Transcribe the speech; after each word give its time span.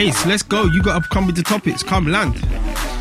Ace, 0.00 0.24
let's 0.24 0.42
go. 0.42 0.64
You 0.64 0.82
got 0.82 1.02
to 1.02 1.08
come 1.10 1.26
with 1.26 1.36
the 1.36 1.42
topics. 1.42 1.82
Come 1.82 2.06
land. 2.06 2.36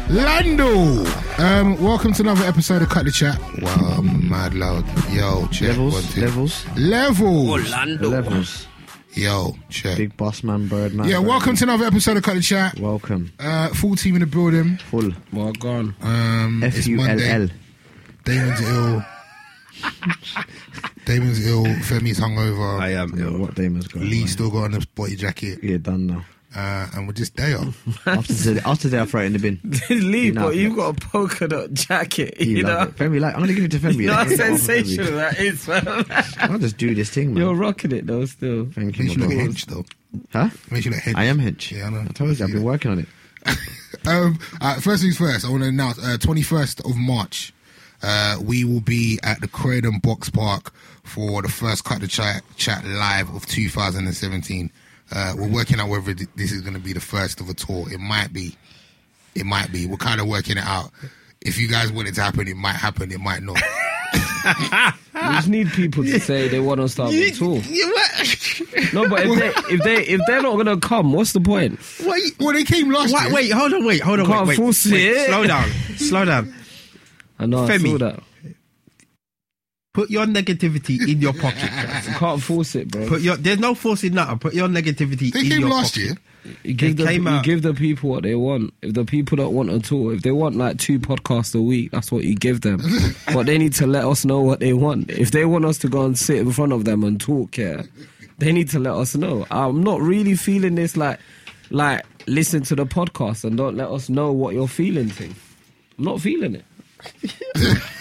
Lando! 0.09 1.05
Um, 1.37 1.81
welcome 1.83 2.13
to 2.13 2.23
another 2.23 2.43
episode 2.45 2.81
of 2.81 2.89
Cut 2.89 3.05
the 3.05 3.11
Chat. 3.11 3.39
Wow, 3.61 4.01
mad 4.01 4.55
loud. 4.55 4.83
Yo, 5.11 5.45
check. 5.47 5.69
Levels, 5.69 5.93
one, 5.93 6.03
two. 6.13 6.21
levels, 6.21 6.65
Levels. 6.75 8.01
levels. 8.01 8.67
Yo, 9.13 9.55
check. 9.69 9.97
Big 9.97 10.17
boss 10.17 10.43
man, 10.43 10.67
bird 10.67 10.95
man. 10.95 11.07
yeah, 11.07 11.19
welcome 11.19 11.49
man. 11.49 11.55
to 11.57 11.63
another 11.65 11.85
episode 11.85 12.17
of 12.17 12.23
Cut 12.23 12.33
the 12.35 12.41
Chat. 12.41 12.79
Welcome. 12.79 13.31
Uh, 13.39 13.69
full 13.69 13.95
team 13.95 14.15
in 14.15 14.21
the 14.21 14.25
building. 14.27 14.77
Full. 14.89 15.11
Well 15.31 15.51
gone. 15.53 15.95
Um, 16.01 16.63
F 16.63 16.75
it's 16.75 16.87
U 16.87 16.99
L 17.01 17.47
Damon's 18.23 18.61
ill. 18.61 19.05
Damon's 21.05 21.45
ill. 21.45 21.65
Femi's 21.83 22.19
hungover. 22.19 22.79
I 22.79 22.93
am 22.93 23.13
ill. 23.19 23.37
What 23.37 23.53
Damon's 23.53 23.87
got? 23.87 24.01
Lee 24.01 24.19
man. 24.19 24.27
still 24.27 24.49
got 24.49 24.63
on 24.65 24.71
the 24.71 24.87
body 24.95 25.15
jacket. 25.15 25.59
Yeah, 25.63 25.77
done 25.77 26.07
now. 26.07 26.25
Uh, 26.55 26.87
and 26.95 27.05
we're 27.05 27.13
just 27.13 27.35
there. 27.35 27.59
After 28.07 28.33
today, 28.33 28.61
after 28.65 28.83
today, 28.89 28.99
I 29.01 29.05
throw 29.05 29.21
it 29.21 29.25
in 29.25 29.33
the 29.33 29.39
bin. 29.39 29.59
Leave, 30.11 30.33
know, 30.33 30.47
but 30.47 30.55
you've 30.55 30.75
got 30.75 30.97
a 30.97 31.07
polka 31.07 31.47
dot 31.47 31.71
jacket, 31.73 32.41
You, 32.41 32.57
you 32.57 32.63
know. 32.63 32.81
it. 32.83 32.95
Femi, 32.95 33.19
like, 33.19 33.35
I'm 33.35 33.41
gonna 33.41 33.53
give 33.53 33.65
it 33.65 33.71
to 33.71 33.77
Femi. 33.79 33.97
You 34.01 34.07
know 34.07 34.13
how 34.15 34.25
sensational 34.27 35.11
that 35.11 35.39
is, 35.39 35.67
man. 35.67 35.83
I'll 36.39 36.57
just 36.57 36.77
do 36.77 36.95
this 36.95 37.11
thing, 37.11 37.35
man. 37.35 37.43
You're 37.43 37.53
rocking 37.53 37.91
it 37.91 38.07
though, 38.07 38.25
still. 38.25 38.65
Thank 38.65 38.97
you, 38.97 39.03
Makes 39.05 39.15
you 39.15 39.19
my 39.21 39.27
look 39.27 39.37
boy. 39.37 39.53
hench, 39.53 39.65
though. 39.67 39.85
Huh? 40.31 40.49
Makes 40.71 40.85
you 40.85 40.91
look 40.91 41.01
hench. 41.01 41.15
I 41.15 41.25
am 41.25 41.37
hench. 41.37 41.69
Yeah, 41.71 41.85
I 41.85 41.89
know. 41.91 42.01
I 42.01 42.05
told 42.13 42.37
you, 42.39 42.43
I've 42.45 42.51
been 42.51 42.63
working 42.63 42.91
on 42.91 42.99
it. 42.99 43.07
Um, 44.07 44.39
uh, 44.59 44.79
first 44.79 45.03
things 45.03 45.17
first, 45.19 45.45
I 45.45 45.49
want 45.51 45.61
to 45.63 45.69
announce 45.69 45.99
uh, 45.99 46.17
21st 46.19 46.89
of 46.89 46.95
March, 46.97 47.53
uh, 48.01 48.37
we 48.41 48.63
will 48.63 48.81
be 48.81 49.19
at 49.23 49.39
the 49.41 49.47
Croydon 49.47 49.99
Box 49.99 50.29
Park 50.29 50.73
for 51.03 51.41
the 51.43 51.49
first 51.49 51.83
Cut 51.83 52.01
the 52.01 52.07
Chat, 52.07 52.41
chat 52.55 52.83
live 52.85 53.29
of 53.35 53.45
2017. 53.45 54.71
Uh, 55.11 55.33
we're 55.37 55.47
working 55.51 55.79
out 55.79 55.89
whether 55.89 56.13
this 56.13 56.51
is 56.51 56.61
going 56.61 56.75
to 56.75 56.79
be 56.79 56.93
the 56.93 56.99
first 56.99 57.41
of 57.41 57.49
a 57.49 57.53
tour. 57.53 57.91
It 57.91 57.99
might 57.99 58.31
be. 58.31 58.55
It 59.35 59.45
might 59.45 59.71
be. 59.71 59.85
We're 59.87 59.97
kind 59.97 60.21
of 60.21 60.27
working 60.27 60.57
it 60.57 60.63
out. 60.63 60.91
If 61.41 61.57
you 61.59 61.67
guys 61.67 61.91
want 61.91 62.07
it 62.07 62.15
to 62.15 62.21
happen, 62.21 62.47
it 62.47 62.57
might 62.57 62.75
happen. 62.75 63.11
It 63.11 63.19
might 63.19 63.41
not. 63.41 63.61
We 65.13 65.21
just 65.35 65.49
need 65.49 65.69
people 65.71 66.03
to 66.05 66.19
say 66.19 66.47
they 66.47 66.61
want 66.61 66.79
to 66.79 66.87
start 66.87 67.11
the 67.11 67.31
tour. 67.31 67.61
No, 68.93 69.07
but 69.07 69.21
if 69.25 69.37
they 69.37 69.75
if 69.75 69.83
they 69.83 69.95
if 70.07 70.21
they're 70.25 70.41
not 70.41 70.55
gonna 70.55 70.79
come, 70.79 71.11
what's 71.11 71.33
the 71.33 71.41
point? 71.41 71.79
Wait, 72.03 72.33
well, 72.39 72.53
they 72.53 72.63
came 72.63 72.89
last 72.89 73.13
wait, 73.13 73.23
year. 73.23 73.33
wait, 73.33 73.51
hold 73.51 73.73
on, 73.73 73.85
wait, 73.85 74.01
hold 74.01 74.19
on, 74.21 74.25
Can't 74.25 74.39
wait, 74.41 74.47
wait, 74.47 74.57
force 74.57 74.85
wait. 74.89 75.07
it. 75.07 75.27
Slow 75.27 75.45
down, 75.45 75.69
slow 75.97 76.25
down. 76.25 76.53
I 77.39 77.45
know 77.45 77.65
I 77.65 77.77
saw 77.77 77.97
that. 77.97 78.23
Put 79.99 80.09
your 80.09 80.25
negativity 80.25 80.95
in 81.11 81.19
your 81.21 81.33
pocket. 81.33 81.69
You 82.09 82.15
can't 82.15 82.41
force 82.41 82.75
it, 82.75 82.87
bro. 82.89 83.07
Put 83.07 83.21
your. 83.21 83.35
There's 83.37 83.59
no 83.59 83.75
forcing 83.75 84.13
nothing. 84.13 84.39
Put 84.39 84.53
your 84.53 84.67
negativity 84.69 85.31
They 85.33 85.41
in 85.41 85.49
came 85.49 85.59
your 85.61 85.69
last 85.69 85.95
pocket. 85.95 86.03
year. 86.05 86.15
You 86.63 86.73
give 86.73 86.95
They 86.97 87.03
the 87.03 87.09
came 87.09 87.23
you 87.23 87.29
out- 87.29 87.43
give 87.43 87.61
the 87.61 87.73
people 87.73 88.09
what 88.11 88.23
they 88.23 88.35
want. 88.35 88.73
If 88.81 88.93
the 88.93 89.03
people 89.03 89.35
don't 89.35 89.53
want 89.53 89.69
a 89.69 89.79
tour, 89.79 90.13
if 90.13 90.21
they 90.21 90.31
want 90.31 90.55
like 90.55 90.77
two 90.77 90.99
podcasts 90.99 91.53
a 91.53 91.61
week, 91.61 91.91
that's 91.91 92.11
what 92.11 92.23
you 92.23 92.33
give 92.35 92.61
them. 92.61 92.81
but 93.33 93.45
they 93.45 93.57
need 93.57 93.73
to 93.73 93.85
let 93.87 94.05
us 94.05 94.23
know 94.25 94.39
what 94.39 94.59
they 94.61 94.71
want. 94.73 95.09
If 95.11 95.31
they 95.31 95.43
want 95.45 95.65
us 95.65 95.77
to 95.79 95.89
go 95.89 96.05
and 96.05 96.17
sit 96.17 96.37
in 96.37 96.51
front 96.53 96.71
of 96.71 96.85
them 96.85 97.03
and 97.03 97.19
talk, 97.19 97.57
yeah, 97.57 97.83
they 98.37 98.51
need 98.53 98.69
to 98.69 98.79
let 98.79 98.93
us 98.95 99.15
know. 99.15 99.45
I'm 99.51 99.83
not 99.83 99.99
really 100.01 100.35
feeling 100.35 100.75
this 100.75 100.95
like 100.95 101.19
like 101.71 102.05
listen 102.25 102.61
to 102.63 102.75
the 102.75 102.85
podcast 102.85 103.43
and 103.43 103.57
don't 103.57 103.75
let 103.75 103.89
us 103.89 104.07
know 104.09 104.31
what 104.31 104.53
you're 104.55 104.67
feeling 104.69 105.09
thing. 105.09 105.35
I'm 105.97 106.05
not 106.05 106.21
feeling 106.21 106.55
it. 106.55 106.65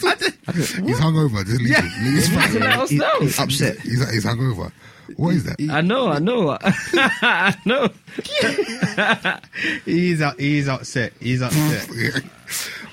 He's 0.00 1.00
hungover. 1.00 1.44
Just 1.44 1.60
leave 1.60 1.76
him. 1.76 2.04
Leave 2.04 2.14
his 2.14 2.30
You 2.30 2.36
need 2.38 2.52
to 2.52 2.58
let 2.60 2.78
us 2.78 2.90
know. 2.92 3.20
He's 3.20 3.38
upset. 3.38 3.78
He's, 3.80 4.10
he's 4.10 4.24
hungover. 4.24 4.72
What 5.16 5.34
is 5.34 5.44
that? 5.44 5.56
I 5.70 5.80
know, 5.82 6.08
I 6.08 6.18
know, 6.18 6.58
I 6.62 7.56
know. 7.64 7.88
He's 9.84 10.22
he's 10.36 10.68
upset. 10.68 11.12
He's 11.20 11.42
upset. 11.42 11.88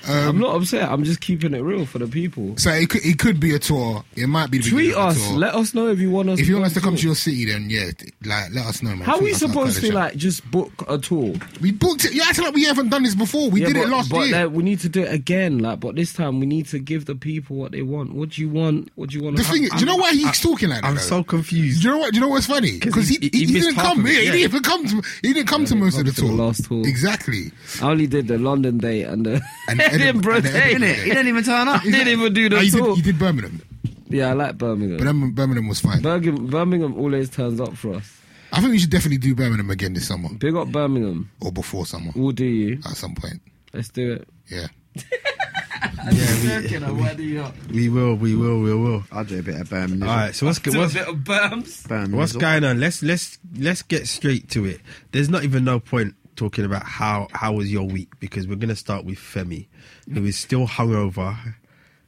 Um, 0.08 0.28
I'm 0.28 0.38
not 0.38 0.56
upset. 0.56 0.88
I'm 0.90 1.04
just 1.04 1.20
keeping 1.20 1.54
it 1.54 1.60
real 1.60 1.86
for 1.86 1.98
the 1.98 2.06
people. 2.06 2.56
So 2.58 2.70
it 2.70 2.90
could, 2.90 3.04
it 3.04 3.18
could 3.18 3.40
be 3.40 3.54
a 3.54 3.58
tour. 3.58 4.04
It 4.16 4.26
might 4.26 4.50
be 4.50 4.58
the 4.58 4.70
Tweet 4.70 4.88
beginning 4.90 4.96
of 4.96 5.04
a 5.04 5.08
us. 5.20 5.28
tour. 5.28 5.38
Let 5.38 5.54
us 5.54 5.74
know 5.74 5.88
if 5.88 5.98
you 5.98 6.10
want 6.10 6.28
us. 6.30 6.40
if 6.40 6.46
you 6.48 6.54
want 6.54 6.66
us 6.66 6.74
to 6.74 6.80
come 6.80 6.94
on 6.94 6.98
to 6.98 7.06
your 7.06 7.14
city, 7.14 7.46
then 7.46 7.68
yeah, 7.70 7.90
like 8.24 8.52
let 8.52 8.66
us 8.66 8.82
know, 8.82 8.90
man. 8.90 9.00
How 9.00 9.14
are 9.16 9.18
we 9.20 9.30
Tweet 9.30 9.34
us 9.36 9.42
at 9.42 9.48
supposed 9.48 9.80
to 9.80 9.92
like 9.94 10.16
just 10.16 10.50
book 10.50 10.70
a 10.88 10.98
tour? 10.98 11.34
We 11.60 11.72
booked 11.72 12.04
it. 12.04 12.12
You 12.14 12.22
acting 12.26 12.44
like 12.44 12.54
we 12.54 12.64
haven't 12.64 12.90
done 12.90 13.02
this 13.02 13.14
before. 13.14 13.50
We 13.50 13.60
Yeah, 13.62 13.68
did 13.68 13.76
but, 13.76 13.82
it 13.84 13.88
last 13.88 14.10
but 14.10 14.26
year. 14.28 14.44
like, 14.46 14.54
we 14.54 14.62
need 14.62 14.80
to 14.80 14.88
do 14.88 15.02
it 15.02 15.12
again. 15.12 15.58
Like, 15.58 15.80
but 15.80 15.94
this 15.96 16.12
time 16.12 16.40
we 16.40 16.46
need 16.46 16.66
to 16.66 16.78
give 16.78 17.06
the 17.06 17.14
people 17.14 17.56
what 17.56 17.72
they 17.72 17.82
want. 17.82 18.14
What 18.14 18.30
do 18.30 18.42
you 18.42 18.48
want? 18.48 18.90
What 18.96 19.10
do 19.10 19.18
you 19.18 19.24
want? 19.24 19.36
the 19.36 19.44
thing 19.44 19.64
is, 19.64 19.70
do 19.70 19.78
you 19.80 19.86
know 19.86 19.96
why 19.96 20.12
he's 20.12 20.40
talking 20.40 20.68
like 20.68 20.82
that? 20.82 20.88
I'm 20.88 20.94
though? 20.96 21.00
so 21.00 21.24
confused. 21.24 21.82
Do 21.82 21.88
you 21.88 21.94
know 21.94 21.98
what? 22.00 22.12
Do 22.12 22.16
you 22.16 22.20
know 22.20 22.28
what's 22.28 22.46
funny? 22.46 22.78
Because 22.78 23.08
he, 23.08 23.16
he- 23.20 23.30
he, 23.32 23.46
he 23.46 23.60
didn't 23.60 23.76
come. 23.76 24.04
it, 24.06 24.10
Yeah, 24.12 24.18
he 24.32 24.42
yeah. 24.42 24.48
didn't 24.48 24.62
come. 24.64 24.86
To, 24.86 25.02
he 25.22 25.32
didn't 25.32 25.48
come 25.48 25.64
to 25.64 25.74
most 25.74 25.98
of 25.98 26.04
the 26.06 26.12
tour. 26.12 26.32
last 26.32 26.64
tour. 26.66 26.86
Exactly. 26.86 27.50
I 27.82 27.90
only 27.90 28.06
did 28.06 28.28
the 28.28 28.38
London 28.38 28.78
date 28.78 29.04
and 29.04 29.24
the 29.26 29.42
And 29.94 30.02
the 30.02 30.06
Edinburgh- 30.06 30.34
Edinburgh 30.34 30.34
and 30.36 30.44
the 30.44 30.48
date. 30.50 30.64
Edinburgh 30.74 31.04
He 31.04 31.10
didn't 31.10 31.28
even 31.28 31.44
turn 31.44 31.68
up. 31.68 31.82
He 31.82 31.90
didn't 31.90 32.08
even 32.08 32.32
do 32.34 32.48
No, 32.48 32.56
the 32.58 32.64
you, 32.64 32.70
tour. 32.70 32.86
did, 32.88 32.96
you 32.98 33.02
did 33.12 33.18
Birmingham, 33.18 33.62
Yeah, 34.08 34.30
I 34.30 34.32
like 34.32 34.58
Birmingham. 34.58 34.98
but 34.98 35.04
Birmingham, 35.04 35.32
Birmingham 35.32 35.68
was 35.68 35.80
fine. 35.80 36.02
Birmingham, 36.02 36.46
Birmingham 36.48 36.96
always 36.98 37.30
turns 37.30 37.60
up 37.60 37.76
for 37.76 37.94
us. 37.94 38.20
I 38.52 38.60
think 38.60 38.70
we 38.72 38.78
should 38.78 38.90
definitely 38.90 39.18
do 39.18 39.34
Birmingham 39.34 39.70
again 39.70 39.94
this 39.94 40.06
summer 40.06 40.28
Big 40.38 40.54
up 40.54 40.68
Birmingham. 40.70 41.30
or 41.40 41.50
before 41.50 41.86
summer 41.86 42.12
We'll 42.14 42.30
do 42.32 42.44
you. 42.44 42.78
at 42.86 42.96
some 42.96 43.14
point. 43.14 43.40
Let's 43.72 43.88
do 43.88 44.12
it. 44.12 44.28
Yeah. 44.48 44.66
yeah, 46.12 46.90
We 47.70 47.88
We 47.88 47.88
will, 47.88 48.14
we 48.14 48.34
will, 48.36 48.60
we 48.60 48.74
will. 48.74 49.04
I'll 49.10 49.24
do 49.24 49.38
a 49.38 49.42
bit 49.42 49.60
of 49.60 49.70
Birmingham. 49.70 50.08
All 50.08 50.14
right, 50.14 50.34
so 50.34 50.46
what's 50.46 50.58
Do 50.60 50.70
a 50.82 50.88
bit 50.88 51.08
of 51.08 51.16
Birms. 51.16 52.12
What's 52.12 52.32
going 52.36 52.64
on? 52.64 52.78
Let's 52.80 53.02
let's 53.02 53.38
let's 53.56 53.82
get 53.82 54.06
straight 54.06 54.48
to 54.50 54.64
it. 54.66 54.80
There's 55.12 55.28
not 55.28 55.44
even 55.44 55.64
no 55.64 55.80
point 55.80 56.14
talking 56.36 56.64
about 56.64 56.82
how 56.84 57.28
how 57.32 57.52
was 57.52 57.70
your 57.72 57.84
week 57.84 58.08
because 58.20 58.46
we're 58.48 58.56
gonna 58.56 58.76
start 58.76 59.04
with 59.04 59.18
Femi, 59.18 59.66
who 60.12 60.24
is 60.24 60.38
still 60.38 60.66
hungover 60.66 61.36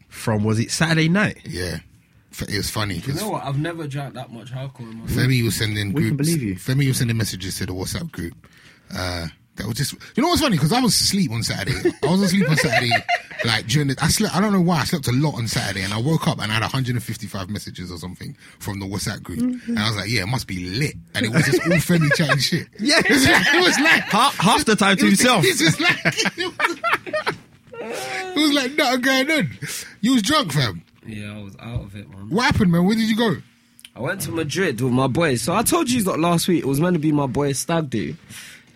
from 0.09 0.45
was 0.45 0.59
it 0.59 0.71
Saturday 0.71 1.09
night? 1.09 1.39
Yeah. 1.45 1.79
F- 2.33 2.49
It 2.49 2.57
was 2.57 2.69
funny 2.71 2.97
You 3.07 3.15
know 3.15 3.31
what? 3.31 3.45
I've 3.45 3.59
never 3.59 3.87
drank 3.87 4.15
that 4.15 4.31
much 4.31 4.53
alcohol 4.53 4.91
in 4.91 4.99
my 4.99 5.03
life. 5.05 5.13
Femi 5.13 5.43
was 5.45 5.57
sending 5.57 5.93
We 5.93 6.09
can 6.09 6.17
believe 6.17 6.43
you. 6.43 6.55
Femi 6.57 6.87
was 6.89 6.99
sending 6.99 7.17
messages 7.17 7.57
to 7.59 7.67
the 7.67 7.73
WhatsApp 7.73 8.11
group. 8.13 8.35
Uh, 8.95 9.29
that 9.57 9.67
was 9.67 9.77
just. 9.77 9.95
You 10.17 10.23
know 10.23 10.29
what's 10.29 10.41
funny? 10.41 10.57
Because 10.57 10.73
I 10.73 10.81
was 10.81 10.95
asleep 10.95 11.31
on 11.31 11.43
Saturday. 11.43 11.93
I 12.03 12.11
was 12.11 12.23
asleep 12.23 12.49
on 12.49 12.57
Saturday. 12.57 12.91
Like 13.45 13.67
during 13.67 13.89
the, 13.89 13.97
I 14.01 14.09
slept. 14.09 14.35
I 14.35 14.41
don't 14.41 14.53
know 14.53 14.63
why 14.63 14.79
I 14.79 14.85
slept 14.85 15.09
a 15.09 15.13
lot 15.13 15.35
on 15.35 15.47
Saturday, 15.47 15.83
and 15.83 15.93
I 15.93 16.01
woke 16.01 16.27
up 16.27 16.41
and 16.41 16.51
I 16.51 16.55
had 16.55 16.63
155 16.63 17.51
messages 17.51 17.93
or 17.93 17.99
something 17.99 18.35
from 18.59 18.81
the 18.81 18.87
WhatsApp 18.87 19.23
group, 19.23 19.41
mm-hmm. 19.41 19.73
and 19.73 19.79
I 19.79 19.89
was 19.89 19.97
like, 19.97 20.09
"Yeah, 20.09 20.23
it 20.23 20.27
must 20.27 20.47
be 20.47 20.65
lit." 20.65 20.95
And 21.15 21.27
it 21.27 21.33
was 21.33 21.45
just 21.45 21.61
all 21.61 21.73
Femi 21.73 22.13
chatting 22.15 22.39
shit. 22.39 22.67
Yeah. 22.79 22.99
it 23.05 23.11
was, 23.11 23.27
it 23.27 23.61
was 23.61 23.79
like 23.79 24.05
Half, 24.05 24.37
half 24.39 24.65
the 24.65 24.75
time 24.75 24.97
to 24.97 25.07
it 25.07 25.11
was, 25.11 25.21
himself. 25.21 25.45
It's 25.45 25.59
just 25.59 25.81
like 25.81 25.99
it 27.79 28.37
was 28.37 28.53
like 28.53 28.73
nothing 28.73 29.01
going 29.03 29.31
on. 29.31 29.51
You 30.01 30.15
was 30.15 30.23
drunk, 30.23 30.53
fam. 30.53 30.83
Yeah, 31.07 31.39
I 31.39 31.43
was 31.43 31.57
out 31.61 31.83
of 31.83 31.95
it, 31.95 32.09
man. 32.09 32.31
What 32.31 32.47
happened, 32.47 32.73
man? 32.73 32.87
Where 32.87 32.97
did 32.97 33.09
you 33.09 33.17
go? 33.17 33.37
I 33.95 34.01
went 34.01 34.21
to 34.23 34.31
Madrid 34.31 34.81
with 34.81 34.93
my 34.93 35.07
boys. 35.07 35.43
So 35.43 35.55
I 35.55 35.63
told 35.63 35.91
you 35.91 36.03
that 36.03 36.19
last 36.19 36.49
week 36.49 36.65
it 36.65 36.67
was 36.67 36.81
meant 36.81 36.95
to 36.95 37.01
be 37.01 37.13
my 37.13 37.27
boy's 37.27 37.59
stag 37.59 37.89
do, 37.89 38.15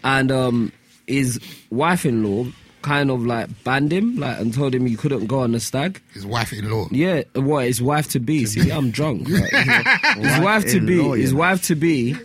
and 0.05 0.31
um, 0.33 0.73
his 1.07 1.41
wife-in-law 1.71 2.47
kind 2.83 3.11
of 3.11 3.25
like 3.27 3.49
banned 3.65 3.93
him, 3.93 4.17
like 4.17 4.39
and 4.39 4.55
told 4.55 4.75
him 4.75 4.87
he 4.87 4.97
couldn't 4.97 5.27
go 5.27 5.41
on 5.41 5.53
the 5.53 5.61
stag. 5.61 6.01
His 6.15 6.25
wife-in-law. 6.27 6.89
Yeah, 6.91 7.23
what 7.35 7.67
his 7.67 7.83
wife 7.83 8.09
to 8.11 8.21
be? 8.21 8.47
See, 8.47 8.71
I'm 8.71 8.91
drunk. 8.91 9.29
right? 9.31 10.17
his 10.17 10.41
wife 10.41 10.65
to 10.71 10.81
be, 10.81 11.03
his 11.21 11.35
wife 11.35 11.63
to 11.65 11.75
be, 11.75 12.17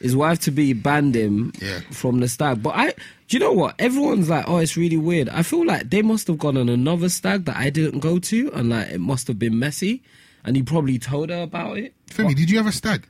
his 0.00 0.16
wife 0.16 0.40
to 0.40 0.50
be 0.50 0.72
banned 0.72 1.14
him 1.14 1.52
Yeah. 1.60 1.80
from 1.90 2.20
the 2.20 2.28
stag. 2.28 2.62
But 2.62 2.70
I, 2.76 2.86
do 3.28 3.36
you 3.36 3.38
know 3.40 3.52
what? 3.52 3.74
Everyone's 3.78 4.30
like, 4.30 4.46
oh, 4.48 4.56
it's 4.56 4.76
really 4.76 4.96
weird. 4.96 5.28
I 5.28 5.42
feel 5.42 5.66
like 5.66 5.90
they 5.90 6.00
must 6.02 6.26
have 6.28 6.38
gone 6.38 6.56
on 6.56 6.68
another 6.70 7.08
stag 7.10 7.44
that 7.44 7.56
I 7.56 7.68
didn't 7.70 8.00
go 8.00 8.18
to, 8.18 8.50
and 8.54 8.70
like 8.70 8.88
it 8.88 9.00
must 9.00 9.26
have 9.28 9.38
been 9.38 9.58
messy. 9.58 10.02
And 10.42 10.56
he 10.56 10.62
probably 10.62 10.98
told 10.98 11.28
her 11.28 11.42
about 11.42 11.76
it. 11.76 11.92
Femi, 12.08 12.34
did 12.34 12.48
you 12.50 12.56
have 12.56 12.66
a 12.66 12.72
stag? 12.72 13.06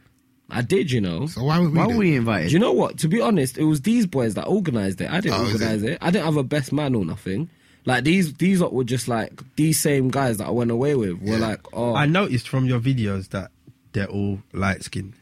I 0.52 0.62
did, 0.62 0.90
you 0.90 1.00
know. 1.00 1.26
So 1.26 1.44
why 1.44 1.58
were 1.58 1.68
we? 1.70 1.78
Why 1.78 1.86
were 1.86 1.96
we 1.96 2.10
Do 2.12 2.16
invited? 2.16 2.52
you 2.52 2.58
know 2.58 2.72
what? 2.72 2.98
To 2.98 3.08
be 3.08 3.20
honest, 3.20 3.58
it 3.58 3.64
was 3.64 3.80
these 3.82 4.06
boys 4.06 4.34
that 4.34 4.46
organised 4.46 5.00
it. 5.00 5.10
I 5.10 5.20
didn't 5.20 5.40
Oh, 5.40 5.44
is 5.44 5.54
organise 5.54 5.82
it? 5.82 5.98
I 6.00 6.10
didn't 6.10 6.24
have 6.26 6.36
a 6.36 6.42
best 6.44 6.72
man 6.72 6.94
or 6.94 7.04
nothing. 7.04 7.48
Like 7.86 8.04
these, 8.04 8.34
these 8.34 8.60
lot 8.60 8.72
were 8.74 8.84
just 8.84 9.08
like 9.08 9.32
these 9.56 9.78
same 9.80 10.10
guys 10.10 10.36
that 10.38 10.46
I 10.46 10.50
went 10.50 10.70
away 10.70 10.94
with. 10.94 11.20
Were 11.22 11.34
Yeah. 11.34 11.38
like, 11.38 11.60
oh, 11.72 11.94
I 11.94 12.06
noticed 12.06 12.48
from 12.48 12.66
your 12.66 12.78
videos 12.80 13.30
that 13.30 13.50
they're 13.92 14.06
all 14.08 14.40
light 14.52 14.82
skinned. 14.84 15.14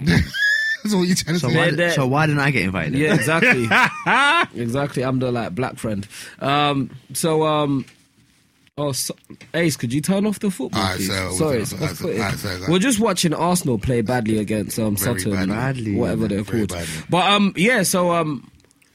That's 0.00 0.22
what 0.94 1.02
you're 1.04 1.16
trying 1.16 1.34
to 1.36 1.40
so, 1.40 1.48
why 1.48 1.70
They're- 1.70 1.76
did, 1.88 1.92
so 1.94 2.06
why 2.06 2.26
didn't 2.26 2.40
I 2.42 2.50
get 2.50 2.62
invited? 2.62 2.94
Yeah, 2.94 3.14
exactly. 3.14 3.66
exactly. 4.60 5.02
I'm 5.04 5.18
the 5.18 5.32
like 5.32 5.54
black 5.54 5.76
friend. 5.76 6.06
Um, 6.40 6.90
so 7.14 7.44
um, 7.46 7.86
Oh, 8.76 8.90
so, 8.90 9.14
Ace, 9.54 9.76
could 9.76 9.92
you 9.92 10.00
turn 10.00 10.26
off 10.26 10.40
the 10.40 10.50
football? 10.50 10.84
Please? 10.96 11.06
so- 11.06 11.30
Sorry, 11.34 11.62
it's 11.62 11.72
off 11.74 11.90
footed. 11.92 12.20
alright, 12.20 12.36
so- 12.38 12.58
so- 12.58 12.72
We're 12.72 12.80
just 12.80 12.98
watching 12.98 13.32
Arsenal 13.32 13.78
play 13.78 14.00
badly 14.00 14.38
against 14.38 14.80
um, 14.80 14.96
Very 14.96 15.20
Sutton, 15.20 15.48
badly. 15.48 15.94
whatever 15.94 16.26
they're 16.26 16.42
Very 16.42 16.66
called. 16.66 16.80
badly. 16.80 17.04
But 17.08 17.30
um, 17.30 17.52
yeah, 17.56 17.84
so 17.84 18.10
um, 18.12 18.50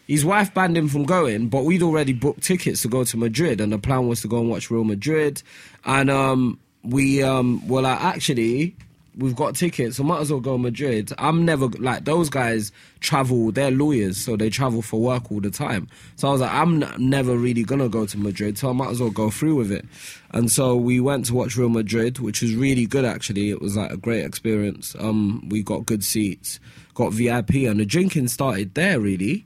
his 0.05 0.25
wife 0.25 0.53
banned 0.53 0.75
him 0.77 0.89
from 0.89 1.05
going, 1.05 1.47
but 1.47 1.63
we'd 1.63 1.81
already 1.81 2.11
booked 2.11 2.43
tickets 2.43 2.81
to 2.81 2.89
go 2.89 3.05
to 3.05 3.15
Madrid, 3.15 3.61
and 3.61 3.71
the 3.71 3.79
plan 3.79 4.05
was 4.09 4.21
to 4.23 4.27
go 4.27 4.39
and 4.41 4.49
watch 4.49 4.69
Real 4.69 4.83
Madrid, 4.83 5.41
and 5.85 6.09
um, 6.09 6.59
we 6.83 7.23
um, 7.23 7.65
were 7.67 7.81
like, 7.81 8.01
actually. 8.01 8.75
We've 9.17 9.35
got 9.35 9.55
tickets, 9.55 9.97
so 9.97 10.03
might 10.03 10.21
as 10.21 10.31
well 10.31 10.39
go 10.39 10.53
to 10.53 10.57
Madrid. 10.57 11.11
I'm 11.17 11.43
never 11.43 11.67
like 11.67 12.05
those 12.05 12.29
guys 12.29 12.71
travel. 12.99 13.51
They're 13.51 13.71
lawyers, 13.71 14.17
so 14.17 14.37
they 14.37 14.49
travel 14.49 14.81
for 14.81 14.99
work 14.99 15.31
all 15.31 15.41
the 15.41 15.49
time. 15.49 15.87
So 16.15 16.29
I 16.29 16.31
was 16.31 16.41
like, 16.41 16.53
I'm 16.53 16.83
n- 16.83 16.93
never 16.97 17.35
really 17.37 17.63
gonna 17.63 17.89
go 17.89 18.05
to 18.05 18.17
Madrid, 18.17 18.57
so 18.57 18.69
I 18.69 18.73
might 18.73 18.91
as 18.91 19.01
well 19.01 19.09
go 19.09 19.29
through 19.29 19.55
with 19.55 19.71
it. 19.71 19.85
And 20.31 20.51
so 20.51 20.75
we 20.75 20.99
went 20.99 21.25
to 21.25 21.33
watch 21.33 21.57
Real 21.57 21.69
Madrid, 21.69 22.19
which 22.19 22.41
was 22.41 22.55
really 22.55 22.85
good 22.85 23.03
actually. 23.05 23.49
It 23.49 23.61
was 23.61 23.75
like 23.75 23.91
a 23.91 23.97
great 23.97 24.23
experience. 24.23 24.95
Um, 24.99 25.47
we 25.49 25.63
got 25.63 25.85
good 25.85 26.03
seats, 26.03 26.59
got 26.93 27.11
VIP, 27.11 27.55
and 27.67 27.79
the 27.79 27.85
drinking 27.85 28.27
started 28.29 28.73
there 28.75 28.99
really. 28.99 29.45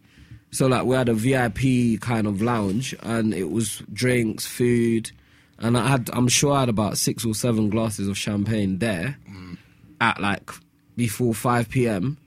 So 0.51 0.67
like 0.67 0.83
we 0.85 0.95
had 0.95 1.09
a 1.09 1.15
VIP 1.15 1.99
kind 1.99 2.27
of 2.27 2.41
lounge, 2.41 2.93
and 3.01 3.33
it 3.33 3.49
was 3.49 3.81
drinks, 3.91 4.45
food, 4.45 5.11
and 5.57 5.77
I 5.77 5.87
had 5.87 6.09
I'm 6.13 6.27
sure 6.27 6.53
I 6.53 6.59
had 6.61 6.69
about 6.69 6.97
six 6.97 7.25
or 7.25 7.33
seven 7.33 7.69
glasses 7.69 8.07
of 8.07 8.17
champagne 8.17 8.77
there 8.79 9.17
at 10.01 10.19
like 10.21 10.49
before 10.95 11.33
five 11.33 11.69
p.m. 11.69 12.17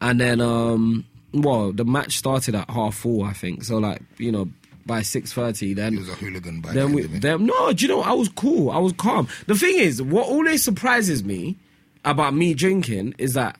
And 0.00 0.20
then 0.20 0.40
um, 0.40 1.04
well, 1.32 1.72
the 1.72 1.84
match 1.84 2.16
started 2.18 2.54
at 2.54 2.70
half 2.70 2.94
four, 2.96 3.26
I 3.26 3.32
think. 3.32 3.64
So 3.64 3.78
like 3.78 4.00
you 4.18 4.32
know 4.32 4.48
by 4.86 5.02
six 5.02 5.32
thirty, 5.32 5.74
then 5.74 5.92
He 5.94 5.98
was 5.98 6.08
a 6.08 6.14
hooligan 6.14 6.60
by 6.60 6.72
then 6.72 6.92
we, 6.92 7.02
end 7.02 7.10
of 7.10 7.16
it. 7.16 7.22
then 7.22 7.46
no, 7.46 7.72
do 7.72 7.84
you 7.84 7.88
know? 7.88 8.00
I 8.02 8.12
was 8.12 8.28
cool. 8.30 8.70
I 8.70 8.78
was 8.78 8.92
calm. 8.94 9.28
The 9.46 9.54
thing 9.54 9.76
is, 9.76 10.00
what 10.02 10.26
always 10.26 10.62
surprises 10.64 11.22
me 11.24 11.56
about 12.04 12.32
me 12.34 12.54
drinking 12.54 13.14
is 13.18 13.34
that 13.34 13.58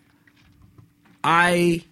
I 1.25 1.83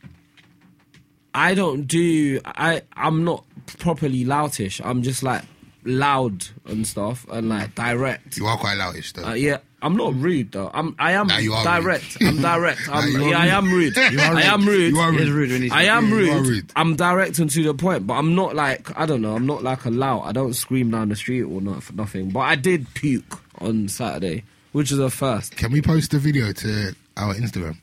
I 1.34 1.54
don't 1.54 1.86
do 1.86 2.40
I 2.44 2.82
I'm 2.96 3.24
not 3.24 3.44
properly 3.78 4.24
loutish. 4.24 4.80
I'm 4.84 5.02
just 5.02 5.22
like 5.22 5.42
loud 5.86 6.46
and 6.66 6.86
stuff 6.86 7.26
and 7.30 7.48
like 7.48 7.74
direct. 7.74 8.36
You 8.36 8.46
are 8.46 8.56
quite 8.56 8.76
loutish 8.78 9.12
though. 9.12 9.24
Uh, 9.24 9.34
yeah, 9.34 9.58
I'm 9.82 9.96
not 9.96 10.14
rude 10.14 10.52
though. 10.52 10.70
I'm 10.72 10.94
I 10.98 11.12
am 11.12 11.26
Nah, 11.28 11.38
you 11.38 11.52
are 11.54 11.64
direct. 11.64 12.20
rude. 12.20 12.28
I'm 12.28 12.42
direct. 12.42 12.80
I'm, 12.92 13.08
you 13.10 13.24
are 13.24 13.30
yeah, 13.30 13.38
I 13.38 13.46
am 13.46 13.70
rude. 13.70 13.96
You 14.12 14.20
I 14.20 14.42
am 14.42 14.66
rude. 14.66 14.92
You 14.94 14.98
are 15.00 15.12
rude. 15.12 15.28
rude 15.28 15.72
I 15.72 15.84
am 15.84 16.10
rude. 16.12 16.46
rude. 16.46 16.72
I'm 16.76 16.96
direct 16.96 17.38
and 17.38 17.50
to 17.50 17.62
the 17.62 17.74
point, 17.74 18.06
but 18.06 18.14
I'm 18.14 18.34
not 18.34 18.54
like 18.54 18.98
I 18.98 19.06
don't 19.06 19.22
know. 19.22 19.34
I'm 19.34 19.46
not 19.46 19.62
like 19.62 19.84
a 19.84 19.90
lout. 19.90 20.24
I 20.24 20.32
don't 20.32 20.54
scream 20.54 20.90
down 20.90 21.08
the 21.10 21.16
street 21.16 21.42
or 21.42 21.60
not 21.60 21.82
for 21.82 21.92
nothing. 21.94 22.30
But 22.30 22.40
I 22.40 22.54
did 22.56 22.92
puke 22.94 23.40
on 23.60 23.88
Saturday, 23.88 24.44
which 24.72 24.90
is 24.92 24.98
a 24.98 25.10
first. 25.10 25.56
Can 25.56 25.72
we 25.72 25.80
post 25.82 26.10
the 26.10 26.18
video 26.18 26.52
to 26.52 26.94
our 27.16 27.34
Instagram? 27.34 27.78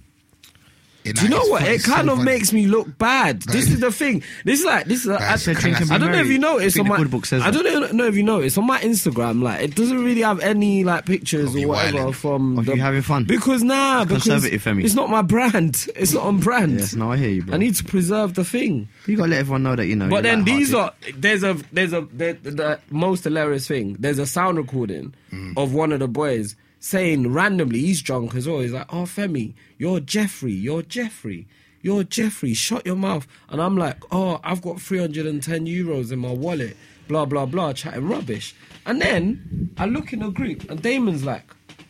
Do 1.03 1.23
you 1.23 1.29
know 1.29 1.45
what? 1.45 1.63
It 1.63 1.73
it's 1.73 1.85
so 1.85 1.93
kind 1.93 2.09
of 2.09 2.17
funny. 2.17 2.31
makes 2.31 2.53
me 2.53 2.67
look 2.67 2.97
bad. 2.97 3.41
This 3.43 3.69
is 3.69 3.79
the 3.79 3.91
thing. 3.91 4.23
This 4.45 4.61
is 4.61 4.65
like 4.65 4.85
this 4.85 5.03
is. 5.03 5.09
I, 5.09 5.19
Guys, 5.19 5.47
I, 5.47 5.51
I- 5.51 5.95
I 5.95 5.97
don't 5.97 6.11
know 6.11 6.19
if 6.19 6.27
you 6.27 6.39
noticed 6.39 6.77
I 6.77 6.81
on 6.81 6.87
my. 6.87 7.03
the 7.03 7.09
book 7.09 7.25
says 7.25 7.41
I 7.41 7.51
don't 7.51 7.93
know 7.93 8.05
if 8.05 8.15
you 8.15 8.23
noticed 8.23 8.57
on 8.57 8.65
my 8.65 8.79
Instagram. 8.79 9.41
Like 9.41 9.61
it 9.61 9.75
doesn't 9.75 10.03
really 10.03 10.21
have 10.21 10.39
any 10.39 10.83
like 10.83 11.05
pictures 11.05 11.55
or 11.55 11.67
whatever 11.67 12.11
from. 12.13 12.57
Of 12.59 12.67
you 12.67 12.75
having 12.81 13.01
fun. 13.01 13.25
Because 13.25 13.63
nah, 13.63 14.05
because 14.05 14.23
Conservative, 14.23 14.63
Femi. 14.63 14.83
it's 14.85 14.95
not 14.95 15.09
my 15.09 15.21
brand. 15.21 15.87
It's 16.03 16.13
not 16.13 16.23
on 16.25 16.39
brand. 16.39 16.79
Yes, 16.79 16.95
no, 16.95 17.11
I 17.11 17.17
hear 17.17 17.29
you, 17.29 17.43
bro. 17.43 17.55
I 17.55 17.57
need 17.57 17.75
to 17.75 17.83
preserve 17.83 18.33
the 18.33 18.43
thing. 18.43 18.89
you 19.05 19.15
gotta 19.15 19.29
let 19.29 19.39
everyone 19.39 19.63
know 19.63 19.75
that 19.75 19.85
you 19.85 19.95
know. 19.95 20.09
But 20.09 20.23
then 20.23 20.43
these 20.43 20.73
are 20.73 20.93
there's 21.15 21.43
a 21.43 21.53
there's 21.71 21.93
a 21.93 22.01
the, 22.01 22.33
the 22.41 22.79
most 22.89 23.23
hilarious 23.23 23.67
thing. 23.67 23.95
There's 23.99 24.19
a 24.19 24.25
sound 24.25 24.57
recording 24.57 25.13
mm. 25.31 25.57
of 25.57 25.73
one 25.73 25.91
of 25.91 25.99
the 25.99 26.07
boys 26.07 26.55
saying 26.83 27.31
randomly 27.31 27.79
he's 27.79 28.01
drunk 28.01 28.35
as 28.35 28.47
well. 28.47 28.59
He's 28.59 28.73
like, 28.73 28.93
"Oh 28.93 29.03
Femi, 29.03 29.53
you're 29.77 30.01
Jeffrey, 30.01 30.51
you're 30.51 30.81
Jeffrey, 30.81 31.47
you're 31.81 32.03
Jeffrey. 32.03 32.53
Shut 32.53 32.85
your 32.85 32.97
mouth." 32.97 33.25
And 33.49 33.61
I'm 33.61 33.77
like, 33.77 33.97
"Oh, 34.11 34.41
I've 34.43 34.61
got 34.61 34.81
310 34.81 35.65
euros 35.65 36.11
in 36.11 36.19
my 36.19 36.31
wallet." 36.31 36.75
Blah 37.07 37.25
blah 37.25 37.45
blah, 37.45 37.73
chatting 37.73 38.07
rubbish. 38.07 38.53
And 38.85 39.01
then 39.01 39.71
I 39.77 39.85
look 39.85 40.11
in 40.13 40.19
the 40.19 40.29
group 40.29 40.69
and 40.69 40.81
Damon's 40.81 41.23
like, 41.23 41.43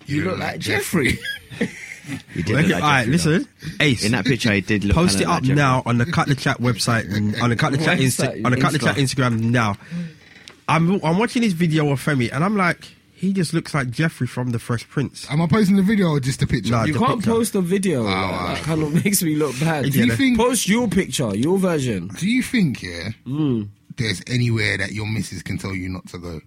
"You, 0.05 0.25
look 0.25 0.37
like 0.37 0.59
Jeffrey." 0.59 1.17
He 2.33 2.43
did 2.43 2.55
All 2.55 2.61
look 2.61 2.71
like 2.71 2.83
right, 2.83 2.99
Jeffrey, 3.05 3.11
listen, 3.13 3.47
Ace. 3.79 4.03
In 4.03 4.11
that 4.11 4.25
picture, 4.25 4.51
he 4.51 4.61
did 4.61 4.83
look. 4.83 4.95
Post 4.95 5.21
it 5.21 5.27
up 5.27 5.43
like 5.43 5.55
now 5.55 5.81
on 5.85 5.97
the 5.97 6.05
Cut 6.05 6.27
the 6.27 6.35
Chat 6.35 6.59
website 6.59 7.11
and 7.15 7.35
on 7.41 7.49
the 7.49 7.55
Cut 7.55 7.71
the 7.71 7.77
Chat 7.77 7.97
Insta- 7.99 8.45
on 8.45 8.51
the 8.51 8.59
Cut 8.59 8.73
the 8.73 8.79
Chat 8.79 8.97
Instagram 8.97 9.39
now. 9.39 9.77
I'm 10.67 11.03
I'm 11.03 11.17
watching 11.17 11.41
this 11.41 11.53
video 11.53 11.89
of 11.91 12.03
Femi 12.03 12.31
and 12.31 12.43
I'm 12.43 12.57
like, 12.57 12.89
he 13.23 13.33
just 13.33 13.53
looks 13.53 13.73
like 13.73 13.89
Jeffrey 13.89 14.27
from 14.27 14.51
the 14.51 14.59
Fresh 14.59 14.87
Prince. 14.89 15.25
Am 15.31 15.41
I 15.41 15.47
posting 15.47 15.75
the 15.77 15.81
video 15.81 16.09
or 16.09 16.19
just 16.19 16.39
the 16.41 16.47
picture? 16.47 16.71
Nah, 16.71 16.83
You 16.83 16.93
the 16.93 16.99
can't 16.99 17.19
picture. 17.19 17.31
post 17.31 17.55
a 17.55 17.61
video. 17.61 18.03
like, 18.03 18.13
wow. 18.13 18.53
That 18.53 18.63
kind 18.63 18.83
of 18.83 19.03
makes 19.05 19.23
me 19.23 19.35
look 19.35 19.57
bad. 19.59 19.91
Do 19.91 20.05
you 20.05 20.15
think? 20.15 20.37
Post 20.37 20.67
your 20.67 20.87
picture, 20.87 21.35
your 21.35 21.57
version. 21.57 22.09
Do 22.09 22.27
you 22.29 22.43
think? 22.43 22.83
Yeah. 22.83 23.09
Hmm. 23.25 23.63
There's 23.97 24.21
anywhere 24.27 24.77
that 24.77 24.91
your 24.91 25.07
missus 25.07 25.41
can 25.43 25.57
tell 25.57 25.73
you 25.73 25.87
not 25.89 26.07
to 26.09 26.17
go. 26.17 26.41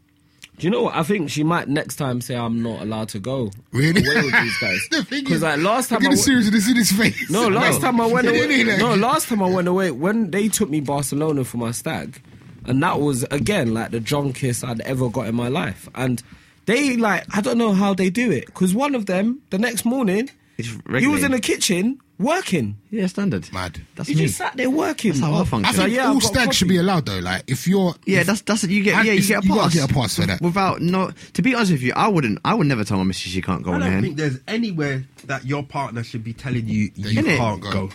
Do 0.59 0.67
you 0.67 0.71
know 0.71 0.83
what? 0.85 0.95
I 0.97 1.03
think 1.03 1.29
she 1.31 1.45
might 1.45 1.69
next 1.69 1.97
time 1.97 2.21
say 2.23 2.35
I'm 2.35 2.63
not 2.63 2.81
allowed 2.81 3.11
to 3.11 3.19
go. 3.19 3.51
Really? 3.73 4.01
Away 4.05 4.23
with 4.25 4.33
these 4.43 4.59
guys. 4.59 4.81
the 4.91 5.05
thing 5.05 5.25
Because 5.25 5.43
like 5.43 5.59
last 5.61 5.89
time 5.91 5.99
look 6.01 6.11
I 6.11 6.13
at 6.13 6.17
the 6.17 6.23
w- 6.23 6.41
seriousness 6.43 6.69
in 6.71 6.77
his 6.77 6.93
face. 6.93 7.31
no, 7.31 7.47
last 7.49 7.81
time 7.83 8.01
I 8.01 8.07
went 8.07 8.27
away. 8.31 8.65
No, 8.79 8.95
last 8.95 9.29
time 9.29 9.43
I 9.43 9.49
went 9.51 9.69
away 9.69 9.91
when 9.91 10.31
they 10.31 10.49
took 10.49 10.71
me 10.71 10.81
Barcelona 10.81 11.45
for 11.45 11.59
my 11.59 11.73
stag, 11.73 12.23
and 12.65 12.83
that 12.83 13.01
was 13.01 13.23
again 13.25 13.75
like 13.75 13.91
the 13.91 14.01
drunkest 14.01 14.65
I'd 14.65 14.81
ever 14.81 15.11
got 15.11 15.27
in 15.27 15.35
my 15.35 15.49
life. 15.49 15.89
And 15.95 16.23
they 16.67 16.97
like 16.97 17.25
I 17.37 17.41
don't 17.41 17.59
know 17.59 17.73
how 17.73 17.95
they 17.95 18.11
do 18.11 18.31
it 18.31 18.47
because 18.47 18.75
one 18.75 18.95
of 18.95 19.07
them 19.07 19.41
the 19.51 19.59
next 19.59 19.85
morning 19.85 20.31
he 20.59 21.07
was 21.07 21.23
in 21.23 21.33
the 21.33 21.41
kitchen 21.41 22.01
working. 22.19 22.79
Yeah, 22.91 23.07
standard. 23.09 23.53
Mad. 23.53 23.79
That's 23.95 24.09
He 24.09 24.15
me. 24.15 24.23
just 24.23 24.39
sat 24.39 24.57
there 24.57 24.71
working. 24.71 25.11
That's 25.13 25.23
how 25.23 25.35
I 25.35 25.41
I 25.41 25.45
function. 25.45 25.75
So, 25.75 25.83
think 25.83 25.95
yeah, 25.95 26.07
all 26.09 26.17
I've 26.17 26.23
stags 26.23 26.57
should 26.57 26.69
be 26.69 26.79
allowed 26.79 27.05
though. 27.05 27.19
Like 27.19 27.43
if 27.47 27.69
you're 27.69 27.95
Yeah, 28.07 28.23
that's 28.23 28.41
that's 28.41 28.65
you 28.65 28.83
get. 28.83 28.97
And 28.99 29.07
Yeah, 29.07 29.13
you 29.13 29.27
get 29.27 29.45
a 29.45 29.47
you 29.47 29.55
pass. 29.55 29.75
get 29.75 29.91
a 29.91 29.93
pass 29.93 30.17
for 30.17 30.27
that. 30.27 30.41
Without 30.41 30.81
no, 30.81 31.11
to 31.35 31.43
be 31.43 31.55
honest 31.55 31.73
with 31.73 31.83
you, 31.83 31.93
I 31.95 32.09
wouldn't. 32.09 32.39
I 32.43 32.55
would 32.55 32.67
never 32.67 32.85
tell 32.85 32.97
my 32.97 33.05
missus 33.05 33.33
she 33.33 33.43
can't 33.43 33.63
go 33.63 33.73
on. 33.73 33.83
I 33.83 33.85
don't 33.85 33.93
there. 33.93 34.01
think 34.03 34.17
there's 34.17 34.39
anywhere 34.49 35.05
that 35.27 35.45
your 35.45 35.63
partner 35.63 36.03
should 36.03 36.25
be 36.25 36.33
telling 36.33 36.67
you 36.67 36.91
you 36.95 37.21
Innit? 37.23 37.37
can't 37.37 37.61
Go. 37.61 37.71
go. 37.89 37.91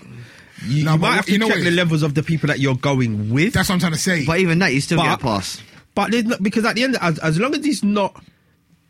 You, 0.68 0.84
No, 0.84 0.92
you 0.94 0.98
might 1.00 1.16
have 1.16 1.26
to 1.26 1.32
you 1.32 1.40
know 1.40 1.48
check 1.48 1.56
what 1.58 1.64
the 1.64 1.72
levels 1.72 2.04
of 2.04 2.14
the 2.14 2.22
people 2.22 2.46
that 2.50 2.60
you're 2.60 2.76
going 2.76 3.32
with. 3.32 3.54
That's 3.54 3.70
what 3.70 3.74
I'm 3.74 3.80
trying 3.80 3.94
to 3.94 3.98
say. 3.98 4.24
But 4.28 4.38
even 4.40 4.60
that, 4.60 4.72
you 4.72 4.82
still 4.82 5.02
get 5.02 5.14
a 5.14 5.18
pass. 5.18 5.60
But 5.96 6.12
not, 6.14 6.44
because 6.44 6.64
at 6.66 6.76
the 6.76 6.84
end, 6.84 6.96
as, 7.02 7.18
as 7.18 7.40
long 7.40 7.56
as 7.56 7.66
it's 7.66 7.82
not 7.84 8.24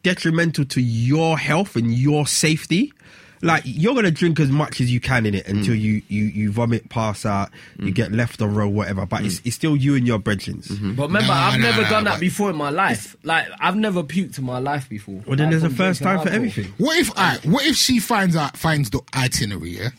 detrimental 0.03 0.65
to 0.65 0.81
your 0.81 1.37
health 1.37 1.75
and 1.75 1.93
your 1.93 2.27
safety, 2.27 2.93
like 3.41 3.63
you're 3.65 3.95
gonna 3.95 4.11
drink 4.11 4.39
as 4.39 4.49
much 4.49 4.81
as 4.81 4.91
you 4.91 4.99
can 4.99 5.25
in 5.25 5.33
it 5.33 5.47
until 5.47 5.73
mm. 5.73 5.81
you, 5.81 6.01
you, 6.07 6.25
you 6.25 6.51
vomit, 6.51 6.89
pass 6.89 7.25
out, 7.25 7.49
you 7.79 7.91
mm. 7.91 7.95
get 7.95 8.11
left 8.11 8.41
on 8.41 8.53
row, 8.53 8.67
whatever. 8.67 9.05
But 9.05 9.25
it's, 9.25 9.39
mm. 9.39 9.47
it's 9.47 9.55
still 9.55 9.75
you 9.75 9.95
and 9.95 10.05
your 10.05 10.19
brethrens. 10.19 10.67
Mm-hmm. 10.67 10.93
But 10.93 11.07
remember, 11.07 11.29
Nah, 11.29 11.47
I've 11.47 11.59
nah, 11.59 11.65
never 11.69 11.81
nah, 11.83 11.89
done 11.89 12.03
but- 12.03 12.11
that 12.11 12.19
before 12.19 12.49
in 12.51 12.55
my 12.55 12.69
life. 12.69 13.15
Like 13.23 13.47
I've 13.59 13.75
never 13.75 14.03
puked 14.03 14.37
in 14.37 14.43
my 14.45 14.59
life 14.59 14.87
before. 14.87 15.23
Well, 15.25 15.37
then 15.37 15.49
Like, 15.51 15.59
there's 15.59 15.63
a 15.63 15.75
first 15.75 16.01
time 16.03 16.17
for 16.17 16.29
alcohol. 16.29 16.35
everything. 16.35 16.73
What 16.77 16.99
if 16.99 17.11
I? 17.17 17.37
What 17.43 17.65
if 17.65 17.75
she 17.75 17.99
finds 17.99 18.35
out 18.35 18.57
finds 18.57 18.91
the 18.91 19.01
itinerary? 19.15 19.71
Yeah, 19.71 19.89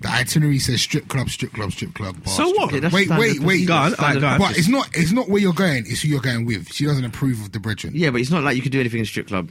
the 0.00 0.08
itinerary 0.08 0.58
says 0.58 0.80
strip 0.80 1.08
club, 1.08 1.28
strip 1.28 1.52
club, 1.52 1.72
strip 1.72 1.94
club. 1.94 2.22
Bar, 2.24 2.34
So 2.34 2.48
what? 2.50 2.72
wait, 2.92 3.08
wait, 3.10 3.40
wait. 3.40 3.66
Go 3.66 3.74
on, 3.74 3.94
alright, 3.94 4.20
go 4.20 4.26
on. 4.26 4.38
But 4.38 4.56
it's 4.58 4.68
not. 4.68 4.88
It's 4.94 5.12
not 5.12 5.28
where 5.28 5.40
you're 5.42 5.52
going. 5.52 5.84
It's 5.86 6.02
who 6.02 6.08
you're 6.08 6.20
going 6.20 6.44
with. 6.46 6.72
She 6.72 6.84
doesn't 6.84 7.04
approve 7.04 7.40
of 7.40 7.52
the 7.52 7.60
brethren. 7.60 7.94
Yeah, 7.96 8.10
but 8.10 8.20
it's 8.20 8.30
not 8.30 8.42
like 8.44 8.56
you 8.56 8.62
could 8.62 8.72
do 8.72 8.80
anything 8.80 8.98
in 8.98 9.04
a 9.04 9.06
strip 9.06 9.26
club 9.28 9.50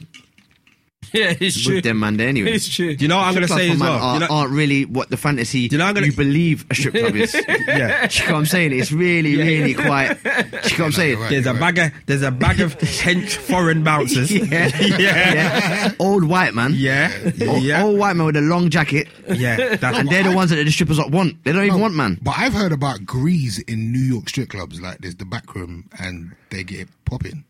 Yeah, 1.12 1.34
it's 1.40 1.60
true. 1.62 1.80
them 1.80 2.00
man 2.00 2.16
there 2.16 2.28
anyway. 2.28 2.52
It's 2.52 2.68
true. 2.68 2.94
Do 2.94 3.02
you 3.04 3.08
know 3.08 3.16
what 3.16 3.24
I'm 3.28 3.34
gonna 3.34 3.48
say 3.48 3.70
as 3.70 3.78
well? 3.80 3.92
Are, 3.92 4.14
You 4.14 4.20
know- 4.20 4.26
aren't 4.30 4.52
really 4.52 4.84
what 4.84 5.10
the 5.10 5.16
fantasy 5.16 5.68
you, 5.70 5.78
know 5.78 5.86
I'm 5.86 5.94
gonna- 5.94 6.12
believe 6.16 6.66
a 6.70 6.74
strip 6.74 6.94
club 6.94 7.16
is. 7.16 7.34
yeah. 7.48 8.06
Do 8.06 8.18
you 8.18 8.26
know 8.28 8.32
what 8.34 8.38
I'm 8.40 8.46
saying? 8.46 8.72
It's 8.78 8.92
really, 8.92 9.36
really 9.36 9.74
quite. 9.74 10.22
Do 10.22 10.28
you 10.30 10.34
know 10.42 10.50
what 10.60 10.80
I'm 10.80 10.92
saying? 10.92 11.18
Right. 11.20 11.30
There's 11.30 11.46
a 11.46 11.54
bag 11.54 11.78
of 11.78 11.92
there's 12.06 12.22
a 12.22 12.30
bag 12.30 12.60
of 12.60 12.76
hench 12.78 13.36
foreign 13.36 13.82
bouncers. 13.84 14.30
Yeah. 14.30 14.70
yeah. 14.98 15.92
Old 15.98 16.24
white 16.24 16.54
man. 16.54 16.72
Yeah, 16.74 17.12
Old, 17.46 17.62
yeah, 17.62 17.82
old 17.82 17.98
white 17.98 18.14
man 18.16 18.26
with 18.26 18.36
a 18.36 18.40
long 18.40 18.70
jacket. 18.70 19.08
yeah. 19.28 19.76
That's 19.76 19.98
And 19.98 20.08
they're 20.08 20.22
the 20.24 20.32
ones 20.32 20.50
that 20.50 20.56
the 20.62 20.70
strippers 20.70 20.98
want. 21.08 21.42
They 21.44 21.52
don't 21.52 21.64
even 21.64 21.80
want 21.80 21.94
man. 21.94 22.18
But 22.22 22.34
I've 22.38 22.52
heard 22.54 22.72
about 22.72 23.04
grease 23.06 23.58
in 23.60 23.92
New 23.92 23.98
York 24.00 24.28
strip 24.28 24.50
clubs. 24.50 24.80
Like 24.80 24.98
there's 24.98 25.16
the 25.16 25.24
back 25.24 25.54
room 25.54 25.88
and 25.98 26.34
they 26.50 26.64
get 26.64 26.80
it 26.80 26.88
popping. 27.04 27.44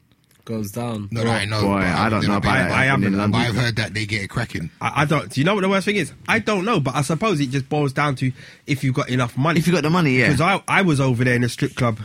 Goes 0.49 0.71
down. 0.73 1.09
No, 1.13 1.25
no, 1.25 1.31
I 1.31 1.43
oh, 1.43 1.45
know. 1.45 1.61
Boy, 1.61 1.81
but 1.81 1.85
I 1.85 2.09
don't 2.09 2.27
know 2.27 2.37
about 2.39 2.55
there. 2.55 2.69
that. 2.69 2.73
I 2.73 2.85
haven't. 2.87 3.05
in 3.05 3.13
But 3.13 3.19
London. 3.19 3.41
I've 3.43 3.55
heard 3.55 3.77
that 3.77 3.93
they 3.93 4.07
get 4.07 4.23
it 4.23 4.29
cracking. 4.29 4.71
I, 4.81 5.03
I 5.03 5.05
don't. 5.05 5.31
Do 5.31 5.39
you 5.39 5.45
know 5.45 5.55
what 5.55 5.61
the 5.61 5.69
worst 5.69 5.85
thing 5.85 5.97
is? 5.97 6.11
I 6.27 6.39
don't 6.39 6.65
know, 6.65 6.81
but 6.81 6.95
I 6.95 7.03
suppose 7.03 7.39
it 7.41 7.51
just 7.51 7.69
boils 7.69 7.93
down 7.93 8.17
to 8.17 8.33
if 8.67 8.83
you've 8.83 8.95
got 8.95 9.11
enough 9.11 9.37
money. 9.37 9.59
If 9.61 9.67
you 9.67 9.75
got 9.75 9.83
the 9.83 9.91
money, 9.91 10.13
yeah. 10.19 10.29
Because 10.29 10.41
I, 10.41 10.63
I 10.67 10.81
was 10.81 11.01
over 11.01 11.23
there 11.23 11.35
in 11.35 11.45
a 11.45 11.51
strip 11.51 11.75
club 11.75 12.01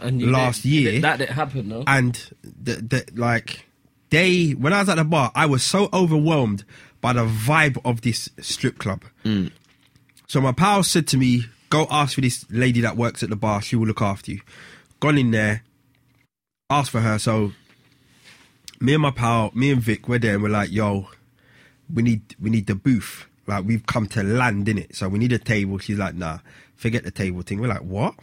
And 0.00 0.20
you 0.20 0.30
Last 0.30 0.64
did- 0.64 0.68
year- 0.68 1.00
that 1.00 1.16
didn't 1.18 1.32
happen, 1.34 1.68
no. 1.70 1.82
and 1.86 2.14
the, 2.42 2.74
the, 2.74 3.04
like 3.14 3.64
they 4.10 4.50
when 4.50 4.74
I 4.74 4.80
was 4.80 4.90
at 4.90 4.96
the 4.96 5.04
bar, 5.04 5.32
I 5.34 5.46
was 5.46 5.62
so 5.62 5.88
overwhelmed 5.94 6.64
by 7.00 7.14
the 7.14 7.24
vibe 7.24 7.80
of 7.86 8.02
this 8.02 8.28
strip 8.40 8.76
club. 8.78 9.02
Mm. 9.24 9.50
So 10.26 10.42
my 10.42 10.52
pal 10.52 10.82
said 10.82 11.06
to 11.08 11.16
me, 11.16 11.46
"Go 11.70 11.86
ask 11.90 12.16
for 12.16 12.20
this 12.20 12.44
lady 12.50 12.82
that 12.82 12.98
works 12.98 13.22
at 13.22 13.30
the 13.30 13.36
bar. 13.36 13.62
She 13.62 13.76
will 13.76 13.86
look 13.86 14.02
after 14.02 14.32
you." 14.32 14.40
Gone 15.00 15.16
in 15.16 15.30
there, 15.30 15.62
asked 16.68 16.90
for 16.90 17.00
her. 17.00 17.18
So 17.18 17.52
me 18.80 18.94
and 18.94 19.02
my 19.02 19.10
pal, 19.10 19.50
me 19.54 19.70
and 19.70 19.80
Vic, 19.80 20.08
we're 20.08 20.18
there 20.18 20.34
and 20.34 20.42
we're 20.42 20.48
like, 20.48 20.70
yo, 20.70 21.08
we 21.92 22.02
need 22.02 22.36
we 22.40 22.50
need 22.50 22.66
the 22.66 22.74
booth. 22.74 23.26
Like 23.46 23.64
we've 23.64 23.86
come 23.86 24.06
to 24.08 24.22
land 24.22 24.68
in 24.68 24.78
it, 24.78 24.94
so 24.94 25.08
we 25.08 25.18
need 25.18 25.32
a 25.32 25.38
table. 25.38 25.78
She's 25.78 25.98
like, 25.98 26.14
nah, 26.14 26.38
forget 26.76 27.04
the 27.04 27.10
table 27.10 27.42
thing. 27.42 27.60
We're 27.60 27.68
like, 27.68 27.82
what? 27.82 28.14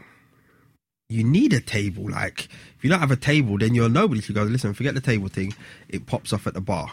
You 1.10 1.24
need 1.24 1.54
a 1.54 1.62
table. 1.62 2.10
Like 2.10 2.46
if 2.78 2.84
you 2.84 2.90
don't 2.90 3.00
have 3.00 3.12
a 3.12 3.16
table, 3.16 3.58
then 3.58 3.76
you're 3.76 3.90
nobody. 3.90 4.22
She 4.22 4.34
goes, 4.34 4.50
listen, 4.50 4.74
forget 4.74 4.94
the 4.94 5.02
table 5.02 5.28
thing. 5.28 5.54
It 5.90 6.06
pops 6.06 6.32
off 6.32 6.48
at 6.48 6.54
the 6.54 6.62
bar. 6.62 6.92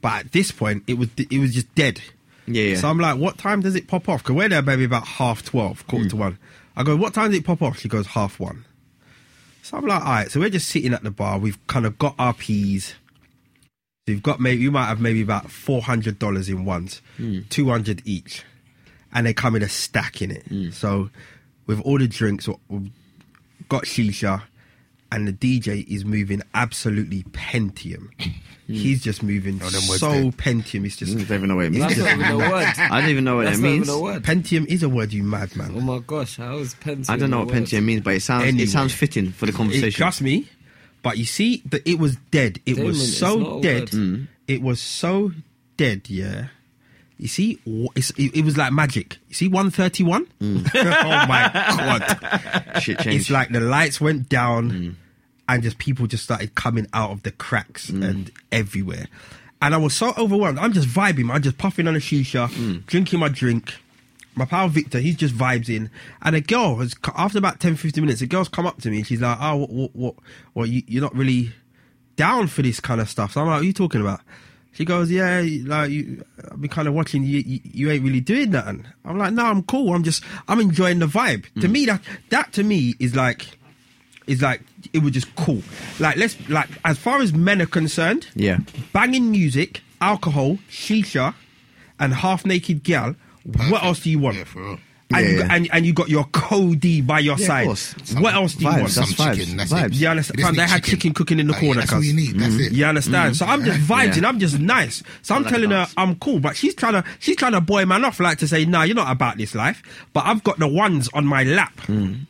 But 0.00 0.26
at 0.26 0.32
this 0.32 0.52
point, 0.52 0.84
it 0.86 0.98
was 0.98 1.08
it 1.16 1.38
was 1.38 1.54
just 1.54 1.74
dead. 1.74 2.00
Yeah, 2.46 2.62
yeah. 2.62 2.76
So 2.76 2.88
I'm 2.88 2.98
like, 2.98 3.18
what 3.18 3.38
time 3.38 3.60
does 3.60 3.74
it 3.74 3.88
pop 3.88 4.08
off? 4.08 4.22
Because 4.22 4.36
we're 4.36 4.48
there 4.48 4.62
maybe 4.62 4.84
about 4.84 5.06
half 5.06 5.44
twelve, 5.44 5.86
quarter 5.86 6.04
hmm. 6.04 6.10
to 6.10 6.16
one. 6.16 6.38
I 6.76 6.82
go, 6.82 6.94
what 6.94 7.14
time 7.14 7.30
does 7.30 7.38
it 7.38 7.44
pop 7.44 7.62
off? 7.62 7.78
She 7.78 7.88
goes, 7.88 8.06
half 8.06 8.38
one. 8.38 8.64
So 9.66 9.76
I'm 9.76 9.84
like, 9.84 10.00
all 10.00 10.06
right. 10.06 10.30
So 10.30 10.38
we're 10.38 10.48
just 10.48 10.68
sitting 10.68 10.94
at 10.94 11.02
the 11.02 11.10
bar. 11.10 11.40
We've 11.40 11.58
kind 11.66 11.86
of 11.86 11.98
got 11.98 12.14
our 12.20 12.32
peas. 12.32 12.94
We've 14.06 14.22
got 14.22 14.38
maybe 14.38 14.62
you 14.62 14.70
might 14.70 14.86
have 14.86 15.00
maybe 15.00 15.22
about 15.22 15.50
four 15.50 15.82
hundred 15.82 16.20
dollars 16.20 16.48
in 16.48 16.64
ones, 16.64 17.02
hmm. 17.16 17.40
two 17.50 17.68
hundred 17.68 18.00
each, 18.04 18.44
and 19.12 19.26
they 19.26 19.34
come 19.34 19.56
in 19.56 19.62
a 19.62 19.68
stack 19.68 20.22
in 20.22 20.30
it. 20.30 20.44
Hmm. 20.44 20.70
So 20.70 21.10
with 21.66 21.80
all 21.80 21.98
the 21.98 22.06
drinks, 22.06 22.48
we've 22.68 22.92
got 23.68 23.82
shisha, 23.82 24.42
and 25.12 25.26
the 25.28 25.32
DJ 25.32 25.86
is 25.88 26.04
moving 26.04 26.42
absolutely 26.54 27.22
Pentium. 27.24 28.08
Hmm. 28.66 28.72
He's 28.72 29.00
just 29.00 29.22
moving 29.22 29.60
Oh, 29.62 29.68
them 29.70 29.88
words 29.88 30.00
so 30.00 30.10
there. 30.10 30.32
Pentium. 30.32 30.84
It's 30.86 30.96
I 31.00 31.04
just 31.04 31.28
don't 31.28 31.36
even 31.36 31.48
know 31.50 31.54
what 31.54 31.66
it 31.66 31.70
means. 31.70 31.84
That's 31.86 31.98
not 31.98 32.12
even 32.18 32.30
a 32.32 32.36
word. 32.36 32.64
I 32.76 33.00
don't 33.00 33.10
even 33.10 33.22
know 33.22 33.36
what 33.36 33.44
That's 33.44 33.58
it 33.58 33.62
not 33.62 33.68
means. 33.68 33.88
even 33.88 33.94
a 34.00 34.02
word. 34.02 34.22
Pentium 34.24 34.66
is 34.66 34.82
a 34.82 34.88
word, 34.88 35.12
you 35.12 35.22
madman. 35.22 35.72
Oh 35.76 35.80
my 35.80 36.00
gosh, 36.04 36.38
how 36.38 36.56
is 36.56 36.74
Pentium? 36.74 37.08
I 37.08 37.16
don't 37.16 37.30
know 37.30 37.42
a 37.42 37.44
what 37.44 37.54
word? 37.54 37.62
Pentium 37.62 37.84
means, 37.84 38.00
but 38.02 38.14
it 38.14 38.22
sounds 38.22 38.42
Anyway. 38.42 38.64
it 38.64 38.70
sounds 38.70 38.92
fitting 38.92 39.30
for 39.30 39.46
the 39.46 39.52
It, 39.52 39.54
conversation. 39.54 39.92
trust 39.92 40.20
me, 40.20 40.48
but 41.04 41.16
you 41.16 41.24
see 41.26 41.62
that 41.66 41.88
it 41.88 42.00
was 42.00 42.16
dead. 42.32 42.58
It 42.66 42.74
Damon, 42.74 42.86
was 42.88 43.16
so 43.16 43.60
dead. 43.60 43.92
word. 43.94 44.26
It 44.48 44.62
was 44.62 44.80
so 44.80 45.30
dead. 45.76 46.10
Yeah. 46.10 46.48
You 47.18 47.28
see, 47.28 47.58
it, 47.64 48.44
was 48.44 48.58
like 48.58 48.72
magic. 48.72 49.18
You 49.28 49.34
see, 49.34 49.48
one 49.48 49.70
thirty 49.70 50.04
one. 50.04 50.26
Mm. 50.40 50.68
oh 50.74 51.26
my 51.26 51.50
god! 51.52 52.82
Shit 52.82 52.98
changed. 52.98 53.20
It's 53.20 53.30
like 53.30 53.50
the 53.50 53.60
lights 53.60 54.00
went 54.00 54.28
down, 54.28 54.70
mm. 54.70 54.94
and 55.48 55.62
just 55.62 55.78
people 55.78 56.06
just 56.06 56.24
started 56.24 56.54
coming 56.54 56.86
out 56.92 57.12
of 57.12 57.22
the 57.22 57.30
cracks 57.30 57.90
mm. 57.90 58.06
and 58.06 58.30
everywhere. 58.52 59.06
And 59.62 59.74
I 59.74 59.78
was 59.78 59.94
so 59.94 60.12
overwhelmed. 60.18 60.58
I'm 60.58 60.72
just 60.72 60.88
vibing. 60.88 61.32
I'm 61.32 61.40
just 61.40 61.56
puffing 61.56 61.88
on 61.88 61.96
a 61.96 62.00
shisha, 62.00 62.84
drinking 62.86 63.20
my 63.20 63.28
drink. 63.28 63.74
My 64.34 64.44
pal 64.44 64.68
Victor, 64.68 64.98
he 64.98 65.14
just 65.14 65.34
vibes 65.34 65.74
in. 65.74 65.88
And 66.20 66.36
a 66.36 66.42
girl 66.42 66.76
has, 66.76 66.94
after 67.16 67.38
about 67.38 67.58
10, 67.58 67.76
15 67.76 68.04
minutes, 68.04 68.20
a 68.20 68.26
girl's 68.26 68.50
come 68.50 68.66
up 68.66 68.82
to 68.82 68.90
me 68.90 68.98
and 68.98 69.06
she's 69.06 69.22
like, 69.22 69.38
oh, 69.40 69.56
what, 69.56 69.70
what, 69.70 69.96
what, 69.96 70.14
what 70.52 70.68
you, 70.68 70.82
you're 70.86 71.02
not 71.02 71.14
really 71.14 71.52
down 72.16 72.46
for 72.46 72.60
this 72.60 72.78
kind 72.78 73.00
of 73.00 73.08
stuff. 73.08 73.32
So 73.32 73.40
I'm 73.40 73.46
like, 73.46 73.54
what 73.54 73.62
are 73.62 73.64
you 73.64 73.72
talking 73.72 74.02
about? 74.02 74.20
She 74.76 74.84
goes, 74.84 75.10
yeah, 75.10 75.42
like, 75.64 75.90
you, 75.90 76.22
I've 76.52 76.60
been 76.60 76.68
kind 76.68 76.86
of 76.86 76.92
watching 76.92 77.22
you, 77.22 77.38
you, 77.38 77.60
you 77.64 77.90
ain't 77.90 78.04
really 78.04 78.20
doing 78.20 78.50
nothing. 78.50 78.86
I'm 79.06 79.16
like, 79.16 79.32
no, 79.32 79.46
I'm 79.46 79.62
cool. 79.62 79.94
I'm 79.94 80.02
just, 80.02 80.22
I'm 80.48 80.60
enjoying 80.60 80.98
the 80.98 81.06
vibe. 81.06 81.44
To 81.60 81.66
mm. 81.66 81.70
me, 81.70 81.86
that, 81.86 82.02
that 82.28 82.52
to 82.52 82.62
me 82.62 82.94
is 82.98 83.16
like, 83.16 83.56
is 84.26 84.42
like, 84.42 84.60
it 84.92 84.98
was 84.98 85.12
just 85.12 85.34
cool. 85.34 85.62
Like, 85.98 86.16
let's, 86.16 86.36
like, 86.50 86.68
as 86.84 86.98
far 86.98 87.20
as 87.22 87.32
men 87.32 87.62
are 87.62 87.66
concerned, 87.66 88.28
Yeah. 88.34 88.58
banging 88.92 89.30
music, 89.30 89.80
alcohol, 90.02 90.58
shisha, 90.70 91.34
and 91.98 92.12
half 92.12 92.44
naked 92.44 92.82
gal. 92.82 93.16
What 93.70 93.82
else 93.82 94.00
do 94.00 94.10
you 94.10 94.18
want? 94.18 94.36
Yeah, 94.36 94.44
for 94.44 94.62
real. 94.62 94.78
And, 95.14 95.24
Yeah, 95.24 95.32
you, 95.32 95.38
yeah. 95.38 95.48
and 95.54 95.68
and 95.72 95.86
you 95.86 95.92
got 95.92 96.08
your 96.08 96.24
Cody 96.32 97.00
by 97.00 97.20
your 97.20 97.36
Yeah, 97.36 97.44
of 97.44 97.46
side. 97.46 97.66
course. 97.66 97.94
What 98.18 98.34
else 98.34 98.54
do 98.54 98.64
you 98.64 98.70
Vibes, 98.70 98.78
want? 98.80 98.90
Some 98.90 99.04
that's 99.04 99.12
vibes. 99.20 99.36
chicken. 99.36 99.56
That's 99.56 99.72
Vibes. 99.72 99.86
it. 99.86 99.92
You 99.94 100.08
understand? 100.08 100.38
You 100.40 100.52
They 100.52 100.66
had 100.66 100.84
chicken 100.84 101.14
cooking 101.14 101.38
in 101.38 101.46
the 101.46 101.52
Like, 101.52 101.60
corner, 101.62 101.80
That's 101.80 101.92
all 101.92 101.98
cuz. 102.00 102.08
you 102.08 102.14
need. 102.14 102.38
That's 102.40 102.54
mm-hmm. 102.54 102.60
it. 102.64 102.72
You 102.72 102.84
understand? 102.86 103.34
Mm-hmm. 103.34 103.44
So 103.44 103.46
I'm 103.46 103.64
just 103.64 103.78
vibing. 103.80 104.22
Yeah. 104.22 104.28
I'm 104.28 104.38
just 104.40 104.58
nice. 104.58 105.02
So 105.22 105.34
I'm 105.36 105.42
like 105.44 105.52
telling 105.52 105.70
her. 105.70 105.86
I'm 105.96 106.16
cool, 106.16 106.40
but 106.40 106.56
she's 106.56 106.74
trying 106.74 106.94
to 106.94 107.04
she's 107.20 107.36
trying 107.36 107.52
to 107.52 107.60
boy 107.60 107.86
man 107.86 108.04
off, 108.04 108.18
like 108.18 108.38
to 108.38 108.48
say, 108.48 108.64
"Nah, 108.64 108.82
you're 108.82 108.96
not 108.96 109.10
about 109.12 109.36
this 109.38 109.54
life." 109.54 109.82
But 110.12 110.26
I've 110.26 110.42
got 110.42 110.58
the 110.58 110.66
ones 110.68 111.08
on 111.14 111.24
my 111.24 111.44
lap. 111.44 111.76
Mm. 111.82 112.26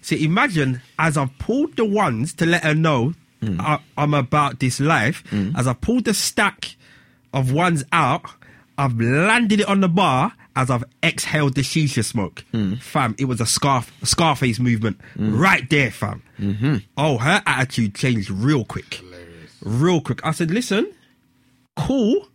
So 0.00 0.16
imagine 0.16 0.80
as 0.98 1.18
I've 1.18 1.36
pulled 1.38 1.76
the 1.76 1.84
ones 1.84 2.32
to 2.34 2.46
let 2.46 2.64
her 2.64 2.74
know 2.74 3.12
mm. 3.42 3.60
I, 3.60 3.80
I'm 3.98 4.14
about 4.14 4.60
this 4.60 4.80
life. 4.80 5.22
Mm. 5.30 5.58
As 5.58 5.66
I 5.66 5.74
pulled 5.74 6.04
the 6.06 6.14
stack 6.14 6.76
of 7.34 7.52
ones 7.52 7.84
out, 7.92 8.22
I've 8.78 8.98
landed 8.98 9.60
it 9.60 9.68
on 9.68 9.80
the 9.80 9.88
bar. 9.88 10.32
As 10.56 10.70
I've 10.70 10.82
exhaled 11.04 11.54
the 11.54 11.60
shisha 11.60 12.04
smoke, 12.04 12.44
hmm. 12.50 12.74
fam, 12.76 13.14
it 13.16 13.26
was 13.26 13.40
a 13.40 13.46
scarf, 13.46 13.92
a 14.02 14.06
Scarface 14.06 14.58
movement 14.58 15.00
hmm. 15.14 15.38
right 15.38 15.68
there, 15.70 15.92
fam. 15.92 16.22
Mm-hmm. 16.40 16.78
Oh, 16.96 17.18
her 17.18 17.40
attitude 17.46 17.94
changed 17.94 18.28
real 18.28 18.64
quick, 18.64 19.00
real 19.62 20.00
quick. 20.00 20.24
I 20.26 20.32
said, 20.32 20.50
"Listen, 20.50 20.92
cool, 21.76 22.26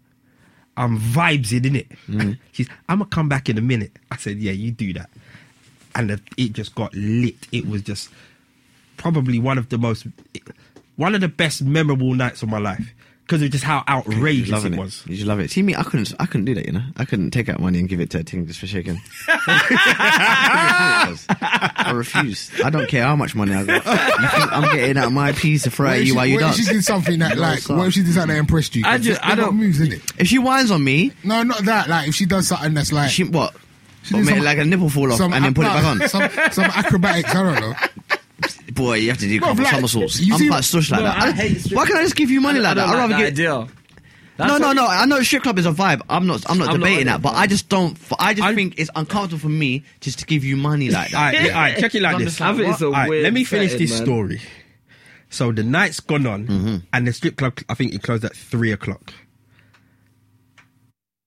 I'm 0.77 0.97
vibes 0.97 1.51
in 1.51 1.75
it." 1.75 1.91
Hmm. 2.05 2.33
She's, 2.53 2.69
"I'm 2.87 2.99
gonna 2.99 3.09
come 3.09 3.27
back 3.27 3.49
in 3.49 3.57
a 3.57 3.61
minute." 3.61 3.91
I 4.09 4.15
said, 4.15 4.37
"Yeah, 4.37 4.53
you 4.53 4.71
do 4.71 4.93
that." 4.93 5.09
and 5.95 6.09
the, 6.09 6.21
it 6.37 6.53
just 6.53 6.75
got 6.75 6.93
lit. 6.93 7.35
It 7.51 7.67
was 7.67 7.81
just 7.81 8.09
probably 8.97 9.39
one 9.39 9.57
of 9.57 9.69
the 9.69 9.77
most, 9.77 10.07
one 10.95 11.15
of 11.15 11.21
the 11.21 11.27
best 11.27 11.61
memorable 11.61 12.13
nights 12.13 12.43
of 12.43 12.49
my 12.49 12.59
life 12.59 12.93
because 13.25 13.41
of 13.41 13.49
just 13.51 13.63
how 13.63 13.83
outrageous 13.87 14.49
Loving 14.51 14.73
it 14.73 14.77
it. 14.77 14.79
was. 14.81 15.03
You 15.07 15.15
just 15.15 15.27
love 15.27 15.39
it. 15.39 15.49
See 15.51 15.61
me, 15.63 15.75
I 15.75 15.83
couldn't. 15.83 16.13
I 16.19 16.25
couldn't 16.25 16.45
do 16.45 16.55
that. 16.55 16.65
You 16.65 16.73
know, 16.73 16.83
I 16.97 17.05
couldn't 17.05 17.31
take 17.31 17.49
out 17.49 17.59
money 17.59 17.79
and 17.79 17.87
give 17.89 17.99
it 17.99 18.09
to 18.11 18.19
a 18.19 18.23
thing 18.23 18.45
just 18.47 18.59
for 18.59 18.67
shaking. 18.67 18.99
I 21.25 21.91
refuse. 21.93 22.51
I 22.63 22.69
don't 22.69 22.87
care 22.87 23.03
how 23.03 23.15
much 23.15 23.35
money 23.35 23.53
I 23.53 23.63
got. 23.65 23.85
You 23.85 24.27
think 24.27 24.51
I'm 24.51 24.75
getting 24.75 24.97
out 24.97 25.11
my 25.11 25.31
piece 25.31 25.63
to 25.63 25.71
throw 25.71 25.87
What 25.87 25.93
at 25.95 25.99
if 26.01 26.07
you 26.07 26.11
she- 26.13 26.17
while 26.17 26.25
you 26.25 26.35
what 26.35 26.41
if 26.43 26.55
dance? 26.55 26.67
she 26.67 26.73
did 26.73 26.83
something 26.83 27.19
that, 27.19 27.37
like, 27.37 27.67
what 27.69 27.87
if 27.87 27.93
she 27.93 28.03
did 28.03 28.13
something 28.13 28.29
that 28.35 28.39
impressed 28.39 28.75
you? 28.75 28.83
I 28.85 28.97
just- 28.97 29.25
I 29.25 29.35
don't- 29.35 29.55
moves, 29.55 29.79
innit? 29.79 30.01
If 30.17 30.27
she 30.27 30.37
whines 30.39 30.71
on 30.71 30.83
me, 30.83 31.11
No, 31.23 31.43
not 31.43 31.63
that. 31.65 31.87
Like, 31.89 32.09
if 32.09 32.15
she 32.15 32.25
does 32.25 32.47
something 32.47 32.73
that's 32.73 32.91
like, 32.91 33.09
she 33.09 33.23
what? 33.23 33.55
She 34.03 34.13
What, 34.15 34.19
did 34.21 34.25
make 34.25 34.35
some- 34.35 34.43
like 34.45 34.57
a 34.57 34.65
nipple 34.65 34.89
fall 34.89 35.11
off 35.13 35.19
and 35.21 35.33
then 35.45 35.53
put 35.53 35.65
it 35.65 35.69
back 35.69 35.83
on. 35.85 36.07
Some, 36.09 36.29
some 36.51 36.65
acrobatics. 36.65 37.33
I 37.33 37.43
don't 37.43 37.59
know. 37.61 37.73
Boy, 38.73 38.95
you 38.95 39.09
have 39.09 39.19
to 39.19 39.27
do 39.27 39.35
a 39.35 39.39
Bro, 39.39 39.47
couple 39.49 39.63
like, 39.65 39.73
somersaults. 39.73 40.19
I'm 40.19 40.37
see- 40.37 40.47
quite 40.47 40.63
stush 40.63 40.91
like 40.91 40.99
No, 41.01 41.05
that. 41.05 41.17
I 41.17 41.27
I- 41.27 41.31
hate 41.31 41.61
strip- 41.61 41.77
why 41.77 41.85
can't 41.85 41.99
I 41.99 42.03
just 42.03 42.15
give 42.15 42.31
you 42.31 42.41
money 42.41 42.59
like 42.59 42.75
that? 42.75 42.81
I 42.81 42.87
I'd 42.87 42.91
don't 42.91 42.99
rather 43.01 43.13
like 43.13 43.23
get. 43.25 43.35
the 43.35 43.47
idea. 43.47 43.67
That's 44.35 44.49
No, 44.51 44.57
no, 44.57 44.71
no. 44.73 44.87
I 44.87 45.05
know 45.05 45.21
strip 45.21 45.43
club 45.43 45.59
is 45.59 45.65
a 45.67 45.71
vibe. 45.71 46.01
I'm 46.09 46.25
not. 46.25 46.49
I'm 46.49 46.57
not 46.57 46.69
I'm 46.69 46.79
debating 46.79 47.01
on 47.01 47.05
that, 47.13 47.21
but. 47.21 47.35
I 47.35 47.45
just 47.45 47.69
don't. 47.69 47.95
I 48.17 48.33
just 48.33 48.47
I- 48.47 48.55
think 48.55 48.79
it's 48.79 48.89
uncomfortable 48.95 49.39
for 49.39 49.49
me 49.49 49.83
just 50.01 50.19
to 50.19 50.25
give 50.25 50.43
you 50.43 50.57
money 50.57 50.89
like 50.89 51.11
that. 51.11 51.17
All 51.17 51.23
right, 51.41 51.53
all 51.53 51.61
right, 51.61 51.77
check 51.77 51.93
it 51.93 52.01
like 52.01 52.17
this. 52.17 52.41
I 52.41 52.55
think 52.55 52.81
a 52.81 52.85
All 52.85 52.91
right, 52.91 53.09
let 53.11 53.31
me 53.33 53.43
finish 53.43 53.71
setting, 53.71 53.85
this 53.87 53.95
man. 53.99 54.05
story. 54.05 54.41
So 55.29 55.51
the 55.51 55.63
night's 55.63 55.99
gone 55.99 56.25
on, 56.25 56.47
Mm-hmm. 56.47 56.75
and 56.93 57.07
the 57.07 57.13
strip 57.13 57.35
club. 57.37 57.59
I 57.69 57.75
think 57.75 57.93
it 57.93 58.01
closed 58.01 58.23
at 58.25 58.35
three 58.35 58.71
o'clock. 58.71 59.13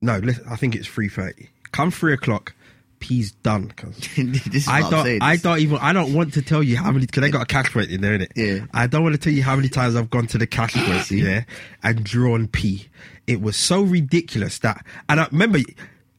No, 0.03 0.19
listen, 0.19 0.45
I 0.51 0.57
think 0.57 0.75
it's 0.75 0.87
three 0.89 1.09
thirty. 1.09 1.49
Come 1.73 1.91
three 1.91 2.13
o'clock, 2.13 2.55
P's 2.99 3.33
done. 3.33 3.71
Cause 3.71 3.97
this 4.17 4.47
is 4.47 4.69
I 4.69 4.81
what 4.81 4.85
I'm 4.87 4.91
don't. 4.91 5.05
saying. 5.05 5.19
I 5.23 5.37
don't 5.37 5.59
even. 5.61 5.79
I 5.79 5.93
don't 5.93 6.15
want 6.15 6.35
to 6.35 6.43
tell 6.43 6.63
you 6.63 6.77
how 6.77 6.91
many. 6.93 7.07
Because 7.07 7.21
they 7.23 7.31
got 7.31 7.43
a 7.43 7.47
cash 7.47 7.73
point 7.73 7.91
in 7.91 8.01
there, 8.01 8.19
innit? 8.19 8.33
Yeah. 8.37 8.67
I 8.73 8.87
don't 8.87 9.03
want 9.03 9.15
to 9.15 9.21
tell 9.21 9.33
you 9.33 9.43
how 9.43 9.57
many 9.57 9.69
times 9.69 9.97
I've 9.97 10.11
gone 10.11 10.27
to 10.29 10.39
the 10.39 10.47
cash 10.47 10.73
point, 10.87 11.05
See? 11.05 11.21
yeah, 11.23 11.45
and 11.83 12.05
drawn 12.05 12.49
P. 12.49 12.89
It 13.27 13.41
was 13.41 13.57
so 13.57 13.83
ridiculous 13.83 14.59
that, 14.61 14.85
and 15.09 15.21
I 15.21 15.27
remember, 15.31 15.59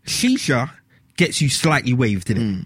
shisha 0.06 0.72
gets 1.16 1.42
you 1.42 1.50
slightly 1.50 1.94
waved 1.94 2.30
in 2.30 2.38
it. 2.38 2.42
Mm. 2.42 2.66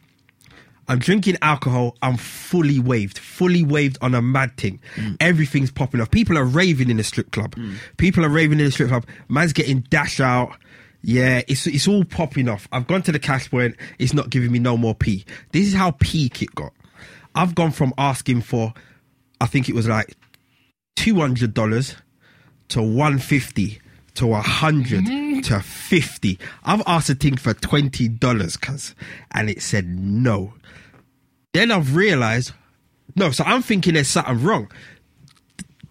I'm 0.88 1.00
drinking 1.00 1.38
alcohol. 1.42 1.96
I'm 2.02 2.18
fully 2.18 2.80
waved, 2.80 3.18
fully 3.18 3.64
waved 3.64 3.98
on 4.02 4.14
a 4.14 4.22
mad 4.22 4.58
thing. 4.58 4.80
Mm. 4.96 5.16
Everything's 5.22 5.72
popping 5.72 6.02
off. 6.02 6.12
People 6.12 6.38
are 6.38 6.44
raving 6.44 6.90
in 6.90 6.98
the 6.98 7.04
strip 7.04 7.32
club. 7.32 7.56
People 7.98 8.26
are 8.26 8.30
raving 8.30 8.60
in 8.60 8.66
the 8.66 8.72
strip 8.72 8.90
club. 8.90 9.06
Man's 9.30 9.54
getting 9.54 9.82
dash 9.90 10.20
out. 10.20 10.54
Yeah, 11.04 11.42
it's 11.48 11.66
it's 11.68 11.88
all 11.88 12.06
popping 12.06 12.48
off. 12.48 12.68
I've 12.72 12.88
gone 12.88 13.02
to 13.04 13.12
the 13.12 13.20
cash 13.20 13.50
point. 13.50 13.76
It's 13.98 14.14
not 14.14 14.30
giving 14.30 14.52
me 14.52 14.60
no 14.60 14.78
more 14.78 14.94
P. 14.94 15.26
This 15.52 15.68
is 15.68 15.74
how 15.74 15.92
peak 15.92 16.42
it 16.42 16.54
got. 16.54 16.74
I've 17.34 17.56
gone 17.56 17.72
from 17.72 17.94
asking 17.98 18.42
for, 18.42 18.74
I 19.40 19.48
think 19.48 19.70
it 19.70 19.76
was 19.76 19.88
like 19.88 20.16
two 20.96 21.16
hundred 21.16 21.54
dollars 21.54 21.96
to 22.70 22.82
one 22.82 23.18
fifty 23.18 23.80
to 24.16 24.34
a 24.34 24.42
hundred 24.42 25.06
mm-hmm. 25.06 25.40
to 25.42 25.62
fifty. 25.62 26.38
I've 26.64 26.84
asked 26.86 27.10
a 27.10 27.16
thing 27.16 27.38
for 27.38 27.54
twenty 27.54 28.08
dollars, 28.08 28.58
cuz, 28.58 28.94
and 29.32 29.50
it 29.50 29.62
said 29.62 29.88
no. 29.88 30.54
Then 31.54 31.72
I've 31.72 31.96
realized, 31.96 32.54
no. 33.16 33.32
So 33.32 33.44
I'm 33.44 33.62
thinking 33.62 33.96
there's 33.96 34.08
something 34.08 34.44
wrong. 34.44 34.72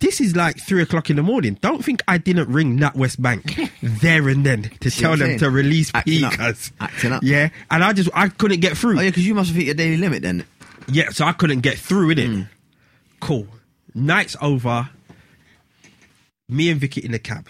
This 0.00 0.20
is 0.20 0.34
like 0.34 0.58
three 0.58 0.82
o'clock 0.82 1.10
in 1.10 1.16
the 1.16 1.22
morning. 1.22 1.58
Don't 1.60 1.84
think 1.84 2.02
I 2.08 2.16
didn't 2.18 2.48
ring 2.48 2.78
NatWest 2.78 3.20
Bank 3.20 3.58
there 3.82 4.28
and 4.28 4.44
then 4.44 4.70
to 4.80 4.90
See 4.90 5.02
tell 5.02 5.16
them 5.16 5.38
to 5.38 5.50
release 5.50 5.90
Acting 5.94 6.24
up. 6.24 6.32
Acting 6.80 7.12
up. 7.12 7.22
Yeah, 7.22 7.50
and 7.70 7.84
I 7.84 7.92
just 7.92 8.08
I 8.14 8.28
couldn't 8.28 8.60
get 8.60 8.76
through. 8.76 8.98
Oh 8.98 9.02
yeah, 9.02 9.10
because 9.10 9.26
you 9.26 9.34
must 9.34 9.48
have 9.50 9.56
hit 9.56 9.66
your 9.66 9.74
daily 9.74 9.98
limit 9.98 10.22
then. 10.22 10.44
Yeah, 10.88 11.10
so 11.10 11.24
I 11.26 11.32
couldn't 11.32 11.60
get 11.60 11.78
through 11.78 12.10
in 12.10 12.18
it. 12.18 12.30
Mm. 12.30 12.48
Cool. 13.20 13.46
Night's 13.94 14.36
over. 14.40 14.88
Me 16.48 16.70
and 16.70 16.80
Vicky 16.80 17.04
in 17.04 17.12
the 17.12 17.18
cab. 17.18 17.46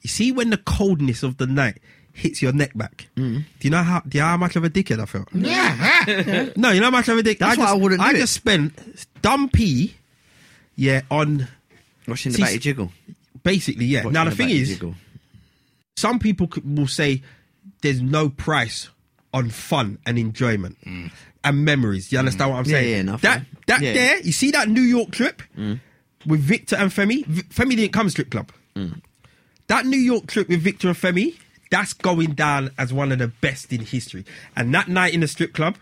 You 0.00 0.08
see 0.08 0.32
when 0.32 0.50
the 0.50 0.56
coldness 0.56 1.22
of 1.22 1.36
the 1.36 1.46
night 1.46 1.78
hits 2.12 2.40
your 2.42 2.52
neck 2.52 2.72
back. 2.74 3.08
Mm. 3.16 3.36
Do 3.36 3.44
you 3.60 3.70
know 3.70 3.82
how? 3.82 4.00
Do 4.00 4.16
you 4.18 4.22
know 4.22 4.28
how 4.30 4.36
much 4.38 4.56
of 4.56 4.64
a 4.64 4.70
dickhead 4.70 5.00
I 5.00 5.04
felt? 5.04 5.28
Yeah. 5.34 6.48
No, 6.56 6.70
you 6.70 6.80
know 6.80 6.86
how 6.86 6.90
much 6.90 7.08
of 7.08 7.18
a 7.18 7.22
dick. 7.22 7.38
That's 7.38 7.58
I 7.58 7.60
why 7.60 7.66
just, 7.66 7.74
I 7.74 7.78
wouldn't 7.78 8.00
do 8.00 8.06
I 8.06 8.10
it. 8.12 8.16
just 8.16 8.32
spent 8.32 9.06
dumb 9.20 9.50
pee. 9.50 9.94
Yeah, 10.76 11.02
on 11.10 11.46
Watching 12.10 12.32
the 12.32 12.36
See, 12.36 12.42
batty 12.42 12.58
jiggle. 12.58 12.92
basically, 13.42 13.86
yeah. 13.86 14.02
Now 14.02 14.24
the 14.24 14.30
the 14.30 14.36
thing 14.36 14.50
is, 14.50 14.68
jiggle. 14.68 14.94
some 15.96 16.18
people 16.18 16.48
will 16.64 16.86
say 16.86 17.22
there's 17.82 18.00
no 18.02 18.28
price 18.28 18.88
on 19.32 19.48
fun 19.50 19.98
and 20.04 20.18
enjoyment 20.18 20.76
and 21.44 21.64
memories. 21.64 22.10
You 22.12 22.18
understand 22.18 22.50
what 22.50 22.58
I'm 22.58 22.64
Mm. 22.64 22.68
Yeah, 22.68 22.72
saying? 22.80 22.90
yeah, 22.96 23.02
no, 23.02 23.16
that 23.18 23.46
that 23.66 23.80
Yeah. 23.82 23.90
Mm. 23.90 23.94
there, 23.94 24.20
you 24.20 24.32
see 24.32 24.50
that 24.50 24.68
New 24.68 24.82
York 24.82 25.10
trip 25.12 25.42
with 26.26 26.40
Victor 26.40 26.76
and 26.76 26.90
Femi. 26.90 27.24
Femi 27.48 27.76
didn't 27.76 27.92
come 27.92 28.06
to 28.06 28.10
strip 28.10 28.30
club. 28.30 28.50
Mm. 28.76 29.00
That 29.68 29.86
New 29.86 29.98
York 29.98 30.26
trip 30.26 30.48
with 30.48 30.60
Victor 30.60 30.88
and 30.88 30.96
Femi, 30.96 31.36
that's 31.70 31.92
going 31.92 32.32
down 32.32 32.70
as 32.76 32.92
one 32.92 33.12
of 33.12 33.18
the 33.20 33.28
best 33.28 33.72
in 33.72 33.80
history. 33.82 34.24
And 34.56 34.74
that 34.74 34.88
night 34.88 35.14
in 35.14 35.20
the 35.20 35.28
strip 35.28 35.52
club, 35.54 35.76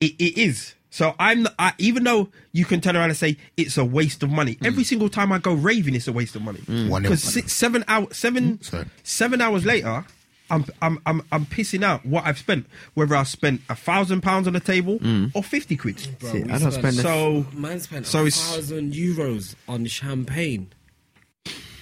it, 0.00 0.12
it 0.18 0.38
is. 0.38 0.74
So 0.96 1.14
I'm 1.18 1.46
I, 1.58 1.74
even 1.76 2.04
though 2.04 2.30
you 2.52 2.64
can 2.64 2.80
turn 2.80 2.96
around 2.96 3.10
and 3.10 3.18
say 3.18 3.36
it's 3.58 3.76
a 3.76 3.84
waste 3.84 4.22
of 4.22 4.30
money. 4.30 4.56
Every 4.64 4.82
mm. 4.82 4.86
single 4.86 5.10
time 5.10 5.30
I 5.30 5.36
go 5.38 5.52
raving, 5.52 5.94
it's 5.94 6.08
a 6.08 6.12
waste 6.12 6.34
of 6.36 6.40
money. 6.40 6.60
Mm. 6.60 6.86
Because 7.02 7.22
nil. 7.22 7.32
six, 7.32 7.52
seven 7.52 7.84
hours, 7.86 8.16
seven, 8.16 8.56
mm, 8.56 8.64
Sorry. 8.64 8.86
seven 9.02 9.42
hours 9.42 9.66
later, 9.66 10.06
I'm 10.48 10.64
I'm 10.80 10.98
I'm 11.04 11.20
I'm 11.30 11.44
pissing 11.44 11.84
out 11.84 12.06
what 12.06 12.24
I've 12.24 12.38
spent. 12.38 12.64
Whether 12.94 13.14
I 13.14 13.24
spent 13.24 13.60
a 13.68 13.74
thousand 13.76 14.22
pounds 14.22 14.46
on 14.46 14.54
the 14.54 14.60
table 14.60 14.98
or 15.34 15.42
fifty 15.42 15.76
quid. 15.76 16.00
Bro, 16.18 16.32
See, 16.32 16.42
I 16.44 16.58
don't 16.58 16.72
spend 16.72 16.96
the- 16.96 17.02
So 17.02 17.44
Man 17.52 17.78
spent 17.80 18.06
So 18.06 18.20
a 18.20 18.28
it's- 18.28 18.54
thousand 18.54 18.94
euros 18.94 19.54
on 19.68 19.84
champagne. 19.84 20.68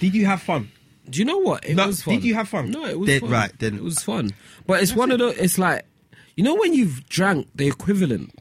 did 0.01 0.13
you 0.13 0.25
have 0.25 0.41
fun? 0.41 0.69
Do 1.09 1.19
you 1.19 1.25
know 1.25 1.37
what? 1.37 1.63
It 1.63 1.75
No, 1.75 1.87
was 1.87 2.01
fun. 2.03 2.15
did 2.15 2.25
you 2.25 2.33
have 2.33 2.49
fun? 2.49 2.69
No, 2.69 2.85
it 2.85 2.99
was 2.99 3.07
Then- 3.07 3.21
fun. 3.21 3.29
right, 3.29 3.59
then- 3.59 3.75
it 3.75 3.81
was 3.83 4.03
fun. 4.03 4.31
But 4.67 4.83
it's 4.83 4.93
one 4.93 5.09
of 5.11 5.19
the. 5.19 5.27
It's 5.41 5.57
like 5.57 5.85
you 6.35 6.43
know 6.43 6.55
when 6.55 6.73
you've 6.73 7.07
drank 7.07 7.47
the 7.55 7.65
equivalent 7.67 8.37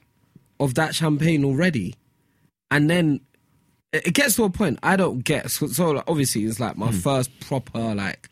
of 0.61 0.75
that 0.75 0.95
champagne 0.95 1.45
already, 1.45 1.95
and 2.71 2.89
then 2.89 3.21
it 3.93 4.13
gets 4.15 4.37
to 4.37 4.45
a 4.45 4.51
point 4.51 4.79
I 4.83 4.97
don't 4.97 5.21
get. 5.25 5.51
So, 5.51 5.67
so 5.69 6.03
obviously, 6.07 6.45
it's 6.45 6.59
like 6.61 6.77
my 6.77 6.89
Hmm. 6.91 6.99
first 6.99 7.41
proper 7.41 7.95
like 7.95 8.29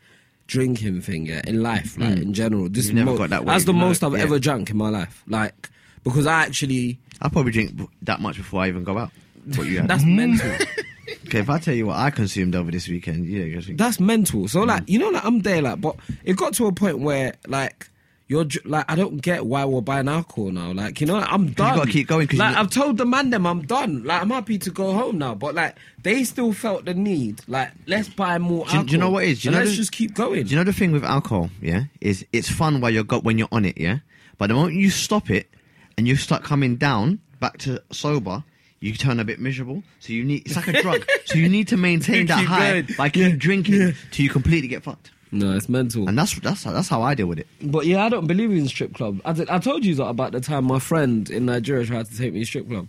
drinking 0.47 1.01
thing 1.01 1.25
yeah, 1.25 1.41
in 1.47 1.63
life, 1.63 1.97
like 1.97 2.15
hmm. 2.15 2.21
in 2.21 2.33
general. 2.33 2.69
This 2.69 2.87
You've 2.87 2.95
never 2.95 3.11
mo- 3.11 3.17
got 3.17 3.29
that 3.29 3.45
Way, 3.45 3.53
That's 3.53 3.65
the 3.65 3.73
no, 3.73 3.79
most 3.79 4.03
I've 4.03 4.13
yeah. 4.13 4.23
ever 4.23 4.39
drank 4.39 4.69
in 4.69 4.77
my 4.77 4.89
life. 4.89 5.23
Like 5.27 5.69
because 6.03 6.27
I 6.27 6.41
actually 6.43 6.99
I 7.21 7.29
probably 7.29 7.51
drink 7.51 7.89
that 8.01 8.19
much 8.19 8.37
before 8.37 8.61
I 8.61 8.67
even 8.67 8.83
go 8.83 8.97
out. 8.97 9.11
What 9.55 9.67
you 9.67 9.77
had. 9.79 9.87
that's 9.87 10.03
hmm. 10.03 10.15
mental. 10.15 10.51
okay, 11.27 11.39
if 11.39 11.49
I 11.49 11.59
tell 11.59 11.73
you 11.73 11.87
what 11.87 11.97
I 11.97 12.09
consumed 12.09 12.55
over 12.55 12.71
this 12.71 12.87
weekend, 12.87 13.25
yeah, 13.25 13.43
you 13.43 13.75
That's 13.75 13.99
mental. 13.99 14.47
So 14.47 14.63
like, 14.63 14.83
hmm. 14.83 14.91
you 14.91 14.99
know, 14.99 15.09
like 15.09 15.25
I'm 15.25 15.39
there, 15.41 15.61
like, 15.61 15.79
but 15.79 15.95
it 16.23 16.35
got 16.35 16.53
to 16.55 16.67
a 16.67 16.71
point 16.71 16.99
where 16.99 17.35
like. 17.47 17.89
You're 18.33 18.47
like 18.65 18.85
I 18.91 18.95
don't 18.95 19.21
get 19.21 19.45
why 19.45 19.63
we're 19.63 19.81
buying 19.81 20.07
alcohol 20.07 20.49
now. 20.51 20.71
Like 20.73 20.99
you 20.99 21.05
know, 21.05 21.17
I'm 21.17 21.51
done. 21.51 21.73
You 21.73 21.79
gotta 21.81 21.91
keep 21.91 22.07
going 22.07 22.27
'cause 22.27 22.39
Like 22.39 22.55
I've 22.57 22.71
told 22.71 22.97
the 22.97 23.05
man 23.05 23.29
them 23.29 23.45
I'm 23.45 23.61
done. 23.61 24.03
Like 24.03 24.21
I'm 24.23 24.31
happy 24.31 24.57
to 24.57 24.71
go 24.71 24.91
home 24.93 25.19
now. 25.19 25.35
But 25.35 25.53
like 25.53 25.75
they 26.01 26.23
still 26.23 26.51
felt 26.51 26.85
the 26.85 26.95
need. 26.95 27.41
Like 27.47 27.69
let's 27.85 28.09
buy 28.09 28.39
more 28.39 28.65
Do 28.65 28.71
you- 28.71 28.77
alcohol. 28.79 28.83
do 28.85 28.91
you 28.93 28.97
know 28.97 29.09
what 29.11 29.23
it 29.25 29.29
is? 29.29 29.41
Do 29.43 29.49
you 29.49 29.51
know 29.51 29.59
let's 29.59 29.69
the- 29.71 29.77
just 29.77 29.91
keep 29.91 30.15
going. 30.15 30.45
Do 30.45 30.49
you 30.49 30.55
know 30.55 30.63
the 30.63 30.73
thing 30.73 30.91
with 30.91 31.03
alcohol? 31.03 31.51
Yeah, 31.61 31.83
is 32.01 32.25
it's 32.33 32.49
fun 32.49 32.81
while 32.81 32.89
you're 32.89 33.03
got 33.03 33.23
when 33.23 33.37
you're 33.37 33.47
on 33.51 33.65
it. 33.65 33.77
Yeah, 33.77 33.99
but 34.39 34.47
the 34.47 34.55
moment 34.55 34.73
you 34.77 34.89
stop 34.89 35.29
it 35.29 35.47
and 35.95 36.07
you 36.07 36.15
start 36.15 36.43
coming 36.43 36.75
down 36.77 37.19
back 37.39 37.59
to 37.59 37.83
sober, 37.91 38.43
you 38.79 38.93
turn 38.95 39.19
a 39.19 39.23
bit 39.23 39.39
miserable. 39.39 39.83
So 39.99 40.11
you 40.11 40.23
need 40.23 40.47
it's 40.47 40.55
like 40.55 40.69
a 40.69 40.81
drug. 40.81 41.05
so 41.25 41.37
you 41.37 41.49
need 41.49 41.67
to 41.67 41.77
maintain 41.77 42.25
that 42.25 42.43
high 42.45 42.81
by 42.97 43.09
keep 43.09 43.37
drinking 43.37 43.93
till 44.09 44.23
you 44.23 44.29
completely 44.31 44.67
get 44.69 44.81
fucked. 44.83 45.11
No, 45.33 45.55
it's 45.57 45.67
mental. 45.67 46.07
And 46.07 46.17
that's 46.17 46.39
that's 46.39 46.63
that's 46.63 46.87
how 46.87 47.01
I 47.01 47.15
deal 47.15 47.27
with 47.27 47.39
it. 47.39 47.47
But 47.61 47.85
yeah, 47.85 48.05
I 48.05 48.09
don't 48.09 48.27
believe 48.27 48.51
in 48.51 48.67
strip 48.67 48.93
club. 48.93 49.19
I, 49.25 49.33
did- 49.33 49.49
I 49.49 49.59
told 49.59 49.83
you 49.83 49.95
that 49.95 50.05
about 50.07 50.31
the 50.31 50.39
time 50.41 50.63
my 50.65 50.79
friend 50.79 51.29
in 51.29 51.45
Nigeria 51.47 51.85
tried 51.85 52.05
to 52.05 52.17
take 52.17 52.33
me 52.33 52.39
to 52.41 52.45
strip 52.45 52.67
club. 52.69 52.87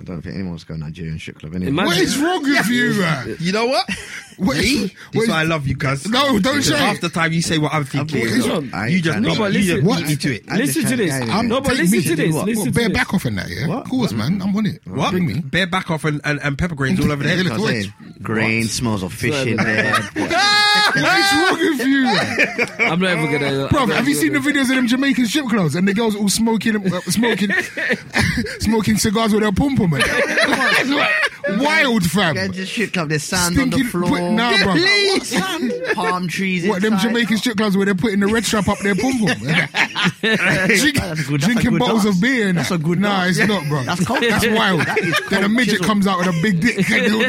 I 0.00 0.02
don't 0.02 0.20
think 0.20 0.34
anyone's 0.34 0.64
going 0.64 0.80
to 0.80 0.86
Nigerian 0.86 1.16
strip 1.18 1.38
club 1.38 1.54
anyway. 1.54 1.68
Imagine- 1.68 1.86
What 1.88 1.98
is 2.02 2.18
wrong 2.18 2.42
with 2.42 2.68
you, 2.68 2.94
man? 3.00 3.36
You 3.38 3.52
know 3.52 3.66
what? 3.66 3.88
What 4.36 4.56
Me? 4.58 4.62
is- 4.64 4.80
This 4.82 4.92
what 5.14 5.14
is 5.14 5.22
is- 5.22 5.28
why 5.30 5.40
I 5.40 5.42
love 5.44 5.66
you, 5.68 5.76
cuz. 5.76 6.08
No, 6.08 6.38
don't 6.40 6.60
say 6.60 6.76
Half 6.76 7.00
the 7.00 7.08
time 7.08 7.32
you 7.32 7.40
say 7.40 7.56
what 7.58 7.72
I'm 7.72 7.84
thinking. 7.84 8.18
What 8.20 8.28
is 8.30 8.48
wrong? 8.48 8.64
You 8.90 9.00
just 9.00 9.04
trying 9.12 9.22
No, 9.22 9.36
but 9.36 9.52
listen- 9.52 9.76
beat 9.76 9.84
What? 9.84 10.02
me 10.06 10.16
to 10.16 10.34
it. 10.34 10.44
I'm 10.50 10.58
listen 10.58 10.84
to 10.86 10.96
this. 10.96 11.18
get. 11.18 11.28
I'm 11.30 11.46
no, 11.48 11.60
but 11.60 11.76
listen 11.76 11.98
me 11.98 12.02
to 12.04 12.16
this. 12.16 12.34
what? 12.34 12.46
Listen 12.46 12.58
What, 12.60 12.64
to 12.66 12.70
bear 12.72 12.88
this. 12.88 12.98
back 12.98 13.14
off 13.14 13.24
in 13.26 13.34
that, 13.36 13.48
yeah? 13.48 13.66
What? 13.68 13.84
Of 13.84 13.88
course, 13.90 14.12
man. 14.12 14.42
I'm 14.42 14.54
on 14.56 14.66
it. 14.66 14.80
What? 14.86 15.12
Bring 15.12 15.26
me. 15.26 15.40
Bare 15.40 15.68
back 15.68 15.88
off 15.90 16.04
and, 16.04 16.20
and, 16.24 16.40
and 16.42 16.58
pepper 16.58 16.74
grains 16.74 16.98
all 17.00 17.10
over 17.12 17.22
the 17.22 17.28
head. 17.28 17.46
Yeah, 17.46 17.52
I 17.52 17.54
was 17.54 17.62
What? 17.62 17.70
saying, 17.70 17.92
grain 18.20 18.64
smells 18.64 19.02
of 19.04 19.12
fish 19.14 19.46
in 19.46 19.56
there. 19.56 19.94
What 20.94 21.18
is 21.18 21.32
wrong 21.32 21.58
with 21.58 21.86
you. 21.86 22.84
I'm 22.86 23.00
not 23.00 23.10
ever 23.10 23.26
gonna. 23.38 23.68
Bro, 23.68 23.80
I'm 23.82 23.88
not 23.88 23.96
have 23.98 24.08
you 24.08 24.14
seen 24.14 24.32
the 24.32 24.38
videos 24.38 24.62
of 24.70 24.76
them 24.76 24.86
Jamaican 24.86 25.26
strip 25.26 25.46
clubs 25.48 25.74
and 25.74 25.86
the 25.86 25.94
girls 25.94 26.14
all 26.16 26.28
smoking, 26.28 26.76
uh, 26.92 27.00
smoking, 27.02 27.50
smoking 28.60 28.96
cigars 28.96 29.32
with 29.32 29.42
their 29.42 29.52
pum 29.52 29.76
pum? 29.76 29.90
man? 29.90 30.02
Wild, 31.48 32.02
fam. 32.10 32.34
Get 32.34 32.52
to 32.54 32.66
strip 32.66 32.92
club. 32.92 33.08
There's 33.08 33.22
sand 33.22 33.56
on 33.60 33.70
the 33.70 33.82
floor. 33.84 34.08
put- 34.10 34.30
nah, 34.32 34.56
bro. 34.64 34.74
What 34.74 35.22
sand? 35.24 35.72
Palm 35.94 36.26
trees. 36.26 36.66
What 36.68 36.82
them 36.82 36.94
inside. 36.94 37.08
Jamaican 37.08 37.38
strip 37.38 37.56
clubs 37.56 37.76
where 37.76 37.86
they're 37.86 37.94
putting 37.94 38.18
the 38.18 38.26
red 38.26 38.44
strap 38.44 38.66
up 38.68 38.78
their 38.80 38.96
pum 38.96 39.12
pum? 39.18 39.28
That's 40.22 40.82
a 40.82 40.92
good- 41.28 41.40
Drinking 41.40 41.70
good 41.72 41.78
bottles 41.78 42.02
dance. 42.04 42.16
of 42.16 42.22
beer. 42.22 42.48
And 42.48 42.58
That's 42.58 42.70
that. 42.70 42.74
a 42.76 42.78
good 42.78 42.98
Nah, 42.98 43.24
dance. 43.24 43.38
it's 43.38 43.48
not, 43.48 43.64
bro. 43.68 43.82
That's 43.84 44.04
cold. 44.04 44.22
That's 44.22 44.46
wild. 44.48 44.80
That 44.80 44.98
is 44.98 45.20
then 45.30 45.44
a 45.44 45.48
midget 45.48 45.74
chisel. 45.74 45.86
comes 45.86 46.06
out 46.08 46.18
with 46.18 46.26
a 46.28 46.42
big 46.42 46.60
dick 46.60 46.78
and, 46.90 47.04
they 47.06 47.12
all, 47.12 47.22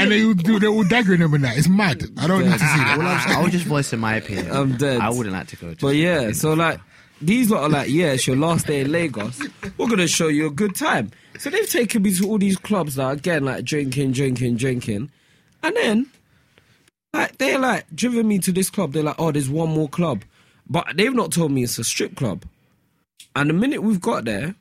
and 0.00 0.10
they 0.10 0.24
all 0.24 0.34
do, 0.34 0.58
they're 0.58 0.68
all 0.70 0.84
daggering 0.84 1.18
them 1.18 1.34
and 1.34 1.44
that. 1.44 1.58
It's 1.58 1.68
mad. 1.68 2.02
I 2.18 2.26
don't 2.26 2.49
need 2.50 2.58
to 2.58 2.66
see 2.66 2.80
All 2.80 2.90
I'm 2.90 2.98
that. 2.98 3.24
saying, 3.26 3.38
I 3.38 3.42
was 3.42 3.52
just 3.52 3.64
voicing 3.66 4.00
my 4.00 4.16
opinion. 4.16 4.50
I'm 4.50 4.76
dead. 4.76 5.00
I 5.00 5.10
wouldn't 5.10 5.34
like 5.34 5.46
to 5.48 5.56
go. 5.56 5.70
To 5.74 5.76
But 5.80 5.96
yeah, 5.96 6.32
so 6.32 6.52
like 6.54 6.80
these 7.20 7.50
lot 7.50 7.62
are 7.64 7.68
like, 7.68 7.90
yeah, 7.90 8.12
it's 8.12 8.26
your 8.26 8.36
last 8.36 8.66
day 8.66 8.80
in 8.80 8.92
Lagos. 8.92 9.40
We're 9.76 9.88
gonna 9.88 10.08
show 10.08 10.28
you 10.28 10.46
a 10.46 10.50
good 10.50 10.74
time. 10.74 11.10
So 11.38 11.50
they've 11.50 11.68
taken 11.68 12.02
me 12.02 12.14
to 12.14 12.26
all 12.28 12.38
these 12.38 12.56
clubs 12.58 12.96
now 12.96 13.10
again, 13.10 13.44
like 13.44 13.64
drinking, 13.64 14.12
drinking, 14.12 14.56
drinking, 14.56 15.10
and 15.62 15.76
then 15.76 16.06
like 17.12 17.38
they're 17.38 17.58
like 17.58 17.86
driven 17.94 18.28
me 18.28 18.38
to 18.40 18.52
this 18.52 18.70
club. 18.70 18.92
They're 18.92 19.02
like, 19.02 19.16
oh, 19.18 19.32
there's 19.32 19.48
one 19.50 19.70
more 19.70 19.88
club, 19.88 20.22
but 20.68 20.86
they've 20.94 21.14
not 21.14 21.32
told 21.32 21.52
me 21.52 21.62
it's 21.64 21.78
a 21.78 21.84
strip 21.84 22.16
club. 22.16 22.44
And 23.36 23.48
the 23.50 23.54
minute 23.54 23.82
we've 23.82 24.00
got 24.00 24.24
there, 24.24 24.54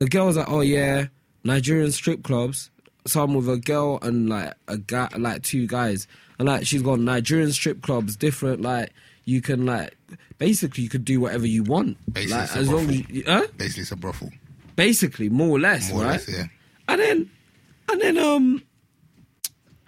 the 0.00 0.06
girl's 0.08 0.36
like, 0.36 0.50
oh 0.50 0.60
yeah, 0.60 1.06
Nigerian 1.44 1.92
strip 1.92 2.22
clubs. 2.22 2.70
Some 3.06 3.34
with 3.34 3.48
a 3.48 3.56
girl 3.56 4.00
and 4.02 4.28
like 4.28 4.54
a 4.66 4.78
guy, 4.78 5.08
like 5.16 5.42
two 5.44 5.66
guys, 5.68 6.08
and 6.38 6.48
like 6.48 6.66
she's 6.66 6.82
gone 6.82 7.04
Nigerian 7.04 7.52
strip 7.52 7.82
clubs, 7.82 8.16
different. 8.16 8.60
Like 8.62 8.92
you 9.24 9.40
can 9.42 9.66
like 9.66 9.96
basically 10.38 10.84
you 10.84 10.88
could 10.88 11.04
do 11.04 11.20
whatever 11.20 11.46
you 11.46 11.62
want, 11.62 11.96
Basically, 12.12 12.32
like 12.36 12.44
it's 12.44 12.56
a 12.56 12.58
as 12.58 12.68
long 12.70 12.88
as 12.90 13.08
you, 13.10 13.22
huh? 13.26 13.46
Basically, 13.56 13.82
it's 13.82 13.92
a 13.92 13.96
brothel. 13.96 14.30
basically 14.76 15.28
more 15.28 15.48
or 15.56 15.60
less, 15.60 15.90
More 15.90 16.02
or 16.02 16.04
right? 16.04 16.12
less, 16.12 16.28
yeah. 16.28 16.46
And 16.88 17.00
then, 17.00 17.30
and 17.90 18.00
then, 18.00 18.18
um, 18.18 18.62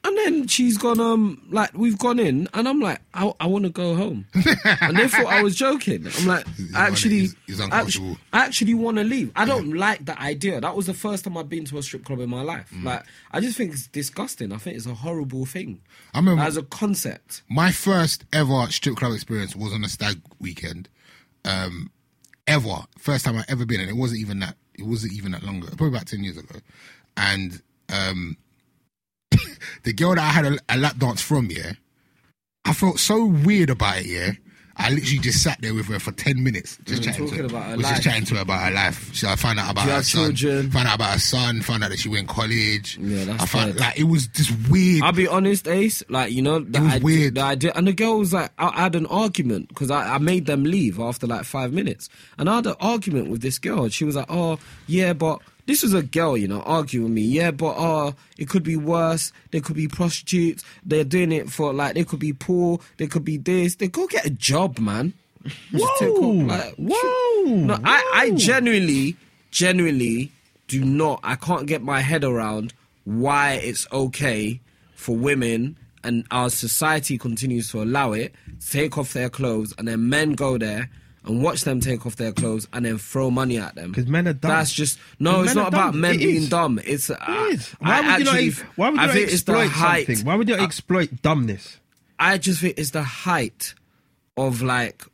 and 0.08 0.16
then 0.18 0.46
she's 0.48 0.76
gone, 0.78 0.98
um, 1.00 1.46
like 1.50 1.70
we've 1.74 1.98
gone 1.98 2.18
in, 2.18 2.48
and 2.54 2.68
I'm 2.68 2.80
like, 2.80 3.00
I, 3.14 3.32
I 3.40 3.46
want 3.46 3.64
to 3.64 3.70
go 3.70 3.94
home, 3.94 4.26
and 4.34 4.96
they 4.98 5.06
thought 5.08 5.26
I 5.26 5.42
was 5.42 5.54
joking. 5.66 6.06
I'm 6.18 6.26
like, 6.26 6.46
actually, 6.74 7.20
he's- 7.20 7.36
he's 7.46 7.60
uncomfortable. 7.60 8.12
actu- 8.12 8.20
I 8.32 8.44
actually 8.44 8.74
want 8.74 8.96
to 8.98 9.04
leave. 9.04 9.30
I 9.36 9.44
don't 9.44 9.72
like 9.74 10.04
that 10.06 10.18
idea. 10.20 10.60
That 10.60 10.74
was 10.76 10.86
the 10.86 10.94
first 10.94 11.24
time 11.24 11.36
I've 11.36 11.48
been 11.48 11.64
to 11.66 11.78
a 11.78 11.82
strip 11.82 12.04
club 12.04 12.20
in 12.20 12.28
my 12.30 12.42
life. 12.42 12.70
Mm. 12.74 12.84
Like, 12.84 13.04
I 13.32 13.40
just 13.40 13.56
think 13.56 13.72
it's 13.72 13.86
disgusting. 13.86 14.52
I 14.52 14.56
think 14.56 14.76
it's 14.76 14.86
a 14.86 14.94
horrible 14.94 15.44
thing 15.46 15.80
I 16.14 16.18
remember 16.18 16.42
as 16.42 16.56
a 16.56 16.62
concept. 16.62 17.42
my 17.48 17.70
first 17.70 18.24
ever 18.32 18.66
strip 18.70 18.96
club 18.96 19.12
experience 19.12 19.54
was 19.54 19.72
on 19.72 19.84
a 19.84 19.88
stag 19.88 20.20
weekend. 20.40 20.88
Um, 21.44 21.90
ever. 22.46 22.84
First 22.98 23.24
time 23.24 23.36
I've 23.36 23.44
ever 23.48 23.64
been, 23.66 23.80
and 23.80 23.90
it 23.90 23.96
wasn't 23.96 24.20
even 24.20 24.40
that. 24.40 24.56
It 24.74 24.86
wasn't 24.86 25.12
even 25.14 25.32
that 25.32 25.42
long 25.42 25.58
ago. 25.58 25.68
Probably 25.68 25.88
about 25.88 26.06
ten 26.06 26.22
years 26.24 26.36
ago. 26.38 26.60
And 27.16 27.60
um, 27.88 28.36
the 29.84 29.92
girl 29.92 30.14
that 30.14 30.18
I 30.20 30.30
had 30.30 30.44
a, 30.46 30.58
a 30.68 30.76
lap 30.78 30.98
dance 30.98 31.20
from, 31.22 31.46
yeah, 31.50 31.72
I 32.64 32.72
felt 32.72 32.98
so 32.98 33.24
weird 33.24 33.70
about 33.70 33.98
it. 33.98 34.06
Yeah, 34.06 34.32
I 34.76 34.90
literally 34.90 35.18
just 35.18 35.42
sat 35.42 35.60
there 35.60 35.74
with 35.74 35.86
her 35.86 35.98
for 35.98 36.12
ten 36.12 36.44
minutes, 36.44 36.78
just 36.84 37.02
mm, 37.02 37.04
chatting 37.06 37.28
to 37.28 37.34
her. 37.36 37.44
about 37.46 37.64
her 37.64 37.76
was 37.76 37.84
life. 37.84 37.92
just 37.94 38.02
chatting 38.04 38.24
to 38.26 38.34
her 38.36 38.42
about 38.42 38.62
her 38.68 38.70
life. 38.70 39.14
So 39.14 39.28
I 39.28 39.34
found 39.36 39.58
out 39.58 39.72
about 39.72 39.88
her 39.88 40.02
son. 40.02 40.34
children? 40.36 40.70
Found 40.70 40.86
out 40.88 40.94
about 40.94 41.12
her 41.14 41.18
son. 41.18 41.62
Found 41.62 41.82
out 41.82 41.90
that 41.90 41.98
she 41.98 42.08
went 42.08 42.28
to 42.28 42.34
college. 42.34 42.96
Yeah, 43.00 43.24
that's 43.24 43.42
I 43.42 43.46
found 43.46 43.72
dead. 43.72 43.80
like 43.80 43.98
it 43.98 44.04
was 44.04 44.28
just 44.28 44.52
weird. 44.70 45.02
I'll 45.02 45.12
be 45.12 45.26
honest, 45.26 45.66
Ace. 45.66 46.02
Like 46.08 46.32
you 46.32 46.42
know, 46.42 46.60
the 46.60 46.80
was 46.80 46.92
idea, 46.94 47.04
weird. 47.04 47.34
The 47.34 47.40
idea, 47.42 47.72
and 47.74 47.88
the 47.88 47.92
girl 47.92 48.18
was 48.18 48.32
like, 48.32 48.52
I, 48.58 48.68
I 48.68 48.82
had 48.82 48.94
an 48.94 49.06
argument 49.06 49.68
because 49.68 49.90
I, 49.90 50.14
I 50.14 50.18
made 50.18 50.46
them 50.46 50.62
leave 50.62 51.00
after 51.00 51.26
like 51.26 51.44
five 51.44 51.72
minutes, 51.72 52.08
and 52.38 52.48
I 52.48 52.56
had 52.56 52.66
an 52.66 52.76
argument 52.80 53.30
with 53.30 53.40
this 53.40 53.58
girl. 53.58 53.88
She 53.88 54.04
was 54.04 54.14
like, 54.14 54.26
"Oh, 54.28 54.58
yeah, 54.86 55.12
but 55.12 55.40
this 55.68 55.82
was 55.82 55.92
a 55.92 56.02
girl, 56.02 56.34
you 56.34 56.48
know, 56.48 56.62
arguing 56.62 57.04
with 57.04 57.12
me. 57.12 57.20
Yeah, 57.20 57.50
but 57.50 57.74
oh, 57.76 58.14
it 58.38 58.48
could 58.48 58.62
be 58.62 58.76
worse. 58.76 59.32
They 59.50 59.60
could 59.60 59.76
be 59.76 59.86
prostitutes. 59.86 60.64
They're 60.82 61.04
doing 61.04 61.30
it 61.30 61.50
for 61.50 61.74
like 61.74 61.94
they 61.94 62.04
could 62.04 62.20
be 62.20 62.32
poor. 62.32 62.80
They 62.96 63.06
could 63.06 63.22
be 63.22 63.36
this. 63.36 63.74
They 63.74 63.88
go 63.88 64.06
get 64.06 64.24
a 64.24 64.30
job, 64.30 64.78
man. 64.78 65.12
Off, 65.74 66.00
like, 66.00 66.74
Whoa! 66.76 67.44
no, 67.44 67.78
I, 67.84 68.12
I 68.14 68.30
genuinely, 68.30 69.16
genuinely 69.50 70.32
do 70.68 70.82
not. 70.82 71.20
I 71.22 71.36
can't 71.36 71.66
get 71.66 71.82
my 71.82 72.00
head 72.00 72.24
around 72.24 72.72
why 73.04 73.60
it's 73.62 73.86
okay 73.92 74.60
for 74.94 75.16
women 75.16 75.76
and 76.02 76.24
our 76.30 76.48
society 76.48 77.18
continues 77.18 77.70
to 77.72 77.82
allow 77.82 78.12
it 78.12 78.32
to 78.60 78.70
take 78.70 78.96
off 78.96 79.12
their 79.12 79.28
clothes 79.28 79.74
and 79.76 79.86
then 79.86 80.08
men 80.08 80.32
go 80.32 80.56
there 80.56 80.88
and 81.28 81.42
watch 81.42 81.62
them 81.62 81.78
take 81.78 82.04
off 82.06 82.16
their 82.16 82.32
clothes 82.32 82.66
and 82.72 82.84
then 82.84 82.98
throw 82.98 83.30
money 83.30 83.58
at 83.58 83.74
them. 83.76 83.90
Because 83.92 84.06
men 84.08 84.26
are 84.26 84.32
dumb. 84.32 84.50
That's 84.50 84.72
just 84.72 84.98
no. 85.20 85.42
It's 85.44 85.54
not 85.54 85.68
about 85.68 85.92
dumb. 85.92 86.00
men 86.00 86.14
It 86.16 86.18
being 86.18 86.36
is. 86.36 86.48
dumb. 86.48 86.80
It's 86.84 87.10
It 87.10 87.18
I, 87.20 87.46
is. 87.48 87.68
Why 87.78 87.90
I 87.90 88.00
would 88.00 88.18
you 88.18 88.24
not? 88.24 88.34
actually- 88.34 88.64
Why 88.76 88.88
would 88.88 88.96
you 88.96 89.02
I 89.02 89.06
not 89.06 89.12
think 89.14 89.28
it's 89.30 89.42
the 89.42 89.52
exploit 89.52 90.06
something? 90.06 90.26
Why 90.26 90.34
would 90.34 90.48
you 90.48 90.54
I- 90.56 90.64
exploit 90.64 91.22
dumbness? 91.22 91.78
I 92.18 92.38
just 92.38 92.60
think 92.60 92.78
it's 92.78 92.90
the 92.90 93.02
height 93.04 93.74
of 94.36 94.62
like 94.62 95.04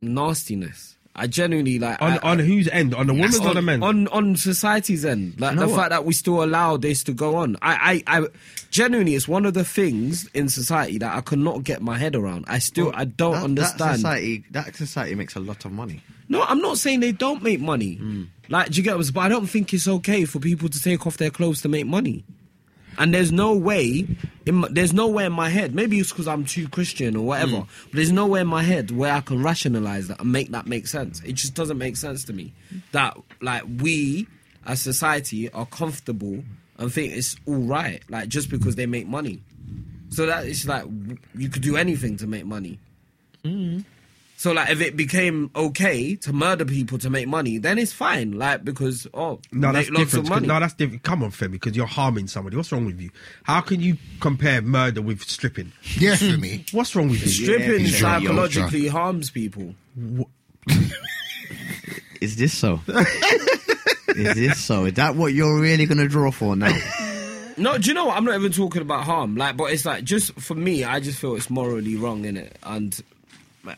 nastiness. 0.00 0.91
I 1.14 1.26
genuinely 1.26 1.78
like 1.78 2.00
On 2.00 2.12
I- 2.12 2.18
on 2.18 2.38
whose 2.38 2.68
end? 2.68 2.94
On 2.94 3.06
the 3.06 3.12
woman's 3.12 3.38
or 3.38 3.48
on, 3.48 3.54
the 3.56 3.62
men? 3.62 3.82
on 3.82 4.08
on 4.08 4.34
society's 4.36 5.04
end, 5.04 5.38
like 5.38 5.52
You 5.52 5.56
know 5.60 5.66
the 5.66 5.72
what? 5.72 5.78
fact 5.80 5.90
that 5.90 6.04
we 6.06 6.14
still 6.14 6.42
allow 6.42 6.78
this 6.78 7.04
to 7.04 7.12
go 7.12 7.36
on. 7.36 7.56
I, 7.60 8.02
I, 8.06 8.20
I 8.20 8.26
genuinely, 8.70 9.14
it's 9.14 9.28
one 9.28 9.44
of 9.44 9.52
the 9.52 9.64
things 9.64 10.26
in 10.28 10.48
society 10.48 10.96
that 10.98 11.14
I 11.14 11.20
cannot 11.20 11.64
get 11.64 11.82
my 11.82 11.98
head 11.98 12.16
around. 12.16 12.46
I 12.48 12.58
still, 12.60 12.92
I 12.94 13.04
don't 13.04 13.32
That, 13.32 13.38
that 13.40 13.44
understand. 13.44 13.96
society, 13.96 14.44
that 14.52 14.74
society 14.76 15.14
makes 15.14 15.36
a 15.36 15.40
lot 15.40 15.64
of 15.66 15.72
money. 15.72 16.02
No, 16.30 16.42
I'm 16.44 16.60
not 16.62 16.78
saying 16.78 17.00
they 17.00 17.12
don't 17.12 17.42
make 17.42 17.60
money. 17.60 17.96
Hmm. 17.96 18.22
Like, 18.48 18.70
do 18.70 18.76
you 18.78 18.82
get 18.82 18.96
what? 18.96 19.04
I'm- 19.04 19.12
But 19.12 19.20
I 19.20 19.28
don't 19.28 19.46
think 19.46 19.74
it's 19.74 19.86
okay 19.88 20.24
for 20.24 20.38
people 20.38 20.70
to 20.70 20.80
take 20.82 21.06
off 21.06 21.18
their 21.18 21.30
clothes 21.30 21.60
to 21.62 21.68
make 21.68 21.86
money. 21.86 22.24
And 22.98 23.14
there's 23.14 23.32
no 23.32 23.54
way, 23.54 24.06
in 24.46 24.54
my, 24.56 24.68
there's 24.70 24.92
no 24.92 25.08
way 25.08 25.24
in 25.26 25.32
my 25.32 25.48
head. 25.48 25.74
Maybe 25.74 25.98
it's 25.98 26.10
because 26.10 26.28
I'm 26.28 26.44
too 26.44 26.68
Christian 26.68 27.16
or 27.16 27.24
whatever. 27.24 27.58
Hmm. 27.58 27.84
But 27.84 27.92
there's 27.92 28.12
no 28.12 28.26
way 28.26 28.40
in 28.40 28.46
my 28.46 28.62
head 28.62 28.90
where 28.90 29.12
I 29.12 29.20
can 29.20 29.42
rationalize 29.42 30.08
that 30.08 30.20
and 30.20 30.30
make 30.30 30.50
that 30.50 30.66
make 30.66 30.86
sense. 30.86 31.22
It 31.22 31.32
just 31.32 31.54
doesn't 31.54 31.78
make 31.78 31.96
sense 31.96 32.24
to 32.24 32.32
me 32.32 32.52
that 32.92 33.16
like 33.40 33.62
we 33.80 34.26
as 34.66 34.80
society 34.80 35.50
are 35.50 35.66
comfortable 35.66 36.44
and 36.78 36.92
think 36.92 37.12
it's 37.14 37.36
all 37.46 37.56
right, 37.56 38.02
like 38.08 38.28
just 38.28 38.50
because 38.50 38.76
they 38.76 38.86
make 38.86 39.06
money. 39.06 39.42
So 40.10 40.26
that 40.26 40.46
it's 40.46 40.66
like 40.66 40.84
you 41.34 41.48
could 41.48 41.62
do 41.62 41.76
anything 41.76 42.18
to 42.18 42.26
make 42.26 42.44
money. 42.44 42.78
So 44.42 44.50
like, 44.50 44.70
if 44.70 44.80
it 44.80 44.96
became 44.96 45.52
okay 45.54 46.16
to 46.16 46.32
murder 46.32 46.64
people 46.64 46.98
to 46.98 47.08
make 47.10 47.28
money, 47.28 47.58
then 47.58 47.78
it's 47.78 47.92
fine. 47.92 48.32
Like 48.32 48.64
because 48.64 49.06
oh, 49.14 49.38
No, 49.52 49.68
make 49.68 49.86
that's 49.86 49.90
lots 49.90 50.00
different. 50.00 50.14
of 50.14 50.20
'cause- 50.22 50.30
money. 50.30 50.46
No, 50.48 50.58
that's 50.58 50.74
different. 50.74 51.04
Come 51.04 51.22
on, 51.22 51.30
Femi, 51.30 51.52
because 51.52 51.76
you're 51.76 51.86
harming 51.86 52.26
somebody. 52.26 52.56
What's 52.56 52.72
wrong 52.72 52.84
with 52.84 53.00
you? 53.00 53.10
How 53.44 53.60
can 53.60 53.80
you 53.80 53.98
compare 54.18 54.60
murder 54.60 55.00
with 55.00 55.22
stripping? 55.22 55.70
Yeah, 55.96 56.16
for 56.16 56.36
me. 56.38 56.64
What's 56.72 56.96
wrong 56.96 57.08
with 57.08 57.22
you? 57.22 57.28
Stripping 57.28 57.82
Yeah, 57.82 57.86
sure, 57.86 57.98
psychologically 58.00 58.88
harms 58.88 59.30
people. 59.30 59.76
Is 62.20 62.34
this 62.34 62.52
so? 62.58 62.80
Is 62.88 64.34
this 64.34 64.58
so? 64.60 64.86
Is 64.86 64.94
that 64.94 65.14
what 65.14 65.34
you're 65.34 65.60
really 65.60 65.86
going 65.86 65.98
to 65.98 66.08
draw 66.08 66.32
for 66.32 66.56
now? 66.56 66.76
No, 67.58 67.76
do 67.76 67.86
you 67.88 67.94
know 67.94 68.06
what? 68.06 68.16
I'm 68.16 68.24
not 68.24 68.34
even 68.34 68.50
talking 68.50 68.80
about 68.80 69.04
harm. 69.04 69.36
Like, 69.36 69.58
but 69.58 69.64
it's 69.72 69.84
like 69.84 70.04
just 70.04 70.32
for 70.40 70.54
me, 70.54 70.84
I 70.84 71.00
just 71.00 71.18
feel 71.18 71.36
it's 71.36 71.50
morally 71.50 71.96
wrong 71.96 72.24
in 72.24 72.38
it, 72.38 72.56
and 72.62 72.98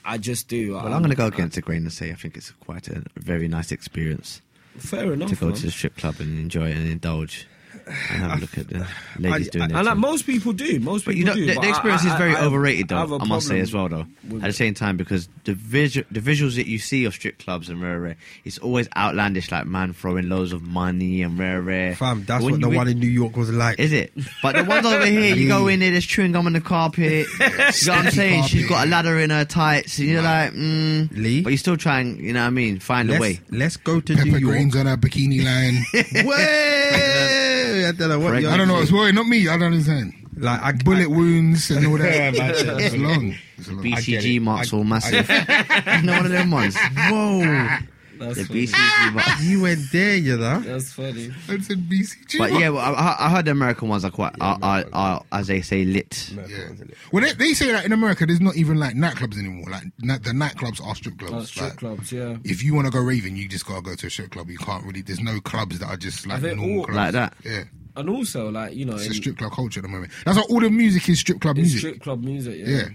I 0.05 0.19
just 0.19 0.49
do. 0.49 0.75
Well, 0.75 0.87
um, 0.87 0.93
I'm 0.93 1.01
going 1.01 1.11
to 1.11 1.17
go 1.17 1.27
against 1.27 1.57
the 1.57 1.61
grain 1.63 1.83
and 1.83 1.93
say 1.93 2.11
I 2.11 2.15
think 2.15 2.37
it's 2.37 2.51
quite 2.53 2.89
a 2.89 3.03
very 3.17 3.49
nice 3.49 3.71
experience 3.73 4.41
Fair 4.79 5.13
enough. 5.13 5.29
to 5.31 5.37
go 5.37 5.47
man. 5.47 5.55
to 5.57 5.63
the 5.63 5.71
strip 5.71 5.97
club 5.97 6.17
and 6.21 6.39
enjoy 6.39 6.71
and 6.71 6.89
indulge 6.89 7.47
and 7.87 7.97
have 8.23 8.39
a 8.39 8.41
look 8.41 8.59
at 8.59 8.69
the 8.69 8.87
ladies 9.19 9.49
I- 9.49 9.51
doing 9.51 9.69
their 9.69 9.77
and 9.79 9.87
like 9.87 9.97
most 9.97 10.27
people 10.27 10.53
do. 10.53 10.81
Most 10.81 11.03
people 11.05 11.15
you 11.19 11.25
know, 11.25 11.35
do. 11.35 11.47
the, 11.47 11.55
the 11.55 11.69
experience 11.69 12.05
I- 12.05 12.13
is 12.13 12.19
very 12.19 12.35
I- 12.35 12.41
I- 12.41 12.45
overrated, 12.45 12.93
I 12.93 13.01
have 13.01 13.11
though. 13.11 13.17
a 13.17 13.21
I 13.23 13.27
must 13.27 13.49
say 13.49 13.61
as 13.61 13.73
well, 13.73 13.89
though. 13.89 14.07
At 14.37 14.43
the 14.43 14.53
same 14.53 14.75
time, 14.75 14.97
because 14.97 15.29
the 15.45 15.55
visu- 15.55 16.05
the 16.11 16.21
visuals 16.21 16.57
that 16.57 16.67
you 16.67 16.79
see 16.79 17.05
of 17.05 17.15
strip 17.15 17.39
clubs 17.39 17.69
and 17.69 17.81
rare 17.83 18.01
rare, 18.01 18.17
it's 18.45 18.59
always 18.59 18.89
outlandish, 18.97 19.51
like 19.53 19.67
man 19.67 19.93
throwing 19.93 20.29
loads 20.29 20.53
of 20.53 20.63
money 20.63 21.23
and 21.23 21.39
rare 21.39 21.61
rare. 21.61 21.95
Fam, 21.97 22.25
that's 22.25 22.43
When 22.43 22.53
what 22.55 22.61
the 22.63 22.69
re- 22.69 22.77
one 22.77 22.89
in 22.89 22.99
New 23.01 23.09
York 23.09 23.37
was 23.37 23.51
like. 23.51 23.79
Is 23.79 23.93
it? 23.93 24.13
But 24.43 24.57
the 24.57 24.65
ones 24.65 24.87
over 24.87 25.07
here, 25.07 25.35
you 25.35 25.49
go 25.49 25.69
in 25.69 25.81
there, 25.81 25.91
there's 25.91 26.07
chewing 26.07 26.33
gum 26.33 26.47
on 26.47 26.53
the 26.55 26.61
carpet. 26.61 27.27
you 27.41 27.47
know 27.47 27.47
what 27.49 27.61
I'm 27.61 27.73
Sticky 27.73 28.11
saying? 28.17 28.45
She's 28.45 28.69
got 28.69 28.87
a 28.87 28.91
ladder 28.91 29.19
in 29.19 29.31
her 29.31 29.45
tights, 29.45 29.99
and 29.99 30.09
you're 30.09 30.23
like, 30.23 30.53
mm. 30.53 31.11
Lee? 31.17 31.43
But 31.43 31.51
you're 31.51 31.59
still 31.59 31.77
trying, 31.77 32.19
you 32.19 32.33
know 32.33 32.41
what 32.41 32.47
I 32.47 32.51
mean? 32.51 32.79
Find 32.81 33.09
a 33.09 33.13
let's, 33.13 33.21
way. 33.21 33.41
let's 33.51 33.77
go 33.77 34.01
to 34.01 34.15
New 34.15 34.25
Pepper 34.25 34.39
York. 34.39 34.53
greens 34.55 34.77
on 34.77 34.87
her 34.87 34.97
bikini 34.97 35.45
line. 35.45 35.85
Way! 36.27 37.71
I 37.89 37.93
don't 37.93 38.09
know 38.09 38.19
what 38.19 38.35
I 38.35 38.57
don't 38.57 38.69
know. 38.69 38.81
It's 38.81 38.93
well, 38.93 39.13
not 39.13 39.27
me. 39.27 39.49
I 39.49 39.57
don't 39.57 39.73
understand. 39.73 40.13
like. 40.37 40.61
I, 40.63 40.73
Bullet 40.73 41.11
wounds 41.11 41.71
and 41.71 41.87
all 41.87 41.99
Yeah, 41.99 42.31
that. 42.31 42.67
man. 42.67 42.81
it's 42.81 42.97
long. 42.97 43.35
It's 43.59 43.69
long. 43.69 43.85
BCG 43.85 44.41
marks 44.41 44.73
I- 44.73 44.77
all 44.77 44.85
massive. 44.85 45.29
you 45.97 46.03
know 46.03 46.13
one 46.17 46.27
of 46.27 46.33
them 46.33 46.51
ones? 46.51 46.77
Whoa! 47.09 47.79
That's 48.19 48.37
The 48.37 48.45
funny. 48.45 48.67
BCG 48.67 49.13
marks. 49.15 49.45
You 49.45 49.63
went 49.63 49.81
there, 49.93 50.17
you 50.17 50.37
know. 50.37 50.61
That's 50.61 50.93
funny. 50.93 51.31
I 51.49 51.59
said 51.59 51.79
BCG. 51.89 52.39
But 52.39 52.53
yeah, 52.53 52.71
well, 52.71 52.95
I, 52.95 53.17
I 53.19 53.31
heard 53.31 53.45
the 53.47 53.51
American 53.51 53.89
ones 53.89 54.05
are 54.05 54.11
quite, 54.11 54.35
are, 54.41 54.59
are, 54.63 54.85
are, 54.93 55.23
as 55.33 55.47
they 55.49 55.61
say, 55.63 55.85
lit. 55.85 56.31
Yeah. 56.49 56.69
Well, 57.13 57.25
they, 57.25 57.33
they 57.33 57.53
say 57.55 57.71
that 57.73 57.85
in 57.85 57.93
America, 57.93 58.27
there's 58.27 58.41
not 58.41 58.57
even 58.57 58.79
like 58.79 58.95
nightclubs 58.95 59.39
anymore. 59.39 59.67
Like 59.71 59.85
na- 60.01 60.19
the 60.19 60.31
nightclubs 60.31 60.85
are 60.85 60.95
strip 60.95 61.19
clubs. 61.19 61.33
Uh, 61.35 61.45
strip 61.45 61.65
Like, 61.71 61.79
clubs, 61.79 62.13
yeah. 62.13 62.37
If 62.45 62.63
you 62.63 62.75
want 62.75 62.87
to 62.87 62.91
go 62.93 63.01
raving, 63.01 63.37
you 63.37 63.49
just 63.49 63.67
gotta 63.67 63.83
go 63.83 63.95
to 63.95 64.07
a 64.07 64.11
strip 64.11 64.31
club. 64.31 64.49
You 64.51 64.59
can't 64.59 64.85
really. 64.85 65.03
There's 65.03 65.21
no 65.21 65.41
clubs 65.41 65.79
that 65.81 65.87
are 65.89 65.97
just 65.97 66.27
like 66.27 66.43
I 66.43 66.55
normal 66.55 66.79
all- 66.79 66.85
clubs. 66.87 66.97
Like 66.97 67.13
that. 67.13 67.35
Yeah, 67.45 67.65
And 67.97 68.09
also, 68.09 68.51
like 68.51 68.75
you 68.75 68.85
know, 68.85 68.95
it's 68.95 69.07
in, 69.07 69.13
a 69.13 69.15
strip 69.15 69.39
club 69.39 69.53
culture 69.53 69.81
at 69.81 69.83
the 69.83 69.89
moment. 69.89 70.13
That's 70.25 70.37
why 70.39 70.45
all 70.49 70.61
the 70.61 70.71
music 70.71 71.09
is 71.09 71.21
strip 71.21 71.41
club 71.41 71.57
in 71.59 71.63
music. 71.63 71.79
strip 71.81 72.01
club 72.03 72.23
music, 72.23 72.57
yeah. 72.59 72.67
yeah. 72.69 72.89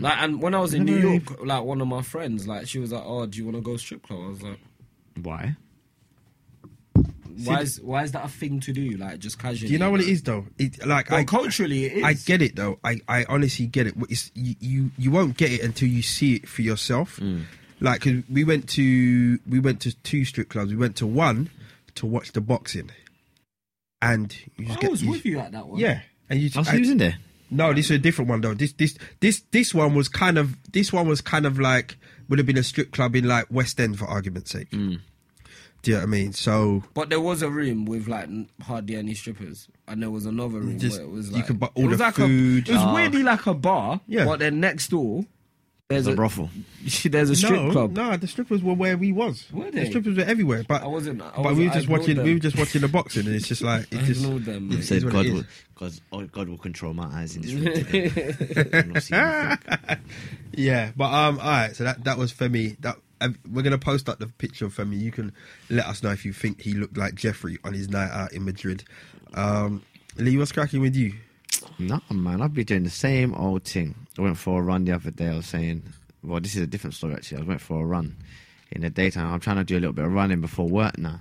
Like, 0.00 0.18
and 0.18 0.40
when 0.40 0.54
I 0.54 0.60
was 0.60 0.74
in 0.74 0.84
New 0.84 0.96
York, 0.96 1.44
like 1.44 1.64
one 1.64 1.80
of 1.80 1.88
my 1.88 2.02
friends, 2.02 2.46
like 2.46 2.66
she 2.68 2.78
was 2.78 2.92
like, 2.92 3.02
"Oh, 3.04 3.26
do 3.26 3.36
you 3.38 3.44
want 3.44 3.56
to 3.56 3.62
go 3.62 3.76
strip 3.76 4.02
club?" 4.02 4.20
I 4.24 4.28
was 4.28 4.42
like, 4.42 4.58
Why? 5.22 5.56
"Why 7.44 7.60
is 7.62 7.80
why 7.80 8.02
is 8.04 8.12
that 8.12 8.24
a 8.24 8.28
thing 8.28 8.60
to 8.60 8.72
do? 8.72 8.90
Like, 8.96 9.18
just 9.18 9.38
casually." 9.38 9.68
Do 9.68 9.72
you 9.72 9.78
know 9.78 9.90
what 9.90 10.00
it 10.00 10.08
is 10.08 10.22
though? 10.22 10.46
It 10.58 10.84
like 10.86 11.10
Well, 11.10 11.20
I 11.20 11.24
culturally, 11.24 11.86
it 11.86 11.92
is. 11.98 12.04
I 12.04 12.12
get 12.14 12.42
it 12.42 12.56
though. 12.56 12.78
I, 12.84 13.00
I 13.08 13.24
honestly 13.28 13.66
get 13.66 13.86
it. 13.86 13.94
It's, 14.08 14.30
you, 14.34 14.54
you 14.60 14.90
you 14.98 15.10
won't 15.10 15.36
get 15.36 15.50
it 15.52 15.62
until 15.62 15.88
you 15.88 16.02
see 16.02 16.34
it 16.36 16.48
for 16.48 16.62
yourself. 16.62 17.18
Mm. 17.18 17.44
Like 17.80 18.02
'cause 18.02 18.22
we 18.30 18.44
went 18.44 18.68
to 18.70 19.38
we 19.48 19.58
went 19.58 19.80
to 19.82 19.94
two 20.02 20.24
strip 20.24 20.48
clubs. 20.50 20.70
We 20.70 20.76
went 20.76 20.96
to 20.96 21.06
one 21.06 21.50
to 21.94 22.06
watch 22.06 22.32
the 22.32 22.40
boxing, 22.42 22.90
and 24.02 24.36
you 24.58 24.66
just 24.66 24.78
I 24.78 24.80
get 24.82 24.90
was 24.90 25.02
you- 25.02 25.10
with 25.10 25.24
you 25.24 25.38
at 25.38 25.52
that 25.52 25.66
one. 25.66 25.80
Yeah, 25.80 26.00
and 26.28 26.40
you 26.40 26.50
I 26.54 26.58
was 26.58 26.68
I- 26.68 26.74
using 26.74 26.98
there. 26.98 27.16
No, 27.50 27.72
this 27.72 27.86
is 27.86 27.92
a 27.92 27.98
different 27.98 28.28
one 28.30 28.40
though. 28.40 28.54
This 28.54 28.72
this 28.72 28.96
this 29.20 29.42
this 29.50 29.74
one 29.74 29.94
was 29.94 30.08
kind 30.08 30.38
of 30.38 30.56
this 30.72 30.92
one 30.92 31.08
was 31.08 31.20
kind 31.20 31.46
of 31.46 31.58
like 31.58 31.96
would 32.28 32.38
have 32.38 32.46
been 32.46 32.58
a 32.58 32.62
strip 32.62 32.92
club 32.92 33.16
in 33.16 33.26
like 33.26 33.46
West 33.50 33.80
End 33.80 33.98
for 33.98 34.04
argument's 34.06 34.50
sake. 34.52 34.70
Mm. 34.70 35.00
Do 35.82 35.90
you 35.90 35.96
know 35.96 36.02
what 36.02 36.08
I 36.08 36.10
mean? 36.10 36.32
So 36.34 36.84
But 36.94 37.08
there 37.08 37.20
was 37.20 37.42
a 37.42 37.48
room 37.50 37.86
with 37.86 38.06
like 38.06 38.28
hardly 38.62 38.96
any 38.96 39.14
strippers, 39.14 39.68
and 39.88 40.02
there 40.02 40.10
was 40.10 40.26
another 40.26 40.60
room 40.60 40.78
Just- 40.78 40.98
where 40.98 41.06
it 41.06 41.10
was 41.10 41.30
you 41.30 41.36
like 41.36 41.46
could 41.46 41.58
buy 41.58 41.70
all 41.74 41.88
the 41.88 41.96
like 41.96 42.14
food. 42.14 42.68
A, 42.68 42.70
it 42.70 42.74
was 42.74 42.82
Ah. 42.84 42.94
weirdly 42.94 43.22
like 43.22 43.46
a 43.46 43.54
bar, 43.54 44.00
Yeah. 44.06 44.26
But 44.26 44.40
then 44.40 44.60
next 44.60 44.88
door, 44.88 45.24
there's 45.90 46.04
The 46.04 46.12
a 46.12 46.16
brothel. 46.16 46.48
there's 47.04 47.30
a 47.30 47.34
strip 47.36 47.50
no, 47.50 47.72
club. 47.72 47.90
no, 47.92 48.16
the 48.16 48.28
strippers 48.28 48.62
were 48.62 48.74
where 48.74 48.96
we 48.96 49.10
was. 49.10 49.44
Were 49.52 49.72
they? 49.72 49.80
The 49.80 49.86
strippers 49.86 50.16
were 50.16 50.22
everywhere, 50.22 50.64
but 50.66 50.84
I 50.84 50.86
wasn't. 50.86 51.20
I 51.20 51.30
but 51.34 51.46
was, 51.46 51.58
we 51.58 51.66
were 51.66 51.74
just 51.74 51.88
watching. 51.88 52.14
Them. 52.16 52.24
We 52.26 52.34
were 52.34 52.40
just 52.40 52.56
watching 52.56 52.80
the 52.80 52.88
boxing, 52.88 53.26
and 53.26 53.34
it's 53.34 53.48
just 53.48 53.60
like 53.60 53.92
I 53.92 53.98
it 53.98 54.04
just. 54.04 54.22
ignored 54.22 54.44
them. 54.44 54.70
It 54.70 54.76
mate. 54.76 54.84
Said 54.84 55.10
God 55.10 55.26
it 55.26 55.32
will. 55.32 55.44
God, 55.74 55.92
oh, 56.12 56.24
God 56.26 56.48
will 56.48 56.58
control 56.58 56.94
my 56.94 57.06
eyes 57.06 57.34
in 57.34 57.42
this 57.42 57.52
room 57.54 57.74
today. 57.74 58.72
I'm 58.78 58.92
not 58.92 59.02
seeing 59.02 59.20
anything. 59.20 59.98
Yeah, 60.52 60.92
but 60.96 61.12
um, 61.12 61.38
all 61.40 61.44
right. 61.46 61.74
So 61.74 61.82
that 61.84 62.04
that 62.04 62.18
was 62.18 62.32
Femi. 62.32 62.80
That 62.80 62.96
we're 63.50 63.62
gonna 63.62 63.76
post 63.78 64.08
up 64.08 64.20
the 64.20 64.28
picture 64.28 64.66
of 64.66 64.76
Femi. 64.76 65.00
You 65.00 65.10
can 65.10 65.32
let 65.70 65.86
us 65.86 66.04
know 66.04 66.10
if 66.10 66.24
you 66.24 66.32
think 66.32 66.60
he 66.60 66.74
looked 66.74 66.96
like 66.96 67.14
Jeffrey 67.16 67.58
on 67.64 67.74
his 67.74 67.88
night 67.88 68.10
out 68.12 68.32
in 68.32 68.44
Madrid. 68.44 68.84
Um, 69.34 69.82
Lee, 70.16 70.36
what's 70.38 70.52
cracking 70.52 70.80
with 70.80 70.94
you? 70.94 71.14
No, 71.78 72.00
man, 72.10 72.42
I've 72.42 72.54
been 72.54 72.64
doing 72.64 72.84
the 72.84 72.90
same 72.90 73.34
old 73.34 73.64
thing. 73.64 73.94
I 74.18 74.22
went 74.22 74.38
for 74.38 74.60
a 74.60 74.62
run 74.62 74.84
the 74.84 74.92
other 74.92 75.10
day. 75.10 75.28
I 75.28 75.36
was 75.36 75.46
saying, 75.46 75.82
well, 76.22 76.40
this 76.40 76.56
is 76.56 76.62
a 76.62 76.66
different 76.66 76.94
story 76.94 77.14
actually. 77.14 77.42
I 77.42 77.44
went 77.44 77.60
for 77.60 77.82
a 77.82 77.84
run 77.84 78.16
in 78.70 78.82
the 78.82 78.90
daytime. 78.90 79.32
I'm 79.32 79.40
trying 79.40 79.56
to 79.56 79.64
do 79.64 79.74
a 79.76 79.80
little 79.80 79.92
bit 79.92 80.04
of 80.04 80.12
running 80.12 80.40
before 80.40 80.68
work 80.68 80.98
now, 80.98 81.20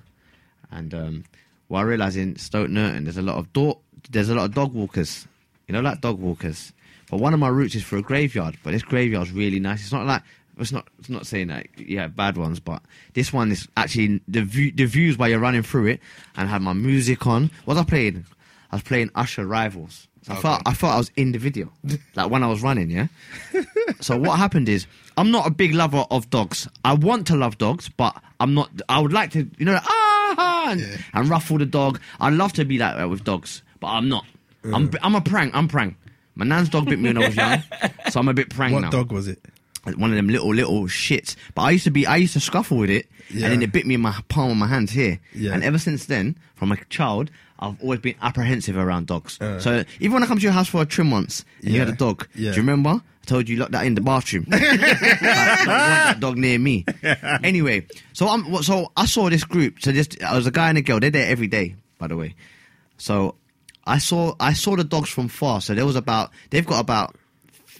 and 0.71 0.93
um, 0.93 1.23
well, 1.67 1.81
I 1.81 1.85
realise 1.85 2.15
in 2.15 2.35
Stoke 2.37 2.69
Newton 2.69 3.03
there's 3.03 3.17
a 3.17 3.21
lot 3.21 3.37
of 3.37 3.51
dog, 3.53 3.77
there's 4.09 4.29
a 4.29 4.35
lot 4.35 4.45
of 4.45 4.53
dog 4.53 4.73
walkers. 4.73 5.27
You 5.67 5.73
know, 5.73 5.81
like 5.81 6.01
dog 6.01 6.19
walkers. 6.19 6.73
But 7.11 7.19
one 7.19 7.33
of 7.33 7.39
my 7.39 7.47
routes 7.47 7.75
is 7.75 7.83
for 7.83 7.97
a 7.97 8.01
graveyard. 8.01 8.57
But 8.63 8.71
this 8.71 8.81
graveyard's 8.81 9.31
really 9.31 9.59
nice. 9.59 9.81
It's 9.81 9.91
not 9.91 10.05
like 10.05 10.23
it's 10.57 10.71
not. 10.71 10.87
It's 10.99 11.09
not 11.09 11.25
saying 11.25 11.47
that 11.47 11.67
yeah, 11.77 12.07
bad 12.07 12.37
ones. 12.37 12.59
But 12.59 12.81
this 13.13 13.31
one 13.31 13.51
is 13.51 13.67
actually 13.77 14.21
the 14.27 14.41
view. 14.41 14.71
The 14.71 14.85
views 14.85 15.17
while 15.17 15.29
you're 15.29 15.39
running 15.39 15.63
through 15.63 15.87
it, 15.87 16.01
and 16.35 16.49
I 16.49 16.51
had 16.51 16.61
my 16.61 16.73
music 16.73 17.25
on. 17.25 17.51
What 17.65 17.75
was 17.75 17.77
I 17.77 17.83
playing? 17.83 18.25
I 18.71 18.75
was 18.75 18.83
playing 18.83 19.11
Usher 19.15 19.45
Rivals. 19.45 20.07
I 20.29 20.35
thought 20.35 20.61
I 20.65 20.73
thought 20.73 20.93
I 20.93 20.97
was 20.97 21.11
in 21.15 21.31
the 21.31 21.39
video, 21.39 21.71
like 22.15 22.29
when 22.29 22.43
I 22.43 22.47
was 22.47 22.61
running. 22.61 22.89
Yeah. 22.89 23.07
so 23.99 24.17
what 24.17 24.37
happened 24.37 24.69
is 24.69 24.85
I'm 25.17 25.31
not 25.31 25.47
a 25.47 25.49
big 25.49 25.73
lover 25.73 26.05
of 26.11 26.29
dogs. 26.29 26.67
I 26.85 26.93
want 26.93 27.27
to 27.27 27.35
love 27.35 27.57
dogs, 27.57 27.89
but 27.89 28.15
I'm 28.39 28.53
not. 28.53 28.69
I 28.87 28.99
would 28.99 29.13
like 29.13 29.31
to, 29.31 29.49
you 29.57 29.65
know, 29.65 29.79
ah, 29.83 30.71
and, 30.71 31.03
and 31.13 31.27
ruffle 31.29 31.57
the 31.57 31.65
dog. 31.65 31.99
I 32.19 32.29
love 32.29 32.53
to 32.53 32.65
be 32.65 32.77
like 32.77 32.95
that 32.97 33.09
with 33.09 33.23
dogs, 33.23 33.63
but 33.79 33.87
I'm 33.87 34.07
not. 34.07 34.25
I'm 34.63 34.91
I'm 35.01 35.15
a 35.15 35.21
prank. 35.21 35.55
I'm 35.55 35.67
prank. 35.67 35.95
My 36.35 36.45
nan's 36.45 36.69
dog 36.69 36.85
bit 36.85 36.99
me 36.99 37.09
when 37.09 37.17
I 37.23 37.27
was 37.27 37.35
young, 37.35 37.63
so 38.11 38.19
I'm 38.19 38.27
a 38.29 38.33
bit 38.33 38.49
prank 38.49 38.73
What 38.73 38.81
now. 38.81 38.89
dog 38.89 39.11
was 39.11 39.27
it? 39.27 39.43
One 39.85 40.09
of 40.11 40.15
them 40.15 40.27
little 40.29 40.53
little 40.53 40.83
shits. 40.83 41.35
But 41.55 41.63
I 41.63 41.71
used 41.71 41.83
to 41.85 41.91
be, 41.91 42.05
I 42.05 42.17
used 42.17 42.33
to 42.33 42.39
scuffle 42.39 42.77
with 42.77 42.89
it, 42.89 43.07
Yeah. 43.29 43.45
and 43.45 43.53
then 43.53 43.61
it 43.61 43.71
bit 43.71 43.85
me 43.85 43.95
in 43.95 44.01
my 44.01 44.17
palm 44.29 44.51
of 44.51 44.57
my 44.57 44.67
hands 44.67 44.91
here. 44.91 45.19
Yeah. 45.33 45.53
And 45.53 45.63
ever 45.63 45.77
since 45.77 46.05
then, 46.05 46.35
from 46.55 46.71
a 46.71 46.77
child, 46.85 47.31
I've 47.59 47.81
always 47.81 47.99
been 47.99 48.15
apprehensive 48.21 48.77
around 48.77 49.07
dogs. 49.07 49.39
Uh. 49.41 49.59
so 49.59 49.83
even 49.99 50.13
when 50.13 50.23
I 50.23 50.27
come 50.27 50.37
to 50.37 50.43
your 50.43 50.51
house 50.53 50.67
for 50.69 50.81
a 50.81 50.85
trim 50.85 51.11
once, 51.11 51.43
and 51.61 51.71
you 51.73 51.79
had 51.79 51.89
a 51.89 51.93
dog, 51.93 52.27
Yeah. 52.35 52.51
do 52.51 52.55
you 52.57 52.61
remember? 52.61 52.89
I 52.89 53.25
told 53.25 53.47
you 53.49 53.57
lock 53.57 53.69
that 53.71 53.85
in 53.85 53.95
the 53.95 54.01
bathroom. 54.01 54.45
Want 54.49 54.61
that 54.63 56.17
dog 56.19 56.37
near 56.37 56.57
me. 56.59 56.85
Anyway, 57.43 57.85
so 58.13 58.27
I'm 58.27 58.63
so 58.63 58.91
I 58.97 59.05
saw 59.05 59.29
this 59.29 59.43
group. 59.43 59.81
So 59.81 59.91
this 59.91 60.07
I 60.25 60.35
was 60.35 60.47
a 60.47 60.51
guy 60.51 60.69
and 60.69 60.77
a 60.77 60.81
girl. 60.81 60.99
They're 60.99 61.09
there 61.11 61.27
every 61.29 61.47
day, 61.47 61.75
by 61.97 62.07
the 62.07 62.15
way. 62.17 62.35
So 62.97 63.35
I 63.85 63.97
saw 63.99 64.35
I 64.39 64.53
saw 64.53 64.75
the 64.75 64.83
dogs 64.83 65.09
from 65.09 65.27
far. 65.27 65.61
So 65.61 65.73
there 65.75 65.85
was 65.85 65.95
about 65.95 66.31
they've 66.49 66.65
got 66.65 66.79
about 66.79 67.15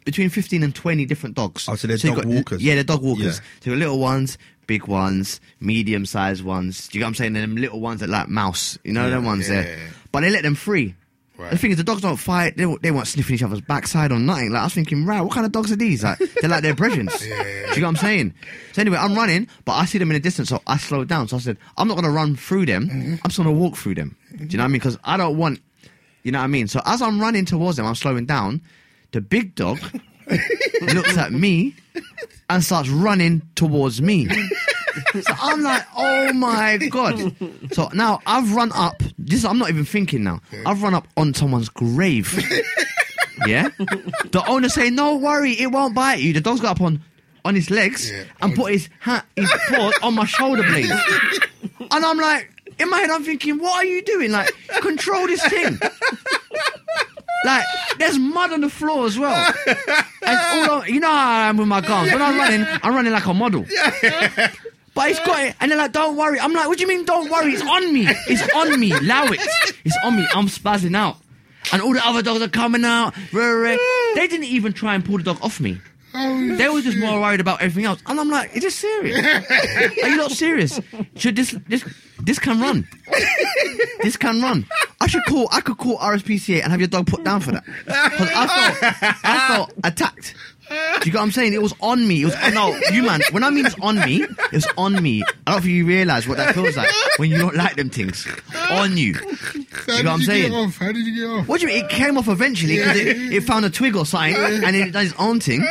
between 0.06 0.30
fifteen 0.30 0.64
and 0.64 0.74
twenty 0.74 1.06
different 1.06 1.36
dogs. 1.36 1.68
Oh, 1.70 1.76
so 1.76 1.88
they're 1.88 1.98
you've 1.98 2.16
dog 2.16 2.24
got- 2.24 2.34
walkers. 2.34 2.64
Yeah, 2.64 2.76
they're 2.76 2.84
dog 2.84 3.02
walkers. 3.02 3.40
Yeah. 3.40 3.72
So 3.72 3.72
little 3.72 4.00
ones, 4.00 4.38
big 4.68 4.88
ones, 4.88 5.40
medium 5.60 6.06
sized 6.06 6.44
ones. 6.44 6.88
Do 6.88 6.98
you 6.98 7.02
get 7.02 7.06
what 7.06 7.10
I'm 7.10 7.16
saying? 7.16 7.36
And 7.36 7.44
them 7.44 7.56
little 7.58 7.80
ones 7.80 8.00
that 8.02 8.10
like 8.10 8.28
mouse. 8.30 8.78
You 8.84 8.94
know 8.94 9.10
them 9.10 9.26
ones 9.26 9.50
yeah, 9.50 9.62
there. 9.62 9.78
yeah. 9.78 9.90
But 10.12 10.22
they 10.22 10.30
let 10.30 10.44
them 10.44 10.56
free. 10.56 10.96
Right. 11.38 11.52
The 11.52 11.58
thing 11.58 11.72
is, 11.72 11.78
the 11.78 11.86
dogs 11.86 12.02
don't 12.02 12.18
fight. 12.18 12.58
They, 12.58 12.66
they 12.82 12.92
weren't 12.92 13.08
sniffing 13.08 13.36
each 13.36 13.44
other's 13.44 13.62
backside 13.62 14.12
or 14.12 14.20
nothing. 14.20 14.52
Like 14.52 14.60
I 14.60 14.64
was 14.66 14.74
thinking, 14.74 15.06
right, 15.06 15.22
what 15.22 15.32
kind 15.32 15.46
of 15.46 15.54
dogs 15.54 15.72
are 15.72 15.78
these? 15.78 16.04
Like 16.04 16.18
they're 16.42 16.50
like 16.50 16.64
their 16.64 16.76
brethren. 16.76 17.08
Do 17.20 17.26
you 17.26 17.34
know 17.34 17.68
what 17.70 17.84
I'm 17.86 17.96
saying? 17.96 18.34
So 18.74 18.82
anyway, 18.82 18.98
I'm 18.98 19.16
running, 19.16 19.48
but 19.64 19.72
I 19.74 19.86
see 19.86 19.98
them 20.00 20.12
in 20.12 20.16
the 20.16 20.20
distance, 20.20 20.50
so 20.50 20.62
I 20.68 20.76
slowed 20.76 21.08
down. 21.08 21.30
So 21.30 21.38
I 21.38 21.40
said, 21.40 21.58
I'm 21.78 21.88
not 21.88 21.96
gonna 21.96 22.12
run 22.12 22.36
through 22.36 22.66
them. 22.66 22.90
Mm-hmm. 22.90 23.12
I'm 23.14 23.30
just 23.30 23.38
gonna 23.38 23.54
walk 23.54 23.78
through 23.78 23.96
them. 23.96 24.18
Do 24.36 24.44
you 24.44 24.58
know 24.58 24.64
what 24.64 24.66
I 24.66 24.68
mean? 24.68 24.80
Because 24.80 24.98
I 25.06 25.16
don't 25.16 25.38
want, 25.38 25.62
you 26.24 26.34
know 26.34 26.40
what 26.40 26.44
I 26.44 26.48
mean. 26.48 26.68
So 26.68 26.82
as 26.86 27.02
I'm 27.02 27.22
running 27.22 27.46
towards 27.46 27.78
them, 27.78 27.86
I'm 27.86 27.96
slowing 27.96 28.26
down. 28.26 28.62
The 29.12 29.22
big 29.22 29.56
dog 29.56 29.80
looks 30.82 31.18
at 31.18 31.32
me 31.32 31.76
and 32.50 32.64
starts 32.64 32.90
running 32.90 33.42
towards 33.56 34.02
me. 34.02 34.28
So 35.14 35.34
I'm 35.42 35.62
like, 35.64 35.84
oh 35.96 36.34
my 36.34 36.78
god. 36.90 37.36
So 37.72 37.90
now 37.94 38.20
I've 38.26 38.54
run 38.54 38.72
up. 38.74 39.02
This 39.18 39.46
I'm 39.46 39.58
not 39.58 39.70
even 39.70 39.86
thinking 39.86 40.24
now. 40.24 40.42
I've 40.66 40.84
run 40.84 40.94
up 40.94 41.08
on 41.18 41.34
someone's 41.34 41.70
grave. 41.70 42.28
Yeah. 43.48 43.70
The 44.32 44.44
owner 44.48 44.68
saying, 44.68 44.96
"No 44.96 45.16
worry, 45.16 45.54
it 45.54 45.68
won't 45.72 45.96
bite 45.96 46.20
you." 46.20 46.34
The 46.34 46.42
dog's 46.42 46.60
got 46.60 46.72
up 46.72 46.82
on 46.82 47.02
on 47.46 47.56
his 47.56 47.70
legs 47.72 48.12
Yeah. 48.12 48.24
and 48.42 48.54
put 48.54 48.74
his 48.74 48.90
hand, 49.00 49.24
his 49.38 49.50
paws 49.70 49.94
on 50.04 50.14
my 50.16 50.26
shoulder 50.26 50.62
blades. 50.64 50.92
And 51.80 52.06
I'm 52.06 52.18
like, 52.18 52.52
in 52.78 52.90
my 52.90 53.00
head, 53.00 53.10
I'm 53.10 53.24
thinking, 53.24 53.58
what 53.60 53.78
are 53.78 53.86
you 53.86 54.02
doing? 54.04 54.32
Like, 54.32 54.54
control 54.82 55.26
this 55.28 55.42
thing. 55.48 55.80
Like, 57.46 57.64
there's 57.98 58.20
mud 58.20 58.52
on 58.54 58.62
the 58.62 58.70
floor 58.70 59.06
as 59.06 59.18
well. 59.18 59.54
And 60.22 60.38
all 60.38 60.82
on, 60.82 60.88
you 60.88 61.00
know 61.00 61.08
how 61.08 61.30
I 61.30 61.48
am 61.50 61.58
with 61.58 61.68
my 61.68 61.82
guns. 61.82 62.12
When 62.12 62.22
I'm 62.22 62.38
running, 62.38 62.66
I'm 62.84 62.94
running 62.94 63.14
like 63.14 63.26
a 63.26 63.34
model. 63.34 63.66
But 64.96 65.08
he's 65.08 65.20
got 65.20 65.44
it, 65.46 65.56
and 65.62 65.72
they're 65.72 65.78
like, 65.78 65.94
"Don't 65.94 66.18
worry." 66.18 66.40
I'm 66.40 66.52
like, 66.52 66.68
"What 66.68 66.78
do 66.78 66.82
you 66.82 66.88
mean, 66.88 67.06
don't 67.06 67.30
worry? 67.30 67.54
It's 67.54 67.62
on 67.62 67.94
me. 67.94 68.08
It's 68.28 68.54
on 68.54 68.78
me. 68.80 68.92
Allow 68.92 69.26
it. 69.28 69.40
It's 69.86 69.98
on 70.04 70.18
me. 70.18 70.28
I'm 70.34 70.48
spazzing 70.48 70.96
out." 70.98 71.18
And 71.72 71.82
all 71.82 71.94
the 71.94 72.06
other 72.06 72.22
dogs 72.22 72.42
are 72.42 72.50
coming 72.50 72.84
out. 72.84 73.14
They 74.16 74.28
didn't 74.28 74.46
even 74.46 74.74
try 74.74 74.96
and 74.96 75.06
pull 75.06 75.18
the 75.18 75.24
dog 75.24 75.38
off 75.42 75.60
me. 75.60 75.80
They 76.14 76.70
were 76.70 76.82
just 76.82 76.98
more 76.98 77.20
worried 77.20 77.40
about 77.40 77.62
everything 77.62 77.86
else. 77.86 78.02
And 78.08 78.20
I'm 78.20 78.30
like, 78.30 78.56
is 78.56 78.64
this 78.64 78.76
serious? 78.76 79.18
Are 80.04 80.10
you 80.10 80.18
not 80.18 80.32
serious? 80.32 80.80
Should 81.16 81.36
this 81.36 81.56
this 81.68 81.84
this 82.20 82.40
can 82.40 82.60
run? 82.60 82.88
This 84.02 84.18
can 84.18 84.42
run. 84.42 84.66
I 85.02 85.08
should 85.08 85.24
call 85.26 85.48
I 85.52 85.62
could 85.62 85.78
call 85.78 85.98
RSPCA 85.98 86.64
and 86.64 86.72
have 86.72 86.82
your 86.82 86.88
dog 86.88 87.08
put 87.08 87.24
down 87.24 87.42
for 87.42 87.52
that. 87.52 87.64
Because 87.86 88.30
I 88.36 88.48
felt 88.48 89.24
I 89.24 89.48
felt 89.48 89.74
attacked. 89.84 90.36
Do 91.02 91.06
you 91.06 91.12
get 91.14 91.20
what 91.20 91.24
I'm 91.24 91.32
saying? 91.32 91.54
It 91.54 91.62
was 91.62 91.74
on 91.82 92.08
me. 92.08 92.24
It 92.24 92.26
was 92.26 92.36
no, 92.54 92.76
you 92.92 93.04
man. 93.04 93.22
When 93.32 93.44
I 93.44 93.50
mean 93.50 93.66
it's 93.66 93.76
on 93.82 94.00
me, 94.00 94.26
it's 94.52 94.68
on 94.78 95.02
me. 95.02 95.24
I 95.48 95.52
don't 95.52 95.62
think 95.62 95.74
you 95.74 95.86
realise 95.86 96.28
what 96.28 96.38
that 96.38 96.54
feels 96.54 96.76
like 96.76 96.90
when 97.18 97.32
you 97.32 97.38
don't 97.38 97.56
like 97.56 97.76
them 97.76 97.90
things. 97.90 98.28
On 98.72 98.98
you. 98.98 99.14
How 99.14 99.98
you 99.98 100.04
know 100.04 100.12
what 100.12 100.20
I'm 100.20 100.22
saying? 100.22 100.54
off? 100.54 100.78
How 100.78 100.92
did 100.92 101.06
you 101.06 101.16
get 101.16 101.30
off? 101.30 101.48
What 101.48 101.62
do 101.62 101.68
you 101.68 101.74
mean? 101.74 101.86
It 101.86 101.90
came 101.90 102.18
off 102.18 102.28
eventually 102.28 102.78
because 102.78 102.98
it, 102.98 103.34
it 103.34 103.44
found 103.44 103.66
a 103.66 103.70
twig 103.70 103.96
or 103.96 104.06
something 104.06 104.36
and 104.36 104.76
it 104.76 104.92
does 104.92 105.12
its 105.12 105.20
own 105.20 105.40
thing. 105.40 105.62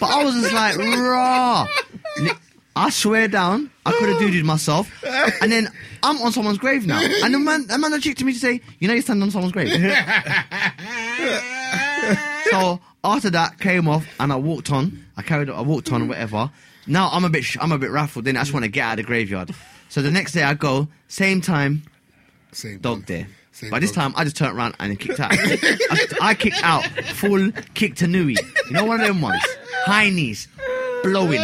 But 0.00 0.10
I 0.10 0.24
was 0.24 0.34
just 0.34 0.52
like, 0.52 0.76
raw. 0.78 1.66
I 2.74 2.88
swear 2.90 3.28
down, 3.28 3.70
I 3.84 3.92
could 3.92 4.08
have 4.08 4.20
dooed 4.20 4.42
myself. 4.44 4.90
And 5.42 5.52
then 5.52 5.68
I'm 6.02 6.20
on 6.22 6.32
someone's 6.32 6.58
grave 6.58 6.86
now. 6.86 7.00
And 7.00 7.34
the 7.34 7.38
man, 7.38 7.66
the 7.66 7.76
man 7.78 7.90
that 7.90 8.00
checked 8.02 8.18
to 8.20 8.24
me 8.24 8.32
to 8.32 8.38
say, 8.38 8.60
you 8.78 8.88
know, 8.88 8.94
you're 8.94 9.02
standing 9.02 9.24
on 9.24 9.30
someone's 9.30 9.52
grave. 9.52 9.68
so 12.50 12.80
after 13.04 13.30
that 13.30 13.58
came 13.58 13.88
off 13.88 14.06
and 14.20 14.32
I 14.32 14.36
walked 14.36 14.70
on. 14.70 15.04
I 15.16 15.22
carried 15.22 15.50
I 15.50 15.60
walked 15.60 15.92
on, 15.92 16.08
whatever. 16.08 16.50
Now 16.86 17.08
I'm 17.12 17.24
a 17.24 17.30
bit, 17.30 17.44
sh- 17.44 17.56
I'm 17.60 17.72
a 17.72 17.78
bit 17.78 17.90
raffled. 17.90 18.24
Then 18.24 18.36
I 18.36 18.40
just 18.40 18.52
want 18.52 18.64
to 18.64 18.70
get 18.70 18.82
out 18.82 18.92
of 18.92 18.96
the 18.98 19.02
graveyard. 19.04 19.50
So 19.88 20.02
the 20.02 20.10
next 20.10 20.32
day 20.32 20.42
I 20.42 20.54
go, 20.54 20.88
same 21.08 21.40
time, 21.40 21.82
Same 22.52 22.78
dog 22.78 23.06
there. 23.06 23.28
Same 23.52 23.70
By 23.70 23.80
this 23.80 23.92
time, 23.92 24.14
I 24.16 24.24
just 24.24 24.36
turned 24.36 24.56
around 24.56 24.74
and 24.78 24.98
kicked 24.98 25.20
out. 25.20 25.30
I, 25.34 26.06
I 26.22 26.34
kicked 26.34 26.62
out 26.62 26.84
full 26.86 27.52
kick 27.74 27.96
to 27.96 28.06
Nui. 28.06 28.32
You 28.32 28.70
know 28.72 28.84
one 28.86 29.00
of 29.00 29.06
them 29.06 29.20
ones, 29.20 29.44
high 29.84 30.08
knees, 30.08 30.48
blowing, 31.02 31.40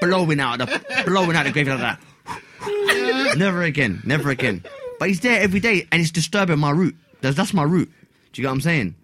blowing 0.00 0.40
out 0.40 0.58
the, 0.58 1.04
blowing 1.06 1.36
out 1.36 1.44
the 1.46 1.52
graveyard 1.52 1.80
like 1.80 1.98
that. 2.26 3.34
never 3.38 3.62
again, 3.62 4.02
never 4.04 4.30
again. 4.30 4.64
But 4.98 5.08
he's 5.08 5.20
there 5.20 5.40
every 5.40 5.60
day, 5.60 5.86
and 5.92 6.02
it's 6.02 6.10
disturbing 6.10 6.58
my 6.58 6.70
route. 6.70 6.96
That's, 7.20 7.36
that's 7.36 7.54
my 7.54 7.62
route. 7.62 7.90
Do 8.32 8.40
you 8.40 8.42
get 8.42 8.48
what 8.48 8.54
I'm 8.54 8.60
saying? 8.60 8.94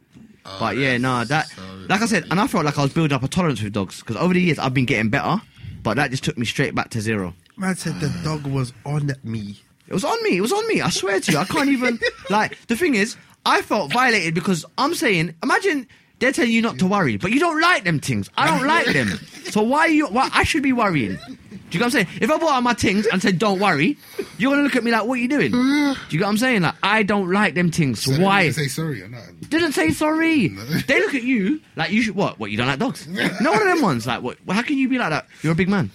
But 0.44 0.76
yeah, 0.76 0.96
no, 0.98 1.24
that, 1.24 1.48
like 1.88 2.02
I 2.02 2.06
said, 2.06 2.26
and 2.30 2.40
I 2.40 2.46
felt 2.46 2.64
like 2.64 2.78
I 2.78 2.82
was 2.82 2.92
building 2.92 3.14
up 3.14 3.22
a 3.22 3.28
tolerance 3.28 3.62
with 3.62 3.72
dogs 3.72 4.00
because 4.00 4.16
over 4.16 4.34
the 4.34 4.40
years 4.40 4.58
I've 4.58 4.74
been 4.74 4.86
getting 4.86 5.10
better, 5.10 5.40
but 5.82 5.96
that 5.96 6.10
just 6.10 6.24
took 6.24 6.38
me 6.38 6.46
straight 6.46 6.74
back 6.74 6.90
to 6.90 7.00
zero. 7.00 7.34
Man 7.56 7.76
said 7.76 8.00
the 8.00 8.08
dog 8.24 8.46
was 8.46 8.72
on 8.84 9.12
me. 9.22 9.60
It 9.86 9.94
was 9.94 10.04
on 10.04 10.22
me. 10.22 10.36
It 10.36 10.40
was 10.40 10.52
on 10.52 10.66
me. 10.68 10.80
I 10.80 10.88
swear 10.88 11.20
to 11.20 11.32
you. 11.32 11.38
I 11.38 11.44
can't 11.44 11.68
even. 11.68 11.98
like, 12.30 12.56
the 12.68 12.76
thing 12.76 12.94
is, 12.94 13.16
I 13.44 13.60
felt 13.62 13.92
violated 13.92 14.34
because 14.34 14.64
I'm 14.78 14.94
saying, 14.94 15.34
imagine 15.42 15.86
they're 16.20 16.32
telling 16.32 16.52
you 16.52 16.62
not 16.62 16.78
to 16.78 16.86
worry, 16.86 17.16
but 17.16 17.32
you 17.32 17.40
don't 17.40 17.60
like 17.60 17.84
them 17.84 17.98
things. 17.98 18.30
I 18.36 18.46
don't 18.46 18.66
like 18.66 18.86
them. 18.86 19.08
So 19.50 19.62
why 19.62 19.80
are 19.80 19.88
you. 19.88 20.06
Why, 20.06 20.30
I 20.32 20.44
should 20.44 20.62
be 20.62 20.72
worrying. 20.72 21.18
Do 21.70 21.78
you 21.78 21.84
get 21.84 21.86
what 21.86 22.00
I'm 22.00 22.06
saying? 22.06 22.18
If 22.20 22.30
I 22.30 22.38
brought 22.38 22.52
out 22.52 22.62
my 22.62 22.74
things 22.74 23.06
and 23.06 23.22
said, 23.22 23.38
don't 23.38 23.60
worry, 23.60 23.96
you're 24.38 24.50
going 24.50 24.58
to 24.58 24.64
look 24.64 24.76
at 24.76 24.82
me 24.84 24.90
like, 24.90 25.04
what 25.04 25.14
are 25.14 25.22
you 25.22 25.28
doing? 25.28 25.54
Uh. 25.54 25.94
Do 25.94 25.98
you 26.10 26.18
get 26.18 26.24
what 26.24 26.30
I'm 26.30 26.36
saying? 26.38 26.62
Like, 26.62 26.74
I 26.82 27.02
don't 27.02 27.30
like 27.30 27.54
them 27.54 27.70
things. 27.70 28.02
So 28.02 28.10
they 28.12 28.22
why? 28.22 28.42
didn't 28.44 28.56
Say 28.56 28.66
sorry 28.68 29.02
or 29.02 29.08
not. 29.08 29.22
Didn't 29.48 29.72
say 29.72 29.90
sorry. 29.90 30.48
They 30.48 30.98
look 31.00 31.14
at 31.14 31.22
you 31.22 31.60
like 31.76 31.90
you 31.90 32.02
should. 32.02 32.16
What? 32.16 32.38
What? 32.40 32.50
You 32.50 32.56
don't 32.56 32.66
like 32.66 32.78
dogs? 32.78 33.06
No 33.40 33.52
one 33.52 33.62
of 33.62 33.68
them 33.68 33.82
ones. 33.82 34.06
Like, 34.06 34.22
what? 34.22 34.38
How 34.48 34.62
can 34.62 34.76
you 34.76 34.88
be 34.88 34.98
like 34.98 35.10
that? 35.10 35.26
You're 35.42 35.52
a 35.52 35.56
big 35.56 35.68
man. 35.68 35.90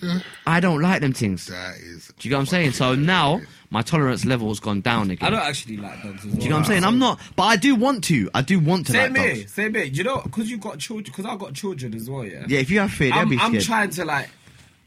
I 0.47 0.59
don't 0.59 0.81
like 0.81 1.01
them 1.01 1.13
things. 1.13 1.47
That 1.47 1.75
is. 1.77 2.07
Do 2.17 2.27
you 2.27 2.29
get 2.29 2.37
what 2.37 2.39
I'm 2.41 2.45
saying? 2.47 2.71
So 2.71 2.95
now 2.95 3.41
my 3.69 3.81
tolerance 3.81 4.23
level 4.25 4.47
has 4.47 4.59
gone 4.59 4.81
down 4.81 5.11
again. 5.11 5.27
I 5.27 5.29
don't 5.31 5.45
actually 5.45 5.77
like 5.77 6.01
dogs 6.01 6.19
as 6.19 6.25
well. 6.27 6.35
Do 6.35 6.43
you 6.43 6.49
know 6.49 6.55
what 6.55 6.59
I'm 6.61 6.65
saying? 6.65 6.83
I'm 6.85 6.97
not, 6.99 7.19
but 7.35 7.43
I 7.43 7.55
do 7.57 7.75
want 7.75 8.03
to. 8.05 8.29
I 8.33 8.41
do 8.41 8.59
want 8.59 8.85
to 8.87 8.93
Same 8.93 9.13
like 9.13 9.21
here, 9.21 9.35
dogs. 9.35 9.53
same 9.53 9.73
here. 9.73 9.83
You 9.83 10.03
know, 10.05 10.21
because 10.23 10.49
you 10.49 10.57
got 10.57 10.79
children, 10.79 11.03
because 11.05 11.25
I 11.25 11.35
got 11.35 11.53
children 11.53 11.93
as 11.93 12.09
well. 12.09 12.23
Yeah. 12.23 12.45
Yeah, 12.47 12.59
if 12.59 12.69
you 12.71 12.79
have 12.79 12.91
fear, 12.91 13.11
they'll 13.11 13.19
I'm, 13.19 13.39
I'm 13.39 13.59
trying 13.59 13.89
to 13.91 14.05
like 14.05 14.29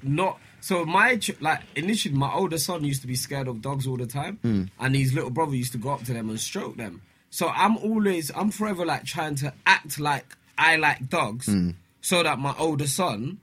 not. 0.03 0.39
So 0.61 0.85
my 0.85 1.19
like 1.41 1.61
initially, 1.77 2.15
my 2.15 2.33
older 2.33 2.59
son 2.59 2.85
used 2.85 3.01
to 3.03 3.07
be 3.07 3.15
scared 3.15 3.49
of 3.49 3.63
dogs 3.63 3.87
all 3.87 3.97
the 3.97 4.07
time, 4.07 4.39
Hmm. 4.43 4.65
and 4.81 4.95
his 4.97 5.13
little 5.15 5.31
brother 5.31 5.55
used 5.55 5.73
to 5.73 5.79
go 5.79 5.91
up 5.91 6.05
to 6.05 6.13
them 6.13 6.29
and 6.31 6.39
stroke 6.41 6.77
them. 6.77 7.03
So 7.31 7.49
I'm 7.49 7.77
always, 7.79 8.31
I'm 8.35 8.51
forever 8.51 8.85
like 8.87 9.05
trying 9.05 9.35
to 9.37 9.53
act 9.67 10.01
like 10.01 10.37
I 10.57 10.77
like 10.77 11.09
dogs, 11.09 11.47
Hmm. 11.47 11.71
so 12.01 12.23
that 12.23 12.39
my 12.39 12.55
older 12.59 12.87
son 12.87 13.39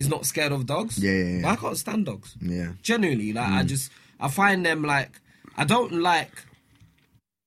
is 0.00 0.08
not 0.08 0.26
scared 0.26 0.52
of 0.52 0.66
dogs. 0.66 0.98
Yeah, 0.98 1.12
yeah, 1.12 1.24
yeah. 1.36 1.42
But 1.42 1.48
I 1.48 1.56
can't 1.56 1.76
stand 1.76 2.06
dogs. 2.06 2.36
Yeah. 2.40 2.72
Genuinely, 2.82 3.32
like 3.32 3.48
I 3.50 3.62
just, 3.64 3.90
I 4.20 4.28
find 4.28 4.64
them 4.64 4.82
like, 4.82 5.20
I 5.56 5.64
don't 5.64 5.92
like 5.92 6.44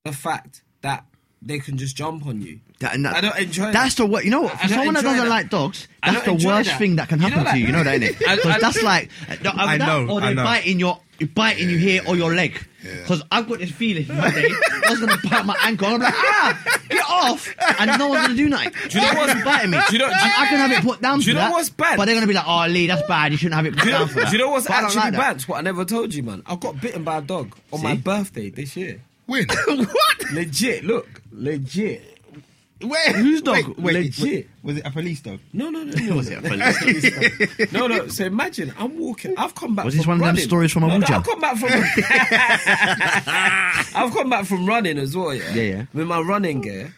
the 0.04 0.12
fact 0.14 0.62
that 0.82 1.06
they 1.42 1.60
can 1.60 1.78
just 1.78 1.96
jump 1.96 2.26
on 2.26 2.42
you. 2.42 2.60
That- 2.80 2.94
and 2.96 3.06
that- 3.06 3.16
I 3.16 3.22
don't 3.22 3.38
enjoy 3.38 3.72
That's 3.72 3.96
that. 3.96 4.04
the 4.04 4.10
worst. 4.10 4.26
You 4.26 4.32
know 4.32 4.42
what? 4.42 4.56
I 4.56 4.68
For 4.68 4.74
someone 4.74 4.94
that 4.96 5.04
doesn't 5.04 5.24
that. 5.24 5.30
like 5.30 5.50
dogs, 5.50 5.88
that's 6.04 6.26
the 6.26 6.34
worst 6.34 6.70
that. 6.70 6.78
thing 6.80 6.98
that 6.98 7.08
can 7.10 7.20
You 7.22 7.28
happen 7.30 7.44
know 7.46 7.52
to 7.52 7.58
you. 7.58 7.66
You 7.68 7.72
know 7.72 7.84
that, 7.84 8.02
innit? 8.02 8.20
Because 8.36 8.62
that's 8.62 8.84
like, 8.84 9.10
I 9.30 9.36
that 9.38 9.80
know, 9.80 10.08
or 10.10 10.20
they 10.22 10.34
know. 10.34 10.44
bite 10.44 10.66
in 10.68 10.80
your, 10.80 11.00
bite 11.34 11.58
in 11.60 11.70
you 11.70 11.78
here 11.78 12.02
or 12.06 12.16
your 12.18 12.34
leg. 12.34 12.60
Because 12.84 13.24
I've 13.32 13.48
got 13.50 13.58
this 13.60 13.72
feeling 13.72 14.06
one 14.10 14.32
day 14.34 14.48
I 14.48 14.90
was 14.92 15.00
gonna 15.00 15.18
bite 15.28 15.46
my 15.46 15.56
ankle. 15.64 15.88
And 15.88 15.96
I'm 15.96 16.02
like, 16.02 16.14
ah, 16.16 16.80
get 16.90 17.04
off, 17.10 17.56
and 17.80 17.98
no 17.98 18.10
one's 18.10 18.22
gonna 18.28 18.36
do 18.36 18.50
nothing. 18.50 18.74
Do 18.90 19.00
you 19.00 19.06
know 19.14 19.20
what's- 19.22 19.44
biting 19.44 19.72
me? 19.72 19.80
do 19.90 19.94
you 19.94 20.00
know- 20.00 20.06
do 20.10 20.12
you- 20.14 20.34
I 20.38 20.46
can 20.48 20.58
have 20.58 20.72
it 20.72 20.84
put 20.84 21.02
down. 21.02 21.20
do 21.20 21.26
you 21.26 21.32
for 21.32 21.36
know 21.40 21.46
that, 21.46 21.52
what's 21.52 21.70
bad? 21.70 21.98
But 21.98 22.06
they're 22.06 22.14
gonna 22.16 22.28
be 22.28 22.34
like, 22.34 22.46
oh, 22.48 22.68
Lee, 22.68 22.86
that's 22.88 23.08
bad. 23.08 23.32
You 23.32 23.38
shouldn't 23.38 23.56
have 23.56 23.66
it 23.66 23.74
put 23.74 23.84
Do 23.84 23.86
you, 23.88 23.92
know, 23.94 24.00
down 24.00 24.08
for 24.10 24.20
that. 24.20 24.26
do 24.30 24.32
you 24.34 24.38
know 24.44 24.50
what's 24.52 24.68
But 24.68 24.76
actually 24.76 24.96
like 25.02 25.12
that. 25.14 25.18
bad? 25.38 25.42
What 25.44 25.58
I 25.58 25.62
never 25.62 25.86
told 25.86 26.14
you, 26.14 26.22
man. 26.24 26.44
I 26.46 26.56
got 26.58 26.80
bitten 26.82 27.04
by 27.04 27.18
a 27.20 27.22
dog 27.22 27.56
on 27.72 27.82
my 27.82 27.96
birthday 27.96 28.50
this 28.52 28.76
year. 28.76 29.02
Win. 29.26 29.48
what? 29.66 30.32
Legit, 30.34 30.84
look, 30.84 31.22
legit. 31.32 32.15
Wait, 32.82 33.16
Whose 33.16 33.42
dog? 33.42 33.68
Wait, 33.68 33.80
wait, 33.80 33.94
Legit. 33.94 34.50
Was, 34.62 34.74
was 34.74 34.78
it 34.78 34.86
a 34.86 34.92
police 34.92 35.22
dog? 35.22 35.40
No, 35.54 35.70
no, 35.70 35.84
no, 35.84 35.94
no. 35.94 36.16
Was 36.16 36.30
it 36.30 36.40
a 36.40 36.42
police 36.42 37.58
dog? 37.58 37.68
no, 37.72 37.88
no. 37.88 38.08
So 38.10 38.26
imagine 38.26 38.74
I'm 38.78 39.00
walking. 39.00 39.34
I've 39.38 39.56
come 39.56 39.76
back. 39.76 39.86
Was 39.86 39.96
this 39.96 40.04
from 40.04 40.20
one 40.20 40.30
of 40.30 40.36
them 40.36 40.44
stories 40.44 40.74
from 40.74 40.82
No, 40.84 40.98
no, 40.98 41.06
I've 41.08 41.24
come 41.24 41.40
back 41.40 41.58
from. 41.58 41.70
I've 43.96 44.12
come 44.14 44.30
back 44.30 44.46
from 44.46 44.66
running 44.66 44.98
as 44.98 45.16
well. 45.16 45.34
Yeah, 45.34 45.54
Yeah, 45.54 45.62
yeah. 45.62 45.86
With 45.94 46.08
my 46.08 46.20
running 46.20 46.60
gear, 46.62 46.94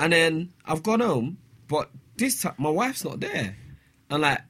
and 0.00 0.12
then 0.14 0.50
I've 0.64 0.82
gone 0.82 1.00
home, 1.00 1.36
but 1.68 1.90
this 2.16 2.40
time 2.42 2.54
my 2.56 2.70
wife's 2.70 3.04
not 3.04 3.20
there, 3.20 3.54
and 4.08 4.22
like 4.22 4.40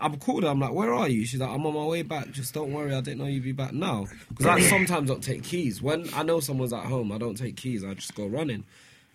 I'm 0.00 0.16
called 0.18 0.44
her. 0.44 0.48
I'm 0.48 0.60
like, 0.60 0.72
where 0.72 0.94
are 0.94 1.08
you? 1.08 1.26
She's 1.26 1.40
like, 1.40 1.50
I'm 1.50 1.66
on 1.66 1.74
my 1.74 1.84
way 1.84 2.02
back. 2.02 2.30
Just 2.30 2.54
don't 2.54 2.72
worry. 2.72 2.94
I 2.94 3.00
didn't 3.00 3.18
know 3.18 3.26
you'd 3.26 3.42
be 3.42 3.52
back 3.52 3.72
now. 3.72 4.06
Because 4.30 4.46
I 4.46 4.60
sometimes 4.60 5.08
don't 5.08 5.22
take 5.22 5.42
keys. 5.42 5.82
When 5.82 6.08
I 6.14 6.22
know 6.22 6.40
someone's 6.40 6.72
at 6.72 6.84
home, 6.84 7.10
I 7.10 7.18
don't 7.18 7.36
take 7.36 7.56
keys. 7.56 7.84
I 7.84 7.94
just 7.94 8.14
go 8.14 8.26
running. 8.26 8.64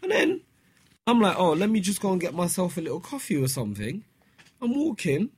And 0.02 0.12
then 0.12 0.42
I'm 1.06 1.20
like, 1.20 1.38
oh, 1.38 1.54
let 1.54 1.70
me 1.70 1.80
just 1.80 2.02
go 2.02 2.12
and 2.12 2.22
get 2.22 2.34
myself 2.34 2.78
a 2.78 2.82
little 2.82 3.00
coffee 3.00 3.38
or 3.38 3.48
something. 3.48 4.04
I'm 4.62 4.74
walking. 4.74 5.30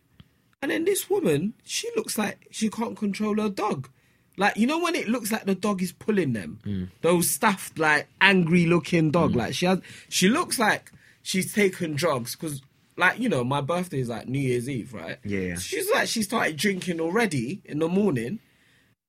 And 0.61 0.71
then 0.71 0.85
this 0.85 1.09
woman, 1.09 1.53
she 1.63 1.89
looks 1.95 2.17
like 2.17 2.47
she 2.51 2.69
can't 2.69 2.97
control 2.97 3.41
her 3.41 3.49
dog. 3.49 3.89
Like, 4.37 4.57
you 4.57 4.67
know 4.67 4.79
when 4.79 4.95
it 4.95 5.07
looks 5.07 5.31
like 5.31 5.45
the 5.45 5.55
dog 5.55 5.81
is 5.81 5.91
pulling 5.91 6.33
them? 6.33 6.59
Mm. 6.65 6.89
Those 7.01 7.29
stuffed, 7.29 7.79
like, 7.79 8.07
angry 8.19 8.65
looking 8.65 9.11
dog. 9.11 9.31
Mm. 9.31 9.35
Like, 9.35 9.53
she 9.53 9.65
has, 9.65 9.81
she 10.09 10.27
looks 10.27 10.59
like 10.59 10.91
she's 11.21 11.53
taken 11.53 11.95
drugs 11.95 12.35
because, 12.35 12.61
like, 12.97 13.19
you 13.19 13.29
know, 13.29 13.43
my 13.43 13.61
birthday 13.61 13.99
is 13.99 14.09
like 14.09 14.27
New 14.27 14.39
Year's 14.39 14.69
Eve, 14.69 14.93
right? 14.93 15.17
Yeah, 15.23 15.39
yeah. 15.39 15.55
So 15.55 15.61
she's 15.61 15.89
like, 15.91 16.07
she 16.07 16.21
started 16.21 16.57
drinking 16.57 16.99
already 16.99 17.61
in 17.65 17.79
the 17.79 17.87
morning 17.87 18.39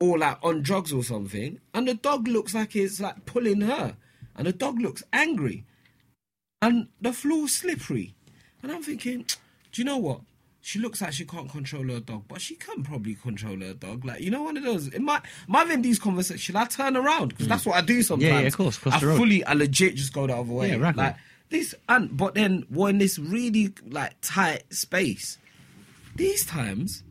or 0.00 0.18
like 0.18 0.38
on 0.42 0.62
drugs 0.62 0.92
or 0.92 1.02
something. 1.02 1.60
And 1.74 1.88
the 1.88 1.94
dog 1.94 2.28
looks 2.28 2.54
like 2.54 2.76
it's 2.76 3.00
like 3.00 3.26
pulling 3.26 3.62
her. 3.62 3.96
And 4.34 4.46
the 4.46 4.52
dog 4.52 4.80
looks 4.80 5.02
angry. 5.12 5.64
And 6.62 6.88
the 7.00 7.12
floor's 7.12 7.52
slippery. 7.52 8.14
And 8.62 8.72
I'm 8.72 8.82
thinking, 8.82 9.24
do 9.72 9.82
you 9.82 9.84
know 9.84 9.98
what? 9.98 10.20
She 10.60 10.80
looks 10.80 11.00
like 11.00 11.12
she 11.12 11.24
can't 11.24 11.48
control 11.48 11.84
her 11.90 12.00
dog, 12.00 12.24
but 12.26 12.40
she 12.40 12.56
can 12.56 12.82
probably 12.82 13.14
control 13.14 13.60
her 13.60 13.72
dog. 13.74 14.04
Like, 14.04 14.20
you 14.20 14.32
know, 14.32 14.42
one 14.42 14.56
of 14.56 14.64
those. 14.64 14.88
It 14.88 15.00
might, 15.00 15.22
am 15.48 15.54
I 15.54 15.60
having 15.60 15.82
these 15.82 16.00
conversations? 16.00 16.40
Should 16.40 16.56
I 16.56 16.64
turn 16.64 16.96
around? 16.96 17.28
Because 17.28 17.46
that's 17.46 17.64
what 17.64 17.76
I 17.76 17.82
do 17.82 18.02
sometimes. 18.02 18.28
Yeah, 18.28 18.40
yeah, 18.40 18.46
of 18.48 18.56
course, 18.56 18.76
cross 18.76 18.94
I 18.96 18.98
the 18.98 19.06
road. 19.06 19.16
fully, 19.16 19.44
I 19.44 19.52
legit 19.52 19.94
just 19.94 20.12
go 20.12 20.26
the 20.26 20.34
other 20.34 20.52
way. 20.52 20.70
Yeah, 20.70 20.78
right, 20.78 20.96
like, 20.96 21.16
this, 21.50 21.72
and, 21.88 22.16
but 22.16 22.34
then 22.34 22.64
we're 22.68 22.88
in 22.90 22.98
this 22.98 23.16
really, 23.16 23.74
like, 23.88 24.14
tight 24.22 24.64
space. 24.74 25.38
These 26.16 26.44
times, 26.46 27.04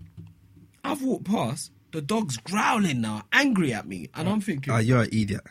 I've 0.83 1.01
walked 1.01 1.23
past, 1.23 1.71
the 1.93 2.01
dog's 2.01 2.35
growling 2.35 2.99
now, 2.99 3.23
angry 3.31 3.73
at 3.73 3.87
me. 3.87 4.09
And 4.15 4.27
I'm 4.27 4.41
thinking, 4.41 4.73
Ah, 4.73 4.79
you're 4.79 5.03
an 5.03 5.09
idiot. 5.13 5.41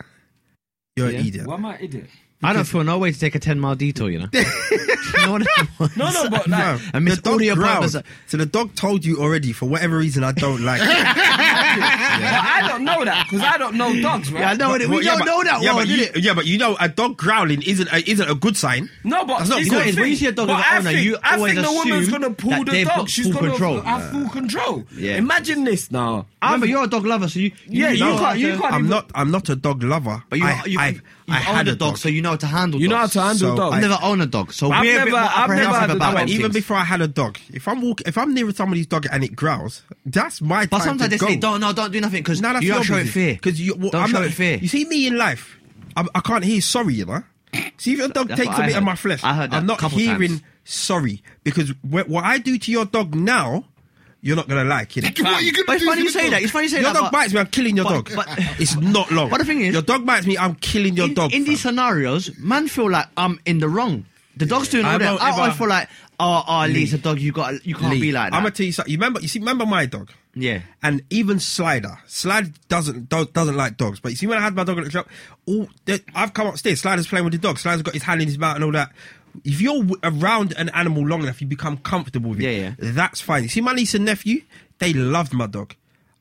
You're 0.96 1.10
Yeah. 1.10 1.20
an 1.20 1.26
idiot. 1.26 1.46
why 1.46 1.54
am 1.54 1.64
I 1.64 1.76
an 1.76 1.84
idiot? 1.84 2.10
I 2.42 2.52
don't 2.52 2.64
feel 2.64 2.84
no 2.84 2.98
way 2.98 3.10
to 3.10 3.18
take 3.18 3.34
a 3.34 3.38
10 3.38 3.58
mile 3.58 3.74
detour, 3.74 4.10
you 4.10 4.18
know? 4.18 4.26
you 4.32 4.40
know 5.26 5.32
what 5.32 5.46
I 5.56 5.62
mean? 5.80 5.90
No, 5.96 6.10
no, 6.10 6.28
but 6.28 6.46
like, 6.46 6.48
No, 6.48 6.78
And 6.92 7.04
Miss 7.06 7.16
the 7.16 7.22
dog 7.22 7.34
Audio 7.36 7.54
growled. 7.54 7.78
Brothers 7.90 7.96
So 8.26 8.36
the 8.36 8.44
dog 8.44 8.74
told 8.74 9.02
you 9.04 9.18
already 9.22 9.52
for 9.52 9.66
whatever 9.66 9.96
reason 9.96 10.24
I 10.24 10.32
don't 10.32 10.60
like. 10.62 10.80
it. 10.82 10.88
But 11.74 12.22
I 12.22 12.68
don't 12.68 12.84
know 12.84 13.04
that 13.04 13.26
because 13.28 13.44
I 13.44 13.56
don't 13.58 13.74
know 13.74 14.00
dogs, 14.00 14.30
right? 14.32 14.40
Yeah, 14.40 14.50
I 14.50 14.54
know 14.54 14.68
But- 14.70 14.82
it. 14.82 14.88
We 14.88 14.96
but- 14.96 15.04
yeah, 15.04 15.10
don't 15.16 15.18
but- 15.20 15.24
know 15.26 15.42
that 15.44 15.62
yeah, 15.62 15.74
one, 15.74 15.82
but 15.82 15.88
you, 15.88 15.96
did 16.12 16.24
yeah, 16.24 16.34
but 16.34 16.46
you 16.46 16.58
know, 16.58 16.76
a 16.78 16.88
dog 16.88 17.16
growling 17.16 17.62
isn't 17.62 17.92
a, 17.92 18.08
isn't 18.08 18.30
a 18.30 18.34
good 18.36 18.56
sign. 18.56 18.88
No, 19.02 19.24
but 19.24 19.38
That's 19.38 19.50
not 19.50 19.60
it's 19.60 19.70
good. 19.70 19.94
the 19.94 20.00
when 20.00 20.10
you 20.10 20.16
thing. 20.16 20.16
see 20.16 20.26
a 20.26 20.32
dog 20.32 20.46
But 20.48 20.56
with 20.58 20.66
an 20.66 20.72
I 20.72 20.78
owner, 20.78 20.90
think- 20.90 21.04
you 21.04 21.16
I 21.22 21.34
always 21.36 21.54
think 21.54 21.66
the 21.66 21.72
woman's 21.72 22.08
assume 22.08 22.20
gonna 22.20 22.34
pull 22.34 22.50
that 22.50 22.66
the 22.66 22.70
they've 22.72 22.86
dog. 22.86 22.96
got 22.98 23.10
She's 23.10 23.24
full 23.26 23.34
gonna 23.34 23.48
control. 23.50 23.80
have 23.80 24.10
full 24.12 24.28
control. 24.28 24.84
Yeah. 24.94 25.16
Imagine 25.16 25.64
this 25.64 25.90
now. 25.90 26.26
Ah, 26.40 26.56
but 26.58 26.68
you're 26.68 26.84
a 26.84 26.86
dog 26.86 27.04
lover, 27.06 27.26
so 27.28 27.40
you. 27.40 27.50
Yeah, 27.66 27.90
you 27.90 27.98
can't- 28.04 28.38
you 28.38 28.48
can't- 28.58 28.64
I'm 28.72 28.80
even- 28.80 28.90
not. 28.90 29.10
I'm 29.14 29.30
not 29.32 29.48
a 29.48 29.56
dog 29.56 29.82
lover. 29.82 30.22
But 30.28 30.38
you, 30.38 30.46
I, 30.46 30.62
you, 30.66 30.78
I, 30.78 30.88
you, 30.90 31.00
I 31.28 31.36
had 31.38 31.68
a 31.68 31.72
a 31.72 31.74
dog, 31.76 31.96
so 31.98 32.08
you 32.08 32.20
know 32.22 32.30
how 32.30 32.36
to 32.36 32.46
handle 32.46 32.78
dogs. 32.78 32.82
You 32.82 32.88
know 32.88 32.96
how 32.96 33.06
to 33.06 33.20
handle 33.20 33.38
So 33.50 33.56
dogs. 33.56 33.74
I've 33.76 33.80
never 33.82 33.98
owned 34.02 34.22
a 34.22 34.26
dog, 34.26 34.52
so 34.52 34.70
I've 34.70 34.82
we're 34.82 34.90
a 35.00 35.04
bit 35.04 35.10
never- 35.10 35.10
more 35.10 35.30
I've 35.34 35.48
never 35.50 35.74
had 35.78 35.90
a 35.90 35.96
about 35.96 36.14
dog. 36.18 36.28
even 36.28 36.52
before 36.52 36.76
I 36.76 36.84
had 36.84 37.00
a 37.00 37.08
dog, 37.08 37.38
if 37.52 37.66
I'm 37.66 37.80
walking, 37.80 38.06
if 38.06 38.18
I'm 38.18 38.34
near 38.34 38.50
somebody's 38.52 38.86
dog 38.86 39.06
and 39.10 39.24
it 39.24 39.34
growls, 39.34 39.82
that's 40.04 40.40
my 40.42 40.66
But 40.66 40.78
time 40.78 40.86
sometimes 40.88 41.10
to 41.12 41.16
they 41.16 41.18
go. 41.18 41.26
say, 41.28 41.36
don't, 41.36 41.60
no, 41.60 41.72
don't 41.72 41.90
do 41.92 42.00
nothing 42.00 42.22
because 42.22 42.40
No, 42.42 42.52
that's 42.52 42.62
you 42.64 42.72
don't 42.72 42.88
your 42.88 42.98
show 42.98 43.02
it 43.02 43.08
fear. 43.10 43.34
Because 43.34 43.60
you 43.60 43.74
well, 43.74 43.90
don't 43.90 44.02
I'm 44.02 44.08
show 44.10 44.18
not, 44.20 44.26
it 44.28 44.32
fear. 44.34 44.56
You 44.58 44.68
see 44.68 44.84
me 44.84 45.06
in 45.06 45.16
life, 45.16 45.56
I'm, 45.96 46.08
I 46.14 46.20
can't 46.20 46.44
hear 46.44 46.60
sorry, 46.60 46.94
you 46.94 47.06
know. 47.06 47.22
See 47.78 47.92
if 47.92 47.98
your 47.98 48.08
dog 48.08 48.28
That's 48.28 48.40
takes 48.40 48.58
a 48.58 48.62
bit 48.62 48.76
of 48.76 48.82
my 48.82 48.94
flesh, 48.96 49.22
I 49.24 49.34
heard 49.34 49.54
I'm 49.54 49.64
not 49.66 49.80
hearing 49.92 50.28
times. 50.40 50.42
sorry 50.64 51.22
because 51.44 51.70
wh- 51.82 52.08
what 52.08 52.24
I 52.24 52.38
do 52.38 52.58
to 52.58 52.70
your 52.70 52.84
dog 52.84 53.14
now, 53.14 53.64
you're 54.24 54.36
not 54.36 54.48
gonna 54.48 54.64
like 54.64 54.96
it. 54.96 55.04
What 55.20 55.26
are 55.34 55.42
you 55.42 55.52
gonna 55.52 55.64
But 55.66 55.76
it's 55.76 55.84
funny 55.84 56.00
to 56.00 56.04
you 56.04 56.10
say 56.10 56.22
dog? 56.22 56.30
that. 56.32 56.42
It's 56.42 56.50
funny 56.52 56.64
you 56.64 56.68
say 56.70 56.80
Your 56.80 56.92
that. 56.92 56.94
dog 56.94 57.02
but- 57.04 57.12
bites 57.12 57.32
me, 57.34 57.40
I'm 57.40 57.46
killing 57.46 57.76
your 57.76 57.84
but- 57.84 58.06
dog. 58.06 58.10
but- 58.16 58.26
it's 58.58 58.74
not 58.76 59.10
long. 59.12 59.28
But 59.30 59.38
the 59.38 59.44
thing 59.44 59.60
is- 59.60 59.72
your 59.74 59.82
dog 59.82 60.04
bites 60.06 60.26
me, 60.26 60.36
I'm 60.38 60.54
killing 60.56 60.96
your 60.96 61.06
in, 61.06 61.14
dog. 61.14 61.32
in 61.34 61.44
these 61.44 61.60
scenarios, 61.60 62.36
man 62.38 62.66
feel 62.68 62.90
like 62.90 63.06
I'm 63.16 63.38
in 63.44 63.58
the 63.58 63.68
wrong. 63.68 64.06
The 64.36 64.46
dog's 64.46 64.68
doing 64.68 64.84
all 64.84 64.92
I 64.92 64.98
that. 64.98 65.04
don't 65.04 65.22
I 65.22 65.30
always 65.30 65.54
feel 65.56 65.68
like, 65.68 65.88
oh, 66.18 66.42
oh, 66.48 66.66
Lee, 66.66 66.82
it's 66.82 66.92
a 66.92 66.98
dog. 66.98 67.20
You 67.20 67.30
got, 67.30 67.64
you 67.64 67.76
can't 67.76 67.92
Lee, 67.94 68.00
be 68.00 68.10
like 68.12 68.30
that. 68.32 68.36
I'm 68.36 68.42
gonna 68.42 68.50
tell 68.54 68.66
you 68.66 68.72
something. 68.72 68.90
You 68.90 68.98
remember? 68.98 69.20
You 69.20 69.28
see, 69.28 69.38
remember 69.38 69.64
my 69.66 69.86
dog? 69.86 70.10
yeah. 70.34 70.62
And 70.82 71.02
even 71.10 71.38
Slider, 71.38 71.98
Slider 72.06 72.50
doesn't 72.68 73.08
do, 73.08 73.26
doesn't 73.26 73.56
like 73.56 73.76
dogs. 73.76 74.00
But 74.00 74.10
you 74.10 74.16
see, 74.16 74.26
when 74.26 74.38
I 74.38 74.40
had 74.40 74.56
my 74.56 74.64
dog 74.64 74.78
at 74.78 74.84
the 74.86 74.90
shop, 74.90 75.08
all 75.46 75.68
I've 76.16 76.34
come 76.34 76.48
upstairs. 76.48 76.80
Slider's 76.80 77.06
playing 77.06 77.24
with 77.24 77.32
the 77.34 77.38
dog. 77.38 77.58
Slider's 77.58 77.82
got 77.82 77.94
his 77.94 78.02
hand 78.02 78.20
in 78.22 78.26
his 78.26 78.38
mouth 78.38 78.56
and 78.56 78.64
all 78.64 78.72
that. 78.72 78.90
If 79.42 79.60
you're 79.60 79.82
w- 79.82 79.96
around 80.02 80.52
an 80.56 80.68
animal 80.70 81.06
long 81.06 81.22
enough, 81.22 81.40
you 81.40 81.46
become 81.46 81.78
comfortable 81.78 82.30
with 82.30 82.40
it. 82.40 82.44
Yeah, 82.44 82.50
yeah. 82.50 82.74
That's 82.78 83.20
fine. 83.20 83.42
You 83.42 83.48
see, 83.48 83.60
my 83.60 83.72
niece 83.72 83.94
and 83.94 84.04
nephew, 84.04 84.42
they 84.78 84.92
loved 84.92 85.32
my 85.32 85.46
dog. 85.46 85.74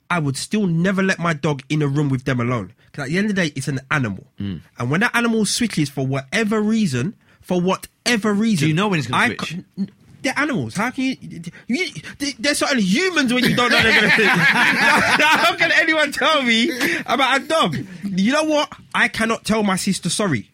I 0.09 0.19
would 0.19 0.37
still 0.37 0.67
never 0.67 1.01
let 1.03 1.19
my 1.19 1.33
dog 1.33 1.63
in 1.69 1.81
a 1.81 1.87
room 1.87 2.09
with 2.09 2.23
them 2.25 2.39
alone. 2.39 2.73
Because 2.91 3.05
at 3.05 3.09
the 3.09 3.17
end 3.17 3.29
of 3.29 3.35
the 3.35 3.41
day, 3.47 3.51
it's 3.55 3.67
an 3.67 3.79
animal. 3.91 4.25
Mm. 4.39 4.61
And 4.77 4.91
when 4.91 5.01
that 5.01 5.15
animal 5.15 5.45
switches 5.45 5.89
for 5.89 6.05
whatever 6.05 6.61
reason, 6.61 7.15
for 7.41 7.59
whatever 7.61 8.33
reason, 8.33 8.65
Do 8.65 8.67
you 8.69 8.73
know 8.75 8.87
when 8.89 8.99
it's 8.99 9.07
gonna 9.07 9.27
switch? 9.35 9.39
ca- 9.77 9.85
they're 10.21 10.33
animals. 10.37 10.75
How 10.75 10.89
can 10.91 11.03
you, 11.03 11.17
you? 11.67 11.87
They're 12.39 12.55
certain 12.55 12.79
humans 12.79 13.33
when 13.33 13.43
you 13.43 13.55
don't 13.57 13.69
know 13.71 13.81
they're 13.81 13.99
going 13.99 14.11
to. 14.17 14.25
How 14.25 15.55
can 15.57 15.71
anyone 15.73 16.11
tell 16.13 16.41
me 16.43 16.71
about 17.05 17.41
a 17.41 17.45
dog? 17.45 17.75
You 18.03 18.31
know 18.31 18.43
what? 18.43 18.71
I 18.95 19.09
cannot 19.09 19.43
tell 19.43 19.63
my 19.63 19.75
sister 19.75 20.09
sorry 20.09 20.49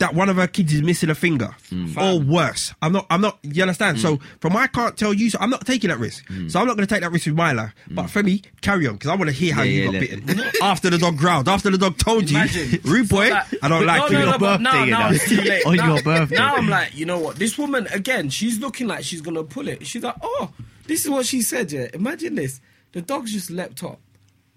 that 0.00 0.14
one 0.14 0.28
of 0.28 0.36
her 0.36 0.46
kids 0.46 0.72
is 0.72 0.82
missing 0.82 1.10
a 1.10 1.14
finger, 1.14 1.54
hmm. 1.68 1.96
or 1.98 2.18
worse. 2.18 2.74
I'm 2.82 2.92
not. 2.92 3.06
I'm 3.08 3.20
not. 3.20 3.38
You 3.42 3.62
understand? 3.62 4.00
So 4.00 4.16
hmm. 4.16 4.24
from 4.40 4.56
I 4.56 4.66
can't 4.66 4.96
tell 4.96 5.14
you. 5.14 5.30
So 5.30 5.38
I'm 5.40 5.50
not 5.50 5.64
taking 5.66 5.90
that 5.90 5.98
risk. 5.98 6.26
Hmm. 6.26 6.48
So 6.48 6.58
I'm 6.58 6.66
not 6.66 6.76
going 6.76 6.86
to 6.86 6.92
take 6.92 7.02
that 7.02 7.12
risk 7.12 7.26
with 7.26 7.36
my 7.36 7.52
life. 7.52 7.72
But 7.90 8.08
for 8.08 8.22
me, 8.22 8.42
carry 8.60 8.86
on 8.86 8.94
because 8.94 9.10
I 9.10 9.14
want 9.14 9.28
to 9.28 9.34
hear 9.36 9.54
how 9.54 9.62
Yeah, 9.62 9.70
you 9.70 9.78
yeah, 9.80 9.84
got 9.86 9.92
let- 9.92 10.26
bitten 10.26 10.52
after 10.62 10.90
the 10.90 10.98
dog 10.98 11.16
growled. 11.16 11.48
After 11.48 11.70
the 11.70 11.78
dog 11.78 11.98
told 11.98 12.30
Imagine. 12.30 12.70
you, 12.70 12.80
rude 12.84 13.08
boy, 13.08 13.28
So 13.28 13.34
that- 13.34 13.54
I 13.62 13.68
don't 13.68 13.86
like 13.86 14.10
no, 14.10 14.18
you. 14.18 14.26
No, 14.26 14.38
but 14.38 14.60
now, 14.60 14.70
birthday, 14.72 14.84
you 14.84 14.90
now 14.90 15.08
know. 15.08 15.14
it's 15.14 15.28
too 15.28 15.36
late. 15.36 15.66
On 15.66 15.76
now, 15.76 15.94
your 15.94 16.02
birthday. 16.02 16.36
Now 16.36 16.56
I'm 16.56 16.68
like, 16.68 16.96
you 16.96 17.06
know 17.06 17.18
what? 17.18 17.36
This 17.36 17.56
woman 17.56 17.86
again, 17.88 18.30
she's 18.30 18.58
looking 18.58 18.86
like 18.86 19.04
she's 19.04 19.20
gonna 19.20 19.44
pull 19.44 19.68
it. 19.68 19.86
She's 19.86 20.02
like, 20.02 20.16
oh, 20.22 20.50
this 20.86 21.04
is 21.04 21.10
what 21.10 21.26
she 21.26 21.42
said. 21.42 21.70
Yeah, 21.70 21.88
imagine 21.94 22.34
this. 22.34 22.60
The 22.92 23.02
dog 23.02 23.26
just 23.26 23.50
leapt 23.50 23.84
up 23.84 24.00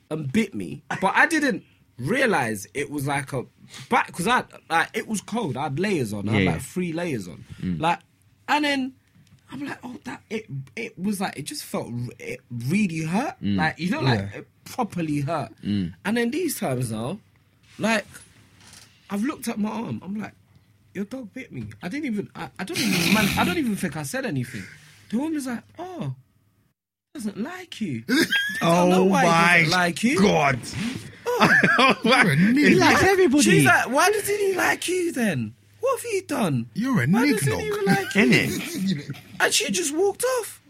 and 0.09 0.31
bit 0.31 0.55
me, 0.55 0.83
but 1.01 1.13
I 1.15 1.27
didn't 1.27 1.63
realize 1.97 2.67
it 2.73 2.89
was 2.89 3.07
like 3.07 3.33
a 3.33 3.45
back 3.89 4.07
because 4.07 4.27
I 4.27 4.43
like 4.69 4.89
it 4.93 5.07
was 5.07 5.21
cold. 5.21 5.57
I 5.57 5.63
had 5.63 5.79
layers 5.79 6.13
on. 6.13 6.27
I 6.29 6.33
had 6.33 6.43
Yeah, 6.43 6.51
like 6.51 6.61
three 6.61 6.93
layers 6.93 7.27
on. 7.27 7.43
Mm. 7.61 7.79
Like, 7.79 7.99
and 8.47 8.65
then. 8.65 8.93
I'm 9.51 9.63
like, 9.67 9.77
oh, 9.83 9.95
that 10.05 10.23
it. 10.31 10.47
It 10.75 10.97
was 10.97 11.21
like 11.21 11.37
it 11.37 11.43
just 11.43 11.63
felt 11.63 11.91
it 12.17 12.39
really 12.49 13.03
hurt, 13.03 13.35
mm. 13.39 13.55
like 13.57 13.77
you 13.77 13.91
know, 13.91 13.99
like 14.01 14.19
Yeah. 14.19 14.39
it 14.39 14.47
properly 14.65 15.19
hurt. 15.19 15.51
Mm. 15.63 15.93
And 16.03 16.17
then 16.17 16.31
these 16.31 16.59
times 16.59 16.91
now, 16.91 17.19
like 17.77 18.03
I've 19.11 19.23
looked 19.23 19.47
at 19.47 19.59
my 19.59 19.69
arm. 19.69 20.01
I'm 20.03 20.19
like, 20.19 20.33
your 20.95 21.05
dog 21.05 21.31
bit 21.33 21.51
me. 21.51 21.65
I 21.83 21.87
didn't 21.87 22.05
even. 22.05 22.29
I, 22.35 22.49
I 22.57 22.63
don't 22.63 22.79
even. 22.79 23.13
Man, 23.13 23.29
I 23.37 23.43
don't 23.43 23.59
even 23.59 23.75
think 23.75 23.95
I 23.95 24.01
said 24.01 24.25
anything. 24.25 24.63
The 25.11 25.19
woman's 25.19 25.45
like, 25.45 25.61
oh, 25.77 26.15
doesn't 27.13 27.37
like 27.37 27.79
you. 27.79 28.03
I 28.09 28.25
don't 28.61 28.89
know 28.89 29.03
Oh 29.03 29.09
my 29.09 29.65
like 29.69 30.03
you. 30.03 30.19
God! 30.19 30.59
Oh 31.39 31.95
You're 32.03 32.31
a 32.31 32.35
nigga. 32.35 32.79
likes 32.79 33.03
everybody. 33.03 33.43
She's 33.43 33.65
like, 33.65 33.89
why 33.89 34.09
doesn't 34.11 34.37
he 34.39 34.53
like 34.55 34.87
you 34.87 35.11
then? 35.11 35.53
What 35.79 35.99
have 36.01 36.11
you 36.13 36.21
done? 36.23 36.69
You're 36.75 37.03
a 37.03 37.07
Why 37.07 37.27
nignog. 37.27 37.59
he 37.61 37.71
like 37.85 38.15
you? 38.15 38.21
Innit? 38.21 39.17
And 39.41 39.53
she 39.53 39.69
just 39.71 39.93
walked 39.95 40.23
off. 40.39 40.61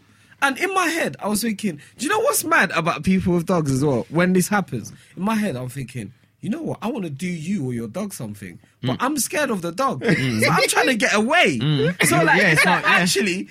And 0.42 0.58
in 0.58 0.74
my 0.74 0.86
head, 0.86 1.16
I 1.20 1.28
was 1.28 1.40
thinking, 1.42 1.80
do 1.96 2.04
you 2.04 2.10
know 2.10 2.18
what's 2.18 2.44
mad 2.44 2.70
about 2.72 3.04
people 3.04 3.34
with 3.34 3.46
dogs 3.46 3.70
as 3.70 3.84
well? 3.84 4.04
When 4.10 4.32
this 4.32 4.48
happens, 4.48 4.92
in 5.16 5.22
my 5.22 5.36
head, 5.36 5.54
I'm 5.56 5.68
thinking, 5.68 6.12
you 6.40 6.50
know 6.50 6.60
what? 6.60 6.78
I 6.82 6.88
want 6.88 7.04
to 7.04 7.10
do 7.10 7.26
you 7.28 7.64
or 7.66 7.72
your 7.72 7.88
dog 7.88 8.12
something, 8.12 8.58
but 8.82 8.94
mm. 8.94 8.96
I'm 9.00 9.16
scared 9.18 9.50
of 9.50 9.62
the 9.62 9.72
dog, 9.72 10.02
mm. 10.02 10.40
so 10.42 10.50
I'm 10.50 10.68
trying 10.68 10.88
to 10.88 10.96
get 10.96 11.14
away. 11.14 11.58
Mm. 11.60 12.04
So 12.06 12.16
like, 12.22 12.40
Yeah, 12.42 12.48
it's 12.52 12.64
not- 12.66 12.82
yeah. 12.82 12.90
actually. 12.90 13.48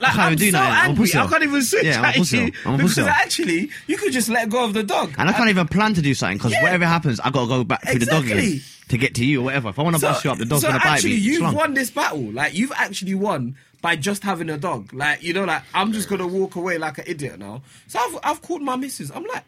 Like, 0.00 0.14
even 0.16 0.38
do 0.38 0.50
so 0.50 0.58
a 0.58 0.60
angry. 0.62 1.10
I 1.14 1.26
can't 1.26 1.42
even 1.42 1.62
switch 1.62 1.84
Yeah, 1.84 2.02
at 2.06 2.16
you 2.16 2.52
because 2.76 2.98
actually 2.98 3.70
you 3.86 3.96
could 3.96 4.12
just 4.12 4.28
let 4.28 4.48
go 4.50 4.64
of 4.64 4.72
the 4.74 4.82
dog. 4.82 5.14
And 5.18 5.28
I 5.28 5.32
can't 5.32 5.50
even 5.50 5.66
plan 5.68 5.94
to 5.94 6.02
do 6.02 6.14
something 6.14 6.38
because 6.38 6.52
Yeah. 6.52 6.62
whatever 6.62 6.86
happens, 6.86 7.20
I 7.20 7.30
gotta 7.30 7.48
go 7.48 7.64
back 7.64 7.82
through 7.86 7.98
the 8.00 8.06
dog 8.06 8.24
again 8.30 8.60
to 8.88 8.98
get 8.98 9.14
to 9.16 9.24
you 9.24 9.40
or 9.40 9.44
whatever. 9.44 9.68
If 9.70 9.78
I 9.78 9.82
want 9.82 9.96
to 9.96 10.02
bust 10.02 10.24
you 10.24 10.30
up, 10.30 10.38
the 10.38 10.44
dog's 10.44 10.62
so 10.62 10.68
gonna 10.68 10.78
bite 10.80 10.84
me. 10.84 10.90
actually, 10.92 11.14
you've 11.14 11.38
Slung. 11.38 11.54
won 11.54 11.74
this 11.74 11.90
battle. 11.90 12.30
Like 12.32 12.54
you've 12.54 12.72
actually 12.76 13.14
won 13.14 13.56
by 13.80 13.96
just 13.96 14.22
having 14.22 14.50
a 14.50 14.56
dog. 14.58 14.92
Like 14.92 15.22
you 15.22 15.32
know, 15.32 15.44
like 15.44 15.62
I'm 15.74 15.92
just 15.92 16.08
gonna 16.08 16.26
walk 16.26 16.56
away 16.56 16.78
like 16.78 16.98
an 16.98 17.04
idiot 17.06 17.38
now. 17.38 17.62
So 17.86 17.98
I've 18.00 18.18
I've 18.22 18.42
called 18.42 18.62
my 18.62 18.76
missus. 18.76 19.10
I'm 19.10 19.24
like, 19.24 19.44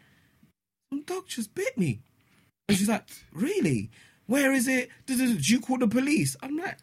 some 0.91 1.03
dog 1.03 1.27
just 1.29 1.55
bit 1.55 1.77
me, 1.79 2.01
and 2.69 2.77
she's 2.79 2.89
like, 2.89 3.05
really? 3.33 3.91
Where 4.27 4.53
is 4.53 4.67
it? 4.69 4.91
Did 5.07 5.49
you 5.49 5.61
call 5.61 5.79
the 5.79 5.87
police? 5.87 6.37
I'm 6.43 6.57
like, 6.57 6.79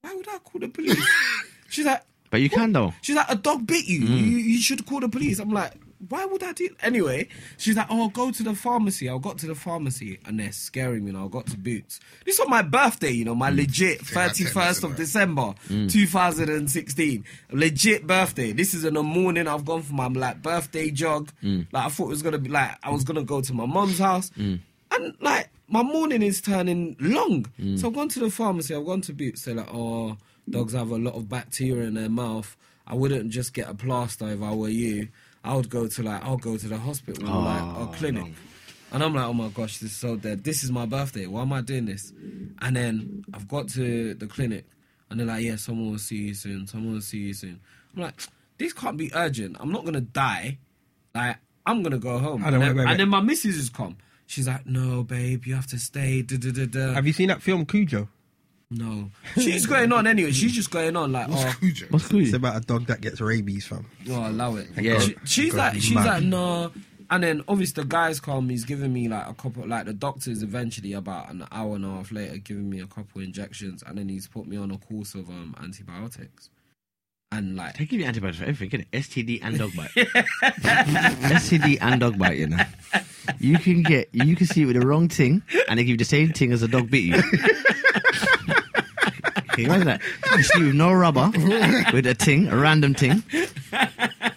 why 0.00 0.14
would 0.14 0.26
I 0.28 0.38
call 0.38 0.60
the 0.60 0.68
police? 0.68 1.04
she's 1.68 1.84
like. 1.86 2.02
But 2.30 2.40
you 2.40 2.50
can 2.50 2.72
though. 2.72 2.94
She's 3.02 3.16
like, 3.16 3.30
a 3.30 3.36
dog 3.36 3.66
bit 3.66 3.86
you. 3.86 4.00
Mm. 4.02 4.18
you. 4.18 4.36
You 4.38 4.60
should 4.60 4.84
call 4.86 5.00
the 5.00 5.08
police. 5.08 5.38
I'm 5.38 5.50
like, 5.50 5.72
why 6.08 6.24
would 6.24 6.44
I 6.44 6.52
do? 6.52 6.68
Anyway, 6.80 7.28
she's 7.56 7.76
like, 7.76 7.88
oh, 7.90 8.08
go 8.08 8.30
to 8.30 8.42
the 8.42 8.54
pharmacy. 8.54 9.08
I 9.08 9.18
got 9.18 9.38
to 9.38 9.46
the 9.46 9.54
pharmacy 9.56 10.20
and 10.26 10.38
they're 10.38 10.52
scaring 10.52 11.04
me. 11.04 11.10
And 11.10 11.18
I 11.18 11.26
got 11.26 11.46
to 11.48 11.56
Boots. 11.58 11.98
This 12.24 12.38
on 12.38 12.48
my 12.48 12.62
birthday, 12.62 13.10
you 13.10 13.24
know, 13.24 13.34
my 13.34 13.50
legit 13.50 13.98
Mm. 13.98 14.12
Yeah, 14.14 14.20
I 14.20 14.26
take 14.28 14.30
thirty 14.30 14.44
this 14.44 14.52
first 14.52 14.84
in 14.84 14.90
of 14.90 14.96
there. 14.96 15.06
December, 15.06 15.54
two 15.66 16.06
thousand 16.06 16.50
and 16.50 16.70
sixteen. 16.70 17.24
Legit 17.50 18.06
birthday. 18.06 18.52
This 18.52 18.74
is 18.74 18.84
in 18.84 18.94
the 18.94 19.02
morning. 19.02 19.48
I've 19.48 19.64
gone 19.64 19.82
for 19.82 19.94
my 19.94 20.06
like 20.06 20.42
birthday 20.42 20.90
jog. 20.90 21.30
Mm. 21.42 21.66
Like 21.72 21.86
I 21.86 21.88
thought 21.88 22.06
it 22.06 22.10
was 22.10 22.22
gonna 22.22 22.38
be 22.38 22.50
like 22.50 22.76
I 22.82 22.90
was 22.90 23.04
gonna 23.04 23.24
go 23.24 23.40
to 23.40 23.52
my 23.54 23.66
mum's 23.66 23.98
house, 23.98 24.30
and 24.36 24.62
like 25.20 25.48
my 25.68 25.82
morning 25.82 26.22
is 26.22 26.40
turning 26.40 26.96
long. 27.00 27.46
Mm. 27.60 27.78
So 27.78 27.88
I've 27.88 27.94
gone 27.94 28.08
to 28.10 28.20
the 28.20 28.30
pharmacy. 28.30 28.74
I've 28.74 28.86
gone 28.86 29.00
to 29.02 29.12
Boots. 29.12 29.44
They're 29.44 29.54
like, 29.56 29.72
oh, 29.72 30.16
dogs 30.50 30.72
have 30.74 30.90
a 30.90 30.96
lot 30.98 31.14
of 31.14 31.28
bacteria 31.28 31.86
in 31.86 31.94
their 31.94 32.08
mouth. 32.08 32.56
I 32.86 32.94
wouldn't 32.94 33.30
just 33.30 33.52
get 33.52 33.68
a 33.68 33.74
plaster 33.74 34.28
if 34.28 34.42
I 34.42 34.54
were 34.54 34.68
you. 34.68 35.08
I 35.44 35.54
would 35.54 35.68
go 35.70 35.86
to 35.86 36.02
like 36.02 36.24
I'll 36.24 36.36
go 36.36 36.56
to 36.56 36.68
the 36.68 36.78
hospital 36.78 37.28
or 37.28 37.42
like 37.42 37.62
Ah, 37.62 37.84
a 37.84 37.86
clinic. 37.94 38.32
And 38.90 39.04
I'm 39.04 39.14
like, 39.14 39.26
oh 39.26 39.34
my 39.34 39.48
gosh, 39.48 39.78
this 39.78 39.90
is 39.90 39.96
so 39.96 40.16
dead. 40.16 40.44
This 40.44 40.64
is 40.64 40.70
my 40.72 40.86
birthday. 40.86 41.26
Why 41.26 41.42
am 41.42 41.52
I 41.52 41.60
doing 41.60 41.84
this? 41.84 42.12
And 42.62 42.74
then 42.74 43.24
I've 43.34 43.46
got 43.46 43.68
to 43.70 44.14
the 44.14 44.26
clinic, 44.26 44.64
and 45.10 45.20
they're 45.20 45.26
like, 45.26 45.44
yeah, 45.44 45.56
someone 45.56 45.90
will 45.90 45.98
see 45.98 46.16
you 46.16 46.34
soon. 46.34 46.66
Someone 46.66 46.94
will 46.94 47.00
see 47.02 47.18
you 47.18 47.34
soon. 47.34 47.60
I'm 47.94 48.02
like, 48.02 48.14
this 48.56 48.72
can't 48.72 48.96
be 48.96 49.10
urgent. 49.14 49.56
I'm 49.60 49.70
not 49.70 49.84
gonna 49.84 50.00
die. 50.00 50.58
Like, 51.14 51.36
I'm 51.66 51.82
gonna 51.82 51.98
go 51.98 52.18
home. 52.18 52.42
And, 52.42 52.54
then, 52.54 52.60
wait, 52.60 52.76
wait, 52.76 52.88
and 52.88 52.98
then 52.98 53.10
my 53.10 53.20
missus 53.20 53.56
has 53.56 53.68
come. 53.68 53.98
She's 54.26 54.48
like, 54.48 54.66
no, 54.66 55.02
babe, 55.02 55.44
you 55.44 55.54
have 55.54 55.66
to 55.68 55.78
stay. 55.78 56.22
Da, 56.22 56.36
da, 56.38 56.50
da, 56.50 56.66
da. 56.66 56.92
Have 56.94 57.06
you 57.06 57.12
seen 57.12 57.28
that 57.28 57.42
film 57.42 57.66
Cujo? 57.66 58.08
No, 58.70 59.10
she's 59.34 59.64
going 59.66 59.92
on 59.92 60.06
anyway. 60.06 60.30
She's 60.32 60.52
just 60.52 60.70
going 60.70 60.94
on 60.94 61.10
like, 61.12 61.28
oh, 61.30 61.56
Cujo. 61.58 61.86
What's 61.90 62.08
cool? 62.08 62.20
It's 62.20 62.34
about 62.34 62.56
a 62.56 62.60
dog 62.60 62.86
that 62.86 63.00
gets 63.00 63.20
rabies, 63.20 63.66
from. 63.66 63.86
oh, 64.10 64.28
allow 64.28 64.56
it. 64.56 64.68
Yeah. 64.78 64.98
She- 65.00 65.16
she's 65.24 65.52
God, 65.54 65.72
like, 65.74 65.82
she's 65.82 65.94
mad. 65.94 66.06
like, 66.06 66.22
no. 66.24 66.72
And 67.10 67.22
then 67.24 67.42
obviously 67.48 67.82
the 67.82 67.88
guys 67.88 68.20
come. 68.20 68.50
He's 68.50 68.64
giving 68.66 68.92
me 68.92 69.08
like 69.08 69.26
a 69.26 69.32
couple, 69.32 69.66
like 69.66 69.86
the 69.86 69.94
doctors 69.94 70.42
eventually 70.42 70.92
about 70.92 71.30
an 71.30 71.46
hour 71.50 71.76
and 71.76 71.84
a 71.86 71.88
half 71.88 72.12
later 72.12 72.36
giving 72.36 72.68
me 72.68 72.80
a 72.80 72.86
couple 72.86 73.22
injections, 73.22 73.82
and 73.86 73.96
then 73.96 74.10
he's 74.10 74.26
put 74.26 74.46
me 74.46 74.58
on 74.58 74.70
a 74.70 74.76
course 74.76 75.14
of 75.14 75.30
um 75.30 75.54
antibiotics. 75.62 76.50
And 77.32 77.56
like, 77.56 77.78
They 77.78 77.86
give 77.86 78.00
you 78.00 78.06
antibiotics 78.06 78.42
for 78.42 78.48
everything, 78.48 78.80
innit? 78.80 78.90
STD 79.00 79.40
and 79.42 79.58
dog 79.58 79.74
bite. 79.74 79.90
STD 81.40 81.78
and 81.80 82.00
dog 82.00 82.18
bite, 82.18 82.38
you 82.38 82.48
know. 82.48 82.62
You 83.38 83.58
can 83.58 83.82
get, 83.82 84.08
you 84.12 84.34
can 84.36 84.46
see 84.46 84.62
it 84.62 84.66
with 84.66 84.80
the 84.80 84.86
wrong 84.86 85.08
thing, 85.08 85.42
and 85.68 85.78
they 85.78 85.84
give 85.84 85.92
you 85.92 85.96
the 85.98 86.04
same 86.04 86.32
thing 86.32 86.52
as 86.52 86.62
a 86.62 86.68
dog 86.68 86.90
bit 86.90 87.04
you. 87.04 87.22
Can 89.64 89.70
you 89.70 89.82
imagine 89.82 89.86
that? 89.86 90.36
You 90.36 90.42
see 90.42 90.62
with 90.64 90.74
no 90.74 90.92
rubber, 90.92 91.30
with 91.92 92.06
a 92.06 92.14
thing, 92.14 92.48
a 92.48 92.56
random 92.56 92.94
thing, 92.94 93.22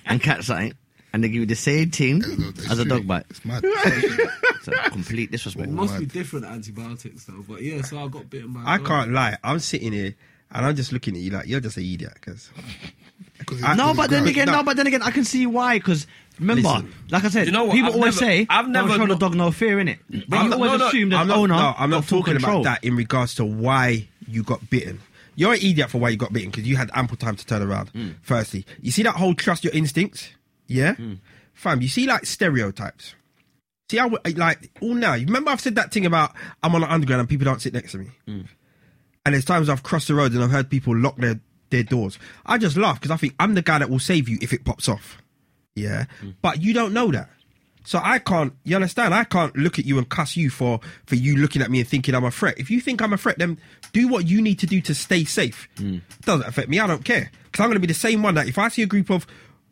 and 0.05 0.22
catch 0.22 0.45
something, 0.45 0.74
and 1.13 1.24
they 1.24 1.28
give 1.30 1.41
you 1.41 1.45
the 1.45 1.55
same 1.55 1.91
thing 1.91 2.24
It's 2.26 2.69
as 2.72 2.80
a 2.80 2.86
dog 2.86 3.07
bite. 3.07 3.26
It's 3.30 3.43
mad. 3.45 3.61
It's 3.63 4.67
a 4.67 4.89
complete 4.89 5.32
disrespect. 5.32 5.69
it 5.69 5.72
must 5.72 5.97
be 5.99 6.05
different 6.05 6.45
antibiotics 6.45 7.26
though. 7.26 7.43
But 7.47 7.61
yeah, 7.61 7.82
so 7.82 7.99
I 8.03 8.07
got 8.07 8.30
bitten 8.30 8.53
by. 8.53 8.61
a 8.63 8.65
I 8.65 8.78
dog. 8.78 8.88
can't 8.88 9.11
lie. 9.11 9.38
I'm 9.43 9.59
sitting 9.59 9.91
here 9.93 10.15
and 10.51 10.65
I'm 10.65 10.76
just 10.76 10.91
looking 10.91 11.15
at 11.15 11.22
you 11.22 11.32
like 11.32 11.47
you're 11.47 11.59
just 11.59 11.78
an 11.78 11.84
idiot. 11.84 12.13
because. 12.15 12.49
it's- 13.39 13.78
No, 13.78 13.93
but 13.93 14.09
then 14.09 14.28
again, 14.28 14.47
no, 14.47 14.63
but 14.63 14.78
then 14.78 14.88
again, 14.88 15.01
I 15.01 15.11
can 15.11 15.24
see 15.24 15.45
why. 15.47 15.78
Because 15.80 16.05
remember, 16.39 16.61
Listen. 16.69 16.93
like 17.09 17.24
I 17.26 17.30
said, 17.30 17.45
You 17.47 17.51
know 17.53 17.63
what? 17.65 17.74
people 17.74 17.89
I've 17.89 17.95
always 17.95 18.22
never- 18.22 18.32
say, 18.32 18.45
I've 18.49 18.65
"Don't 18.65 18.72
never 18.74 18.89
show 18.89 18.97
the 18.99 19.07
not- 19.07 19.19
dog 19.19 19.36
no 19.36 19.51
fear 19.51 19.80
in 19.80 19.88
it." 19.88 19.99
But 20.28 20.38
I'm 20.38 20.43
you 20.45 20.49
not- 20.49 20.55
always 20.57 20.72
no, 20.74 20.78
no, 20.78 20.88
assume 20.89 21.09
the 21.09 21.15
I'm 21.15 21.28
not, 21.28 21.38
owner. 21.38 21.53
no, 21.55 21.74
I'm 21.78 21.89
got 21.89 21.95
not 21.97 22.05
full 22.05 22.19
talking 22.19 22.34
control. 22.36 22.61
about 22.61 22.82
that 22.82 22.84
in 22.88 22.95
regards 22.95 23.36
to 23.36 23.45
why 23.45 24.07
you 24.28 24.43
got 24.43 24.69
bitten. 24.69 24.99
You're 25.42 25.54
an 25.54 25.58
idiot 25.58 25.89
for 25.89 25.98
why 25.98 26.10
you 26.10 26.18
got 26.18 26.32
bitten 26.32 26.52
because 26.52 26.68
you 26.68 26.78
had 26.78 26.92
ample 26.94 27.18
time 27.18 27.36
to 27.36 27.44
turn 27.44 27.64
around. 27.64 27.89
Hmm. 27.89 28.10
Firstly, 28.22 28.64
you 28.80 28.92
see 28.92 29.02
that 29.02 29.16
whole 29.16 29.34
trust 29.34 29.64
your 29.64 29.74
instincts, 29.74 30.30
yeah, 30.68 30.94
hmm. 30.94 31.16
fam. 31.56 31.82
You 31.82 31.88
see 31.88 32.06
like 32.06 32.28
stereotypes. 32.28 33.16
See 33.89 33.98
how 33.98 34.12
like 34.36 34.70
all 34.82 34.94
now. 34.94 35.16
You 35.16 35.26
remember 35.26 35.50
I've 35.50 35.60
said 35.60 35.74
that 35.78 35.92
thing 35.92 36.06
about 36.06 36.34
I'm 36.62 36.76
on 36.76 36.82
the 36.82 36.94
underground 36.94 37.22
and 37.22 37.28
people 37.28 37.46
don't 37.46 37.60
sit 37.60 37.74
next 37.74 37.94
to 37.94 37.98
me. 37.98 38.12
Hmm. 38.28 38.42
And 39.26 39.34
there's 39.34 39.44
times 39.44 39.68
I've 39.68 39.82
crossed 39.82 40.10
the 40.10 40.14
road 40.14 40.32
and 40.34 40.44
I've 40.44 40.52
heard 40.52 40.70
people 40.70 40.96
lock 40.96 41.18
their, 41.18 41.39
their 41.72 41.82
doors. 41.82 42.20
I 42.46 42.60
just 42.60 42.78
laugh 42.78 43.02
because 43.02 43.10
I 43.10 43.18
think 43.18 43.34
I'm 43.39 43.56
the 43.56 43.64
guy 43.64 43.80
that 43.80 43.89
will 43.89 43.98
save 43.98 44.30
you 44.30 44.38
if 44.44 44.54
it 44.54 44.64
pops 44.64 44.88
off. 44.88 45.24
Yeah. 45.74 46.06
But 46.44 46.62
you 46.62 46.72
don't 46.72 46.94
know 46.94 47.12
that. 47.12 47.30
So 47.84 48.00
I 48.04 48.20
can't 48.20 48.54
you 48.64 48.76
understand? 48.76 49.14
I 49.14 49.24
can't 49.24 49.56
look 49.56 49.80
at 49.80 49.86
you 49.86 49.98
and 49.98 50.08
cuss 50.08 50.38
you 50.38 50.50
for 50.50 50.80
for 51.06 51.16
you 51.16 51.36
looking 51.38 51.62
at 51.62 51.72
me 51.72 51.80
and 51.80 51.88
thinking 51.88 52.14
I'm 52.16 52.24
a 52.24 52.32
threat. 52.32 52.60
If 52.60 52.70
you 52.70 52.80
think 52.82 53.02
I'm 53.02 53.14
a 53.14 53.18
threat, 53.18 53.38
then 53.40 53.60
do 53.92 54.08
what 54.08 54.28
you 54.28 54.42
need 54.42 54.60
to 54.60 54.68
do 54.68 54.82
to 54.82 54.94
stay 54.96 55.24
safe. 55.26 55.68
Hmm. 55.78 55.98
Doesn't 56.24 56.48
affect 56.48 56.70
me, 56.70 56.80
I 56.80 56.88
don't 56.88 57.04
care. 57.04 57.32
Because 57.46 57.64
I'm 57.64 57.70
gonna 57.70 57.80
be 57.80 57.88
the 57.88 57.94
same 57.94 58.22
one 58.24 58.36
that 58.36 58.48
if 58.48 58.58
I 58.58 58.68
see 58.70 58.84
a 58.84 58.88
group 58.88 59.10
of 59.10 59.26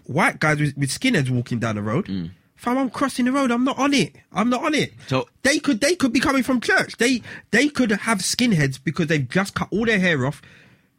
white 0.06 0.40
guys 0.40 0.60
with, 0.60 0.76
with 0.78 0.90
skinheads 0.90 1.30
walking 1.30 1.60
down 1.60 1.76
the 1.76 1.84
road, 1.84 2.08
hmm. 2.08 2.26
if 2.58 2.68
I'm 2.68 2.90
crossing 2.90 3.26
the 3.26 3.32
road, 3.32 3.52
I'm 3.52 3.64
not 3.64 3.78
on 3.78 3.94
it. 3.94 4.16
I'm 4.34 4.50
not 4.50 4.64
on 4.66 4.74
it. 4.74 4.94
So- 5.08 5.28
they 5.44 5.60
could 5.60 5.80
they 5.80 5.96
could 5.96 6.12
be 6.12 6.20
coming 6.20 6.44
from 6.44 6.62
church. 6.62 6.98
They 6.98 7.22
they 7.52 7.70
could 7.70 7.92
have 7.92 8.20
skinheads 8.20 8.80
because 8.84 9.08
they've 9.08 9.28
just 9.30 9.54
cut 9.54 9.68
all 9.72 9.86
their 9.86 10.00
hair 10.00 10.26
off 10.26 10.42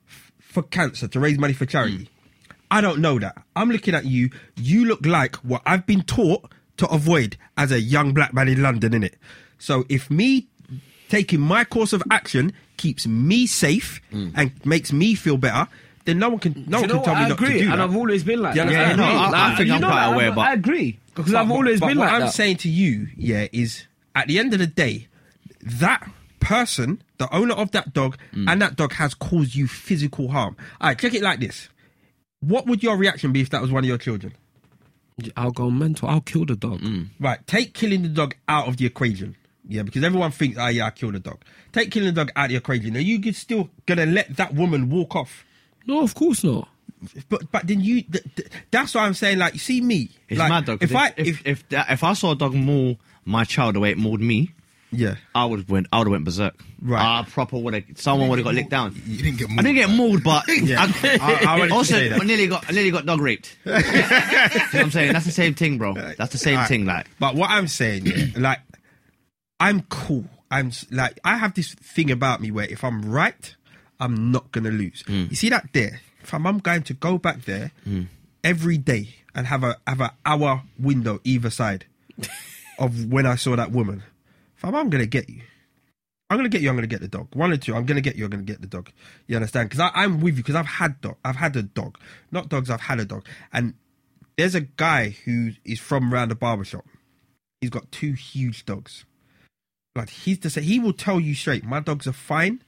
f- 0.08 0.32
for 0.38 0.62
cancer 0.62 1.08
to 1.08 1.20
raise 1.20 1.38
money 1.38 1.52
for 1.54 1.66
charity. 1.66 1.96
Hmm. 1.96 2.04
I 2.72 2.80
don't 2.80 3.00
know 3.00 3.18
that. 3.18 3.36
I'm 3.56 3.68
looking 3.68 3.96
at 3.96 4.04
you. 4.04 4.30
You 4.56 4.84
look 4.84 5.04
like 5.04 5.34
what 5.36 5.60
I've 5.66 5.86
been 5.86 6.02
taught 6.02 6.52
to 6.78 6.86
avoid 6.88 7.36
as 7.56 7.70
a 7.72 7.80
young 7.80 8.12
black 8.14 8.32
man 8.34 8.48
in 8.48 8.62
London, 8.62 8.92
innit? 8.92 9.14
So 9.58 9.84
if 9.88 10.10
me 10.10 10.46
taking 11.08 11.40
my 11.40 11.64
course 11.64 11.92
of 11.92 12.02
action 12.10 12.52
keeps 12.76 13.06
me 13.06 13.46
safe 13.46 14.00
and 14.12 14.52
makes 14.64 14.92
me 14.92 15.14
feel 15.14 15.36
better, 15.36 15.68
then 16.06 16.18
no 16.18 16.30
one 16.30 16.38
can 16.38 16.64
no 16.66 16.80
one 16.80 16.88
can 16.88 17.02
tell 17.02 17.14
what? 17.14 17.18
me 17.20 17.24
I 17.24 17.28
not 17.28 17.38
to 17.38 17.46
do 17.46 17.58
and 17.60 17.72
that. 17.72 17.80
I've 17.80 17.96
always 17.96 18.24
been 18.24 18.40
like 18.40 18.54
Yeah, 18.56 18.64
that. 18.64 18.72
yeah, 18.72 18.80
I 18.92 18.94
no, 18.96 19.02
agree. 19.04 19.16
I- 19.18 19.52
I 19.52 19.56
think 19.56 19.70
I'm 19.70 19.80
quite 19.80 19.90
that, 19.94 20.12
aware, 20.14 20.32
but- 20.32 20.40
I 20.40 20.52
agree 20.54 20.98
because 21.14 21.34
I've 21.34 21.50
always 21.50 21.80
but 21.80 21.88
been 21.88 21.98
what 21.98 22.10
like 22.12 22.22
I'm 22.22 22.28
saying 22.30 22.56
to 22.58 22.68
you, 22.70 23.08
yeah, 23.16 23.46
is 23.52 23.84
at 24.14 24.26
the 24.28 24.38
end 24.38 24.52
of 24.54 24.60
the 24.60 24.66
day, 24.66 25.08
that 25.62 26.08
person, 26.40 27.02
the 27.18 27.32
owner 27.34 27.52
of 27.54 27.70
that 27.72 27.92
dog, 27.92 28.16
Mm. 28.34 28.50
and 28.50 28.62
that 28.62 28.76
dog 28.76 28.94
has 28.94 29.12
caused 29.12 29.54
you 29.54 29.66
physical 29.68 30.28
harm. 30.30 30.56
All 30.80 30.88
right, 30.88 30.98
check 30.98 31.12
it 31.12 31.22
like 31.22 31.40
this. 31.40 31.68
What 32.40 32.66
would 32.66 32.82
your 32.82 32.96
reaction 32.96 33.32
be 33.32 33.42
if 33.42 33.50
that 33.50 33.60
was 33.60 33.70
one 33.70 33.84
of 33.84 33.88
your 33.88 33.98
children? 33.98 34.32
I'll 35.36 35.50
go 35.50 35.70
mental. 35.70 36.08
I'll 36.08 36.20
kill 36.20 36.44
the 36.46 36.56
dog. 36.56 36.80
Mm. 36.80 37.08
Right, 37.18 37.44
take 37.46 37.74
killing 37.74 38.02
the 38.02 38.08
dog 38.08 38.34
out 38.48 38.68
of 38.68 38.76
the 38.76 38.86
equation. 38.86 39.36
Yeah, 39.68 39.82
because 39.82 40.02
everyone 40.02 40.32
thinks, 40.32 40.58
oh 40.58 40.66
yeah, 40.68 40.86
I 40.86 40.90
killed 40.90 41.14
the 41.14 41.20
dog. 41.20 41.40
Take 41.72 41.90
killing 41.90 42.08
the 42.08 42.12
dog 42.24 42.32
out 42.34 42.46
of 42.46 42.50
the 42.50 42.56
equation. 42.56 42.96
Are 42.96 43.00
you 43.00 43.32
still 43.32 43.70
gonna 43.86 44.06
let 44.06 44.36
that 44.36 44.54
woman 44.54 44.90
walk 44.90 45.14
off? 45.14 45.44
No, 45.86 46.02
of 46.02 46.14
course 46.14 46.42
not. 46.42 46.68
But 47.28 47.50
but 47.52 47.66
then 47.66 47.80
you, 47.80 48.02
th- 48.02 48.24
th- 48.36 48.48
that's 48.70 48.94
what 48.94 49.02
I'm 49.04 49.14
saying 49.14 49.38
like, 49.38 49.54
you 49.54 49.58
see 49.58 49.80
me. 49.80 50.10
It's 50.28 50.38
like, 50.38 50.48
mad 50.50 50.66
though. 50.66 50.76
'cause 50.76 50.90
If 50.90 50.96
I 50.96 51.06
if 51.16 51.28
if, 51.28 51.46
if 51.46 51.68
that, 51.70 51.90
if 51.90 52.04
I 52.04 52.12
saw 52.14 52.32
a 52.32 52.36
dog 52.36 52.52
maul 52.54 52.96
my 53.24 53.44
child 53.44 53.76
the 53.76 53.80
way 53.80 53.90
it 53.90 53.98
mauled 53.98 54.20
me, 54.20 54.50
yeah. 54.92 55.16
I 55.34 55.44
would 55.44 55.60
have 55.60 55.70
went. 55.70 55.86
I 55.92 55.98
would 55.98 56.06
have 56.06 56.12
went 56.12 56.24
berserk. 56.24 56.54
Right. 56.82 57.20
I 57.20 57.24
proper 57.28 57.58
would 57.58 57.74
have. 57.74 57.84
Someone 57.96 58.28
would 58.28 58.38
have 58.38 58.44
got 58.44 58.54
licked 58.54 58.70
down. 58.70 58.94
You 59.06 59.22
didn't 59.22 59.38
get 59.38 59.50
I 59.50 59.62
didn't 59.62 59.74
get 59.74 59.90
mauled, 59.90 60.22
but 60.24 60.44
Yeah. 60.62 60.86
I, 60.88 61.18
I- 61.20 61.66
I 61.66 61.68
also. 61.68 61.96
I 61.96 62.18
nearly 62.18 62.46
got 62.48 62.68
I 62.68 62.72
nearly 62.72 62.90
got 62.90 63.06
dog 63.06 63.20
raped. 63.20 63.56
you 63.64 63.72
know 63.72 63.78
what 63.80 64.74
I'm 64.74 64.90
saying? 64.90 65.12
That's 65.12 65.26
the 65.26 65.32
same 65.32 65.54
thing, 65.54 65.78
bro. 65.78 65.94
That's 65.94 66.32
the 66.32 66.38
same 66.38 66.54
Alright. 66.54 66.68
thing. 66.68 66.86
Like 66.86 67.06
But 67.18 67.34
what 67.34 67.50
I'm 67.50 67.68
saying, 67.68 68.06
yeah, 68.06 68.26
like, 68.36 68.60
I'm 69.58 69.82
cool. 69.82 70.24
I'm 70.50 70.72
like, 70.90 71.20
I 71.24 71.36
have 71.36 71.54
this 71.54 71.74
thing 71.74 72.10
about 72.10 72.40
me 72.40 72.50
where 72.50 72.66
if 72.66 72.82
I'm 72.82 73.02
right, 73.10 73.54
I'm 74.00 74.32
not 74.32 74.50
gonna 74.50 74.70
lose. 74.70 75.02
Hmm. 75.06 75.26
You 75.30 75.36
see 75.36 75.48
that 75.50 75.68
there? 75.72 76.00
If 76.22 76.34
I'm, 76.34 76.46
I'm 76.46 76.58
going 76.58 76.82
to 76.84 76.94
go 76.94 77.18
back 77.18 77.42
there 77.44 77.72
hmm. 77.84 78.02
every 78.42 78.78
day 78.78 79.14
and 79.34 79.46
have 79.46 79.62
a 79.64 79.76
have 79.86 80.00
a 80.00 80.12
hour 80.26 80.62
window 80.78 81.20
either 81.24 81.50
side 81.50 81.86
of 82.78 83.06
when 83.06 83.26
I 83.26 83.36
saw 83.36 83.56
that 83.56 83.70
woman. 83.70 84.02
Fam, 84.60 84.74
I'm 84.74 84.90
gonna 84.90 85.06
get 85.06 85.30
you. 85.30 85.40
I'm 86.28 86.36
gonna 86.36 86.50
get 86.50 86.60
you. 86.60 86.68
I'm 86.68 86.76
gonna 86.76 86.86
get 86.86 87.00
the 87.00 87.08
dog. 87.08 87.34
One 87.34 87.50
or 87.50 87.56
two. 87.56 87.74
I'm 87.74 87.86
gonna 87.86 88.02
get 88.02 88.16
you. 88.16 88.24
I'm 88.24 88.30
gonna 88.30 88.42
get 88.42 88.60
the 88.60 88.66
dog. 88.66 88.90
You 89.26 89.36
understand? 89.36 89.70
Because 89.70 89.90
I'm 89.94 90.20
with 90.20 90.36
you. 90.36 90.42
Because 90.42 90.54
I've 90.54 90.66
had 90.66 91.00
dog. 91.00 91.16
I've 91.24 91.36
had 91.36 91.56
a 91.56 91.62
dog. 91.62 91.98
Not 92.30 92.50
dogs. 92.50 92.68
I've 92.68 92.82
had 92.82 93.00
a 93.00 93.06
dog. 93.06 93.24
And 93.54 93.72
there's 94.36 94.54
a 94.54 94.60
guy 94.60 95.16
who 95.24 95.52
is 95.64 95.80
from 95.80 96.12
around 96.12 96.28
the 96.28 96.34
barbershop. 96.34 96.84
He's 97.62 97.70
got 97.70 97.90
two 97.90 98.12
huge 98.12 98.66
dogs. 98.66 99.06
Like 99.96 100.10
he's 100.10 100.38
the 100.40 100.50
same. 100.50 100.64
He 100.64 100.78
will 100.78 100.92
tell 100.92 101.18
you 101.18 101.34
straight. 101.34 101.64
My 101.64 101.80
dogs 101.80 102.06
are 102.06 102.12
fine. 102.12 102.62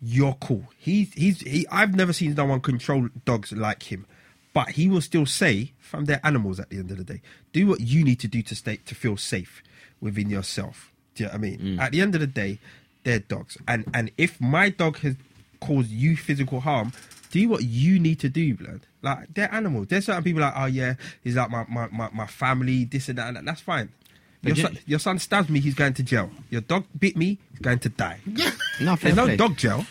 You're 0.00 0.34
cool. 0.34 0.68
He's 0.78 1.12
he's 1.14 1.40
he. 1.40 1.66
I've 1.72 1.96
never 1.96 2.12
seen 2.12 2.34
no 2.34 2.44
one 2.44 2.60
control 2.60 3.08
dogs 3.24 3.50
like 3.50 3.90
him. 3.90 4.06
But 4.54 4.70
he 4.70 4.88
will 4.88 5.00
still 5.00 5.26
say, 5.26 5.72
"From 5.80 6.04
they're 6.04 6.24
animals." 6.24 6.60
At 6.60 6.70
the 6.70 6.78
end 6.78 6.92
of 6.92 6.98
the 6.98 7.04
day, 7.04 7.20
do 7.52 7.66
what 7.66 7.80
you 7.80 8.04
need 8.04 8.20
to 8.20 8.28
do 8.28 8.42
to 8.42 8.54
stay 8.54 8.76
to 8.76 8.94
feel 8.94 9.16
safe 9.16 9.60
within 10.00 10.30
yourself. 10.30 10.92
Do 11.20 11.24
you 11.24 11.28
know 11.28 11.32
what 11.32 11.38
I 11.38 11.50
mean? 11.50 11.78
At 11.80 11.92
the 11.92 12.00
end 12.00 12.14
of 12.14 12.22
the 12.22 12.26
day, 12.26 12.58
they're 13.04 13.18
dogs. 13.18 13.58
And 13.68 13.84
and 13.92 14.10
if 14.16 14.40
my 14.40 14.70
dog 14.70 14.96
has 15.00 15.16
caused 15.60 15.90
you 15.90 16.16
physical 16.16 16.60
harm, 16.60 16.94
do 17.30 17.46
what 17.46 17.62
you 17.62 17.98
need 17.98 18.18
to 18.20 18.30
do, 18.30 18.54
blood. 18.54 18.80
Like 19.02 19.34
they're 19.34 19.52
animals. 19.54 19.88
There's 19.88 20.06
certain 20.06 20.22
people 20.24 20.40
like, 20.40 20.54
oh 20.56 20.64
yeah, 20.64 20.94
he's 21.22 21.36
like 21.36 21.50
my 21.50 21.66
my, 21.68 21.88
my, 21.88 22.08
my 22.14 22.26
family, 22.26 22.84
this 22.84 23.10
and 23.10 23.18
that, 23.18 23.28
and 23.28 23.36
that. 23.36 23.44
That's 23.44 23.60
fine. 23.60 23.90
Your 24.42 24.54
But 24.54 24.62
son, 24.62 24.78
your 24.86 24.98
son 24.98 25.18
stabs 25.18 25.50
me, 25.50 25.60
he's 25.60 25.74
going 25.74 25.92
to 25.92 26.02
jail. 26.02 26.30
Your 26.48 26.62
dog 26.62 26.84
bit 26.98 27.14
me, 27.18 27.36
he's 27.50 27.58
going 27.60 27.80
to 27.80 27.90
die. 27.90 28.20
no, 28.80 28.96
fair 28.96 29.12
There's 29.12 29.16
no 29.16 29.24
play. 29.26 29.36
dog 29.36 29.58
jail. 29.58 29.84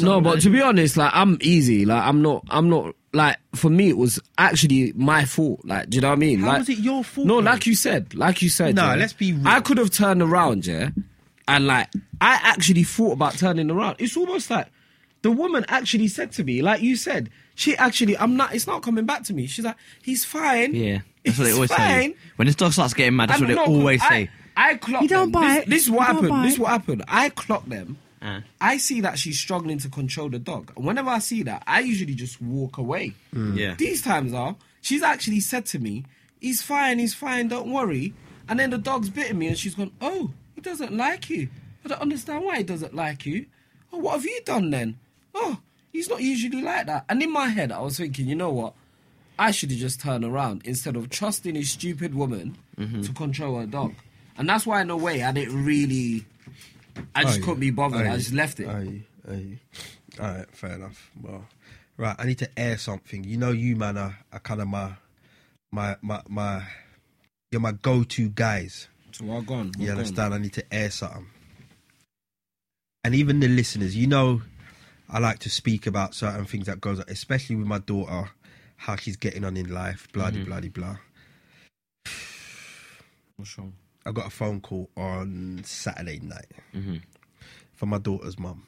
no, 0.00 0.22
but 0.22 0.40
to 0.40 0.48
be 0.48 0.62
honest, 0.62 0.96
like 0.96 1.10
I'm 1.14 1.36
easy. 1.42 1.84
Like 1.84 2.02
I'm 2.04 2.22
not. 2.22 2.44
I'm 2.48 2.70
not 2.70 2.94
like 3.12 3.36
for 3.54 3.70
me, 3.70 3.88
it 3.88 3.96
was 3.96 4.20
actually 4.38 4.92
my 4.94 5.24
fault. 5.24 5.60
Like, 5.64 5.90
do 5.90 5.96
you 5.96 6.00
know 6.02 6.08
what 6.08 6.14
I 6.18 6.20
mean? 6.20 6.40
How 6.40 6.48
like, 6.48 6.58
was 6.60 6.68
it 6.68 6.78
your 6.78 7.02
fault, 7.04 7.26
No, 7.26 7.40
bro? 7.42 7.50
like 7.52 7.66
you 7.66 7.74
said, 7.74 8.14
like 8.14 8.42
you 8.42 8.48
said. 8.48 8.74
Nah, 8.74 8.90
yeah, 8.92 8.96
let's 9.00 9.12
be 9.12 9.32
real. 9.32 9.46
I 9.48 9.60
could 9.60 9.78
have 9.78 9.90
turned 9.90 10.22
around, 10.22 10.66
yeah, 10.66 10.90
and 11.48 11.66
like 11.66 11.88
I 12.20 12.38
actually 12.42 12.84
thought 12.84 13.12
about 13.12 13.34
turning 13.38 13.70
around. 13.70 13.96
It's 13.98 14.16
almost 14.16 14.50
like 14.50 14.68
the 15.22 15.30
woman 15.30 15.64
actually 15.68 16.08
said 16.08 16.32
to 16.32 16.44
me, 16.44 16.62
like 16.62 16.80
you 16.82 16.96
said, 16.96 17.30
she 17.56 17.76
actually, 17.76 18.16
I'm 18.16 18.36
not. 18.36 18.54
It's 18.54 18.66
not 18.66 18.82
coming 18.82 19.04
back 19.06 19.24
to 19.24 19.34
me. 19.34 19.46
She's 19.46 19.64
like, 19.64 19.76
he's 20.02 20.24
fine. 20.24 20.74
Yeah, 20.74 21.00
that's 21.24 21.38
what 21.38 21.44
they 21.46 21.52
always 21.52 21.70
tell 21.70 21.78
you. 21.88 21.94
fine. 22.10 22.14
When 22.36 22.46
this 22.46 22.54
dog 22.56 22.72
starts 22.72 22.94
getting 22.94 23.16
mad, 23.16 23.30
that's 23.30 23.40
And 23.40 23.48
what 23.48 23.54
they 23.54 23.60
no, 23.60 23.66
'cause 23.66 23.76
always 23.76 24.02
I, 24.02 24.08
say. 24.08 24.30
I 24.56 24.74
clocked 24.76 25.02
You 25.02 25.08
don't 25.08 25.32
them. 25.32 25.40
bite. 25.42 25.58
This, 25.66 25.68
this 25.68 25.82
is 25.84 25.90
what 25.90 26.08
You 26.08 26.14
happened. 26.14 26.44
This 26.44 26.52
is 26.54 26.58
what 26.58 26.70
happened. 26.70 27.04
I 27.08 27.28
clocked 27.30 27.68
them. 27.68 27.98
Uh. 28.22 28.40
I 28.60 28.76
see 28.76 29.00
that 29.00 29.18
she's 29.18 29.38
struggling 29.38 29.78
to 29.78 29.88
control 29.88 30.28
the 30.28 30.38
dog. 30.38 30.72
Whenever 30.76 31.08
I 31.10 31.20
see 31.20 31.42
that, 31.44 31.62
I 31.66 31.80
usually 31.80 32.14
just 32.14 32.40
walk 32.40 32.76
away. 32.78 33.14
Yeah. 33.32 33.74
These 33.76 34.02
times 34.02 34.34
are, 34.34 34.56
she's 34.82 35.02
actually 35.02 35.40
said 35.40 35.64
to 35.66 35.78
me, 35.78 36.04
he's 36.40 36.60
fine, 36.62 36.98
he's 36.98 37.14
fine, 37.14 37.48
don't 37.48 37.70
worry. 37.72 38.12
And 38.48 38.58
then 38.58 38.70
the 38.70 38.78
dog's 38.78 39.08
bitten 39.10 39.38
me 39.38 39.48
and 39.48 39.58
she's 39.58 39.74
gone, 39.74 39.92
oh, 40.00 40.30
he 40.54 40.60
doesn't 40.60 40.92
like 40.94 41.30
you. 41.30 41.48
I 41.84 41.88
don't 41.88 42.00
understand 42.02 42.44
why 42.44 42.58
he 42.58 42.62
doesn't 42.62 42.94
like 42.94 43.24
you. 43.24 43.46
Oh, 43.92 43.98
what 43.98 44.14
have 44.14 44.24
you 44.24 44.40
done 44.44 44.70
then? 44.70 44.98
Oh, 45.34 45.58
he's 45.92 46.10
not 46.10 46.20
usually 46.20 46.60
like 46.60 46.86
that. 46.86 47.04
And 47.08 47.22
in 47.22 47.32
my 47.32 47.48
head, 47.48 47.72
I 47.72 47.80
was 47.80 47.96
thinking, 47.96 48.26
you 48.28 48.34
know 48.34 48.50
what? 48.52 48.74
I 49.38 49.50
should 49.52 49.70
have 49.70 49.78
just 49.80 50.00
turned 50.00 50.24
around 50.24 50.60
instead 50.66 50.94
of 50.96 51.08
trusting 51.08 51.56
a 51.56 51.62
stupid 51.62 52.14
woman 52.14 52.58
Mm-hmm. 52.78 53.02
to 53.02 53.12
control 53.12 53.58
her 53.60 53.66
dog. 53.66 53.92
And 54.38 54.48
that's 54.48 54.66
why, 54.66 54.80
in 54.80 54.88
a 54.88 54.96
way, 54.96 55.22
I 55.22 55.32
didn't 55.32 55.64
really. 55.66 56.24
I 57.14 57.24
just 57.24 57.38
Aye, 57.38 57.42
couldn't 57.42 57.60
be 57.60 57.70
bothered. 57.70 58.06
I 58.06 58.16
just 58.16 58.32
left 58.32 58.60
it. 58.60 58.68
Aye, 58.68 59.02
aye. 59.28 59.58
All 60.20 60.26
right, 60.28 60.46
fair 60.52 60.72
enough. 60.72 61.10
Well, 61.20 61.44
right, 61.96 62.16
I 62.18 62.26
need 62.26 62.38
to 62.38 62.48
air 62.58 62.78
something. 62.78 63.24
You 63.24 63.36
know, 63.36 63.50
you 63.52 63.76
man 63.76 63.96
are, 63.96 64.16
are 64.32 64.40
kind 64.40 64.60
of 64.60 64.68
my, 64.68 64.92
my, 65.72 65.96
my, 66.02 66.22
my. 66.28 66.62
You're 67.52 67.60
my 67.60 67.72
go-to 67.72 68.28
guys. 68.28 68.88
So 69.12 69.24
we're 69.24 69.40
gone. 69.40 69.72
You 69.78 69.90
understand? 69.90 70.34
I 70.34 70.38
need 70.38 70.52
to 70.52 70.64
air 70.72 70.90
something. 70.90 71.26
And 73.02 73.14
even 73.14 73.40
the 73.40 73.48
listeners, 73.48 73.96
you 73.96 74.06
know, 74.06 74.42
I 75.08 75.18
like 75.18 75.40
to 75.40 75.50
speak 75.50 75.86
about 75.88 76.14
certain 76.14 76.44
things 76.44 76.66
that 76.66 76.80
goes 76.80 77.00
on, 77.00 77.06
especially 77.08 77.56
with 77.56 77.66
my 77.66 77.78
daughter, 77.78 78.30
how 78.76 78.94
she's 78.96 79.16
getting 79.16 79.44
on 79.44 79.56
in 79.56 79.68
life, 79.72 80.06
bloody, 80.12 80.38
Mm-hmm. 80.44 80.50
blah 80.50 80.60
blah 80.60 80.68
blah. 80.70 80.96
What's 83.36 83.58
wrong? 83.58 83.72
I 84.10 84.12
got 84.12 84.26
a 84.26 84.30
phone 84.30 84.60
call 84.60 84.90
on 84.96 85.62
Saturday 85.64 86.18
night 86.20 86.46
Mm-hmm. 86.74 86.96
from 87.74 87.88
my 87.90 87.98
daughter's 87.98 88.38
mum, 88.38 88.64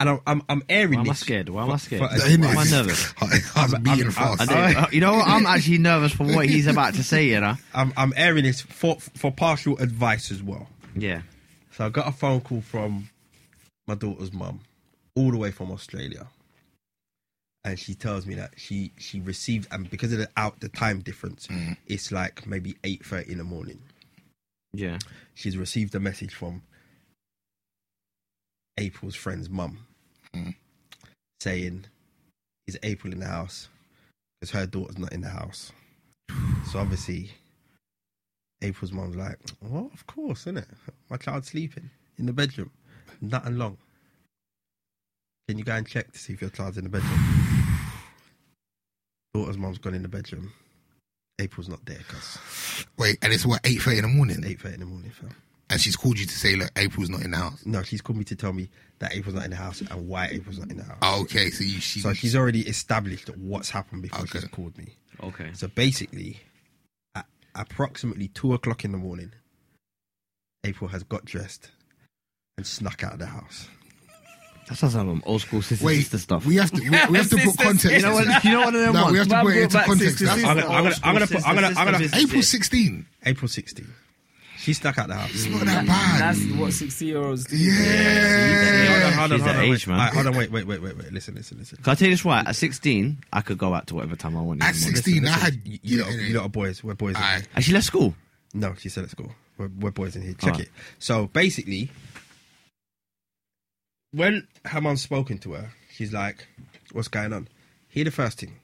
and 0.00 0.08
I'm 0.08 0.20
I'm, 0.26 0.42
I'm 0.48 0.62
airing 0.68 1.00
Why 1.00 1.04
am 1.04 1.10
I 1.10 1.12
this. 1.12 1.20
scared? 1.20 1.48
Why 1.50 1.62
am 1.64 1.70
I 1.70 1.74
for- 1.74 1.78
scared? 1.84 2.00
for- 2.10 2.18
Why 2.18 2.28
am 2.52 2.58
I 2.58 2.64
nervous? 2.64 3.14
I 3.54 3.62
was 3.64 3.74
beating 3.80 4.10
fast. 4.10 4.40
I 4.40 4.46
don't- 4.46 4.76
uh, 4.84 4.86
you 4.92 5.00
know 5.00 5.12
what? 5.14 5.28
I'm 5.28 5.44
actually 5.46 5.78
nervous 5.78 6.12
for 6.12 6.24
what 6.24 6.46
he's 6.48 6.66
about 6.66 6.94
to 6.94 7.04
say, 7.04 7.26
you 7.28 7.40
know? 7.40 7.54
I'm 7.74 7.92
I'm 7.96 8.12
airing 8.16 8.44
this 8.44 8.62
for 8.62 8.98
for 9.00 9.30
partial 9.30 9.76
advice 9.78 10.30
as 10.30 10.42
well. 10.42 10.66
Yeah. 10.96 11.22
So 11.72 11.84
I 11.86 11.88
got 11.90 12.08
a 12.08 12.12
phone 12.12 12.40
call 12.40 12.60
from 12.62 13.10
my 13.86 13.94
daughter's 13.94 14.32
mum, 14.32 14.60
all 15.14 15.30
the 15.30 15.38
way 15.38 15.50
from 15.50 15.70
Australia, 15.70 16.26
and 17.64 17.78
she 17.78 17.94
tells 17.94 18.26
me 18.26 18.34
that 18.36 18.54
she 18.56 18.92
she 18.98 19.20
received 19.20 19.68
and 19.70 19.88
because 19.90 20.12
of 20.12 20.18
the 20.18 20.28
out 20.36 20.60
the 20.60 20.68
time 20.68 21.00
difference, 21.00 21.48
it's 21.86 22.10
like 22.12 22.46
maybe 22.46 22.76
eight 22.84 23.04
thirty 23.04 23.32
in 23.32 23.38
the 23.38 23.44
morning. 23.44 23.78
Yeah. 24.72 24.98
She's 25.34 25.56
received 25.56 25.94
a 25.94 26.00
message 26.00 26.34
from 26.34 26.62
April's 28.78 29.14
friend's 29.14 29.50
mum 29.50 29.86
hmm. 30.34 30.50
saying, 31.40 31.84
"Is 32.66 32.78
April 32.82 33.12
in 33.12 33.20
the 33.20 33.26
house?" 33.26 33.68
Because 34.40 34.52
her 34.52 34.66
daughter's 34.66 34.98
not 34.98 35.12
in 35.12 35.20
the 35.20 35.28
house. 35.28 35.72
So 36.70 36.78
obviously, 36.78 37.30
April's 38.62 38.92
mum's 38.92 39.16
like, 39.16 39.38
"Well, 39.60 39.90
of 39.92 40.06
course, 40.06 40.42
isn't 40.42 40.58
it? 40.58 40.68
My 41.10 41.16
child's 41.18 41.48
sleeping 41.48 41.90
in 42.18 42.26
the 42.26 42.32
bedroom, 42.32 42.70
nothing 43.20 43.58
long. 43.58 43.76
Can 45.48 45.58
you 45.58 45.64
go 45.64 45.74
and 45.74 45.86
check 45.86 46.12
to 46.12 46.18
see 46.18 46.32
if 46.32 46.40
your 46.40 46.50
child's 46.50 46.78
in 46.78 46.84
the 46.84 46.90
bedroom?" 46.90 47.20
Daughter's 49.34 49.58
mum's 49.58 49.78
gone 49.78 49.94
in 49.94 50.02
the 50.02 50.08
bedroom. 50.08 50.52
April's 51.38 51.68
not 51.68 51.84
there 51.86 51.98
because 51.98 52.84
Wait, 52.98 53.18
and 53.22 53.32
it's 53.32 53.44
what 53.46 53.60
eight 53.64 53.80
thirty 53.82 53.98
in 53.98 54.02
the 54.02 54.08
morning, 54.08 54.42
eight 54.46 54.60
thirty 54.60 54.74
in 54.74 54.80
the 54.80 54.86
morning, 54.86 55.10
fam. 55.10 55.30
and 55.70 55.80
she's 55.80 55.96
called 55.96 56.18
you 56.18 56.26
to 56.26 56.34
say, 56.38 56.54
"Look, 56.56 56.70
April's 56.76 57.08
not 57.10 57.22
in 57.22 57.30
the 57.32 57.36
house." 57.36 57.64
No, 57.66 57.82
she's 57.82 58.00
called 58.00 58.18
me 58.18 58.24
to 58.24 58.36
tell 58.36 58.52
me 58.52 58.68
that 59.00 59.14
April's 59.14 59.34
not 59.34 59.44
in 59.44 59.50
the 59.50 59.56
house 59.56 59.80
and 59.80 60.08
why 60.08 60.26
April's 60.28 60.58
not 60.58 60.70
in 60.70 60.76
the 60.76 60.84
house. 60.84 60.98
Oh, 61.02 61.22
okay, 61.22 61.50
so 61.50 61.64
you 61.64 61.80
she 61.80 62.00
So 62.00 62.12
she's 62.14 62.36
already 62.36 62.60
established 62.60 63.28
what's 63.36 63.70
happened 63.70 64.02
before 64.02 64.20
Okay. 64.20 64.40
she's 64.40 64.48
called 64.48 64.76
me. 64.78 64.94
Okay. 65.22 65.50
So 65.54 65.68
basically, 65.68 66.38
at 67.14 67.26
approximately 67.54 68.28
two 68.28 68.54
o'clock 68.54 68.84
in 68.84 68.92
the 68.92 68.98
morning, 68.98 69.32
April 70.64 70.88
has 70.88 71.02
got 71.02 71.24
dressed 71.24 71.70
and 72.56 72.66
snuck 72.66 73.02
out 73.02 73.14
of 73.14 73.18
the 73.18 73.26
house. 73.26 73.66
That 74.68 74.76
sounds 74.78 74.94
like 74.94 75.04
some 75.04 75.22
old 75.26 75.40
school 75.42 75.60
sister, 75.62 75.84
wait. 75.84 75.96
sister 76.00 76.18
stuff. 76.18 76.46
We 76.46 76.56
have 76.56 76.70
to 76.70 76.80
we, 76.80 76.88
we 76.90 76.96
have 76.96 77.10
to 77.10 77.36
put 77.36 77.40
Sisters, 77.42 77.56
context. 77.56 77.90
you 77.96 78.02
know 78.02 78.14
what? 78.14 78.44
You 78.44 78.50
know 78.52 78.60
what? 78.60 78.72
Them 78.72 78.92
No, 78.94 79.02
ones? 79.02 79.12
we 79.12 79.18
have 79.18 79.28
to 79.28 79.34
Man 79.34 79.44
put 79.44 79.50
it 79.50 79.54
brought 79.54 79.62
into 79.64 79.76
back 79.76 79.86
context. 79.86 80.18
sisters, 80.18 80.28
That's 80.42 80.44
I'm 80.48 80.56
gonna, 80.56 80.66
I'm 80.74 80.82
gonna, 80.84 80.94
I'm 81.04 81.14
gonna 81.14 81.26
put, 81.26 81.48
I'm 81.48 81.54
gonna, 81.56 81.66
I'm 81.78 81.92
gonna. 81.92 82.08
April 82.14 82.42
sixteen. 82.42 83.06
April 83.24 83.48
16. 83.48 83.86
She 84.58 84.74
snuck 84.74 84.96
out 84.96 85.08
the 85.08 85.14
house. 85.14 85.30
It's 85.34 85.46
not 85.46 85.64
that 85.64 85.84
bad. 85.86 86.36
Mm. 86.36 86.50
That's 86.52 86.60
what 86.60 86.72
60 86.72 87.04
year 87.04 87.18
olds 87.18 87.46
do. 87.46 87.56
yeah. 87.56 88.86
Hold 88.86 89.02
on, 89.02 89.12
hold 89.12 89.32
on, 89.32 89.38
She's 89.38 89.40
hold 89.40 89.40
that 89.40 89.56
on, 89.56 89.62
age, 89.64 89.70
wait. 89.70 89.86
man. 89.88 89.98
Alright, 89.98 90.14
hold 90.14 90.26
on, 90.28 90.36
wait, 90.36 90.50
wait, 90.52 90.66
wait, 90.68 90.82
wait, 90.82 90.96
wait. 90.98 91.12
Listen, 91.12 91.34
listen, 91.34 91.58
listen. 91.58 91.78
Can 91.82 91.90
I 91.90 91.94
tell 91.96 92.06
you 92.08 92.14
this 92.14 92.24
right? 92.24 92.46
At 92.46 92.54
16, 92.54 93.18
I 93.32 93.40
could 93.40 93.58
go 93.58 93.74
out 93.74 93.88
to 93.88 93.96
whatever 93.96 94.14
time 94.14 94.36
I 94.36 94.40
wanted. 94.40 94.62
At 94.62 94.74
in 94.76 94.80
the 94.80 94.86
morning. 94.86 94.96
16, 95.02 95.26
I 95.26 95.30
Listen, 95.32 95.40
had 95.42 95.60
you, 95.64 95.78
you, 95.82 96.02
lot, 96.04 96.12
you 96.12 96.34
lot 96.36 96.44
are 96.44 96.48
boys. 96.48 96.84
We're 96.84 96.94
boys. 96.94 97.16
in 97.16 97.22
Aye. 97.22 97.42
And 97.56 97.64
she 97.64 97.72
left 97.72 97.86
school. 97.86 98.14
No, 98.54 98.74
she 98.78 98.88
said 98.88 99.02
let's 99.02 99.14
go. 99.14 99.32
We're, 99.58 99.68
we're 99.80 99.90
boys 99.90 100.14
in 100.14 100.22
here. 100.22 100.34
Check 100.34 100.44
Alright. 100.52 100.60
it. 100.66 100.70
So 101.00 101.26
basically, 101.26 101.90
when 104.12 104.46
her 104.66 104.80
mum's 104.80 105.02
spoken 105.02 105.38
to 105.38 105.52
her, 105.54 105.70
she's 105.92 106.12
like, 106.12 106.46
"What's 106.92 107.08
going 107.08 107.32
on?" 107.32 107.48
Here, 107.88 108.04
the 108.04 108.10
first 108.10 108.40
thing. 108.40 108.54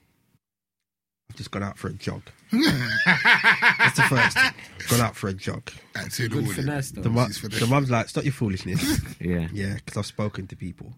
I've 1.29 1.35
just 1.35 1.51
gone 1.51 1.61
out 1.63 1.77
for 1.77 1.89
a 1.89 1.93
jog. 1.93 2.23
That's 2.51 3.95
the 3.97 4.03
first. 4.09 4.37
thing. 4.37 4.51
Gone 4.89 5.01
out 5.01 5.15
for 5.15 5.27
a 5.29 5.33
jog. 5.33 5.69
At 5.95 6.11
two 6.11 6.23
in 6.23 6.29
the 6.29 6.35
Good 6.35 6.45
morning. 6.45 6.53
finesse 6.63 6.91
though. 6.91 7.01
The, 7.01 7.09
mu- 7.09 7.27
for 7.29 7.47
the 7.49 7.67
mum's 7.67 7.91
like, 7.91 8.09
"Stop 8.09 8.23
your 8.23 8.33
foolishness." 8.33 8.99
Yeah. 9.21 9.47
yeah, 9.53 9.75
because 9.75 9.97
I've 9.97 10.05
spoken 10.05 10.47
to 10.47 10.55
people. 10.55 10.93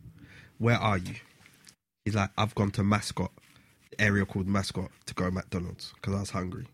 Where 0.60 0.78
are 0.78 0.98
you? 0.98 1.16
He's 2.06 2.16
like, 2.16 2.30
"I've 2.38 2.56
gone 2.56 2.72
to 2.72 2.84
Mascot, 2.84 3.32
the 3.92 4.02
area 4.02 4.26
called 4.26 4.48
Mascot, 4.48 4.90
to 5.08 5.14
go 5.14 5.26
to 5.26 5.32
McDonald's 5.32 5.92
because 5.96 6.14
I 6.16 6.20
was 6.22 6.30
hungry." 6.30 6.68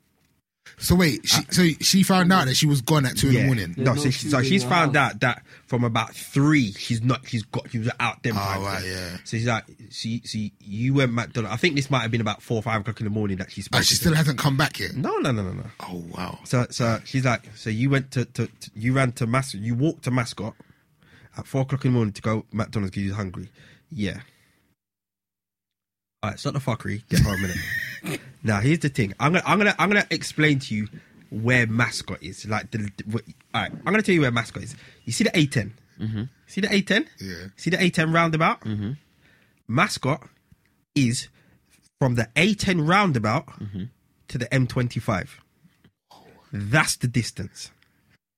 So 0.79 0.93
wait, 0.93 1.27
she, 1.27 1.41
so 1.49 1.67
she 1.81 2.03
found 2.03 2.31
out 2.31 2.45
that 2.45 2.55
she 2.55 2.67
was 2.67 2.81
gone 2.81 3.07
at 3.07 3.17
two 3.17 3.29
in 3.29 3.33
the 3.33 3.45
morning. 3.45 3.73
No, 3.77 3.95
so, 3.95 4.11
she, 4.11 4.27
so 4.29 4.43
she's 4.43 4.63
found 4.63 4.95
out 4.95 5.19
that 5.21 5.41
from 5.65 5.83
about 5.83 6.13
three, 6.13 6.71
she's 6.73 7.01
not. 7.01 7.27
She's 7.27 7.41
got. 7.41 7.71
She 7.71 7.79
was 7.79 7.89
out 7.99 8.21
them. 8.21 8.35
Oh, 8.37 8.39
times. 8.39 8.63
right, 8.63 8.83
yeah. 8.85 9.17
So 9.23 9.37
she's 9.37 9.47
like, 9.47 9.63
see, 9.89 10.21
see, 10.23 10.53
you 10.59 10.93
went 10.93 11.13
McDonald's. 11.13 11.51
I 11.51 11.57
think 11.57 11.75
this 11.75 11.89
might 11.89 12.01
have 12.01 12.11
been 12.11 12.21
about 12.21 12.43
four 12.43 12.57
or 12.57 12.61
five 12.61 12.81
o'clock 12.81 12.99
in 12.99 13.05
the 13.05 13.09
morning 13.09 13.37
that 13.37 13.51
she 13.51 13.63
spoke. 13.63 13.79
Oh, 13.79 13.81
she 13.81 13.95
to 13.95 13.95
still 13.95 14.11
them. 14.11 14.17
hasn't 14.17 14.37
come 14.37 14.55
back 14.55 14.79
yet. 14.79 14.95
No, 14.95 15.17
no, 15.17 15.31
no, 15.31 15.41
no, 15.41 15.53
no. 15.53 15.63
Oh 15.79 16.03
wow. 16.15 16.37
So, 16.43 16.67
so 16.69 16.99
she's 17.05 17.25
like, 17.25 17.49
so 17.55 17.71
you 17.71 17.89
went 17.89 18.11
to, 18.11 18.25
to, 18.25 18.45
to 18.45 18.71
you 18.75 18.93
ran 18.93 19.13
to 19.13 19.25
mascot, 19.25 19.61
you 19.61 19.73
walked 19.73 20.03
to 20.03 20.11
mascot 20.11 20.53
at 21.39 21.47
four 21.47 21.61
o'clock 21.61 21.85
in 21.85 21.91
the 21.91 21.95
morning 21.95 22.13
to 22.13 22.21
go 22.21 22.45
McDonald's 22.51 22.91
because 22.91 23.03
you're 23.03 23.15
hungry. 23.15 23.49
Yeah. 23.91 24.19
All 26.21 26.29
right, 26.29 26.39
stop 26.39 26.53
the 26.53 26.59
fuckery. 26.59 27.07
Get 27.09 27.21
home 27.21 27.35
a 27.35 27.37
minute. 27.37 28.21
now, 28.47 28.59
here's 28.61 28.79
the 28.79 28.89
thing. 28.89 29.13
I'm 29.19 29.33
gonna, 29.33 29.43
I'm 29.45 29.57
gonna, 29.57 29.75
I'm 29.77 29.89
gonna 29.89 30.07
explain 30.09 30.59
to 30.59 30.75
you 30.75 30.87
where 31.29 31.67
mascot 31.67 32.23
is. 32.23 32.45
Like 32.45 32.71
the, 32.71 32.77
the 32.79 33.03
what, 33.11 33.23
all 33.53 33.61
right, 33.61 33.71
I'm 33.71 33.83
gonna 33.85 34.01
tell 34.01 34.15
you 34.15 34.21
where 34.21 34.31
mascot 34.31 34.63
is. 34.63 34.75
You 35.05 35.13
see 35.13 35.23
the 35.25 35.31
A10. 35.31 35.71
Mm-hmm. 35.99 36.23
See 36.47 36.61
the 36.61 36.67
A10. 36.67 37.05
Yeah. 37.19 37.35
See 37.57 37.69
the 37.69 37.77
A10 37.77 38.13
roundabout. 38.13 38.61
Mm-hmm. 38.61 38.91
Mascot 39.67 40.21
is 40.95 41.27
from 41.99 42.15
the 42.15 42.29
A10 42.35 42.87
roundabout 42.87 43.45
to 44.29 44.37
the 44.37 44.45
M25. 44.45 45.27
That's 46.53 46.95
the 46.95 47.07
distance. 47.07 47.71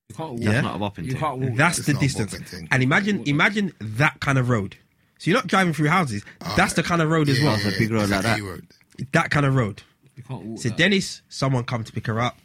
You 0.08 0.14
can't 0.16 0.30
walk. 0.32 0.40
Yeah. 0.40 0.60
Not 0.62 0.76
a 0.76 0.78
bopping 0.78 1.04
You 1.04 1.14
can't 1.14 1.38
walk. 1.38 1.54
That's 1.54 1.78
the 1.86 1.92
not 1.92 2.00
distance. 2.02 2.34
bopping. 2.34 2.68
And 2.72 2.82
imagine, 2.82 3.22
imagine 3.28 3.72
that 3.80 4.18
kind 4.20 4.38
of 4.38 4.48
road. 4.48 4.76
So 5.18 5.30
you're 5.30 5.38
not 5.38 5.46
driving 5.46 5.72
through 5.74 5.88
houses. 5.88 6.24
That's 6.56 6.72
the 6.72 6.82
kind 6.82 7.02
of 7.02 7.10
road 7.10 7.28
as 7.28 7.38
Yeah, 7.38 7.44
well. 7.46 7.54
It's 7.56 7.76
a 7.76 7.78
big 7.78 7.90
road 7.92 8.02
it's 8.04 8.10
like 8.10 8.22
that. 8.22 8.40
Road. 8.40 8.66
That 9.12 9.30
kind 9.30 9.46
of 9.46 9.54
road. 9.54 9.82
You 10.20 10.26
can't 10.26 10.44
walk. 10.44 10.58
So 10.60 10.68
that. 10.68 10.76
Dennis, 10.76 11.22
someone 11.30 11.64
come 11.64 11.82
to 11.82 11.92
pick 11.92 12.06
her 12.06 12.20
up. 12.20 12.36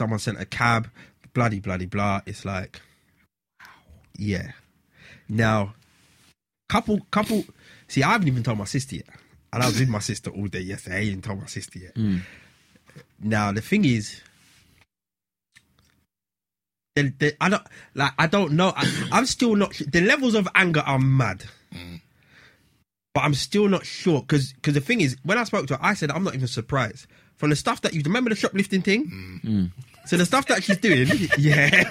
Someone 0.00 0.18
sent 0.18 0.40
a 0.40 0.44
cab. 0.44 0.90
Bloody, 1.32 1.60
bloody, 1.60 1.86
blah. 1.86 2.22
It's 2.26 2.44
like, 2.44 2.80
yeah. 4.16 4.50
Now, 5.28 5.74
couple, 6.68 7.06
couple. 7.12 7.44
See, 7.86 8.02
I 8.02 8.10
haven't 8.10 8.26
even 8.26 8.42
told 8.42 8.58
my 8.58 8.64
sister 8.64 8.96
yet, 8.96 9.06
and 9.52 9.62
I 9.62 9.66
was 9.66 9.78
with 9.78 9.88
my 9.88 10.00
sister 10.00 10.30
all 10.30 10.48
day 10.48 10.58
yesterday. 10.60 10.96
I 10.96 11.02
even 11.02 11.22
told 11.22 11.38
my 11.38 11.46
sister 11.46 11.78
yet. 11.78 11.94
Hmm. 11.94 12.18
Now 13.20 13.52
the 13.52 13.60
thing 13.60 13.84
is, 13.84 14.20
the, 16.96 17.12
the, 17.16 17.36
I 17.40 17.48
don't 17.48 17.62
like. 17.94 18.12
I 18.18 18.26
don't 18.26 18.54
know. 18.54 18.72
I, 18.74 19.08
I'm 19.12 19.26
still 19.26 19.54
not. 19.54 19.72
The 19.74 20.00
levels 20.00 20.34
of 20.34 20.48
anger 20.56 20.82
are 20.84 20.98
mad. 20.98 21.44
Hmm. 21.72 21.96
But 23.14 23.20
I'm 23.24 23.34
still 23.34 23.68
not 23.68 23.84
sure 23.84 24.20
because 24.20 24.52
because 24.52 24.74
the 24.74 24.80
thing 24.80 25.00
is, 25.00 25.16
when 25.22 25.38
I 25.38 25.44
spoke 25.44 25.66
to 25.68 25.76
her, 25.76 25.80
I 25.82 25.94
said 25.94 26.10
I'm 26.10 26.24
not 26.24 26.34
even 26.34 26.48
surprised 26.48 27.06
from 27.36 27.50
the 27.50 27.56
stuff 27.56 27.80
that 27.82 27.94
you 27.94 28.02
remember 28.04 28.30
the 28.30 28.36
shoplifting 28.36 28.82
thing. 28.82 29.72
So 30.06 30.16
the 30.16 30.24
stuff 30.24 30.46
that 30.46 30.62
she's 30.62 30.78
doing, 30.78 31.06
yeah, 31.38 31.90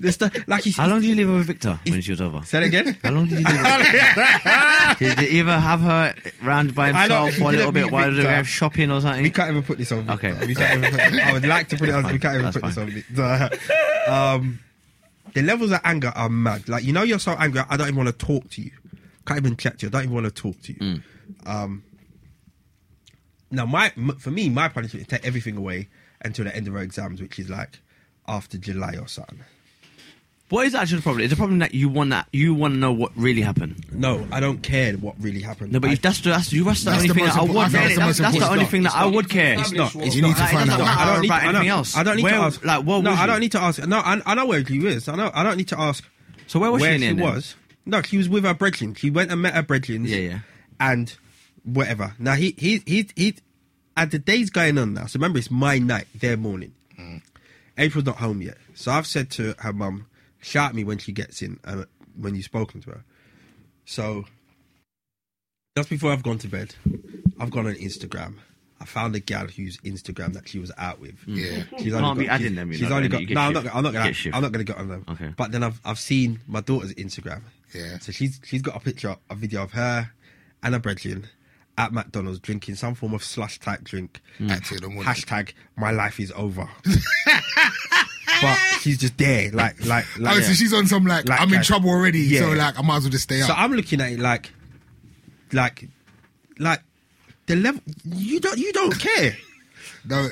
the 0.00 0.10
stuff 0.10 0.32
like 0.46 0.62
she's. 0.62 0.76
How 0.76 0.88
long 0.88 1.02
did 1.02 1.08
you 1.08 1.14
live 1.16 1.28
with 1.28 1.46
Victor 1.46 1.78
when 1.86 2.00
she 2.00 2.12
was 2.12 2.20
over? 2.20 2.42
Say 2.42 2.60
that 2.60 2.66
again. 2.66 2.96
How 3.02 3.10
long 3.10 3.26
did 3.26 3.40
you 3.40 3.44
live 3.44 3.78
with 3.78 4.98
Did 4.98 5.20
you 5.20 5.38
either 5.40 5.58
have 5.58 5.80
her 5.82 6.14
round 6.42 6.74
by 6.74 6.88
I 6.90 7.02
himself 7.02 7.34
for 7.34 7.50
a 7.50 7.52
little 7.52 7.72
bit 7.72 7.84
meet 7.84 7.92
while 7.92 8.10
they 8.10 8.22
Victor. 8.22 8.36
were 8.38 8.44
shopping 8.44 8.90
or 8.90 9.02
something? 9.02 9.22
We 9.22 9.30
can't 9.30 9.50
even 9.50 9.62
put 9.62 9.76
this 9.76 9.92
on. 9.92 10.08
Okay. 10.08 10.32
We 10.46 10.54
can't 10.54 10.78
even 10.78 10.90
put, 10.92 11.00
I 11.22 11.32
would 11.34 11.46
like 11.46 11.68
to 11.68 11.76
put 11.76 11.90
it 11.90 11.94
on. 11.94 12.04
We 12.10 12.18
can't 12.18 12.38
even 12.38 12.52
fine. 12.52 12.62
put 12.62 12.84
this 13.14 13.18
on. 13.18 13.56
So, 14.06 14.12
um, 14.12 14.60
the 15.34 15.42
levels 15.42 15.70
of 15.72 15.80
anger 15.84 16.12
are 16.16 16.30
mad. 16.30 16.70
Like 16.70 16.84
you 16.84 16.94
know, 16.94 17.02
you're 17.02 17.18
so 17.18 17.32
angry. 17.32 17.60
I 17.68 17.76
don't 17.76 17.88
even 17.88 18.02
want 18.02 18.18
to 18.18 18.26
talk 18.26 18.48
to 18.50 18.62
you. 18.62 18.70
Can't 19.28 19.38
even 19.40 19.56
chat 19.56 19.78
to 19.78 19.86
you. 19.86 19.88
I 19.88 19.92
don't 19.92 20.02
even 20.04 20.14
want 20.14 20.26
to 20.26 20.32
talk 20.32 20.60
to 20.62 20.72
you. 20.72 20.78
Mm. 20.78 21.02
Um, 21.46 21.82
now, 23.50 23.66
my 23.66 23.92
m- 23.96 24.16
for 24.18 24.30
me, 24.30 24.48
my 24.48 24.68
punishment 24.68 25.02
is 25.02 25.08
to 25.08 25.16
take 25.18 25.26
everything 25.26 25.56
away 25.56 25.88
until 26.22 26.44
the 26.44 26.54
end 26.56 26.66
of 26.66 26.74
her 26.74 26.80
exams, 26.80 27.20
which 27.20 27.38
is 27.38 27.48
like 27.48 27.78
after 28.26 28.58
July 28.58 28.94
or 29.00 29.06
something. 29.08 29.40
What 30.50 30.66
is 30.66 30.74
actually 30.74 30.96
the 30.98 31.02
problem? 31.02 31.22
Is 31.24 31.28
the 31.30 31.36
problem 31.36 31.58
that 31.58 31.74
you 31.74 31.90
want 31.90 32.08
that 32.08 32.26
you 32.32 32.54
want 32.54 32.72
to 32.72 32.78
know 32.78 32.90
what 32.92 33.12
really 33.16 33.42
happened? 33.42 33.84
No, 33.92 34.26
I 34.32 34.40
don't 34.40 34.62
care 34.62 34.94
what 34.94 35.14
really 35.20 35.42
happened. 35.42 35.72
No, 35.72 35.78
but 35.80 35.90
I- 35.90 35.92
if 35.92 36.00
that's 36.00 36.20
the, 36.22 36.30
that's, 36.30 36.50
you 36.54 36.64
that's 36.64 36.84
the 36.84 36.90
That's 36.90 36.96
only 37.02 37.08
the 37.08 37.14
thing 37.14 37.24
most 37.24 37.34
that 37.34 37.40
I 37.40 37.44
would. 37.44 37.56
I 37.56 37.68
That's, 37.68 37.96
that's 37.98 38.16
the 38.16 38.22
that's 38.22 38.38
the 38.38 38.50
only 38.50 38.64
thing 38.64 38.82
that 38.84 38.94
I 38.94 39.04
would 39.04 39.28
care. 39.28 39.58
it's 39.60 39.72
not. 39.72 39.94
It's 39.96 40.16
You 40.16 40.22
need 40.22 40.36
to 40.36 40.40
Like, 40.40 40.52
find 40.52 40.70
doesn't 40.70 40.86
out. 40.86 40.98
I 40.98 41.04
don't 41.12 41.20
need 41.22 41.28
about 41.28 41.36
I 41.42 41.44
anything 41.44 41.52
don't- 41.68 41.68
else. 41.78 41.96
I 41.96 42.02
don't 42.02 42.16
need 42.16 42.22
Where- 42.22 42.32
to 42.32 42.38
ask. 42.38 42.64
Like, 42.64 42.84
what 42.84 43.02
no, 43.04 43.10
was 43.10 43.18
I 43.20 43.26
don't 43.26 43.40
need 43.40 43.52
to 43.52 43.60
ask. 43.60 43.86
No, 43.86 43.98
I, 43.98 44.22
I 44.24 44.34
know 44.34 44.46
where 44.46 44.64
she 44.64 44.78
is. 44.86 45.06
I 45.08 45.16
know. 45.16 45.30
I 45.34 45.42
don't 45.42 45.58
need 45.58 45.68
to 45.68 45.78
ask. 45.78 46.02
So 46.46 46.58
where 46.60 46.70
was 46.72 46.80
where 46.80 46.90
she 46.92 46.94
in 46.94 47.00
she 47.00 47.04
the 47.04 47.10
end 47.10 47.18
then? 47.34 47.44
Was? 47.88 47.92
No, 47.92 48.02
she 48.02 48.16
was 48.18 48.28
with 48.28 48.44
her 48.44 48.54
brethren. 48.54 48.94
She 48.94 49.10
went 49.10 49.30
and 49.32 49.42
met 49.42 49.54
her 49.54 49.62
brethren. 49.62 50.04
Yeah, 50.04 50.16
yeah. 50.16 50.38
And 50.80 51.14
whatever. 51.64 52.14
Now 52.18 52.34
he 52.34 52.54
he 52.58 52.82
he 52.86 53.08
he. 53.16 53.34
As 53.96 54.10
the 54.10 54.18
day's 54.20 54.48
going 54.50 54.78
on 54.78 54.94
now, 54.94 55.06
so 55.06 55.18
remember 55.18 55.38
it's 55.40 55.50
my 55.50 55.78
night, 55.80 56.06
their 56.14 56.36
morning. 56.36 56.72
April's 57.76 58.06
not 58.06 58.16
home 58.16 58.42
yet, 58.42 58.56
so 58.74 58.90
I've 58.92 59.06
said 59.06 59.30
to 59.32 59.54
her 59.58 59.72
mum, 59.72 60.06
shout 60.40 60.74
me 60.74 60.82
when 60.84 60.98
she 60.98 61.12
gets 61.12 61.42
in, 61.42 61.58
uh, 61.64 61.84
when 62.16 62.34
you've 62.34 62.44
spoken 62.44 62.80
to 62.82 62.90
her. 62.90 63.04
So 63.84 64.24
just 65.76 65.88
before 65.90 66.12
I've 66.12 66.22
gone 66.22 66.38
to 66.38 66.48
bed, 66.48 66.74
I've 67.38 67.50
gone 67.50 67.66
on 67.66 67.74
Instagram. 67.74 68.34
I 68.80 68.84
found 68.84 69.14
a 69.16 69.20
gal 69.20 69.46
whose 69.48 69.76
Instagram 69.78 70.32
that 70.34 70.48
she 70.48 70.58
was 70.60 70.70
out 70.78 71.00
with. 71.00 71.16
Yeah. 71.26 71.64
She's 71.78 71.92
Can't 71.92 72.18
be 72.18 72.26
got- 72.26 72.34
adding 72.34 72.46
she's- 72.48 72.54
them, 72.56 72.72
She's 72.72 72.90
only 72.90 73.08
got. 73.08 73.22
No, 73.28 73.40
I'm 73.40 73.52
not. 73.52 73.74
I'm 73.74 73.82
not 73.82 73.92
gonna. 73.92 74.12
get. 74.12 74.34
I'm 74.34 74.42
not 74.42 74.52
gonna 74.52 74.64
get 74.64 74.76
on 74.76 74.88
them. 74.88 75.04
Okay. 75.08 75.34
But 75.36 75.50
then 75.52 75.62
I've 75.64 75.80
I've 75.84 75.98
seen 75.98 76.40
my 76.46 76.60
daughter's 76.60 76.94
Instagram. 76.94 77.42
Yeah. 77.74 77.98
So 77.98 78.12
she's 78.12 78.40
she's 78.44 78.62
got 78.62 78.76
a 78.76 78.80
picture, 78.80 79.16
a 79.30 79.34
video 79.34 79.62
of 79.62 79.72
her 79.72 80.10
and 80.62 80.74
her 80.74 80.80
brethren 80.80 81.28
at 81.76 81.92
McDonald's 81.92 82.40
drinking 82.40 82.74
some 82.74 82.94
form 82.94 83.14
of 83.14 83.22
slush 83.22 83.58
type 83.60 83.84
drink. 83.84 84.20
At 84.48 84.64
two 84.64 84.76
in 84.76 84.80
the 84.82 84.88
morning. 84.88 85.04
Hashtag 85.04 85.52
my 85.76 85.90
life 85.92 86.18
is 86.18 86.32
over. 86.34 86.68
but 88.42 88.58
she's 88.80 88.98
just 88.98 89.16
there, 89.18 89.50
like 89.52 89.84
like 89.84 90.06
like. 90.18 90.36
Oh, 90.36 90.40
so 90.40 90.52
she's 90.52 90.72
on 90.72 90.86
some 90.86 91.04
like, 91.06 91.28
Like 91.28 91.40
I'm 91.40 91.48
in 91.48 91.56
that. 91.56 91.64
trouble 91.64 91.90
already, 91.90 92.20
Yeah. 92.20 92.40
so 92.40 92.50
like 92.50 92.78
I 92.78 92.82
might 92.82 92.96
as 92.98 93.02
well 93.04 93.10
just 93.10 93.24
stay 93.24 93.40
up. 93.42 93.48
So. 93.48 93.54
I'm 93.54 93.72
looking 93.72 94.00
at 94.00 94.12
it 94.12 94.18
like, 94.20 94.50
like, 95.52 95.88
like 96.58 96.80
the 97.46 97.56
level. 97.56 97.80
You 98.04 98.40
don't 98.40 98.58
you 98.58 98.72
don't 98.72 98.98
care. 98.98 99.36
no, 100.04 100.28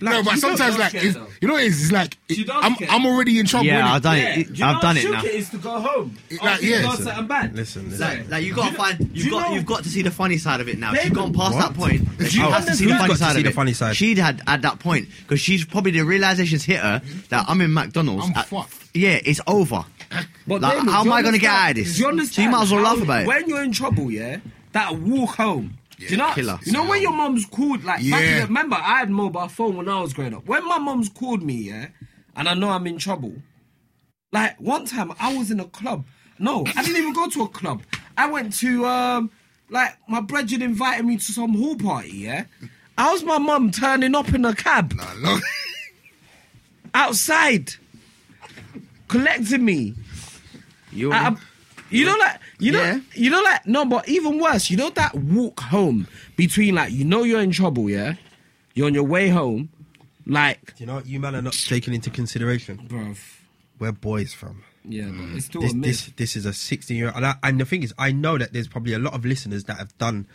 Like, 0.00 0.14
no, 0.14 0.22
but 0.22 0.34
you 0.34 0.40
sometimes 0.40 0.78
like 0.78 0.92
care, 0.92 1.02
you 1.04 1.48
know 1.48 1.54
what 1.54 1.64
it 1.64 1.66
is? 1.66 1.82
It's 1.82 1.92
like 1.92 2.16
it- 2.28 2.48
I'm. 2.52 2.76
I'm 2.88 3.04
already 3.04 3.40
in 3.40 3.46
trouble. 3.46 3.66
Yeah. 3.66 3.94
I've 3.94 4.02
done 4.02 4.16
Yeah. 4.16 4.38
it. 4.38 4.46
Do 4.46 4.52
you 4.52 4.58
know 4.60 4.66
I've 4.66 4.74
how 4.76 4.80
done 4.80 4.96
it 4.96 5.00
shook 5.00 5.12
now. 5.12 5.24
It 5.24 5.34
is 5.34 5.50
to 5.50 5.56
go 5.58 5.80
home. 5.80 6.16
It- 6.30 6.34
after 6.34 6.46
like, 6.46 6.62
yeah. 6.62 6.82
done 6.82 6.90
Listen, 6.90 7.04
something. 7.04 7.52
Listen, 7.54 7.90
listen. 7.90 8.00
Like, 8.00 8.30
like 8.30 8.44
you 8.44 8.54
got 8.54 8.70
to 8.70 8.74
find, 8.76 9.10
you've 9.12 9.30
got, 9.30 9.52
you've 9.54 9.66
got 9.66 9.82
to 9.82 9.88
see 9.88 10.02
the 10.02 10.10
funny 10.12 10.38
side 10.38 10.60
of 10.60 10.68
it 10.68 10.78
now. 10.78 10.92
She's 10.92 11.02
David, 11.02 11.16
gone 11.16 11.32
past 11.34 11.58
that 11.58 11.74
point. 11.74 12.06
She 12.28 12.38
has 12.38 12.64
to 12.66 12.76
see 12.76 12.84
the 12.86 12.94
funny 12.94 13.08
got 13.08 13.12
to 13.14 13.18
side 13.18 13.32
see 13.32 13.38
of 13.38 13.44
the 13.44 13.50
it. 13.50 13.54
funny 13.54 13.72
side? 13.72 13.96
She'd 13.96 14.18
had 14.18 14.40
at 14.46 14.62
that 14.62 14.78
point 14.78 15.08
because 15.22 15.40
she's 15.40 15.64
probably 15.64 15.90
the 15.90 16.02
realization's 16.02 16.62
hit 16.64 16.78
her 16.78 17.02
that 17.30 17.46
I'm 17.48 17.60
in 17.60 17.72
McDonald's. 17.74 18.26
I'm 18.26 18.36
at- 18.36 18.46
fucked. 18.46 18.74
Yeah, 18.94 19.18
it's 19.24 19.40
over. 19.46 19.84
But 20.46 20.60
Like, 20.62 20.76
Damon, 20.78 20.92
how 20.94 21.00
am 21.02 21.12
I 21.12 21.22
gonna 21.22 21.38
get 21.38 21.50
out 21.50 21.70
of 21.70 21.76
this? 21.76 21.96
Do 21.96 22.02
you 22.06 22.24
So 22.26 22.40
you 22.42 22.50
might 22.50 22.62
as 22.62 22.72
well 22.72 22.82
laugh 22.82 23.02
about 23.02 23.22
it. 23.22 23.26
When 23.26 23.48
you're 23.48 23.62
in 23.62 23.72
trouble, 23.72 24.10
yeah, 24.10 24.38
that 24.72 24.96
walk 24.96 25.36
home. 25.36 25.77
Do 25.98 26.06
you 26.06 26.16
know? 26.16 26.32
Killer. 26.32 26.58
You 26.64 26.72
know 26.72 26.86
when 26.86 27.02
your 27.02 27.12
mom's 27.12 27.44
called, 27.46 27.84
like, 27.84 28.08
back 28.10 28.22
in 28.22 28.36
the, 28.40 28.46
remember 28.46 28.76
I 28.76 28.98
had 29.00 29.10
mobile 29.10 29.48
phone 29.48 29.76
when 29.76 29.88
I 29.88 30.00
was 30.00 30.12
growing 30.12 30.34
up. 30.34 30.46
When 30.46 30.66
my 30.66 30.78
mom's 30.78 31.08
called 31.08 31.42
me, 31.42 31.54
yeah, 31.54 31.88
and 32.36 32.48
I 32.48 32.54
know 32.54 32.70
I'm 32.70 32.86
in 32.86 32.98
trouble. 32.98 33.34
Like 34.32 34.60
one 34.60 34.84
time, 34.84 35.12
I 35.18 35.36
was 35.36 35.50
in 35.50 35.58
a 35.60 35.64
club. 35.64 36.04
No, 36.38 36.64
I 36.76 36.82
didn't 36.84 36.98
even 37.00 37.12
go 37.14 37.28
to 37.28 37.42
a 37.42 37.48
club. 37.48 37.82
I 38.16 38.30
went 38.30 38.52
to 38.58 38.84
um, 38.86 39.30
like 39.70 39.96
my 40.08 40.20
brethren 40.20 40.62
invited 40.62 41.04
me 41.04 41.16
to 41.16 41.32
some 41.32 41.54
hall 41.54 41.76
party. 41.76 42.10
Yeah, 42.16 42.44
how's 42.96 43.24
my 43.24 43.38
mum 43.38 43.70
turning 43.70 44.14
up 44.14 44.32
in 44.34 44.44
a 44.44 44.54
cab 44.54 44.92
Nah, 44.94 45.14
no. 45.14 45.38
outside, 46.94 47.72
collecting 49.08 49.64
me? 49.64 49.94
You 50.92 51.12
I- 51.12 51.36
you 51.90 52.04
know, 52.04 52.16
like 52.18 52.40
you 52.58 52.72
know, 52.72 52.82
Yeah. 52.82 53.00
you 53.14 53.30
know, 53.30 53.40
like 53.42 53.66
no, 53.66 53.84
but 53.84 54.08
even 54.08 54.38
worse, 54.40 54.70
you 54.70 54.76
know 54.76 54.90
that 54.90 55.14
walk 55.14 55.60
home 55.60 56.06
between 56.36 56.74
like 56.74 56.92
you 56.92 57.04
know 57.04 57.22
you're 57.24 57.40
in 57.40 57.50
trouble, 57.50 57.88
yeah, 57.90 58.14
you're 58.74 58.86
on 58.86 58.94
your 58.94 59.04
way 59.04 59.28
home, 59.28 59.68
like, 60.26 60.74
You 60.78 60.86
know 60.86 60.96
what 60.96 61.06
you 61.06 61.20
man 61.20 61.34
are 61.34 61.42
not 61.42 61.52
taken 61.54 61.92
into 61.94 62.10
consideration. 62.10 62.78
bruv, 62.88 63.18
Where 63.78 63.92
boys 63.92 64.32
from? 64.34 64.62
yeah, 64.84 65.06
but 65.10 65.36
it's 65.36 65.46
still 65.46 65.60
This 65.62 65.72
a 65.72 65.76
myth. 65.76 65.86
this 65.86 66.12
this 66.16 66.36
is 66.36 66.46
a 66.46 66.52
16 66.52 66.96
year 66.96 67.06
old, 67.06 67.16
and, 67.16 67.26
I, 67.26 67.34
and 67.42 67.60
the 67.60 67.64
thing 67.64 67.82
is, 67.82 67.92
I 67.98 68.12
know 68.12 68.38
that 68.38 68.52
there's 68.52 68.68
probably 68.68 68.92
a 68.94 68.98
lot 68.98 69.14
of 69.14 69.24
listeners 69.24 69.64
that 69.64 69.78
have 69.78 69.96
done 69.98 70.26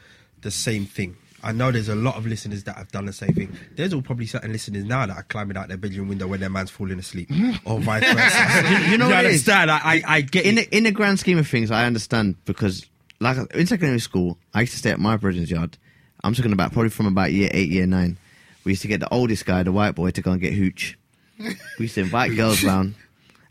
the 0.41 0.51
same 0.51 0.85
thing. 0.85 1.15
I 1.43 1.51
know 1.51 1.71
there's 1.71 1.89
a 1.89 1.95
lot 1.95 2.15
of 2.15 2.25
listeners 2.25 2.63
that 2.63 2.77
have 2.77 2.91
done 2.91 3.05
the 3.05 3.13
same 3.13 3.33
thing. 3.33 3.55
There's 3.75 3.93
all 3.93 4.01
probably 4.01 4.25
certain 4.25 4.51
listeners 4.53 4.85
now 4.85 5.05
that 5.05 5.17
are 5.17 5.23
climbing 5.23 5.57
out 5.57 5.67
their 5.67 5.77
bedroom 5.77 6.07
window 6.07 6.25
when 6.27 6.39
their 6.39 6.49
man's 6.49 6.69
falling 6.71 6.97
asleep, 6.99 7.29
or 7.65 7.79
vice 7.79 8.03
versa. 8.13 8.69
You- 8.69 8.77
you 8.91 8.97
know 8.97 9.09
is? 9.09 9.13
understand? 9.15 9.69
I, 9.71 9.77
I 9.83 10.01
I 10.07 10.21
get 10.21 10.45
in 10.45 10.57
it. 10.57 10.69
the, 10.71 10.77
in 10.77 10.83
the 10.85 10.91
grand 10.91 11.19
scheme 11.19 11.37
of 11.37 11.47
things, 11.47 11.69
I 11.69 11.85
understand 11.85 12.35
because, 12.45 12.85
like, 13.19 13.37
in 13.53 13.67
secondary 13.67 13.99
school, 13.99 14.37
I 14.53 14.61
used 14.61 14.71
to 14.73 14.79
stay 14.79 14.91
at 14.91 14.99
my 14.99 15.17
brother's 15.17 15.51
yard. 15.51 15.77
I'm 16.23 16.33
talking 16.33 16.53
about 16.53 16.71
probably 16.71 16.89
from 16.89 17.07
about 17.07 17.33
year 17.33 17.49
eight, 17.51 17.69
year 17.69 17.85
nine. 17.85 18.17
We 18.63 18.71
used 18.71 18.81
to 18.83 18.87
get 18.87 19.01
the 19.01 19.09
oldest 19.13 19.45
guy, 19.45 19.63
the 19.63 19.73
white 19.73 19.95
boy, 19.95 20.11
to 20.11 20.21
go 20.21 20.31
and 20.31 20.39
get 20.39 20.53
hooch. 20.53 20.97
We 21.37 21.55
used 21.79 21.95
to 21.95 22.01
invite 22.01 22.31
girls 22.37 22.63
round, 22.63 22.95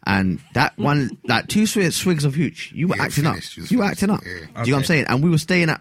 and 0.07 0.41
that 0.55 0.77
one, 0.79 1.17
like 1.29 1.47
two 1.49 1.65
swigs, 1.67 1.95
swigs 1.97 2.25
of 2.25 2.35
hooch, 2.35 2.73
you 2.73 2.89
were 2.89 2.97
Yeah, 2.97 3.05
acting 3.05 3.25
finished. 3.25 3.59
up. 3.59 3.71
You 3.71 3.79
were 3.79 3.85
acting 3.85 4.11
up. 4.11 4.21
Yeah. 4.25 4.33
Do 4.33 4.39
you 4.39 4.45
know 4.45 4.57
what 4.57 4.79
I'm 4.81 4.85
saying? 4.85 5.05
And 5.09 5.23
we 5.23 5.31
were 5.31 5.39
staying 5.39 5.71
at, 5.71 5.81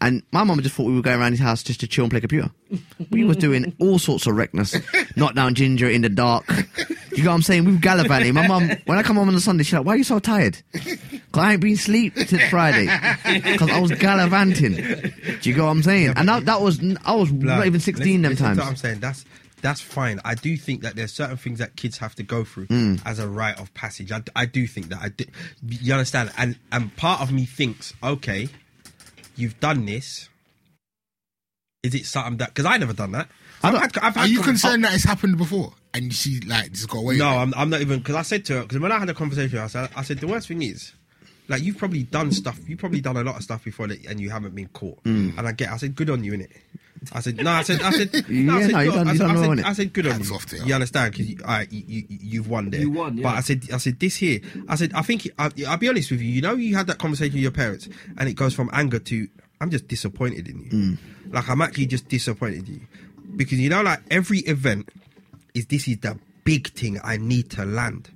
and 0.00 0.22
my 0.32 0.42
mum 0.44 0.60
just 0.62 0.74
thought 0.74 0.84
we 0.86 0.94
were 0.94 1.02
going 1.02 1.20
around 1.20 1.32
his 1.32 1.40
house 1.40 1.62
just 1.62 1.80
to 1.80 1.86
chill 1.86 2.04
and 2.04 2.10
play 2.10 2.20
computer. 2.20 2.50
We 3.10 3.24
was 3.24 3.36
doing 3.36 3.74
all 3.80 3.98
sorts 3.98 4.26
of 4.26 4.36
reckless, 4.36 4.76
knock 5.16 5.34
down 5.34 5.54
ginger 5.54 5.88
in 5.88 6.02
the 6.02 6.08
dark. 6.08 6.44
You 7.12 7.24
know 7.24 7.30
what 7.30 7.36
I'm 7.36 7.42
saying? 7.42 7.64
We 7.64 7.72
were 7.72 7.78
gallivanting. 7.78 8.34
My 8.34 8.46
mum, 8.46 8.70
when 8.86 8.98
I 8.98 9.02
come 9.02 9.16
home 9.16 9.28
on 9.28 9.34
the 9.34 9.40
Sunday, 9.40 9.64
she's 9.64 9.74
like, 9.74 9.84
"Why 9.84 9.94
are 9.94 9.96
you 9.96 10.04
so 10.04 10.18
tired?" 10.20 10.56
Cause 10.72 11.42
I 11.44 11.52
ain't 11.52 11.60
been 11.60 11.76
sleep 11.76 12.16
since 12.16 12.42
Friday. 12.44 12.86
Cause 13.56 13.70
I 13.70 13.78
was 13.80 13.90
gallivanting. 13.92 14.74
Do 15.40 15.50
you 15.50 15.56
know 15.56 15.64
what 15.64 15.70
I'm 15.70 15.82
saying? 15.82 16.12
And 16.16 16.28
that, 16.28 16.44
that 16.46 16.60
was 16.60 16.80
I 17.04 17.14
was 17.14 17.32
not 17.32 17.66
even 17.66 17.80
16 17.80 18.04
Listen- 18.04 18.22
them 18.22 18.30
listen 18.32 18.46
times. 18.46 18.58
what 18.58 18.66
I'm 18.68 18.76
saying 18.76 19.00
that's 19.00 19.24
that's 19.62 19.80
fine. 19.80 20.20
I 20.24 20.34
do 20.34 20.56
think 20.56 20.82
that 20.82 20.96
there's 20.96 21.12
certain 21.12 21.36
things 21.36 21.58
that 21.58 21.76
kids 21.76 21.98
have 21.98 22.14
to 22.16 22.22
go 22.22 22.44
through 22.44 22.66
Mm. 22.68 23.00
as 23.04 23.18
a 23.18 23.28
rite 23.28 23.58
of 23.60 23.72
passage. 23.74 24.10
I, 24.12 24.22
I 24.34 24.46
do 24.46 24.66
think 24.66 24.88
that. 24.88 25.00
I 25.02 25.08
do, 25.10 25.24
you 25.66 25.92
understand? 25.92 26.32
And 26.36 26.58
and 26.72 26.94
part 26.96 27.20
of 27.20 27.32
me 27.32 27.44
thinks, 27.46 27.92
okay, 28.02 28.48
you've 29.36 29.58
done 29.60 29.86
this. 29.86 30.28
Is 31.82 31.94
it 31.94 32.04
something 32.06 32.36
that? 32.38 32.48
Because 32.48 32.66
I 32.66 32.76
never 32.76 32.92
done 32.92 33.12
that. 33.12 33.28
I've 33.62 33.74
had, 33.74 33.98
I've 33.98 34.16
Are 34.16 34.26
you 34.26 34.38
con- 34.38 34.46
concerned 34.46 34.84
that 34.84 34.94
it's 34.94 35.04
happened 35.04 35.36
before 35.38 35.72
and 35.94 36.12
she 36.14 36.40
like 36.40 36.72
just 36.72 36.88
got 36.88 36.98
away? 36.98 37.16
No. 37.16 37.28
I'm, 37.28 37.52
I'm 37.54 37.70
not 37.70 37.80
even 37.80 37.98
because 37.98 38.14
I 38.16 38.22
said 38.22 38.44
to 38.46 38.54
her 38.54 38.62
because 38.62 38.78
when 38.78 38.92
I 38.92 38.98
had 38.98 39.08
a 39.08 39.14
conversation, 39.14 39.58
I 39.58 39.66
said 39.66 39.90
I 39.96 40.02
said 40.02 40.18
the 40.18 40.26
worst 40.26 40.48
thing 40.48 40.62
is. 40.62 40.92
Like 41.48 41.62
you've 41.62 41.78
probably 41.78 42.04
done 42.04 42.30
stuff, 42.30 42.60
you've 42.68 42.78
probably 42.78 43.00
done 43.00 43.16
a 43.16 43.24
lot 43.24 43.34
of 43.36 43.42
stuff 43.42 43.64
before 43.64 43.88
that, 43.88 44.06
and 44.06 44.20
you 44.20 44.30
haven't 44.30 44.54
been 44.54 44.68
caught. 44.68 45.02
Mm. 45.02 45.36
And 45.36 45.48
I 45.48 45.50
get, 45.50 45.70
I 45.72 45.78
said, 45.78 45.96
good 45.96 46.08
on 46.08 46.22
you, 46.22 46.30
innit? 46.32 46.50
I 47.12 47.20
said, 47.20 47.36
no, 47.38 47.50
I 47.50 47.62
said, 47.62 47.80
I 47.82 47.90
said, 47.92 48.12
no, 48.28 48.54
I 48.56 48.60
Yeah, 48.60 48.66
said, 48.66 48.72
no, 48.72 48.80
you 48.80 48.90
good- 48.90 48.96
done- 48.96 49.08
I 49.08 49.12
you 49.12 49.18
said, 49.18 49.26
done 49.26 49.36
I 49.36 49.56
said. 49.56 49.64
I 49.64 49.72
said, 49.72 49.92
good 49.92 50.06
on 50.06 50.22
you. 50.24 50.34
off 50.34 50.46
to 50.46 50.56
you. 50.58 50.64
You 50.66 50.74
understand 50.74 51.12
because 51.12 51.28
you, 51.30 51.36
uh, 51.44 51.64
you, 51.70 51.82
you, 51.86 52.04
you've 52.08 52.48
won 52.48 52.70
there. 52.70 52.80
You 52.80 52.90
won, 52.90 53.16
yeah. 53.16 53.22
But 53.22 53.34
I 53.36 53.40
said, 53.40 53.64
I 53.72 53.78
said 53.78 53.98
this 53.98 54.16
here. 54.16 54.40
I 54.68 54.74
said, 54.76 54.92
I 54.94 55.02
think 55.02 55.28
I, 55.38 55.50
I'll 55.66 55.78
be 55.78 55.88
honest 55.88 56.10
with 56.10 56.20
you. 56.20 56.28
You 56.28 56.42
know, 56.42 56.54
you 56.54 56.76
had 56.76 56.86
that 56.88 56.98
conversation 56.98 57.34
with 57.34 57.42
your 57.42 57.52
parents, 57.52 57.88
and 58.18 58.28
it 58.28 58.34
goes 58.34 58.54
from 58.54 58.68
anger 58.72 58.98
to, 58.98 59.28
I'm 59.60 59.70
just 59.70 59.88
disappointed 59.88 60.46
in 60.48 60.60
you. 60.60 60.70
Mm. 60.70 60.98
Like 61.32 61.48
I'm 61.48 61.62
actually 61.62 61.86
just 61.86 62.08
disappointed 62.08 62.68
in 62.68 62.74
you 62.74 62.80
because 63.36 63.58
you 63.58 63.70
know, 63.70 63.82
like 63.82 64.00
every 64.10 64.40
event 64.40 64.90
is 65.54 65.66
this 65.66 65.86
is 65.88 65.98
the 65.98 66.18
big 66.44 66.68
thing 66.72 66.98
I 67.02 67.16
need 67.16 67.50
to 67.52 67.64
land. 67.64 68.10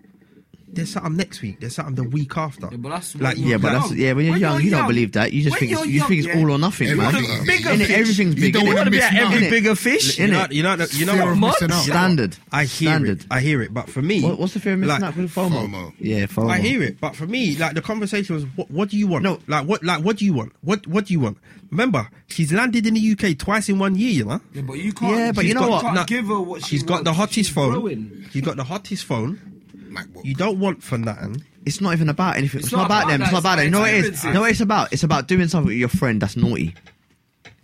There's 0.75 0.91
something 0.93 1.17
next 1.17 1.41
week. 1.43 1.61
There's 1.61 1.75
something 1.75 1.95
the 1.95 2.05
week 2.09 2.37
after. 2.37 2.69
Yeah, 2.71 2.77
but 2.79 2.89
that's 2.91 3.15
like 3.17 3.37
Yeah, 3.39 3.57
but 3.59 3.73
that's 3.73 3.93
yeah. 3.93 4.13
When 4.13 4.25
you're 4.25 4.33
When 4.33 4.41
young, 4.41 4.53
you're 4.55 4.63
you 4.63 4.71
don't 4.71 4.79
young- 4.81 4.89
believe 4.89 5.13
that. 5.13 5.33
You 5.33 5.43
just 5.43 5.59
think 5.59 5.73
it's, 5.73 5.81
you're 5.81 5.91
you 5.91 6.01
think 6.05 6.19
it's 6.25 6.29
young, 6.29 6.45
all 6.45 6.51
or 6.53 6.59
nothing, 6.59 6.97
man. 6.97 7.15
Everything- 7.15 7.47
bigger 7.47 7.69
Innit? 7.71 7.79
fish. 7.87 7.91
Everything's 7.99 8.35
You 8.37 8.41
big. 8.41 8.55
don't 8.55 8.65
innit? 8.67 8.75
wanna 8.75 8.91
be 8.91 9.01
at 9.01 9.15
every 9.15 9.51
bigger 9.51 9.75
fish. 9.75 10.19
you 10.19 10.27
know, 10.29 10.41
innit? 10.45 10.53
you 10.53 10.63
know, 10.63 10.77
you 10.93 11.07
know 11.07 11.17
what? 11.17 11.29
of 11.33 11.39
missing 11.39 11.69
Much? 11.69 11.85
Standard. 11.85 12.37
I 12.53 12.65
hear 12.65 12.89
Standard. 12.91 13.21
it. 13.21 13.27
I 13.31 13.41
hear 13.41 13.63
it. 13.63 13.73
But 13.75 13.89
for 13.89 14.03
me, 14.03 14.23
What, 14.23 14.39
what's 14.39 14.55
the 14.55 14.61
fear 14.61 14.75
of 14.75 14.81
missing 14.81 15.01
like, 15.01 15.03
out 15.03 15.17
with 15.17 15.31
FOMO? 15.35 15.69
FOMO. 15.69 15.93
Yeah, 15.99 16.27
FOMO. 16.27 16.51
I 16.51 16.59
hear 16.59 16.83
it, 16.83 17.01
but 17.01 17.17
for 17.17 17.27
me, 17.27 17.57
like 17.57 17.75
the 17.75 17.83
conversation 17.83 18.35
was, 18.35 18.45
what, 18.57 18.71
what 18.71 18.89
do 18.91 18.97
you 18.99 19.07
want? 19.07 19.25
No. 19.25 19.39
like 19.47 19.67
what, 19.67 19.83
like 19.85 20.03
what 20.05 20.17
do 20.19 20.25
you 20.25 20.33
want? 20.35 20.53
What, 20.63 20.87
what 20.87 21.07
do 21.07 21.13
you 21.15 21.21
want? 21.21 21.39
Remember, 21.71 22.09
she's 22.29 22.53
landed 22.53 22.87
in 22.87 22.95
the 22.95 23.13
UK 23.19 23.37
twice 23.37 23.69
in 23.69 23.79
one 23.81 23.97
year. 23.97 24.11
You 24.11 24.25
know, 24.27 24.41
Yeah, 24.53 24.63
but 24.63 24.75
you 24.79 24.93
can't. 24.93 25.17
Yeah, 25.17 25.33
but 25.33 25.45
you 25.45 25.55
know 25.55 25.61
got- 25.63 25.71
what? 25.71 25.83
Can't 25.83 25.95
No, 25.97 26.05
give 26.05 26.27
her 26.27 26.41
what 26.41 26.63
she 26.63 26.69
she's 26.77 26.83
got 26.85 27.03
the 27.05 27.13
hottest 27.13 27.35
She's 27.35 27.49
phone. 27.49 27.73
growing. 27.73 28.27
She's 28.33 28.43
got 28.43 28.57
the 28.57 28.65
hottest 28.65 29.05
phone. 29.05 29.54
Like, 29.95 30.07
what? 30.13 30.25
You 30.25 30.35
don't 30.35 30.59
want 30.59 30.83
for 30.83 30.99
nothing. 30.99 31.45
It's 31.65 31.81
not 31.81 31.93
even 31.93 32.09
about 32.09 32.37
anything. 32.37 32.59
It's, 32.59 32.67
It's 32.67 32.73
not, 32.73 32.81
not 32.83 32.87
about 32.87 33.03
about 33.05 33.11
them. 33.11 33.23
It's 33.23 33.33
not 33.33 33.39
about 33.41 33.59
it's 33.59 33.61
them. 33.61 33.65
You 33.67 33.71
know 33.71 33.81
what 33.81 33.89
it 33.89 33.95
is? 33.95 33.99
experiences. 33.99 34.25
You 34.25 34.33
know 34.35 34.41
what 34.41 34.51
it's 34.51 34.61
about? 34.61 34.93
It's 34.93 35.03
about 35.03 35.29
doing 35.29 35.49
something 35.49 35.69
with 35.69 35.77
your 35.77 35.89
friend 35.89 36.21
that's 36.21 36.37
naughty. 36.37 36.75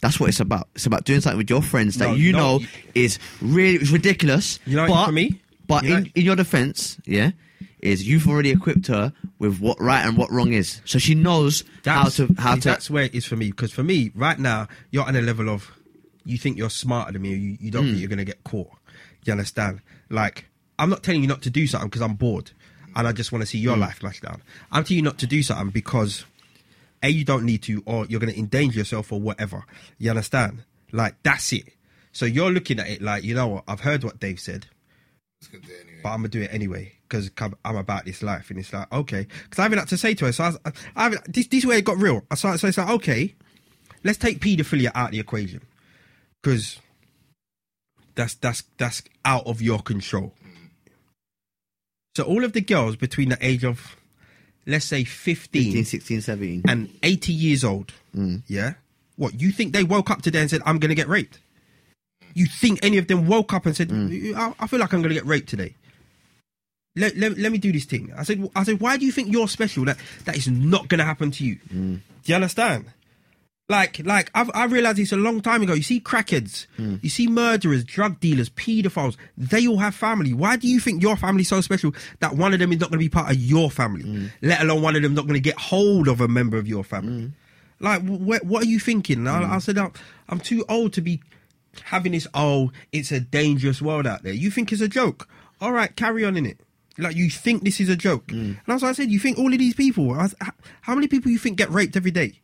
That's 0.01 0.18
what 0.18 0.31
it's 0.31 0.41
about. 0.41 0.68
It's 0.74 0.87
about 0.87 1.05
doing 1.05 1.20
something 1.20 1.37
with 1.39 1.51
your 1.51 1.62
friends 1.62 1.97
that 1.97 2.09
No, 2.09 2.14
you 2.14 2.33
no, 2.33 2.59
know 2.59 2.66
is 2.95 3.18
really 3.43 3.76
it's 3.76 3.91
ridiculous. 3.91 4.59
You 4.64 4.76
know 4.76 4.83
what 4.83 4.95
but, 4.95 5.07
for 5.07 5.12
me? 5.12 5.41
But 5.66 5.85
You 5.85 5.91
know- 5.91 5.97
in, 5.99 6.12
in 6.14 6.24
your 6.24 6.37
defense, 6.37 6.99
yeah, 7.05 7.33
is 7.81 8.07
you've 8.07 8.26
already 8.26 8.51
equipped 8.51 8.87
her 8.87 9.12
with 9.39 9.61
what 9.61 9.81
right 9.81 10.05
and 10.05 10.16
what 10.16 10.31
wrong 10.31 10.53
is, 10.53 10.81
so 10.85 10.99
she 10.99 11.14
knows 11.14 11.64
how 11.85 12.05
That's, 12.05 12.16
to 12.16 12.35
how 12.39 12.55
see, 12.55 12.61
to. 12.62 12.68
That's 12.68 12.91
where 12.91 13.05
it 13.05 13.14
is 13.14 13.24
for 13.24 13.37
me. 13.37 13.51
Because 13.51 13.72
for 13.72 13.83
me, 13.83 14.11
right 14.14 14.39
now, 14.39 14.68
you're 14.91 15.05
on 15.05 15.16
a 15.16 15.22
level 15.22 15.49
of 15.49 15.70
you 16.24 16.39
think 16.39 16.59
you're 16.59 16.70
smarter 16.70 17.12
than 17.12 17.22
me. 17.22 17.31
You, 17.31 17.57
you 17.61 17.70
don't 17.70 17.85
think 17.85 17.97
mm. 17.97 18.01
you're 18.01 18.09
gonna 18.09 18.24
get 18.24 18.43
caught. 18.45 18.70
You 19.24 19.33
understand? 19.33 19.81
Like 20.09 20.47
I'm 20.81 20.91
not 20.91 21.03
telling 21.03 21.22
you 21.22 21.28
not 21.28 21.43
to 21.43 21.51
do 21.51 21.66
something 21.66 21.89
because 21.89 22.03
I'm 22.03 22.14
bored 22.14 22.51
and 22.97 23.07
I 23.07 23.12
just 23.12 23.31
want 23.31 23.43
to 23.43 23.47
see 23.47 23.59
your 23.59 23.74
hmm. 23.74 23.83
life 23.83 23.99
flash 23.99 24.20
down. 24.20 24.43
I'm 24.72 24.85
telling 24.85 24.99
you 24.99 25.03
not 25.03 25.18
to 25.18 25.26
do 25.26 25.43
something 25.43 25.70
because 25.70 26.24
a 27.03 27.09
you 27.09 27.24
don't 27.24 27.45
need 27.45 27.62
to, 27.62 27.83
or 27.87 28.07
you're 28.07 28.20
gonna 28.20 28.33
endanger 28.33 28.78
yourself 28.78 29.12
or 29.12 29.20
whatever. 29.20 29.64
You 29.99 30.11
understand? 30.11 30.64
Like 30.93 31.14
that's 31.22 31.53
it. 31.53 31.68
So 32.12 32.26
you're 32.26 32.51
looking 32.51 32.81
at 32.81 32.89
it 32.89 33.01
like 33.01 33.22
you 33.22 33.35
know 33.35 33.47
what? 33.47 33.64
I've 33.68 33.81
heard 33.81 34.03
what 34.03 34.18
Dave 34.18 34.41
said 34.41 34.66
but 36.03 36.11
I'm 36.11 36.18
gonna 36.18 36.28
do 36.28 36.43
it 36.43 36.53
anyway 36.53 36.93
because 37.09 37.31
I'm 37.39 37.76
about 37.76 38.05
this 38.05 38.22
life, 38.22 38.51
and 38.51 38.59
it's 38.59 38.72
like 38.72 38.93
okay, 38.93 39.26
because 39.45 39.59
I 39.59 39.62
haven't 39.62 39.78
had 39.78 39.89
to 39.89 39.97
say 39.97 40.14
to 40.14 40.26
her. 40.26 40.33
So 40.33 40.45
I, 40.45 40.49
was, 40.49 40.59
I 40.97 41.03
haven't, 41.05 41.33
this 41.33 41.47
this 41.47 41.64
way 41.64 41.78
it 41.78 41.85
got 41.85 41.99
real. 41.99 42.24
I 42.31 42.35
started, 42.35 42.59
so 42.59 42.68
it's 42.68 42.78
like 42.78 42.91
okay, 42.91 43.35
let's 44.05 44.18
take 44.18 44.41
paedophilia 44.41 44.91
out 44.95 45.07
of 45.07 45.12
the 45.12 45.20
equation 45.20 45.62
because 46.43 46.78
that's 48.14 48.35
that's 48.35 48.64
that's 48.76 49.03
out 49.24 49.47
of 49.47 49.62
your 49.62 49.81
control. 49.81 50.35
So 52.17 52.25
all 52.25 52.45
of 52.45 52.53
the 52.53 52.61
girls 52.61 52.97
between 52.97 53.29
the 53.29 53.39
age 53.41 53.65
of 53.65 53.97
let's 54.67 54.85
say 54.85 55.05
15, 55.05 55.65
15, 55.65 55.85
16, 55.85 56.21
17. 56.21 56.63
and 56.69 56.91
80 57.03 57.33
years 57.33 57.65
old, 57.65 57.93
mm. 58.15 58.43
yeah, 58.47 58.75
what 59.17 59.41
you 59.41 59.53
think 59.53 59.73
they 59.73 59.85
woke 59.85 60.11
up 60.11 60.23
today 60.23 60.41
and 60.41 60.51
said 60.51 60.63
I'm 60.67 60.79
gonna 60.79 60.95
get 60.95 61.09
raped? 61.09 61.39
You 62.35 62.47
think 62.47 62.79
any 62.83 62.99
of 62.99 63.09
them 63.09 63.27
woke 63.27 63.53
up 63.53 63.67
and 63.67 63.77
said 63.77 63.89
mm. 63.89 64.35
I, 64.35 64.55
I 64.61 64.67
feel 64.67 64.81
like 64.81 64.93
I'm 64.93 65.03
gonna 65.03 65.15
get 65.15 65.27
raped 65.27 65.49
today? 65.49 65.75
let, 66.97 67.17
let, 67.17 67.39
let 67.39 67.53
me 67.53 67.59
do 67.59 67.73
this 67.73 67.85
thing. 67.85 68.13
I 68.17 68.25
said, 68.25 68.49
I 68.55 68.65
said, 68.65 68.81
why 68.81 68.97
do 68.97 69.07
you 69.07 69.13
think 69.13 69.33
you're 69.33 69.49
special? 69.49 69.85
That 69.85 69.99
that 70.25 70.37
is 70.37 70.49
not 70.49 70.89
going 70.89 70.99
to 70.99 71.05
happen 71.05 71.31
to 71.33 71.45
you. 71.45 71.57
Mm. 71.73 72.01
Do 72.01 72.01
you 72.25 72.35
understand? 72.35 72.87
Like, 73.71 74.05
like 74.05 74.33
I've, 74.35 74.51
I 74.53 74.64
realized 74.64 74.99
this 74.99 75.12
a 75.12 75.16
long 75.16 75.41
time 75.41 75.62
ago. 75.62 75.75
You 75.75 75.85
see 75.85 76.01
crackheads, 76.01 76.66
hmm. 76.77 76.97
you 77.03 77.09
see 77.09 77.29
murderers, 77.29 77.85
drug 77.85 78.18
dealers, 78.18 78.51
paedophiles. 78.51 79.16
They 79.39 79.68
all 79.68 79.77
have 79.79 79.95
family. 79.95 80.35
Why 80.35 80.57
do 80.57 80.66
you 80.66 80.81
think 80.81 81.01
your 81.01 81.16
family's 81.16 81.47
so 81.47 81.61
special 81.61 81.95
that 82.18 82.35
one 82.35 82.53
of 82.53 82.59
them 82.59 82.73
is 82.73 82.81
not 82.81 82.91
going 82.91 82.99
to 82.99 83.05
be 83.05 83.09
part 83.09 83.31
of 83.31 83.37
your 83.37 83.71
family? 83.71 84.03
Hmm. 84.03 84.27
Let 84.43 84.62
alone 84.62 84.83
one 84.83 84.97
of 84.97 85.03
them 85.03 85.14
not 85.14 85.23
going 85.23 85.35
to 85.35 85.41
get 85.41 85.57
hold 85.57 86.09
of 86.09 86.21
a 86.21 86.27
member 86.27 86.59
of 86.59 86.66
your 86.66 86.83
family. 86.83 87.27
Hmm. 87.27 87.29
Like, 87.79 88.03
wh- 88.03 88.45
what 88.45 88.64
are 88.64 88.66
you 88.66 88.81
thinking? 88.81 89.29
I, 89.29 89.55
I 89.55 89.59
said, 89.61 89.79
I'm, 89.79 89.93
I'm 90.29 90.41
too 90.41 90.64
old 90.68 90.93
to 90.95 91.01
be 91.01 91.23
having 91.85 92.11
this. 92.11 92.27
Oh, 92.35 92.73
it's 92.91 93.12
a 93.12 93.21
dangerous 93.21 93.81
world 93.81 94.05
out 94.05 94.25
there. 94.25 94.33
You 94.33 94.51
think 94.51 94.73
it's 94.73 94.83
a 94.83 94.89
joke? 94.89 95.29
All 95.61 95.71
right, 95.71 95.95
carry 95.95 96.25
on 96.25 96.37
in 96.37 96.45
it. 96.45 96.59
Like 96.99 97.14
you 97.14 97.31
think 97.31 97.62
this 97.62 97.79
is 97.79 97.89
a 97.89 97.95
joke, 97.95 98.33
and 98.33 98.61
that's 98.66 98.83
what 98.83 98.89
I 98.89 98.93
said. 98.95 99.12
You 99.12 99.21
think 99.21 99.39
all 99.39 99.53
of 99.53 99.59
these 99.59 99.75
people? 99.75 100.11
I 100.12 100.29
how 100.83 100.95
many 100.97 101.07
people 101.07 101.31
you 101.31 101.39
think 101.39 101.57
get 101.57 101.71
raped 101.71 101.97
every 101.97 102.11
day? 102.11 102.41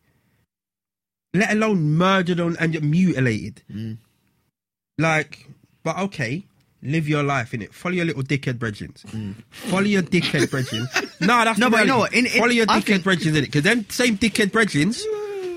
Let 1.35 1.53
alone 1.53 1.97
murdered 1.97 2.41
on 2.41 2.57
and 2.59 2.81
mutilated. 2.83 3.63
Mm. 3.73 3.99
Like, 4.99 5.47
but 5.83 5.99
okay, 5.99 6.45
live 6.83 7.07
your 7.09 7.23
life 7.23 7.53
in 7.53 7.61
it. 7.63 7.75
Follow 7.75 7.95
your 7.95 8.05
little 8.07 8.23
dickhead 8.23 8.59
brethren. 8.59 8.95
Mm. 9.09 9.35
Follow 9.51 9.83
your 9.83 10.03
dickhead 10.03 10.51
brethren. 10.51 10.87
No, 11.21 11.45
that's 11.45 11.59
No, 11.59 11.67
the 11.67 11.71
but 11.71 11.81
you 11.81 11.87
know 11.87 11.99
what? 11.99 12.13
In- 12.15 12.27
in- 12.27 12.33
Follow 12.33 12.51
your 12.51 12.67
I 12.69 12.79
dickhead 12.81 12.85
think- 12.85 13.05
brethren 13.05 13.37
in 13.37 13.43
it, 13.45 13.47
because 13.47 13.63
them 13.63 13.87
same 13.89 14.19
dickhead 14.19 14.53
brethren, 14.53 14.93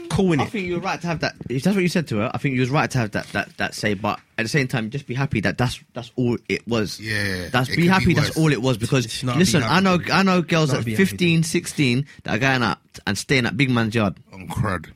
Calling 0.09 0.33
in 0.35 0.39
I 0.39 0.43
it. 0.45 0.49
think 0.51 0.65
you 0.67 0.73
were 0.75 0.79
right 0.79 0.99
to 0.99 1.05
have 1.07 1.19
that. 1.19 1.35
If 1.49 1.63
that's 1.63 1.75
what 1.75 1.81
you 1.83 1.89
said 1.89 2.07
to 2.07 2.17
her, 2.17 2.31
I 2.33 2.37
think 2.39 2.55
you 2.55 2.61
was 2.61 2.69
right 2.71 2.89
to 2.89 2.97
have 2.97 3.11
that 3.11 3.27
that 3.27 3.55
that 3.57 3.75
say. 3.75 3.93
But 3.93 4.19
at 4.39 4.43
the 4.43 4.49
same 4.49 4.67
time, 4.67 4.89
just 4.89 5.05
be 5.05 5.13
happy 5.13 5.39
that 5.41 5.57
that's 5.57 5.79
that's 5.93 6.11
all 6.15 6.37
it 6.49 6.67
was. 6.67 6.99
Yeah, 6.99 7.49
that's 7.49 7.69
be 7.75 7.87
happy. 7.87 8.05
be 8.07 8.13
that's 8.15 8.35
all 8.35 8.51
it 8.51 8.61
was. 8.61 8.77
Because 8.77 9.23
listen, 9.23 9.61
be 9.61 9.67
I 9.67 9.79
know. 9.81 9.99
I 10.11 10.23
know 10.23 10.41
girls 10.41 10.73
at 10.73 10.83
be 10.85 10.93
happy. 10.93 11.05
15, 11.05 11.43
16 11.43 12.05
that 12.23 12.35
are 12.35 12.39
going 12.39 12.63
out 12.63 12.79
and 13.05 13.15
staying 13.17 13.45
at 13.45 13.55
big 13.55 13.69
man's 13.69 13.93
yard. 13.93 14.15
On 14.33 14.47
crud. 14.47 14.89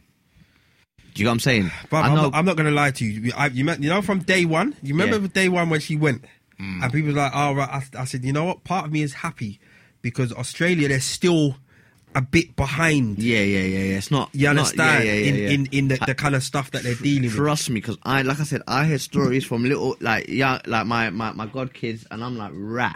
Do 1.14 1.22
you 1.22 1.26
know 1.26 1.32
what 1.32 1.34
I'm 1.36 1.40
saying? 1.42 1.72
But 1.90 1.98
I 1.98 2.08
I'm 2.08 2.16
know. 2.16 2.22
not, 2.24 2.36
I'm 2.36 2.46
not 2.46 2.56
going 2.58 2.66
to 2.68 2.72
lie 2.74 2.92
to 2.92 3.06
you. 3.06 3.32
I, 3.36 3.48
you, 3.48 3.66
you 3.66 3.90
know, 3.90 4.02
from 4.02 4.20
day 4.20 4.46
one, 4.46 4.76
you 4.82 4.94
remember 4.96 5.20
Yeah. 5.22 5.28
day 5.34 5.50
one 5.50 5.70
when 5.70 5.80
she 5.80 5.96
went, 5.96 6.24
mm. 6.60 6.84
and 6.84 6.92
people 6.92 7.12
were 7.14 7.18
like, 7.20 7.32
"Oh, 7.36 7.54
right." 7.54 7.70
I, 7.70 8.02
I 8.02 8.06
said, 8.06 8.24
"You 8.26 8.34
know 8.34 8.46
what? 8.46 8.64
Part 8.64 8.86
of 8.86 8.92
me 8.92 9.02
is 9.04 9.14
happy 9.14 9.60
because 10.02 10.32
Australia, 10.34 10.88
they're 10.88 11.00
still 11.00 11.58
a 12.16 12.22
bit 12.22 12.56
behind. 12.56 13.18
yeah, 13.20 13.40
yeah, 13.40 13.60
yeah, 13.60 13.84
yeah. 13.86 13.98
It's 13.98 14.12
not. 14.12 14.30
You 14.34 14.46
not- 14.48 14.58
understand? 14.58 15.04
yeah, 15.06 15.14
yeah, 15.14 15.20
yeah, 15.20 15.50
in, 15.50 15.66
in 15.66 15.66
in 15.72 15.88
the, 15.90 15.98
the 16.06 16.16
kind 16.16 16.36
of 16.36 16.44
stuff 16.44 16.72
that 16.72 16.84
they're 16.84 16.96
dealing 16.96 17.24
with. 17.24 17.34
Trust 17.36 17.70
me, 17.70 17.76
because 17.76 17.98
I, 18.04 18.22
like 18.24 18.40
I 18.40 18.44
said, 18.44 18.62
I 18.68 18.86
hear 18.86 18.98
stories 19.00 19.46
from 19.46 19.64
little, 19.64 19.96
like, 20.00 20.28
yeah, 20.30 20.60
like 20.66 20.86
my 20.88 21.10
my 21.10 21.32
my 21.34 21.46
god 21.48 21.74
kids, 21.74 22.06
and 22.12 22.24
I'm 22.24 22.38
like, 22.38 22.52
rah, 22.56 22.94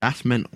that's 0.00 0.24
mental. 0.24 0.50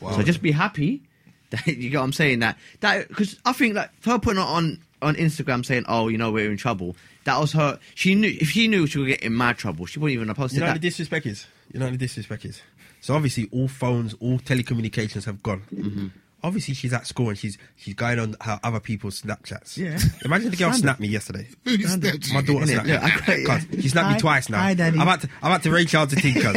So 0.00 0.22
just 0.22 0.40
be 0.42 0.50
happy 0.52 1.02
that 1.50 1.66
you 1.66 1.90
get 1.90 1.98
what 1.98 2.04
I'm 2.04 2.12
saying. 2.12 2.38
That 2.40 2.56
that 2.80 3.08
because 3.08 3.38
I 3.44 3.52
think 3.52 3.74
like 3.74 3.90
her 4.04 4.18
putting 4.18 4.40
it 4.40 4.46
on 4.46 4.78
on 5.02 5.14
Instagram 5.16 5.64
saying, 5.64 5.84
oh, 5.88 6.08
you 6.08 6.18
know, 6.18 6.30
we're 6.30 6.50
in 6.50 6.56
trouble. 6.56 6.96
That 7.24 7.38
was 7.38 7.52
her. 7.52 7.78
She 7.94 8.14
knew 8.14 8.28
if 8.40 8.50
she 8.50 8.66
knew 8.68 8.86
she 8.86 8.98
would 8.98 9.08
get 9.08 9.22
in 9.22 9.36
mad 9.36 9.58
trouble, 9.58 9.86
she 9.86 9.98
wouldn't 9.98 10.14
even 10.16 10.28
have 10.28 10.36
posted 10.36 10.58
You 10.58 10.60
know 10.64 10.70
what 10.72 10.80
the 10.80 10.88
disrespect 10.88 11.26
is? 11.26 11.46
You 11.72 11.78
know 11.80 11.86
what 11.86 11.92
the 11.92 11.98
disrespect 11.98 12.44
is? 12.44 12.60
So 13.00 13.14
obviously 13.14 13.48
all 13.52 13.68
phones, 13.68 14.14
all 14.20 14.38
telecommunications 14.38 15.24
have 15.24 15.42
gone. 15.42 15.62
Mm-hmm. 15.74 16.06
Obviously 16.42 16.72
she's 16.72 16.94
at 16.94 17.06
school 17.06 17.28
and 17.28 17.36
she's 17.36 17.58
she's 17.76 17.92
going 17.94 18.18
on 18.18 18.34
her 18.40 18.58
other 18.62 18.80
people's 18.80 19.20
Snapchats. 19.20 19.76
Yeah. 19.76 19.98
Imagine 20.24 20.50
the 20.50 20.56
girl 20.56 20.68
Standard. 20.70 20.78
snapped 20.80 21.00
me 21.00 21.08
yesterday. 21.08 21.46
Who 21.64 21.70
My 21.72 21.76
you? 22.40 22.42
daughter 22.46 22.66
snapped 22.66 22.88
Yeah, 22.88 22.98
me. 23.00 23.04
I 23.04 23.10
got- 23.10 23.28
yeah. 23.38 23.58
Cuz, 23.70 23.82
She 23.82 23.88
snapped 23.90 24.06
Hi- 24.08 24.14
me 24.14 24.20
twice 24.20 24.48
now. 24.48 24.58
hi, 24.58 24.72
Daddy. 24.72 24.96
I'm 24.96 25.02
about 25.02 25.20
to 25.20 25.28
I'm 25.42 25.52
about 25.52 25.62
to 25.64 25.70
Ray 25.70 25.84
Charles 25.84 26.10
the 26.10 26.16
thing, 26.16 26.32
cuz. 26.34 26.44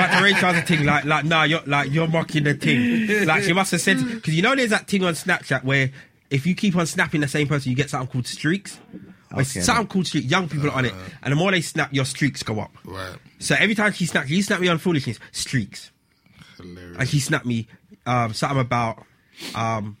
about 0.00 0.18
to 0.18 0.24
Ray 0.24 0.32
Charles 0.34 0.56
the 0.56 0.62
thing 0.62 0.84
like 0.86 1.04
like 1.04 1.24
nah 1.26 1.42
you're 1.44 1.60
like 1.66 1.90
you're 1.92 2.08
mocking 2.08 2.44
the 2.44 2.54
thing. 2.54 3.26
Like 3.26 3.42
she 3.44 3.52
must 3.52 3.70
have 3.72 3.80
said 3.80 3.98
because 4.02 4.34
you 4.34 4.42
know 4.42 4.54
there's 4.54 4.70
that 4.70 4.88
thing 4.88 5.04
on 5.04 5.12
Snapchat 5.14 5.64
where 5.64 5.90
if 6.30 6.46
you 6.46 6.54
keep 6.54 6.76
on 6.76 6.86
snapping 6.86 7.20
the 7.20 7.28
same 7.28 7.46
person 7.48 7.70
you 7.70 7.76
get 7.76 7.90
something 7.90 8.08
called 8.08 8.26
streaks. 8.26 8.78
It's 9.36 9.50
Okay. 9.56 9.60
something 9.60 9.86
called 9.88 10.06
streak. 10.06 10.30
Young 10.30 10.48
people 10.48 10.68
are 10.68 10.72
on 10.72 10.84
it, 10.86 10.94
and 11.22 11.32
the 11.32 11.36
more 11.36 11.50
they 11.50 11.60
snap, 11.60 11.92
your 11.92 12.06
streaks 12.06 12.42
go 12.42 12.60
up. 12.60 12.74
Right. 12.84 13.16
So 13.38 13.54
every 13.58 13.74
time 13.74 13.92
she 13.92 14.06
snapped, 14.06 14.28
she 14.28 14.40
snapped 14.40 14.62
me 14.62 14.68
on 14.68 14.78
foolishness, 14.78 15.18
streaks. 15.32 15.90
Hilarious. 16.56 16.96
And 16.98 17.08
she 17.08 17.20
snapped 17.20 17.44
me 17.44 17.68
um, 18.06 18.32
something 18.32 18.58
about 18.58 19.04
um, 19.54 19.98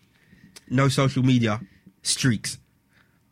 no 0.70 0.88
social 0.88 1.22
media, 1.22 1.60
streaks. 2.02 2.56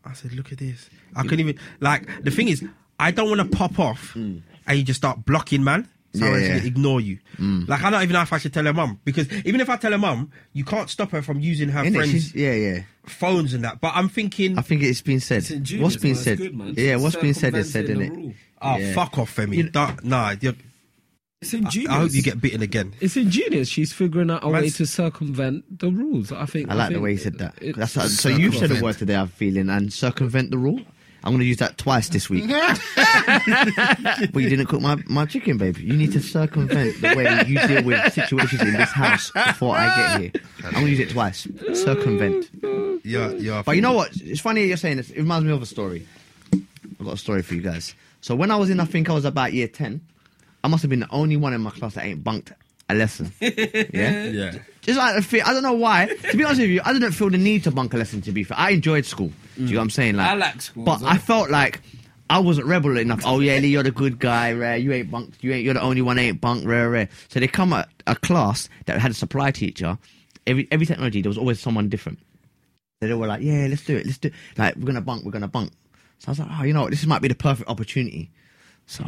I 0.05 0.13
said, 0.13 0.33
look 0.35 0.53
at 0.53 0.59
this. 0.59 0.89
I 1.17 1.23
couldn't 1.23 1.41
even, 1.41 1.59
like, 1.81 2.07
the 2.23 2.31
thing 2.31 2.49
is, 2.49 2.63
I 3.01 3.11
don't 3.11 3.29
want 3.35 3.41
to 3.51 3.57
pop 3.57 3.79
off 3.79 4.15
and 4.15 4.43
you 4.69 4.83
just 4.83 4.99
start 5.01 5.25
blocking, 5.25 5.65
man. 5.65 5.89
So 6.17 6.25
Yeah, 6.27 6.33
I 6.33 6.39
yeah. 6.39 6.55
should 6.57 6.65
ignore 6.67 7.01
you. 7.01 7.19
Mm. 7.39 7.69
Like, 7.69 7.83
I 7.83 7.91
don't 7.91 8.03
even 8.03 8.15
know 8.15 8.23
if 8.23 8.33
I 8.33 8.39
should 8.39 8.53
tell 8.55 8.65
her 8.65 8.73
mum. 8.73 9.01
Because 9.05 9.31
even 9.45 9.61
if 9.61 9.69
I 9.71 9.77
tell 9.77 9.93
her 9.93 9.99
mum, 9.99 10.31
you 10.53 10.65
can't 10.65 10.89
stop 10.91 11.11
her 11.11 11.23
from 11.23 11.41
using 11.41 11.69
her 11.69 11.83
Innit? 11.85 11.95
friends' 11.97 12.35
yeah, 12.35 12.53
yeah. 12.55 12.83
phones 13.05 13.55
and 13.55 13.65
that. 13.65 13.81
But 13.81 13.93
I'm 13.95 14.09
thinking, 14.09 14.59
I 14.59 14.63
think 14.63 14.83
it's 14.83 15.03
been 15.03 15.21
said. 15.21 15.39
It's 15.39 15.51
ingenious, 15.51 15.83
What's 15.85 15.97
been 15.97 16.13
man. 16.13 16.23
Said? 16.23 16.39
good. 16.39 16.79
Yeah, 16.79 16.97
what's 16.97 17.17
been 17.17 17.35
said 17.35 17.55
is 17.57 17.73
said, 17.73 17.87
Circumventing 17.87 18.13
innit? 18.13 18.23
the 18.23 18.27
rule. 18.29 18.35
oh, 18.63 18.77
yeah. 18.79 18.93
fuck 18.95 19.19
off, 19.19 19.35
Femi. 19.37 19.57
You- 19.57 19.71
Don't- 19.71 20.05
nah, 20.05 20.35
you're, 20.41 20.55
It's 21.43 21.53
I, 21.55 21.59
ingenious. 21.59 21.93
I 21.93 21.99
hope 21.99 22.13
you 22.15 22.23
get 22.23 22.41
bitten 22.41 22.63
again. 22.63 22.95
It's 23.01 23.17
ingenious. 23.17 23.69
She's 23.69 23.93
figuring 23.93 24.31
out 24.31 24.43
a 24.43 24.49
way 24.49 24.71
to 24.71 24.87
circumvent 24.87 25.79
the 25.79 25.91
rules. 25.91 26.33
I 26.33 26.47
think. 26.47 26.71
I 26.71 26.75
like 26.75 26.89
the 26.89 26.95
think 26.95 27.05
way 27.05 27.13
you 27.13 27.19
said 27.19 27.39
that. 27.39 27.55
That's 27.77 27.95
how, 27.95 28.07
so 28.07 28.31
you 28.31 28.51
said 28.53 28.53
the 28.53 28.77
Circumvent. 28.77 28.83
word 28.85 28.99
today. 28.99 29.17
I'm 29.17 29.29
feeling 29.29 29.69
and 29.69 29.93
circumvent 29.93 30.51
the 30.51 30.59
rule. 30.59 30.81
I'm 31.27 31.33
going 31.33 31.41
to 31.41 31.47
use 31.47 31.57
that 31.57 31.77
twice 31.77 32.09
this 32.09 32.31
week. 32.31 32.47
but 32.97 34.39
you 34.41 34.49
didn't 34.49 34.67
cook 34.67 34.81
my, 34.81 34.95
my 35.07 35.27
chicken, 35.27 35.59
babe. 35.59 35.77
You 35.77 35.97
need 35.97 36.13
to 36.13 36.21
circumvent 36.21 37.01
the 37.01 37.17
way 37.17 37.43
you 37.49 37.59
deal 37.67 37.83
with 37.83 38.13
situations 38.13 38.63
in 38.63 38.75
this 38.75 38.93
house 38.93 39.33
before 39.33 39.75
I 39.75 40.19
get 40.21 40.21
here. 40.21 40.43
I'm 40.65 40.73
going 40.75 40.85
to 40.85 40.91
use 40.93 41.01
it 41.01 41.11
twice. 41.11 41.49
Circumvent. 41.75 42.49
Yeah, 43.05 43.31
yeah. 43.33 43.65
But 43.67 43.75
you 43.75 43.83
know 43.83 43.93
what? 43.93 44.13
It's 44.15 44.41
funny 44.41 44.67
you're 44.67 44.77
saying 44.77 44.99
this. 44.99 45.11
It 45.11 45.17
reminds 45.17 45.47
me 45.47 45.53
of 45.53 45.61
a 45.61 45.67
story. 45.67 46.07
I've 46.53 47.05
got 47.05 47.15
a 47.15 47.19
story 47.19 47.43
for 47.43 47.55
you 47.55 47.61
guys. 47.61 47.97
So 48.21 48.37
when 48.37 48.53
I 48.53 48.57
was 48.57 48.71
in, 48.71 48.79
I 48.79 48.85
think 48.85 49.11
I 49.11 49.13
was 49.13 49.25
about 49.25 49.53
year 49.53 49.67
10, 49.67 50.01
I 50.63 50.69
must 50.69 50.83
have 50.83 50.91
been 50.91 51.01
the 51.01 51.11
only 51.11 51.37
one 51.37 51.53
in 51.55 51.61
my 51.61 51.71
class 51.71 51.95
that 51.95 52.05
ain't 52.05 52.23
bunked 52.23 52.53
a 52.89 52.95
lesson. 52.95 53.33
Yeah. 53.41 54.27
Yeah. 54.27 54.59
Just 54.83 54.97
like 54.97 55.17
I 55.17 55.21
feel, 55.23 55.43
I 55.45 55.53
don't 55.53 55.65
know 55.65 55.73
why. 55.73 56.07
To 56.07 56.37
be 56.37 56.45
honest 56.45 56.61
with 56.61 56.71
you, 56.71 56.81
I 56.85 56.93
didn't 56.93 57.11
feel 57.11 57.31
the 57.31 57.39
need 57.39 57.65
to 57.65 57.73
bunk 57.73 57.93
a 57.95 57.97
lesson. 57.97 58.21
To 58.23 58.31
be 58.31 58.45
fair, 58.45 58.57
I 58.57 58.71
enjoyed 58.71 59.05
school. 59.05 59.33
Do 59.57 59.63
you 59.63 59.71
know 59.71 59.79
what 59.79 59.83
I'm 59.85 59.91
saying? 59.91 60.17
Like, 60.17 60.29
I 60.29 60.35
like 60.35 60.63
school 60.63 60.85
but. 60.85 61.03
I 61.03 61.19
felt 61.19 61.51
like 61.51 61.81
I 62.29 62.41
wasn't 62.41 62.67
rebel 62.67 62.97
enough. 62.99 63.23
Oh 63.25 63.41
yeah, 63.41 63.59
Lee, 63.59 63.69
you're 63.69 63.83
the 63.83 63.91
good 63.91 64.19
guy, 64.19 64.53
rare. 64.53 64.77
You 64.77 64.93
ain't 64.93 65.11
bunked. 65.11 65.43
You 65.43 65.53
ain't. 65.53 65.65
You're 65.65 65.75
the 65.75 65.83
only 65.83 66.03
one 66.03 66.19
ain't 66.19 66.41
bunked, 66.41 66.67
rare, 66.67 66.91
rare. 66.91 67.09
So 67.29 67.41
they 67.41 67.49
come 67.49 67.73
at 67.73 67.89
a 68.07 68.17
class 68.17 68.69
that 68.87 69.01
had 69.01 69.11
a 69.11 69.15
supply 69.15 69.51
teacher. 69.51 69.99
Every 70.47 70.69
every 70.71 70.87
technology, 70.87 71.23
there 71.23 71.31
was 71.31 71.39
always 71.39 71.61
someone 71.61 71.89
different. 71.89 72.19
So 73.01 73.09
they 73.09 73.15
were 73.15 73.27
like, 73.27 73.43
yeah, 73.43 73.67
let's 73.69 73.85
do 73.85 73.97
it. 73.97 74.07
Let's 74.07 74.19
do. 74.19 74.29
It. 74.29 74.35
Like 74.57 74.77
we're 74.77 74.87
gonna 74.87 75.01
bunk. 75.01 75.25
We're 75.25 75.33
gonna 75.33 75.49
bunk. 75.49 75.73
So 76.19 76.29
I 76.29 76.31
was 76.33 76.39
like, 76.39 76.49
oh, 76.51 76.65
you 76.65 76.73
know 76.73 76.83
what? 76.83 76.91
This 76.91 77.07
might 77.07 77.23
be 77.23 77.29
the 77.29 77.35
perfect 77.35 77.69
opportunity. 77.69 78.31
So 78.87 79.05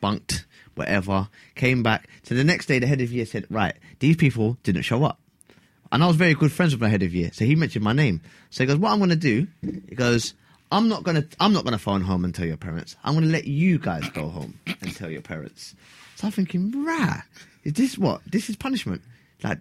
bunked, 0.00 0.46
whatever. 0.74 1.28
Came 1.54 1.82
back. 1.82 2.08
So 2.22 2.34
the 2.34 2.44
next 2.44 2.66
day, 2.66 2.78
the 2.78 2.86
head 2.86 3.00
of 3.00 3.12
year 3.12 3.26
said, 3.26 3.46
right, 3.50 3.74
these 3.98 4.16
people 4.16 4.58
didn't 4.62 4.82
show 4.82 5.04
up. 5.04 5.18
And 5.92 6.02
I 6.02 6.06
was 6.06 6.16
very 6.16 6.32
good 6.34 6.50
friends 6.50 6.72
with 6.72 6.80
my 6.80 6.88
head 6.88 7.02
of 7.02 7.14
year, 7.14 7.30
so 7.34 7.44
he 7.44 7.54
mentioned 7.54 7.84
my 7.84 7.92
name. 7.92 8.22
So 8.50 8.64
he 8.64 8.66
goes, 8.66 8.78
"What 8.78 8.92
I'm 8.92 8.98
going 8.98 9.10
to 9.10 9.16
do?" 9.16 9.46
He 9.60 9.94
goes, 9.94 10.32
"I'm 10.72 10.88
not 10.88 11.04
going 11.04 11.20
to. 11.20 11.28
I'm 11.38 11.52
not 11.52 11.64
going 11.64 11.72
to 11.72 11.78
phone 11.78 12.00
home 12.00 12.24
and 12.24 12.34
tell 12.34 12.46
your 12.46 12.56
parents. 12.56 12.96
I'm 13.04 13.12
going 13.12 13.26
to 13.26 13.30
let 13.30 13.46
you 13.46 13.78
guys 13.78 14.08
go 14.08 14.28
home 14.28 14.58
and 14.66 14.96
tell 14.96 15.10
your 15.10 15.20
parents." 15.20 15.74
So 16.16 16.26
I'm 16.26 16.32
thinking, 16.32 16.84
"Rah, 16.84 17.20
is 17.64 17.74
this 17.74 17.98
what? 17.98 18.22
This 18.26 18.48
is 18.48 18.56
punishment?" 18.56 19.02
Like, 19.44 19.58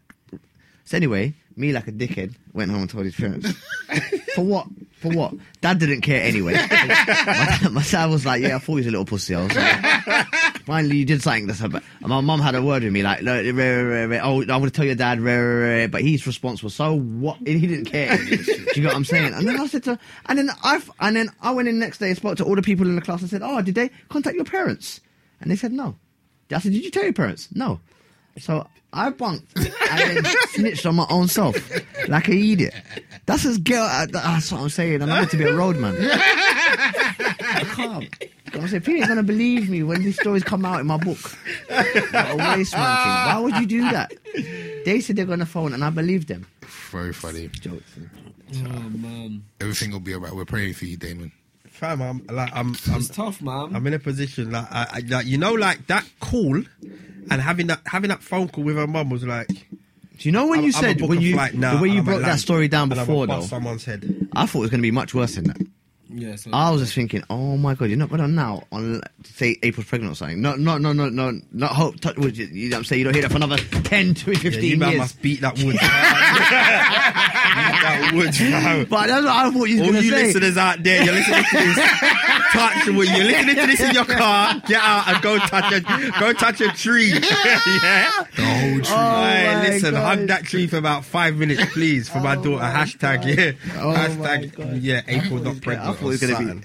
so 0.85 0.95
anyway, 0.95 1.33
me 1.57 1.71
like 1.73 1.87
a 1.87 1.91
dickhead 1.91 2.33
went 2.53 2.71
home 2.71 2.81
and 2.81 2.89
told 2.89 3.05
his 3.05 3.15
parents. 3.15 3.51
For 4.35 4.43
what? 4.43 4.67
For 5.01 5.09
what? 5.11 5.33
Dad 5.61 5.79
didn't 5.79 6.01
care 6.01 6.21
anyway. 6.23 6.53
my, 6.53 7.69
my 7.71 7.83
dad 7.83 8.05
was 8.09 8.25
like, 8.25 8.41
"Yeah, 8.41 8.55
I 8.55 8.59
thought 8.59 8.73
he 8.73 8.75
was 8.77 8.87
a 8.87 8.91
little 8.91 9.05
pussy." 9.05 9.35
I 9.35 9.43
was 9.43 9.55
like, 9.55 10.25
Finally, 10.65 10.97
you 10.97 11.05
did 11.05 11.21
something 11.21 11.47
that's. 11.47 11.59
And 11.59 11.81
my 12.01 12.21
mum 12.21 12.39
had 12.39 12.55
a 12.55 12.61
word 12.61 12.83
with 12.83 12.93
me, 12.93 13.01
like, 13.01 13.23
"No, 13.23 13.33
"Oh, 13.33 14.41
I'm 14.41 14.45
going 14.47 14.63
to 14.63 14.69
tell 14.71 14.85
your 14.85 14.95
dad." 14.95 15.19
re- 15.19 15.35
re- 15.35 15.79
re," 15.81 15.87
But 15.87 16.03
his 16.03 16.25
response 16.27 16.63
was 16.63 16.75
so 16.75 16.97
what? 16.97 17.37
He 17.39 17.65
didn't 17.67 17.85
care. 17.85 18.15
Do 18.15 18.35
you 18.75 18.83
know 18.83 18.89
what 18.89 18.95
I'm 18.95 19.03
saying? 19.05 19.33
And 19.33 19.47
then 19.47 19.59
I 19.59 19.65
said 19.67 19.83
to, 19.85 19.99
and 20.27 20.37
then 20.39 20.49
I, 20.63 20.81
and 20.99 21.15
then 21.15 21.29
I 21.41 21.51
went 21.51 21.67
in 21.67 21.79
next 21.79 21.97
day 21.97 22.07
and 22.09 22.17
spoke 22.17 22.37
to 22.37 22.45
all 22.45 22.55
the 22.55 22.61
people 22.61 22.85
in 22.85 22.95
the 22.95 23.01
class 23.01 23.21
and 23.21 23.29
said, 23.29 23.41
"Oh, 23.43 23.61
did 23.61 23.75
they 23.75 23.89
contact 24.09 24.35
your 24.35 24.45
parents?" 24.45 25.01
And 25.41 25.51
they 25.51 25.55
said 25.55 25.73
no. 25.73 25.97
I 26.51 26.59
said, 26.59 26.73
"Did 26.73 26.83
you 26.83 26.91
tell 26.91 27.03
your 27.03 27.13
parents?" 27.13 27.49
No. 27.53 27.79
So 28.39 28.67
I 28.93 29.09
bunked 29.11 29.45
and 29.57 30.23
then 30.23 30.33
snitched 30.49 30.85
on 30.85 30.95
my 30.95 31.05
own 31.09 31.27
self 31.27 31.55
like 32.07 32.27
an 32.27 32.33
idiot. 32.37 32.73
That's 33.25 33.45
as 33.45 33.57
girl. 33.57 33.83
uh, 33.83 34.05
That's 34.07 34.51
what 34.51 34.61
I'm 34.61 34.69
saying. 34.69 35.01
I'm 35.01 35.09
meant 35.09 35.31
to 35.31 35.37
be 35.37 35.43
a 35.45 35.55
roadman. 35.55 35.95
I 35.99 37.63
can't. 37.75 38.25
I 38.53 38.67
said, 38.67 38.83
people 38.83 38.99
ain't 38.99 39.07
gonna 39.07 39.23
believe 39.23 39.69
me 39.69 39.81
when 39.83 40.03
these 40.03 40.19
stories 40.19 40.43
come 40.43 40.65
out 40.65 40.79
in 40.81 40.87
my 40.87 40.97
book. 40.97 41.17
What 41.69 41.87
a 42.31 42.35
waste 42.35 42.73
man 42.73 42.97
thing. 42.97 43.15
Why 43.33 43.39
would 43.41 43.55
you 43.57 43.65
do 43.65 43.81
that? 43.91 44.11
They 44.85 44.99
said 44.99 45.15
they're 45.15 45.25
gonna 45.25 45.45
phone, 45.45 45.73
and 45.73 45.83
I 45.85 45.89
believed 45.89 46.27
them. 46.27 46.45
Very 46.91 47.13
funny. 47.13 47.47
Jokes. 47.47 47.83
Oh 48.53 48.67
man, 48.89 49.43
Everything 49.61 49.91
will 49.91 50.01
be 50.01 50.13
alright. 50.13 50.33
We're 50.35 50.43
praying 50.45 50.73
for 50.73 50.83
you, 50.85 50.97
Damon. 50.97 51.31
Fam, 51.81 51.99
I'm 51.99 52.23
like 52.27 52.51
I'm 52.55 52.75
I'm, 52.91 52.97
it's 53.01 53.09
tough, 53.09 53.41
man. 53.41 53.75
I'm 53.75 53.87
in 53.87 53.95
a 53.95 53.99
position 53.99 54.51
like 54.51 54.67
I, 54.71 54.87
I 54.91 54.99
like 55.07 55.25
you 55.25 55.39
know 55.39 55.53
like 55.53 55.87
that 55.87 56.05
call 56.19 56.55
and 57.31 57.41
having 57.41 57.65
that 57.67 57.81
having 57.87 58.09
that 58.09 58.21
phone 58.21 58.49
call 58.49 58.63
with 58.63 58.75
her 58.75 58.85
mum 58.85 59.09
was 59.09 59.23
like 59.23 59.47
Do 59.47 59.65
you 60.19 60.31
know 60.31 60.45
when 60.45 60.59
I'm- 60.59 60.65
you 60.65 60.71
said 60.73 61.01
when 61.01 61.21
you 61.21 61.35
now 61.55 61.77
the 61.77 61.81
way 61.81 61.89
you 61.89 61.97
I'm 61.99 62.05
broke 62.05 62.21
that 62.21 62.39
story 62.39 62.67
down 62.67 62.89
before 62.89 63.23
a 63.23 63.27
though? 63.27 63.41
someone's 63.41 63.83
head. 63.83 64.27
I 64.35 64.45
thought 64.45 64.59
it 64.59 64.61
was 64.61 64.69
gonna 64.69 64.83
be 64.83 64.91
much 64.91 65.15
worse 65.15 65.33
than 65.33 65.45
that. 65.45 65.57
Yeah, 66.13 66.35
so 66.35 66.51
I 66.53 66.69
was 66.71 66.81
just 66.81 66.93
thinking, 66.93 67.23
oh 67.29 67.57
my 67.57 67.75
god, 67.75 67.85
you're 67.85 67.97
not 67.97 68.09
gonna 68.09 68.27
now 68.27 68.63
on 68.71 69.01
say 69.23 69.57
April's 69.63 69.87
pregnant 69.87 70.13
or 70.13 70.15
something. 70.15 70.41
No, 70.41 70.55
no, 70.55 70.77
no, 70.77 70.93
no, 70.93 71.09
no, 71.09 71.39
not 71.51 71.71
hope. 71.71 71.99
Touch 71.99 72.17
wood. 72.17 72.37
You 72.37 72.45
you 72.47 72.69
know 72.69 72.75
what 72.75 72.79
I'm 72.79 72.83
saying? 72.85 72.99
You 72.99 73.03
don't 73.05 73.13
hear 73.13 73.23
that 73.23 73.31
for 73.31 73.37
another 73.37 73.57
10, 73.57 74.15
20, 74.15 74.49
Yeah, 74.49 74.59
you 74.59 74.75
years. 74.77 74.97
must 74.97 75.21
beat 75.21 75.41
that 75.41 75.57
wood. 75.63 75.75
that 76.71 78.11
wood, 78.13 78.35
fam. 78.35 78.85
But 78.85 79.07
that's 79.07 79.23
what 79.25 79.35
I 79.35 79.51
thought 79.51 79.63
you 79.69 79.79
were 79.81 79.85
gonna 79.87 80.01
say. 80.01 80.11
All 80.11 80.19
you 80.19 80.25
listeners 80.27 80.57
out 80.57 80.83
there, 80.83 81.03
you're 81.03 81.13
listening 81.13 81.43
to 81.43 81.57
this. 81.57 81.77
touch 82.51 82.87
wood. 82.87 83.07
You're 83.07 83.23
listening 83.25 83.55
to 83.55 83.67
this 83.67 83.79
in 83.81 83.91
your 83.93 84.05
car. 84.05 84.61
Get 84.67 84.81
out 84.81 85.07
and 85.07 85.21
go 85.23 85.37
touch 85.39 85.71
a 85.73 85.81
go 86.19 86.33
touch 86.33 86.61
a 86.61 86.69
tree. 86.69 87.09
yeah. 87.13 88.11
The 88.35 88.43
whole 88.43 88.79
tree. 88.79 88.85
Oh 88.89 89.21
Hey, 89.31 89.53
my 89.55 89.61
listen, 89.69 89.91
God. 89.93 90.17
hug 90.19 90.27
that 90.27 90.43
tree 90.43 90.67
for 90.67 90.77
about 90.77 91.05
five 91.05 91.35
minutes, 91.37 91.63
please, 91.73 92.09
for 92.09 92.19
my 92.19 92.35
Oh 92.35 92.43
daughter. 92.43 92.57
my 92.63 92.71
Hashtag, 92.71 93.21
God. 93.21 93.25
yeah. 93.25 93.51
Oh 93.81 93.91
my 93.93 94.07
Hashtag, 94.37 94.79
yeah, 94.81 95.01
April 95.07 95.39
not 95.39 95.61
pregnant. 95.61 95.97
It 96.01 96.05
was 96.05 96.19
gonna 96.21 96.55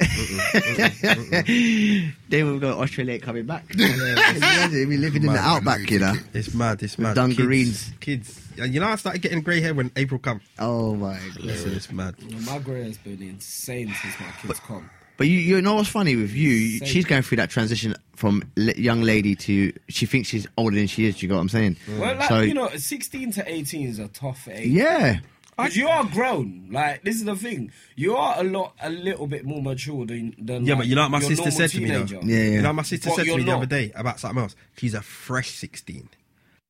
be- 1.44 2.12
they 2.28 2.42
will 2.42 2.58
go 2.58 2.80
Australia 2.80 3.18
coming 3.18 3.46
back. 3.46 3.64
yeah, 3.76 4.68
they 4.68 4.84
be 4.84 4.96
living 4.96 5.22
in 5.24 5.32
the 5.32 5.38
outback, 5.38 5.90
you 5.90 5.98
know. 5.98 6.14
It's 6.32 6.54
mad, 6.54 6.82
it's 6.82 6.98
mad. 6.98 7.14
dungarees. 7.14 7.92
Kids. 8.00 8.34
kids. 8.56 8.70
You 8.72 8.80
know, 8.80 8.86
I 8.88 8.96
started 8.96 9.20
getting 9.22 9.42
grey 9.42 9.60
hair 9.60 9.74
when 9.74 9.90
April 9.96 10.18
come. 10.18 10.40
Oh 10.58 10.94
my 10.94 11.18
god. 11.34 11.44
Listen, 11.44 11.72
it's 11.74 11.90
mad. 11.92 12.14
my 12.46 12.58
grey 12.58 12.82
hair's 12.84 12.98
been 12.98 13.22
insane 13.22 13.92
since 14.00 14.18
my 14.20 14.26
kids 14.42 14.60
come. 14.60 14.90
But 15.18 15.28
you, 15.28 15.38
you 15.38 15.62
know 15.62 15.74
what's 15.76 15.88
funny 15.88 16.14
with 16.14 16.32
you? 16.32 16.78
Same. 16.78 16.88
She's 16.88 17.04
going 17.06 17.22
through 17.22 17.36
that 17.36 17.48
transition 17.48 17.94
from 18.16 18.42
young 18.56 19.00
lady 19.00 19.34
to 19.34 19.72
she 19.88 20.04
thinks 20.04 20.28
she's 20.28 20.46
older 20.58 20.76
than 20.76 20.86
she 20.88 21.06
is. 21.06 21.16
Do 21.16 21.24
you 21.24 21.28
know 21.30 21.36
what 21.36 21.42
I'm 21.42 21.48
saying? 21.48 21.76
Well, 21.98 22.16
like 22.16 22.28
So- 22.28 22.40
you 22.40 22.52
know, 22.54 22.68
sixteen 22.76 23.32
to 23.32 23.50
eighteen 23.50 23.88
is 23.88 23.98
a 23.98 24.08
tough 24.08 24.46
age. 24.48 24.66
Yeah. 24.68 25.20
Because 25.56 25.76
you 25.76 25.88
are 25.88 26.04
grown. 26.04 26.68
Like 26.70 27.02
this 27.02 27.16
is 27.16 27.24
the 27.24 27.34
thing. 27.36 27.72
You 27.94 28.16
are 28.16 28.40
a 28.40 28.44
lot, 28.44 28.74
a 28.82 28.90
little 28.90 29.26
bit 29.26 29.44
more 29.44 29.62
mature 29.62 30.04
than. 30.04 30.34
than 30.38 30.66
Yeah, 30.66 30.74
like, 30.74 30.80
but 30.82 30.86
you 30.88 30.94
know 30.96 31.02
what 31.02 31.10
my 31.12 31.20
sister 31.20 31.36
normal 31.44 31.50
said 31.56 31.70
to 31.70 31.80
me 31.80 31.88
though? 31.90 32.04
Yeah, 32.04 32.18
yeah. 32.24 32.42
You 32.50 32.62
know 32.62 32.68
what 32.68 32.74
my 32.74 32.82
sister 32.82 33.08
But 33.10 33.16
said 33.16 33.22
to 33.22 33.28
you're 33.28 33.38
me 33.38 33.44
the 33.44 33.56
other 33.56 33.66
day 33.66 33.92
about 33.94 34.20
something 34.20 34.42
else? 34.42 34.54
She's 34.76 34.92
a 34.94 35.00
fresh 35.02 35.50
16. 35.50 36.08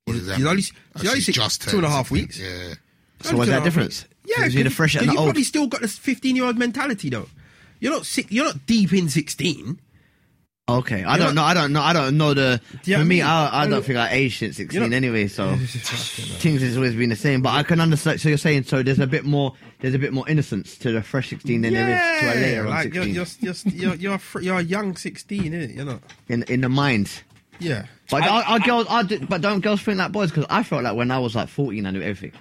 What 0.05 0.15
does 0.15 0.27
that 0.27 0.37
She's 0.37 0.47
only, 0.47 0.63
she's 0.63 0.73
Oh, 0.95 1.01
only 1.01 1.15
she's 1.17 1.27
six, 1.27 1.37
just 1.39 1.63
two 1.63 1.77
and 1.79 1.87
a 1.87 1.89
turned 1.89 1.95
half 1.95 2.09
16. 2.09 2.23
weeks. 2.23 2.39
Yeah. 2.39 2.75
So 3.23 3.37
what's 3.37 3.51
that 3.51 3.65
difference? 3.65 4.05
weeks. 4.05 4.39
Yeah, 4.39 4.45
Between 4.47 4.65
the 4.65 4.71
cause- 4.71 4.77
fresh 4.77 4.95
and 4.95 5.01
cause 5.01 5.07
the 5.09 5.13
you 5.15 5.19
old. 5.19 5.27
probably 5.29 5.43
still 5.43 5.67
got 5.67 5.81
this 5.81 5.99
15 5.99 6.37
year 6.37 6.45
old 6.45 6.57
mentality 6.59 7.11
though. 7.11 7.29
You're 7.81 7.93
not 7.93 8.07
sick, 8.07 8.27
you're 8.31 8.45
not 8.45 8.67
deep 8.67 8.93
in 8.93 9.09
16. 9.09 9.81
Okay, 10.69 11.05
I 11.05 11.17
You're 11.17 11.27
don't 11.27 11.35
know. 11.37 11.45
I 11.45 11.55
don't 11.55 11.73
know. 11.73 11.81
I 11.81 11.93
don't 11.93 12.17
know 12.17 12.35
the. 12.35 12.61
Do 12.83 12.93
for 12.93 12.99
me, 13.05 13.17
mean? 13.19 13.23
I, 13.23 13.63
I 13.63 13.67
don't 13.69 13.85
think 13.85 13.99
I 13.99 14.11
aged 14.11 14.41
since 14.41 14.57
sixteen 14.57 14.83
You're 14.83 14.95
anyway. 14.95 15.29
So 15.29 15.55
things 15.57 16.61
has 16.61 16.77
always 16.77 16.97
been 16.97 17.11
the 17.11 17.15
same. 17.15 17.41
But 17.41 17.51
I 17.51 17.63
can 17.63 17.81
understand. 17.81 18.21
So 18.21 18.29
you're 18.29 18.37
saying 18.37 18.65
so 18.65 18.83
there's 18.83 18.99
a 18.99 19.07
bit 19.07 19.25
more. 19.25 19.53
There's 19.79 19.95
a 19.95 19.99
bit 19.99 20.13
more 20.13 20.29
innocence 20.29 20.77
to 20.79 20.91
the 20.91 21.03
fresh 21.03 21.31
sixteen 21.31 21.63
than 21.63 21.75
there 21.75 21.89
is 21.89 22.21
to 22.21 22.27
a 22.27 22.35
later 22.35 22.61
on 22.63 22.71
like 22.71 22.95
you're, 22.95 23.05
sixteen 23.05 23.45
you're, 23.45 23.55
you're, 23.75 23.91
you're, 23.91 23.95
you're, 23.95 24.15
a 24.15 24.19
fr- 24.19 24.41
you're 24.41 24.59
a 24.59 24.63
young 24.63 24.97
16, 24.97 25.55
isn't 25.55 25.71
it? 25.71 25.77
You're 25.77 25.85
not. 25.85 26.03
in 26.29 26.43
in 26.45 26.63
the 26.63 26.69
mind. 26.69 27.23
Yeah. 27.61 27.87
But 28.11 28.27
our, 28.27 28.43
our 28.43 28.59
girls, 28.59 28.87
I 28.91 29.05
do, 29.05 29.21
but 29.21 29.41
don't 29.41 29.61
girls 29.61 29.83
think 29.83 29.99
like 29.99 30.11
boys? 30.11 30.31
Because 30.31 30.47
I 30.51 30.65
felt 30.65 30.83
like 30.83 30.97
when 30.97 31.13
I 31.13 31.21
was 31.21 31.37
like 31.37 31.49
14, 31.49 31.87
I 31.87 31.91
knew 31.91 32.03
everything. 32.03 32.33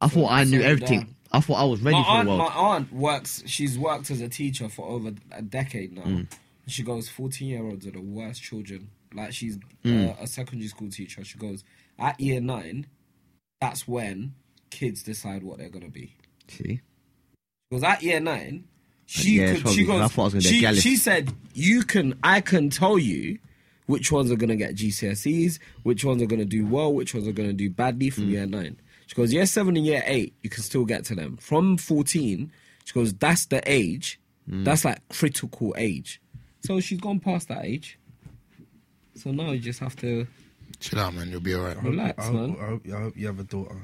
I 0.00 0.08
thought 0.08 0.30
I 0.30 0.42
knew 0.44 0.60
everything. 0.60 1.00
down. 1.00 1.14
I 1.32 1.40
thought 1.40 1.54
I 1.54 1.64
was 1.64 1.80
ready 1.80 1.96
My 1.96 2.02
for 2.04 2.10
aunt, 2.10 2.28
the 2.28 2.36
my 2.36 2.44
aunt 2.46 2.92
works. 2.92 3.42
She's 3.46 3.78
worked 3.78 4.10
as 4.10 4.20
a 4.20 4.28
teacher 4.28 4.68
for 4.68 4.86
over 4.86 5.12
a 5.32 5.42
decade 5.42 5.92
now. 5.92 6.02
Mm. 6.02 6.26
She 6.66 6.82
goes, 6.82 7.08
fourteen 7.08 7.48
year 7.48 7.64
olds 7.64 7.86
are 7.86 7.90
the 7.92 8.00
worst 8.00 8.42
children. 8.42 8.88
Like 9.12 9.32
she's 9.32 9.58
Mm. 9.84 10.10
uh, 10.10 10.22
a 10.22 10.26
secondary 10.26 10.68
school 10.68 10.90
teacher. 10.90 11.22
She 11.24 11.38
goes 11.38 11.62
at 11.98 12.18
year 12.18 12.40
nine. 12.40 12.86
That's 13.60 13.86
when 13.86 14.34
kids 14.70 15.02
decide 15.02 15.42
what 15.42 15.58
they're 15.58 15.68
gonna 15.68 15.88
be. 15.90 16.16
See, 16.48 16.80
Because 17.70 17.84
at 17.84 18.02
year 18.02 18.20
nine, 18.20 18.64
she 19.06 19.40
Yeah, 19.40 19.54
could. 19.54 19.68
She 19.70 19.84
goes. 19.84 20.00
I 20.00 20.20
I 20.20 20.24
was 20.24 20.34
gonna 20.34 20.42
be 20.50 20.64
a 20.64 20.74
she, 20.74 20.80
she 20.80 20.96
said, 20.96 21.32
"You 21.54 21.82
can. 21.82 22.14
I 22.22 22.40
can 22.40 22.70
tell 22.70 22.98
you." 22.98 23.38
Which 23.86 24.10
ones 24.10 24.32
are 24.32 24.36
going 24.36 24.48
to 24.48 24.56
get 24.56 24.76
GCSEs? 24.76 25.58
Which 25.82 26.06
ones 26.06 26.22
are 26.22 26.26
going 26.26 26.38
to 26.40 26.46
do 26.46 26.64
well? 26.66 26.90
Which 26.90 27.12
ones 27.12 27.28
are 27.28 27.32
going 27.32 27.50
to 27.50 27.52
do 27.54 27.68
badly 27.68 28.06
Mm. 28.08 28.12
from 28.14 28.30
year 28.30 28.46
nine? 28.46 28.80
She 29.06 29.14
goes, 29.14 29.30
year 29.30 29.44
seven 29.44 29.76
and 29.76 29.84
year 29.84 30.02
eight, 30.06 30.32
you 30.42 30.48
can 30.48 30.62
still 30.62 30.86
get 30.86 31.04
to 31.04 31.14
them. 31.14 31.36
From 31.36 31.76
14, 31.76 32.50
she 32.86 32.92
goes, 32.94 33.12
that's 33.12 33.44
the 33.44 33.60
age. 33.70 34.18
Mm. 34.48 34.64
That's 34.64 34.86
like 34.86 35.06
critical 35.10 35.74
age. 35.76 36.18
So 36.64 36.80
she's 36.80 37.00
gone 37.00 37.20
past 37.20 37.48
that 37.48 37.64
age. 37.64 37.98
So 39.14 39.30
now 39.30 39.50
you 39.52 39.58
just 39.60 39.80
have 39.80 39.96
to 39.96 40.26
Chill 40.80 40.98
out, 40.98 41.14
man. 41.14 41.30
You'll 41.30 41.40
be 41.40 41.54
alright. 41.54 41.80
relax, 41.82 42.18
I 42.18 42.26
hope, 42.26 42.34
man. 42.34 42.56
I, 42.60 42.66
hope, 42.66 42.82
I 42.86 43.00
hope 43.02 43.16
you 43.16 43.26
have 43.26 43.38
a 43.38 43.44
daughter. 43.44 43.76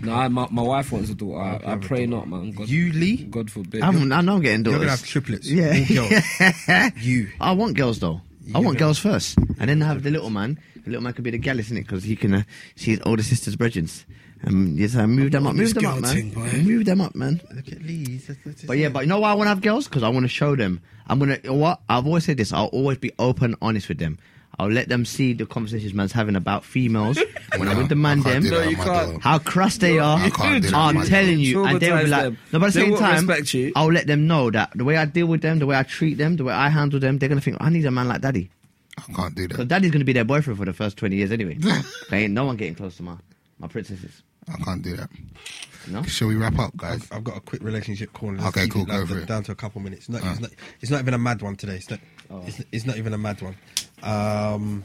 No, 0.00 0.28
my, 0.28 0.46
my 0.50 0.62
wife 0.62 0.92
wants 0.92 1.10
a 1.10 1.14
daughter. 1.14 1.38
I, 1.40 1.72
I 1.72 1.76
pray 1.76 2.06
daughter. 2.06 2.26
not, 2.26 2.28
man. 2.28 2.52
God, 2.52 2.68
You, 2.68 2.92
Lee? 2.92 3.24
God 3.24 3.50
forbid. 3.50 3.82
I'm, 3.82 4.12
I 4.12 4.20
know 4.20 4.34
I'm 4.36 4.40
getting 4.40 4.64
You're 4.64 4.78
daughters. 4.78 4.78
going 4.78 4.80
to 4.82 4.90
have 4.90 5.04
triplets. 5.06 5.48
Yeah. 5.50 6.00
All 6.00 6.08
girls. 6.08 6.92
You. 7.02 7.28
I 7.40 7.52
want 7.52 7.76
girls 7.76 7.98
though. 7.98 8.20
I 8.54 8.58
You're 8.58 8.62
want 8.66 8.78
girls 8.78 8.98
first, 8.98 9.38
and 9.58 9.68
then 9.70 9.82
I 9.82 9.86
have 9.86 10.02
the 10.02 10.10
little 10.10 10.30
man. 10.30 10.58
The 10.84 10.90
little 10.90 11.02
man 11.02 11.12
could 11.12 11.24
be 11.24 11.30
the 11.30 11.38
gallus 11.38 11.70
in 11.70 11.76
it 11.76 11.82
because 11.82 12.02
he 12.04 12.16
can 12.16 12.34
uh, 12.34 12.42
see 12.76 12.90
his 12.92 13.00
older 13.06 13.22
sister's 13.22 13.56
brethrens. 13.56 14.04
Um, 14.46 14.74
yes, 14.76 14.96
I 14.96 15.06
move 15.06 15.30
them 15.30 15.46
up, 15.46 15.54
move 15.54 15.72
them 15.74 15.86
up, 15.86 15.92
girl 15.94 16.00
man. 16.02 16.14
thing, 16.14 16.30
boy. 16.30 16.50
Move 16.62 16.84
them 16.84 17.00
up, 17.00 17.14
man. 17.14 17.40
Look 17.54 17.68
at 17.68 17.82
Lee. 17.82 18.04
he's 18.06 18.26
just- 18.26 18.40
that's 18.44 18.56
just- 18.56 18.66
But 18.66 18.78
yeah, 18.78 18.88
but 18.88 19.00
you 19.00 19.06
know 19.06 19.20
why 19.20 19.30
I 19.30 19.34
want 19.34 19.46
to 19.46 19.50
have 19.50 19.60
girls? 19.60 19.86
Because 19.86 20.02
I 20.02 20.08
want 20.08 20.24
to 20.24 20.28
show 20.28 20.56
them. 20.56 20.80
I'm 21.08 21.18
gonna. 21.18 21.38
You 21.44 21.50
know 21.50 21.54
what? 21.56 21.80
I've 21.88 22.06
always 22.06 22.24
said 22.24 22.36
this. 22.38 22.52
I'll 22.52 22.66
always 22.66 22.98
be 22.98 23.12
open, 23.18 23.54
honest 23.62 23.88
with 23.88 23.98
them. 23.98 24.18
I'll 24.58 24.68
let 24.70 24.88
them 24.88 25.04
see 25.06 25.32
the 25.32 25.46
conversations 25.46 25.94
man's 25.94 26.12
having 26.12 26.36
about 26.36 26.64
females 26.64 27.18
when 27.56 27.68
I'm 27.68 27.78
with 27.78 27.88
the 27.88 27.94
man. 27.94 28.20
I 28.26 28.34
Them 28.34 28.44
No, 28.50 28.62
you 28.62 28.76
can't. 28.76 29.22
how 29.22 29.38
crush 29.38 29.76
they 29.78 29.98
are. 29.98 30.18
I 30.18 30.28
can't 30.30 30.62
do 30.62 30.70
that 30.70 30.76
I'm 30.76 30.94
my 30.96 31.04
telling 31.06 31.36
girl. 31.36 31.38
you, 31.40 31.64
and 31.64 31.80
they'll 31.80 31.96
be 31.96 32.02
Traumatise 32.04 32.10
like. 32.10 32.22
them. 32.24 32.38
No, 32.52 32.58
but 32.58 32.66
at 32.66 32.72
the 32.72 32.78
They 32.78 32.84
same 32.84 32.90
won't 32.92 33.02
time, 33.02 33.26
respect 33.26 33.54
you. 33.54 33.72
I'll 33.74 33.92
let 33.92 34.06
them 34.06 34.26
know 34.26 34.50
that 34.50 34.70
the 34.74 34.84
way 34.84 34.96
I 34.96 35.04
deal 35.06 35.26
with 35.26 35.40
them, 35.40 35.58
the 35.58 35.66
way 35.66 35.76
I 35.76 35.82
treat 35.84 36.18
them, 36.18 36.36
the 36.36 36.44
way 36.44 36.52
I 36.52 36.68
handle 36.68 37.00
them, 37.00 37.18
they're 37.18 37.28
gonna 37.30 37.40
think 37.40 37.56
I 37.60 37.70
need 37.70 37.86
a 37.86 37.90
man 37.90 38.08
like 38.08 38.20
daddy. 38.20 38.50
I 38.98 39.12
can't 39.12 39.34
do 39.34 39.42
Because 39.48 39.56
that. 39.58 39.68
daddy's 39.68 39.90
going 39.90 40.00
to 40.00 40.04
be 40.04 40.12
their 40.12 40.22
boyfriend 40.24 40.58
for 40.58 40.66
the 40.66 40.74
first 40.74 40.98
20 40.98 41.16
years 41.16 41.32
anyway. 41.32 41.54
there 42.10 42.20
ain't 42.20 42.34
no 42.34 42.44
one 42.44 42.56
getting 42.58 42.74
close 42.74 42.94
to 42.98 43.02
my, 43.02 43.14
my 43.58 43.66
princesses. 43.66 44.22
I 44.48 44.56
can't 44.64 44.82
do 44.82 44.96
that. 44.96 45.10
No? 45.88 46.02
Shall 46.04 46.28
we 46.28 46.36
wrap 46.36 46.58
up, 46.58 46.76
guys? 46.76 47.06
I've 47.10 47.24
got 47.24 47.36
a 47.36 47.40
quick 47.40 47.62
relationship 47.62 48.12
call. 48.12 48.32
Let's 48.34 48.46
Okay, 48.56 48.68
cool, 48.68 48.82
it 48.82 48.88
down, 48.88 49.00
go 49.00 49.06
for 49.06 49.14
to, 49.16 49.22
it. 49.22 49.26
down 49.28 49.42
to 49.44 49.52
a 49.52 49.54
couple 49.56 49.80
minutes. 49.80 50.08
Not, 50.08 50.22
it's, 50.24 50.40
not, 50.40 50.50
it's 50.80 50.90
not 50.90 51.00
even 51.00 51.14
a 51.14 51.18
mad 51.18 51.42
one 51.42 51.56
today. 51.56 51.76
It's 51.76 51.90
not, 51.90 52.00
Oh. 52.30 52.42
it's, 52.46 52.62
it's 52.72 52.86
not 52.86 52.96
even 52.98 53.12
a 53.12 53.18
mad 53.18 53.40
one. 53.42 53.56
Um, 54.02 54.84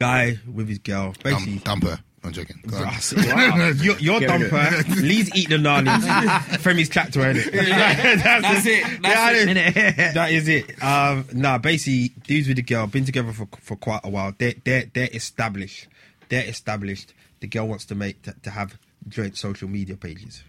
guy 0.00 0.38
with 0.52 0.68
his 0.68 0.78
girl. 0.78 1.14
Basically, 1.22 1.58
Dump, 1.58 1.82
dump 1.82 1.84
her. 1.84 2.04
I'm 2.24 2.32
joking. 2.32 2.56
Go. 2.66 2.80
Wow. 2.82 2.90
Your, 3.76 3.96
your 3.98 4.18
Get 4.20 4.40
rid 4.40 4.50
dumper, 4.50 4.96
Lee's 5.02 5.32
eating 5.36 5.62
the 5.62 5.68
nanis. 5.68 6.56
Femi's 6.58 6.88
tractor, 6.88 7.20
innit? 7.20 7.52
That's, 7.52 8.66
it. 8.66 9.02
That's 9.02 9.04
Yeah, 9.04 9.52
it. 9.52 9.96
innit? 9.96 10.14
that 10.14 10.32
is 10.32 10.48
it. 10.48 10.82
Um, 10.82 11.26
nah, 11.32 11.58
basically, 11.58 12.08
dudes 12.26 12.48
with 12.48 12.56
the 12.56 12.62
girl 12.62 12.88
been 12.88 13.04
together 13.04 13.32
for 13.32 13.46
for 13.60 13.76
quite 13.76 14.00
a 14.02 14.08
while. 14.10 14.34
They're 14.36 14.54
they're 14.64 14.86
they're 14.92 15.08
established. 15.12 15.86
They're 16.28 16.44
established. 16.48 17.14
The 17.40 17.46
girl 17.46 17.68
wants 17.68 17.84
to 17.86 17.94
make 17.94 18.22
to, 18.22 18.34
to 18.42 18.50
have 18.50 18.78
joint 19.08 19.36
social 19.36 19.68
media 19.68 19.96
pages. 19.96 20.42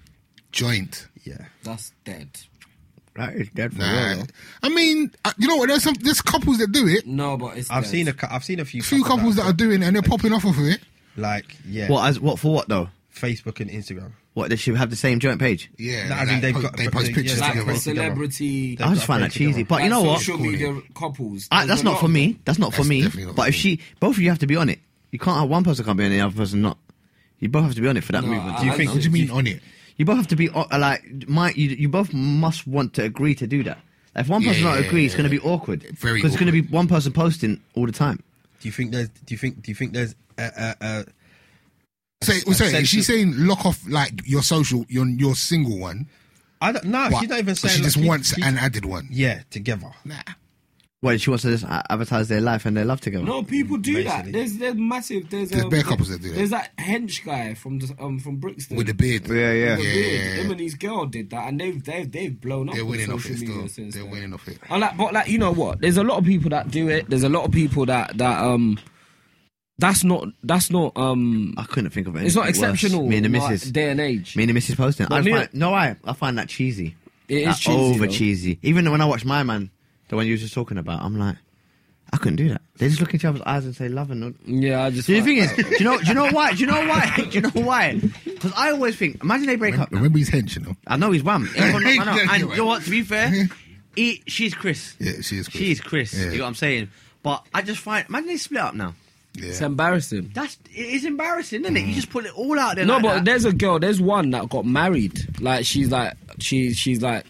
Joint. 0.51 1.07
Yeah. 1.23 1.45
That's 1.63 1.91
dead. 2.03 2.29
That 3.15 3.33
is 3.35 3.49
dead 3.49 3.73
for 3.73 3.79
Nah. 3.79 4.09
real. 4.13 4.27
I 4.63 4.69
mean, 4.69 5.11
uh, 5.25 5.33
you 5.37 5.47
know 5.47 5.57
what? 5.57 5.67
There's 5.69 5.83
some 5.83 5.95
there's 5.95 6.21
couples 6.21 6.57
that 6.59 6.71
do 6.71 6.87
it. 6.87 7.05
No, 7.05 7.37
but 7.37 7.57
it's. 7.57 7.69
I've 7.69 7.83
dead. 7.83 7.89
seen 7.89 8.07
a 8.07 8.13
cou- 8.13 8.27
I've 8.31 8.43
seen 8.43 8.59
a 8.59 8.65
few 8.65 8.81
A 8.81 8.83
few 8.83 9.03
couples 9.03 9.35
that 9.35 9.45
are 9.45 9.53
doing 9.53 9.81
it 9.83 9.85
and 9.85 9.95
they're 9.95 10.01
popping 10.03 10.31
off 10.33 10.45
of 10.45 10.57
it. 10.59 10.79
like 11.17 11.55
yeah 11.67 11.89
What, 11.89 12.07
as, 12.07 12.19
what 12.19 12.39
for 12.39 12.53
what 12.53 12.69
though? 12.69 12.89
Facebook 13.13 13.59
and 13.59 13.69
Instagram. 13.69 14.11
What, 14.35 14.49
they 14.49 14.55
should 14.55 14.77
have 14.77 14.89
the 14.89 14.95
same 14.95 15.19
joint 15.19 15.39
page? 15.39 15.69
Yeah, 15.77 16.07
Nah, 16.07 16.15
I 16.15 16.19
like, 16.19 16.27
think 16.29 16.41
they've 16.41 16.53
po- 16.55 16.61
got- 16.61 16.77
they 16.77 16.87
post 16.87 17.07
pictures 17.13 17.37
yeah, 17.39 17.43
like 17.43 17.51
together. 17.53 17.71
like- 17.73 17.81
celebrity. 17.81 18.77
I 18.79 18.93
just 18.93 19.05
find 19.05 19.23
that 19.23 19.27
page 19.27 19.33
together. 19.33 19.51
cheesy. 19.51 19.63
But 19.63 19.75
like 19.75 19.83
you 19.85 19.89
know 19.89 20.01
what? 20.03 20.19
Social 20.19 20.37
media 20.37 20.81
couples. 20.95 21.47
I, 21.51 21.65
that's 21.65 21.83
not 21.83 21.99
for 21.99 22.07
me. 22.07 22.39
That's 22.45 22.59
not 22.59 22.71
for 22.73 22.83
That's 22.83 22.89
me. 23.15 23.25
not 23.25 23.35
But 23.35 23.49
if 23.49 23.55
me. 23.55 23.59
she, 23.59 23.79
both 23.99 24.15
of 24.15 24.21
you 24.21 24.29
have 24.29 24.39
to 24.39 24.47
be 24.47 24.55
on 24.55 24.69
it. 24.69 24.79
You 25.11 25.19
can't 25.19 25.37
have 25.37 25.49
one 25.49 25.63
person 25.63 25.85
can't 25.85 25.97
be 25.97 26.05
on 26.05 26.11
it, 26.11 26.15
the 26.15 26.21
other 26.21 26.35
person 26.35 26.61
not. 26.61 26.77
You 27.39 27.49
both 27.49 27.63
have 27.63 27.75
to 27.75 27.81
be 27.81 27.87
on 27.87 27.97
it 27.97 28.03
for 28.03 28.11
that 28.11 28.23
No, 28.23 28.29
movement. 28.31 28.59
Do 28.59 28.65
you 28.65 28.73
think? 28.73 28.91
What 28.91 28.99
do 29.01 29.05
you 29.05 29.11
mean 29.11 29.31
on 29.31 29.47
it? 29.47 29.61
You 29.97 30.05
both 30.05 30.17
have 30.17 30.27
to 30.27 30.35
be 30.35 30.49
uh, 30.49 30.65
like 30.77 31.27
my. 31.27 31.51
You, 31.51 31.69
you 31.69 31.89
both 31.89 32.13
must 32.13 32.67
want 32.67 32.93
to 32.95 33.03
agree 33.03 33.35
to 33.35 33.47
do 33.47 33.63
that. 33.63 33.79
If 34.15 34.27
one 34.27 34.43
person 34.43 34.63
Yeah, 34.63 34.69
not 34.69 34.79
yeah, 34.81 34.87
agree, 34.87 35.05
it's 35.05 35.13
yeah, 35.13 35.19
going 35.21 35.31
to 35.31 35.39
be 35.41 35.45
awkward. 35.47 35.83
Very 35.97 36.15
because 36.19 36.33
it's 36.33 36.39
going 36.39 36.51
to 36.53 36.61
be 36.61 36.67
one 36.69 36.87
person 36.87 37.13
posting 37.13 37.61
all 37.75 37.85
the 37.85 37.91
time. 37.91 38.21
Do 38.59 38.67
you 38.67 38.71
think 38.71 38.91
there's? 38.91 39.09
Do 39.09 39.33
you 39.33 39.37
think? 39.37 39.61
Do 39.61 39.71
you 39.71 39.75
think 39.75 39.93
there's 39.93 40.15
a, 40.37 40.43
a, 40.43 40.75
a 40.85 41.05
Say, 42.21 42.41
we're 42.45 42.53
saying, 42.53 42.75
is 42.75 42.89
she 42.89 43.01
saying 43.01 43.33
lock 43.37 43.65
off 43.65 43.79
like 43.87 44.21
your 44.27 44.41
social, 44.43 44.85
your 44.89 45.07
your 45.07 45.35
single 45.35 45.77
one? 45.79 46.07
I 46.61 46.73
don't. 46.73 46.83
No, 46.85 47.07
But- 47.09 47.19
she's 47.21 47.29
not 47.29 47.39
even 47.39 47.55
saying. 47.55 47.75
she 47.77 47.81
like, 47.83 47.93
just 47.93 48.05
wants 48.05 48.35
she- 48.35 48.41
an 48.41 48.57
added 48.57 48.83
one. 48.83 49.07
Yeah, 49.09 49.41
together. 49.49 49.91
Nah. 50.03 50.15
Well, 51.01 51.17
she 51.17 51.29
wants 51.29 51.43
to 51.43 51.51
just 51.51 51.63
advertise 51.65 52.27
their 52.27 52.41
life 52.41 52.65
and 52.65 52.75
their 52.75 52.83
love 52.83 52.99
together. 52.99 53.23
No, 53.23 53.41
people 53.41 53.77
do 53.77 54.03
that. 54.03 54.29
There's 54.33 54.57
there's 54.57 54.75
massive. 54.75 55.29
There's, 55.29 55.49
There's 55.49 55.63
um, 55.63 55.69
bare 55.69 55.83
couples 55.83 56.09
that 56.09 56.21
do 56.21 56.27
that. 56.27 56.35
There's 56.35 56.49
that 56.49 56.75
hench 56.77 57.23
guy 57.23 57.53
from 57.53 57.79
the, 57.79 57.95
um 58.01 58.19
from 58.19 58.35
Brixton 58.35 58.75
With 58.75 58.87
the 58.87 58.93
beard. 58.93 59.25
Yeah, 59.29 59.53
yeah. 59.53 59.77
With 59.77 59.85
Yeah, 59.85 59.93
beard. 59.93 60.05
yeah, 60.05 60.11
yeah. 60.35 60.41
Him 60.43 60.51
and 60.51 60.59
his 60.59 60.73
girl 60.75 61.05
did 61.05 61.29
that, 61.29 61.47
and 61.47 61.61
they've 61.61 61.81
they've 61.81 62.11
they've 62.11 62.41
blown 62.41 62.67
up 62.67 62.75
They're 62.75 62.85
winning 62.85 63.13
off 63.13 63.25
it 63.29 63.37
still. 63.37 63.67
since 63.69 63.93
They're 63.93 64.03
then. 64.03 64.11
winning 64.11 64.33
off 64.33 64.45
it. 64.49 64.57
I 64.69 64.77
like, 64.77 64.97
but 64.97 65.13
like 65.13 65.29
you 65.29 65.37
know 65.37 65.53
what? 65.53 65.79
There's 65.79 65.95
a 65.95 66.03
lot 66.03 66.17
of 66.17 66.25
people 66.25 66.49
that 66.49 66.69
do 66.69 66.89
it. 66.89 67.09
There's 67.09 67.23
a 67.23 67.29
lot 67.29 67.45
of 67.45 67.51
people 67.53 67.85
that 67.85 68.17
that 68.17 68.43
um. 68.43 68.77
That's 69.77 70.03
not. 70.03 70.27
That's 70.43 70.69
not. 70.69 70.91
Um. 70.97 71.53
I 71.57 71.63
couldn't 71.63 71.91
think 71.91 72.07
of 72.09 72.15
it. 72.17 72.23
It's 72.25 72.35
not 72.35 72.49
exceptional. 72.49 73.07
Me 73.07 73.15
and 73.15 73.23
the 73.25 73.29
in 73.37 73.41
our 73.41 73.49
missus. 73.51 73.71
Day 73.71 73.89
and 73.91 74.01
age. 74.01 74.35
Me 74.35 74.43
and 74.43 74.49
the 74.49 74.53
missus 74.53 74.75
posting. 74.75 75.05
I 75.05 75.09
But 75.09 75.15
just 75.19 75.25
me- 75.27 75.31
find, 75.33 75.53
no, 75.53 75.73
I 75.73 75.95
I 76.03 76.11
find 76.11 76.37
that 76.37 76.49
cheesy. 76.49 76.97
It 77.29 77.37
is 77.43 77.45
Like, 77.47 77.55
cheesy, 77.57 77.77
over 77.79 78.07
though. 78.07 78.11
cheesy. 78.11 78.59
Even 78.63 78.91
when 78.91 78.99
I 78.99 79.05
watch 79.05 79.23
My 79.23 79.43
Man, 79.43 79.69
the 80.09 80.15
one 80.15 80.27
you 80.27 80.33
were 80.33 80.37
just 80.37 80.53
talking 80.53 80.77
about, 80.77 81.01
I'm 81.01 81.17
like, 81.17 81.37
I 82.11 82.17
couldn't 82.17 82.37
do 82.37 82.49
that. 82.49 82.61
They 82.77 82.87
just 82.87 82.99
look 82.99 83.13
into 83.13 83.17
each 83.17 83.29
other's 83.29 83.41
eyes 83.43 83.65
and 83.65 83.75
say 83.75 83.87
love 83.87 84.09
and. 84.09 84.35
Yeah, 84.45 84.83
I 84.83 84.89
just. 84.89 85.07
So 85.07 85.13
the 85.13 85.21
thing 85.21 85.37
is, 85.37 85.51
do 85.53 85.63
you 85.77 85.85
know? 85.85 85.99
Do 85.99 86.07
you 86.07 86.13
know 86.15 86.31
why? 86.31 86.53
Do 86.53 86.59
you 86.59 86.65
know 86.65 86.87
why? 86.87 87.13
Do 87.17 87.29
you 87.29 87.41
know 87.41 87.51
why? 87.53 88.01
Because 88.23 88.51
I 88.55 88.71
always 88.71 88.95
think, 88.95 89.23
imagine 89.23 89.45
they 89.45 89.57
break 89.57 89.77
up. 89.77 89.91
now. 89.91 89.97
Remember 89.97 90.17
his 90.17 90.29
hench, 90.29 90.55
you 90.55 90.63
know? 90.63 90.75
I 90.87 90.97
know 90.97 91.11
he's 91.11 91.23
wham. 91.23 91.47
Everyone- 91.55 91.85
I 91.85 91.95
know. 92.03 92.17
And 92.31 92.41
you're 92.41 92.51
you 92.51 92.57
know 92.57 92.65
what? 92.65 92.83
To 92.83 92.89
be 92.89 93.03
fair, 93.03 93.47
he, 93.95 94.23
she's 94.25 94.55
Chris. 94.55 94.95
Yeah, 94.99 95.21
she 95.21 95.37
is 95.37 95.47
Chris. 95.47 95.61
She's 95.61 95.81
Chris. 95.81 96.13
Yeah. 96.13 96.31
You 96.31 96.37
know 96.37 96.43
what 96.45 96.47
I'm 96.49 96.55
saying? 96.55 96.89
But 97.21 97.45
I 97.53 97.61
just 97.61 97.81
find, 97.81 98.07
imagine 98.07 98.27
they 98.27 98.37
split 98.37 98.61
up 98.61 98.73
now. 98.73 98.95
Yeah. 99.35 99.49
it's 99.49 99.61
embarrassing. 99.61 100.31
That's 100.33 100.57
it 100.73 100.79
is 100.79 101.05
embarrassing, 101.05 101.61
isn't 101.61 101.77
it? 101.77 101.81
You 101.81 101.91
mm. 101.91 101.95
just 101.95 102.09
put 102.09 102.25
it 102.25 102.33
all 102.35 102.57
out 102.57 102.75
there. 102.75 102.85
No, 102.85 102.95
like 102.95 103.03
but 103.03 103.13
that. 103.15 103.25
there's 103.25 103.45
a 103.45 103.53
girl. 103.53 103.77
There's 103.77 104.01
one 104.01 104.31
that 104.31 104.49
got 104.49 104.65
married. 104.65 105.39
Like 105.39 105.65
she's 105.65 105.91
like 105.91 106.15
she 106.39 106.73
she's 106.73 107.01
like. 107.01 107.25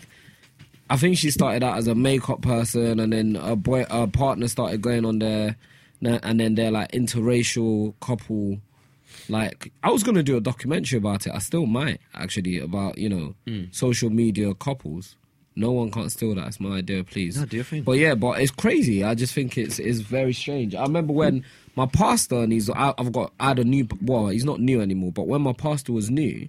I 0.90 0.98
think 0.98 1.18
she 1.18 1.30
started 1.32 1.64
out 1.64 1.78
as 1.78 1.88
a 1.88 1.96
makeup 1.96 2.42
person, 2.42 3.00
and 3.00 3.14
then 3.14 3.36
a 3.36 3.56
boy, 3.56 3.86
a 3.90 4.08
partner 4.08 4.48
started 4.48 4.82
going 4.82 5.06
on 5.06 5.20
there, 5.20 5.56
and 6.02 6.40
then 6.40 6.56
they're 6.56 6.72
like 6.72 6.92
interracial 6.92 7.94
couple. 8.00 8.60
Like 9.28 9.72
I 9.84 9.92
was 9.92 10.04
gonna 10.04 10.24
do 10.24 10.38
a 10.38 10.42
documentary 10.42 10.98
about 10.98 11.28
it. 11.28 11.34
I 11.34 11.40
still 11.40 11.66
might 11.66 12.00
actually 12.16 12.60
about 12.60 12.98
you 12.98 13.10
know 13.10 13.36
Hmm. 13.48 13.66
social 13.72 14.10
media 14.10 14.54
couples. 14.54 15.16
No 15.56 15.72
one 15.72 15.92
can't 15.92 16.12
steal 16.12 16.36
that. 16.36 16.48
It's 16.48 16.60
my 16.60 16.78
idea, 16.78 17.04
please. 17.04 17.38
No, 17.38 17.46
do 17.46 17.58
your 17.58 17.66
thing. 17.66 17.84
But 17.84 17.94
yeah, 17.94 18.16
but 18.16 18.40
it's 18.40 18.52
crazy. 18.52 19.04
I 19.04 19.14
just 19.14 19.34
think 19.34 19.58
it's 19.58 19.78
it's 19.78 20.00
very 20.00 20.34
strange. 20.34 20.74
I 20.74 20.84
remember 20.84 21.12
when 21.14 21.44
my 21.76 21.86
pastor 21.86 22.38
and 22.44 22.52
he's 22.54 22.70
I, 22.70 22.94
I've 22.98 23.12
got 23.12 23.34
I 23.40 23.50
had 23.50 23.60
a 23.60 23.64
new 23.64 23.88
well 24.02 24.28
he's 24.28 24.46
not 24.46 24.60
new 24.60 24.80
anymore. 24.82 25.12
But 25.12 25.28
when 25.28 25.42
my 25.42 25.54
pastor 25.54 25.92
was 25.92 26.10
new, 26.10 26.48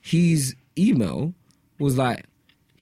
his 0.00 0.54
email 0.78 1.32
was 1.78 1.96
like 1.96 2.26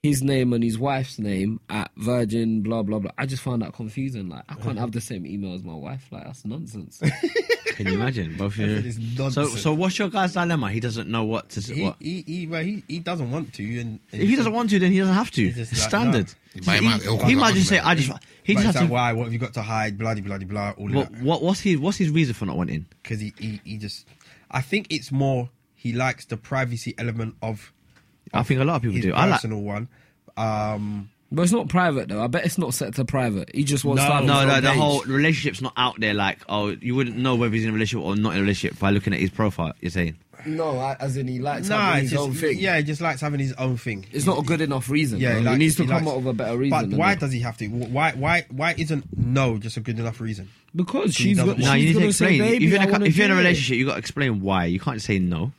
his 0.03 0.21
name 0.23 0.53
and 0.53 0.63
his 0.63 0.77
wife's 0.79 1.19
name 1.19 1.59
at 1.69 1.91
Virgin 1.97 2.61
blah 2.61 2.83
blah 2.83 2.99
blah. 2.99 3.11
I 3.17 3.25
just 3.25 3.41
found 3.43 3.61
that 3.61 3.73
confusing. 3.73 4.29
Like 4.29 4.43
I 4.49 4.55
can't 4.55 4.77
have 4.79 4.91
the 4.91 5.01
same 5.01 5.25
email 5.25 5.53
as 5.53 5.63
my 5.63 5.73
wife. 5.73 6.07
Like 6.11 6.25
that's 6.25 6.45
nonsense. 6.45 7.01
Can 7.75 7.87
you 7.87 7.93
imagine? 7.93 8.35
Both 8.35 8.53
of 8.53 8.59
you. 8.59 8.75
nonsense. 9.17 9.33
So, 9.33 9.45
so 9.47 9.73
what's 9.73 9.97
your 9.97 10.09
guy's 10.09 10.33
dilemma? 10.33 10.69
He 10.71 10.79
doesn't 10.81 11.09
know 11.09 11.23
what 11.23 11.49
to. 11.51 11.61
he, 11.61 11.83
What? 11.83 11.95
he, 11.99 12.23
he, 12.27 12.47
well, 12.47 12.61
he, 12.61 12.83
he 12.89 12.99
doesn't 12.99 13.31
want 13.31 13.53
to, 13.53 13.63
and, 13.79 13.99
and 14.11 14.21
If 14.21 14.27
he 14.27 14.35
doesn't 14.35 14.51
want 14.51 14.69
to, 14.71 14.79
then 14.79 14.91
he 14.91 14.99
doesn't 14.99 15.13
have 15.13 15.31
to. 15.31 15.41
He's 15.45 15.55
just 15.55 15.71
It's 15.71 15.81
like, 15.81 15.89
standard. 15.89 16.33
no. 16.55 16.61
But 16.65 16.79
he 16.79 16.85
might- 16.85 17.01
it'll 17.01 17.17
he 17.25 17.33
cause 17.35 17.41
might 17.41 17.53
just 17.53 17.69
say, 17.69 17.79
"I 17.79 17.95
just." 17.95 18.11
He 18.43 18.53
But 18.55 18.63
just 18.63 18.65
it's 18.65 18.65
has 18.65 18.75
like, 18.75 18.87
to. 18.87 18.93
why? 18.93 19.13
What 19.13 19.23
have 19.25 19.33
you 19.33 19.39
got 19.39 19.53
to 19.53 19.61
hide? 19.61 19.97
Bloody, 19.97 20.19
bloody, 20.21 20.43
blah. 20.45 20.73
All 20.77 20.89
What, 20.89 21.07
of 21.07 21.13
that. 21.13 21.23
what? 21.23 21.41
What's 21.41 21.61
his? 21.61 21.77
What's 21.77 21.97
his 21.97 22.09
reason 22.09 22.33
for 22.33 22.45
not 22.45 22.57
wanting? 22.57 22.85
Because 23.01 23.19
he, 23.21 23.33
he, 23.37 23.61
he 23.63 23.77
just. 23.77 24.05
I 24.51 24.61
think 24.61 24.87
it's 24.89 25.09
more 25.11 25.49
he 25.75 25.93
likes 25.93 26.25
the 26.25 26.35
privacy 26.35 26.95
element 26.97 27.35
of 27.41 27.71
I 28.33 28.43
think 28.43 28.61
a 28.61 28.63
lot 28.63 28.77
of 28.77 28.81
people 28.81 28.95
his 28.97 29.05
do. 29.05 29.13
I 29.13 29.25
like. 29.25 29.41
personal 29.41 29.61
one. 29.61 29.87
Um, 30.37 31.09
but 31.31 31.43
it's 31.43 31.51
not 31.51 31.67
private 31.69 32.07
though. 32.09 32.23
I 32.23 32.27
bet 32.27 32.45
it's 32.45 32.57
not 32.57 32.73
set 32.73 32.95
to 32.95 33.05
private. 33.05 33.53
He 33.53 33.63
just 33.63 33.85
wants 33.85 34.01
No, 34.01 34.07
to 34.07 34.13
have 34.13 34.23
his 34.23 34.27
No, 34.31 34.45
no, 34.45 34.61
the 34.61 34.71
whole 34.73 35.01
relationship's 35.03 35.61
not 35.61 35.73
out 35.77 35.99
there. 35.99 36.13
Like, 36.13 36.39
oh, 36.49 36.69
you 36.69 36.95
wouldn't 36.95 37.17
know 37.17 37.35
whether 37.35 37.53
he's 37.53 37.63
in 37.63 37.69
a 37.69 37.73
relationship 37.73 38.05
or 38.05 38.15
not 38.15 38.31
in 38.33 38.37
a 38.39 38.41
relationship 38.41 38.79
by 38.79 38.89
looking 38.89 39.13
at 39.13 39.19
his 39.19 39.29
profile. 39.29 39.73
You're 39.79 39.91
saying? 39.91 40.15
No, 40.45 40.79
I- 40.79 40.95
as 41.01 41.17
in 41.17 41.27
he 41.27 41.39
likes 41.39 41.67
nah, 41.67 41.77
having 41.87 42.03
his 42.03 42.11
just, 42.11 42.23
own 42.23 42.33
thing. 42.33 42.57
yeah, 42.57 42.77
he 42.77 42.83
just 42.83 43.01
likes 43.01 43.19
having 43.19 43.41
his 43.41 43.51
own 43.53 43.75
thing. 43.75 44.05
It's 44.13 44.25
not 44.25 44.39
a 44.39 44.41
good 44.41 44.61
enough 44.61 44.89
reason. 44.89 45.19
Yeah, 45.19 45.33
Yeah, 45.37 45.39
he 45.41 45.49
he, 45.49 45.55
needs 45.57 45.75
to 45.75 45.83
he 45.83 45.89
come 45.89 46.05
likes- 46.05 46.17
up 46.17 46.23
with 46.23 46.27
a 46.27 46.33
better 46.33 46.57
reason. 46.57 46.89
But 46.91 46.97
why 46.97 47.13
that. 47.13 47.19
does 47.19 47.31
he 47.33 47.41
have 47.41 47.57
to? 47.57 47.67
Why, 47.67 48.13
why, 48.13 48.45
why 48.49 48.73
isn't 48.77 49.03
no 49.17 49.57
just 49.57 49.75
a 49.75 49.81
good 49.81 49.99
enough 49.99 50.21
reason? 50.21 50.49
Because 50.73 51.17
He 51.17 51.23
she's, 51.25 51.37
doesn't 51.37 51.59
go- 51.59 51.65
No, 51.65 51.73
she's 51.73 51.81
you 51.83 51.87
need 51.89 51.93
to 51.93 51.99
gonna 51.99 52.13
say, 52.13 52.35
explain. 52.37 52.53
If 52.53 52.61
you're 52.61 52.75
in 52.81 52.87
a, 52.87 52.91
wanna 52.91 53.05
if 53.05 53.17
you're 53.17 53.25
in 53.25 53.31
a 53.31 53.35
relationship, 53.35 53.77
you 53.77 53.85
got 53.85 53.93
to 53.93 53.99
explain 53.99 54.39
why. 54.41 54.65
You 54.65 54.79
can't 54.79 54.95
just 54.95 55.07
say 55.07 55.19
no. 55.19 55.51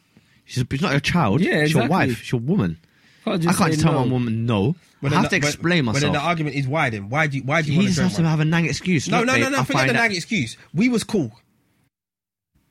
She's, 0.51 0.65
it's 0.71 0.83
not 0.83 0.91
your 0.91 1.01
child. 1.01 1.41
Yeah, 1.41 1.63
It's 1.63 1.73
your 1.73 1.83
exactly. 1.85 1.89
wife. 1.89 2.21
It's 2.21 2.33
your 2.33 2.41
woman. 2.41 2.79
Can't 3.25 3.35
I 3.35 3.39
just 3.39 3.59
can't 3.59 3.69
say 3.71 3.77
just 3.77 3.83
tell 3.85 3.93
no. 3.93 3.99
one 4.01 4.11
woman 4.11 4.47
no. 4.47 4.75
I 5.03 5.09
have 5.09 5.23
the- 5.25 5.29
to 5.31 5.37
explain 5.37 5.85
but, 5.85 5.93
myself. 5.93 6.01
But 6.03 6.07
then 6.07 6.13
the 6.13 6.19
argument 6.29 6.57
is 6.57 6.67
why 6.67 6.91
then? 6.91 7.09
Why 7.09 7.27
do 7.27 7.37
you, 7.39 7.43
why 7.45 7.63
do 7.63 7.69
you 7.69 7.73
he 7.75 7.79
want 7.79 7.89
just 7.89 8.01
has 8.01 8.17
to 8.17 8.23
have 8.29 8.41
a 8.41 8.45
nang 8.45 8.67
excuse. 8.67 9.09
No, 9.09 9.19
Look, 9.19 9.27
no, 9.29 9.33
babe, 9.35 9.43
no, 9.45 9.49
no. 9.51 9.59
I 9.61 9.65
Forget 9.65 9.77
find 9.79 9.89
the 9.91 9.93
that- 9.95 10.01
nag 10.09 10.13
excuse. 10.17 10.57
We 10.75 10.89
was 10.89 11.05
cool. 11.05 11.33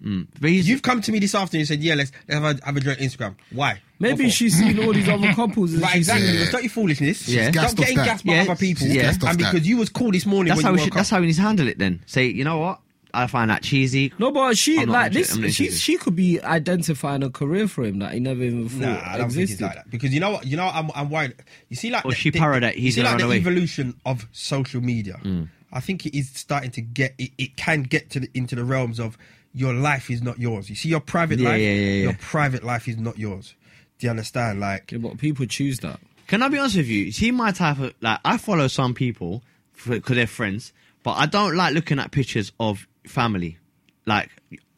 Mm. 0.03 0.27
But 0.39 0.49
he's, 0.51 0.67
You've 0.69 0.81
come 0.81 1.01
to 1.01 1.11
me 1.11 1.19
this 1.19 1.35
afternoon 1.35 1.61
and 1.61 1.67
said, 1.67 1.81
"Yeah, 1.81 1.95
let's, 1.95 2.11
let's 2.27 2.39
have 2.41 2.57
a 2.61 2.65
have 2.65 2.77
a 2.77 2.79
drink 2.79 2.99
on 3.01 3.05
Instagram." 3.05 3.35
Why? 3.51 3.81
Maybe 3.99 4.23
What 4.23 4.31
for? 4.31 4.35
she's 4.37 4.57
seen 4.57 4.81
all 4.81 4.93
these 4.93 5.09
other 5.09 5.27
couples. 5.33 5.73
And 5.73 5.81
Right, 5.81 5.91
she's 5.91 6.07
exactly. 6.07 6.27
Yeah. 6.37 6.41
It's 6.43 6.53
not 6.53 6.63
your 6.63 6.69
foolishness. 6.69 7.27
Yeah. 7.27 7.43
Don't 7.51 7.53
Gassed 7.63 7.75
get 7.77 7.83
off 7.83 7.89
in 7.89 7.95
that. 7.97 8.05
gas 8.05 8.21
by 8.21 8.33
Yeah, 8.33 8.41
other 8.43 8.55
people. 8.55 8.87
she's 8.87 8.93
gassed 8.95 9.23
off 9.23 9.31
and 9.31 9.39
that. 9.41 9.51
because 9.53 9.67
you 9.67 9.75
was 9.77 9.89
cool 9.89 10.11
this 10.11 10.25
morning 10.25 10.49
that's 10.51 10.59
when 10.59 10.63
how 10.65 10.69
you 10.71 10.75
we 10.75 10.79
woke 10.79 10.85
should, 10.85 10.93
that's 10.93 11.09
how 11.09 11.19
he 11.19 11.25
needs 11.25 11.37
to 11.37 11.43
handle 11.43 11.67
it. 11.67 11.77
Then 11.79 12.01
say, 12.05 12.27
you 12.27 12.45
know 12.45 12.59
what? 12.59 12.79
I 13.13 13.27
find 13.27 13.49
that 13.49 13.63
cheesy. 13.63 14.13
No, 14.19 14.31
but 14.31 14.57
she 14.57 14.85
like 14.85 15.11
this. 15.13 15.35
She 15.53 15.71
she 15.71 15.97
could 15.97 16.15
be 16.15 16.41
identifying 16.41 17.23
a 17.23 17.29
career 17.29 17.67
for 17.67 17.83
him 17.83 17.99
that 17.99 18.13
he 18.13 18.19
never 18.19 18.43
even 18.43 18.69
thought 18.69 18.79
Nah, 18.81 19.01
I 19.03 19.17
don't 19.17 19.29
think 19.29 19.41
existed. 19.43 19.63
like 19.65 19.75
that. 19.75 19.89
Because 19.89 20.13
you 20.13 20.19
know 20.19 20.31
what? 20.31 20.45
You 20.45 20.57
know 20.57 20.65
what 20.65 20.75
I'm, 20.75 20.91
I'm 20.95 21.09
worried. 21.09 21.35
You 21.69 21.75
see, 21.75 21.89
like 21.89 22.05
Or 22.05 22.11
the- 22.11 22.15
she 22.17 22.29
the- 22.29 22.39
parrot 22.39 22.61
that 22.61 22.75
you 22.75 22.83
he's 22.83 22.95
see, 22.95 23.03
like 23.03 23.17
the 23.17 23.25
away. 23.25 23.37
evolution 23.37 23.95
of 24.05 24.27
social 24.31 24.81
media. 24.81 25.19
Mm. 25.23 25.49
I 25.71 25.79
think 25.79 26.05
it 26.05 26.17
is 26.17 26.29
starting 26.31 26.71
to 26.71 26.81
get. 26.81 27.13
It, 27.17 27.31
it 27.37 27.55
can 27.57 27.83
get 27.83 28.09
to 28.11 28.19
the, 28.21 28.29
into 28.33 28.55
the 28.55 28.63
realms 28.63 28.99
of 28.99 29.17
your 29.53 29.73
life 29.73 30.09
is 30.11 30.21
not 30.21 30.37
yours. 30.39 30.69
You 30.69 30.75
see, 30.75 30.89
your 30.89 30.99
private 30.99 31.39
Yeah, 31.39 31.49
life. 31.49 31.61
yeah, 31.61 31.69
yeah, 31.71 31.91
yeah. 31.93 32.03
Your 32.03 32.13
private 32.19 32.63
life 32.63 32.87
is 32.87 32.97
not 32.97 33.17
yours. 33.17 33.55
Do 33.97 34.05
you 34.07 34.11
understand? 34.11 34.59
Like, 34.59 34.91
Yeah, 34.91 34.99
but 34.99 35.17
people 35.17 35.45
choose 35.47 35.79
that. 35.79 35.99
Can 36.27 36.43
I 36.43 36.47
be 36.47 36.59
honest 36.59 36.77
with 36.77 36.87
you? 36.87 37.11
See, 37.11 37.31
my 37.31 37.51
type 37.51 37.79
of 37.79 37.93
like, 38.01 38.19
I 38.23 38.37
follow 38.37 38.67
some 38.67 38.93
people 38.93 39.41
because 39.87 40.15
they're 40.15 40.27
friends, 40.27 40.73
but 41.03 41.11
I 41.13 41.25
don't 41.25 41.55
like 41.55 41.73
looking 41.73 41.97
at 41.99 42.11
pictures 42.11 42.51
of 42.59 42.87
family. 43.09 43.57
Like, 44.05 44.29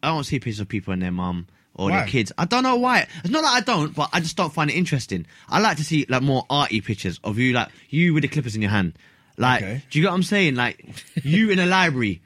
I 0.03 0.07
don't 0.09 0.23
see 0.23 0.39
pictures 0.39 0.59
of 0.59 0.67
people 0.67 0.93
and 0.93 1.01
their 1.01 1.11
mum 1.11 1.47
or 1.75 1.89
Why? 1.89 1.97
their 1.99 2.07
kids. 2.07 2.31
I 2.37 2.45
don't 2.45 2.63
know 2.63 2.75
why. 2.75 3.07
It's 3.23 3.29
not 3.29 3.41
that 3.43 3.53
I 3.53 3.61
don't, 3.61 3.93
but 3.95 4.09
I 4.11 4.19
just 4.19 4.35
don't 4.35 4.51
find 4.53 4.69
it 4.69 4.73
interesting. 4.73 5.25
I 5.47 5.59
like 5.59 5.77
to 5.77 5.83
see 5.83 6.05
like 6.09 6.21
more 6.23 6.45
arty 6.49 6.81
pictures 6.81 7.19
of 7.23 7.37
you, 7.37 7.53
like 7.53 7.69
you 7.89 8.13
with 8.13 8.23
the 8.23 8.27
clippers 8.27 8.55
in 8.55 8.61
your 8.61 8.71
hand. 8.71 8.97
Like, 9.37 9.61
Okay. 9.63 9.83
do 9.89 9.99
you 9.99 10.03
get 10.03 10.09
what 10.09 10.15
I'm 10.15 10.23
saying? 10.23 10.55
Like, 10.55 10.83
you 11.23 11.49
in 11.51 11.59
a 11.59 11.65
library, 11.65 12.21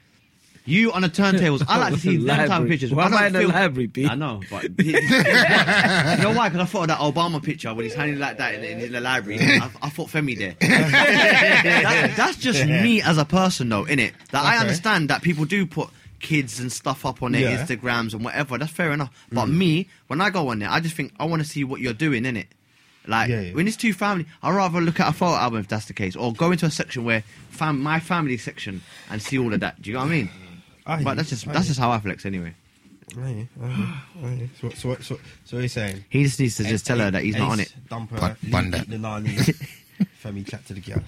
you 0.64 0.90
on 0.92 1.02
the 1.02 1.08
turntables. 1.08 1.64
I 1.68 1.78
like 1.78 1.94
to 1.94 2.00
see 2.06 2.16
them 2.16 2.48
type 2.48 2.60
of 2.62 2.66
pictures. 2.68 2.92
Why 2.92 3.04
I 3.04 3.06
am 3.06 3.14
I 3.14 3.18
don't 3.18 3.26
in 3.26 3.32
the 3.34 3.38
feel- 3.40 3.48
library, 3.50 3.86
B? 3.86 4.06
I 4.08 4.14
know, 4.16 4.40
but 4.50 4.64
you 4.84 4.92
know 4.92 6.32
why? 6.34 6.48
Because 6.48 6.62
I 6.62 6.64
thought 6.64 6.82
of 6.82 6.88
that 6.88 6.98
Obama 6.98 7.40
picture 7.42 7.72
when 7.72 7.84
he's 7.84 7.94
hanging 7.94 8.18
like 8.18 8.38
that 8.38 8.54
in, 8.56 8.64
in, 8.64 8.80
in 8.80 8.92
the 8.92 9.00
library. 9.00 9.38
I, 9.40 9.70
I 9.80 9.88
thought 9.90 10.08
Femi 10.08 10.36
there. 10.36 10.56
That- 10.60 12.14
that's 12.16 12.36
just 12.36 12.64
me 12.66 13.00
as 13.02 13.18
a 13.18 13.24
person, 13.24 13.68
though, 13.68 13.84
innit? 13.84 14.12
That 14.32 14.44
I 14.44 14.58
understand 14.58 15.10
that 15.10 15.22
people 15.22 15.44
do 15.44 15.66
put 15.66 15.88
kids 16.20 16.60
and 16.60 16.72
stuff 16.72 17.04
up 17.04 17.22
on 17.22 17.32
their 17.32 17.42
Yeah. 17.42 17.64
Mm. 17.64 17.66
Instagrams 17.66 18.14
and 18.14 18.24
whatever. 18.24 18.58
That's 18.58 18.72
fair 18.72 18.92
enough. 18.92 19.10
But 19.30 19.46
me, 19.46 19.88
when 20.06 20.20
I 20.20 20.30
go 20.30 20.48
on 20.48 20.58
there, 20.60 20.70
I 20.70 20.80
just 20.80 20.94
think 20.94 21.12
I 21.18 21.24
want 21.26 21.42
to 21.42 21.48
see 21.48 21.64
what 21.64 21.80
you're 21.80 21.92
doing, 21.92 22.24
innit? 22.24 22.46
Like 23.06 23.28
Yeah, 23.30 23.40
yeah. 23.40 23.52
when 23.52 23.68
it's 23.68 23.76
two 23.76 23.92
family, 23.92 24.26
I'd 24.42 24.54
rather 24.54 24.80
look 24.80 24.98
at 24.98 25.08
a 25.08 25.12
photo 25.12 25.36
album 25.36 25.60
if 25.60 25.68
that's 25.68 25.86
the 25.86 25.92
case, 25.92 26.16
or 26.16 26.32
go 26.32 26.50
into 26.50 26.66
a 26.66 26.70
section 26.70 27.04
where 27.04 27.22
fam 27.50 27.80
my 27.80 28.00
family 28.00 28.36
section 28.36 28.82
and 29.10 29.22
see 29.22 29.38
all 29.38 29.52
of 29.54 29.60
that. 29.60 29.80
Do 29.80 29.90
you 29.90 29.94
know 29.94 30.00
what 30.00 30.06
I 30.08 30.10
mean? 30.10 30.30
I 30.86 31.02
But 31.04 31.14
that's 31.16 31.28
just 31.30 31.46
I 31.46 31.52
that's 31.52 31.68
just 31.68 31.78
how 31.78 31.90
I 31.92 32.00
flex 32.00 32.26
anyway. 32.26 32.54
I 33.16 33.20
I 33.22 33.28
hear 33.28 33.48
I. 34.24 34.48
So, 34.60 34.70
so, 34.70 34.94
so, 34.96 35.18
so 35.44 35.56
what 35.56 35.60
are 35.60 35.62
you 35.62 35.68
saying? 35.68 36.04
He 36.10 36.24
just 36.24 36.40
needs 36.40 36.56
to 36.56 36.64
just 36.64 36.84
tell 36.84 36.98
her 36.98 37.10
that 37.12 37.22
he's 37.22 37.36
not 37.36 37.50
on 37.52 37.60
it. 37.60 37.72
Dumper, 37.88 38.18
Bun- 38.20 38.36
leave 38.42 38.52
bun 38.52 38.70
that. 38.72 38.82
eat 38.82 38.90
the 38.90 38.98
nani, 38.98 39.28
Femi 40.22 40.44
chat 40.48 40.66
to 40.66 40.74
the 40.74 40.80
girl. 40.80 41.02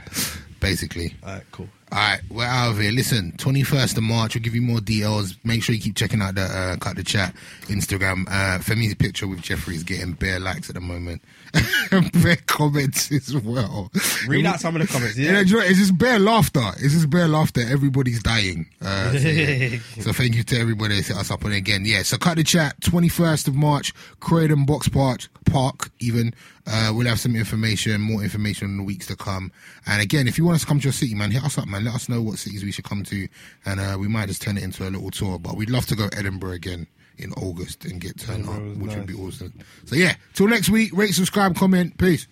Basically. 0.61 1.15
Alright, 1.25 1.43
cool. 1.51 1.69
All 1.91 1.99
right, 1.99 2.20
we're 2.30 2.45
out 2.45 2.72
of 2.72 2.78
here. 2.78 2.93
Listen, 2.93 3.32
21st 3.39 3.97
of 3.97 4.03
March, 4.03 4.34
we'll 4.34 4.43
give 4.43 4.55
you 4.55 4.61
more 4.61 4.80
details. 4.80 5.34
Make 5.43 5.62
sure 5.62 5.74
you 5.74 5.80
keep 5.80 5.97
checking 5.97 6.20
out 6.20 6.34
the 6.34 6.43
uh, 6.43 6.76
Cut 6.76 6.97
the 6.97 7.03
Chat 7.03 7.34
Instagram. 7.62 8.26
Uh, 8.28 8.59
Femi's 8.59 8.95
picture 8.95 9.26
with 9.26 9.41
Jeffrey 9.41 9.74
is 9.74 9.84
getting 9.84 10.12
bare 10.12 10.39
likes 10.39 10.68
at 10.68 10.74
the 10.74 10.82
moment. 10.82 11.22
bare 12.23 12.37
comments 12.47 13.11
as 13.13 13.35
well. 13.37 13.91
Read 14.27 14.47
out 14.47 14.61
some 14.61 14.77
of 14.77 14.83
the 14.83 14.89
comments. 14.89 15.17
Yeah, 15.17 15.41
it's 15.41 15.79
just 15.79 15.97
bare 15.97 16.19
laughter. 16.19 16.63
It's 16.79 16.95
just 16.95 17.11
bare 17.11 17.29
laughter. 17.29 17.61
Everybody's 17.61 18.23
dying. 18.23 18.69
Uh, 18.83 19.13
so, 19.13 19.29
yeah. 19.29 19.79
So 20.01 20.13
thank 20.13 20.37
you 20.37 20.43
to 20.45 20.59
everybody 20.59 20.97
that 20.97 21.05
set 21.05 21.17
us 21.17 21.31
up 21.31 21.45
on 21.45 21.53
it 21.53 21.57
again. 21.57 21.85
Yeah, 21.85 22.03
so 22.03 22.17
cut 22.17 22.37
the 22.37 22.45
chat. 22.45 22.79
21st 22.81 23.49
of 23.49 23.55
March, 23.55 23.93
Croydon 24.21 24.65
Box 24.65 24.89
Park, 24.89 25.29
Park 25.47 25.91
even. 26.01 26.35
Uh, 26.67 26.93
we'll 26.95 27.07
have 27.07 27.19
some 27.19 27.35
information, 27.35 28.01
more 28.01 28.23
information 28.23 28.69
in 28.69 28.77
the 28.77 28.83
weeks 28.83 29.07
to 29.07 29.17
come. 29.17 29.51
And 29.87 30.03
again, 30.03 30.29
if 30.29 30.37
you 30.37 30.45
want 30.45 30.57
us 30.57 30.61
to 30.63 30.67
come 30.67 30.79
to 30.81 30.85
your 30.85 30.93
city, 30.93 31.15
man, 31.15 31.31
hit 31.31 31.43
us 31.43 31.57
up, 31.57 31.67
man. 31.67 31.85
Let 31.85 31.95
us 31.95 32.09
know 32.09 32.21
what 32.21 32.39
cities 32.39 32.63
we 32.63 32.73
should 32.73 32.85
come 32.85 33.05
to. 33.05 33.27
And 33.65 33.81
uh, 33.81 33.97
we 33.99 34.07
might 34.07 34.29
just 34.29 34.43
turn 34.43 34.59
it 34.59 34.63
into 34.63 34.87
a 34.87 34.91
little 34.91 35.11
tour. 35.11 35.39
But 35.39 35.57
we'd 35.57 35.71
love 35.71 35.87
to 35.87 35.97
go 35.97 36.09
Edinburgh 36.15 36.53
again 36.53 36.87
in 37.19 37.33
August 37.35 37.85
and 37.85 38.01
get 38.01 38.19
turned 38.19 38.49
up, 38.49 38.55
Edinburgh 38.55 38.69
was 38.69 38.79
which 38.79 38.97
would 38.97 39.07
be 39.07 39.14
awesome. 39.14 39.53
So 39.87 39.97
yeah, 39.97 40.14
till 40.35 40.49
next 40.49 40.69
week, 40.71 40.97
rate, 40.97 41.14
subscribe, 41.14 41.57
comment. 41.57 41.99
Peace. 41.99 42.27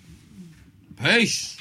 Peace. 1.02 1.54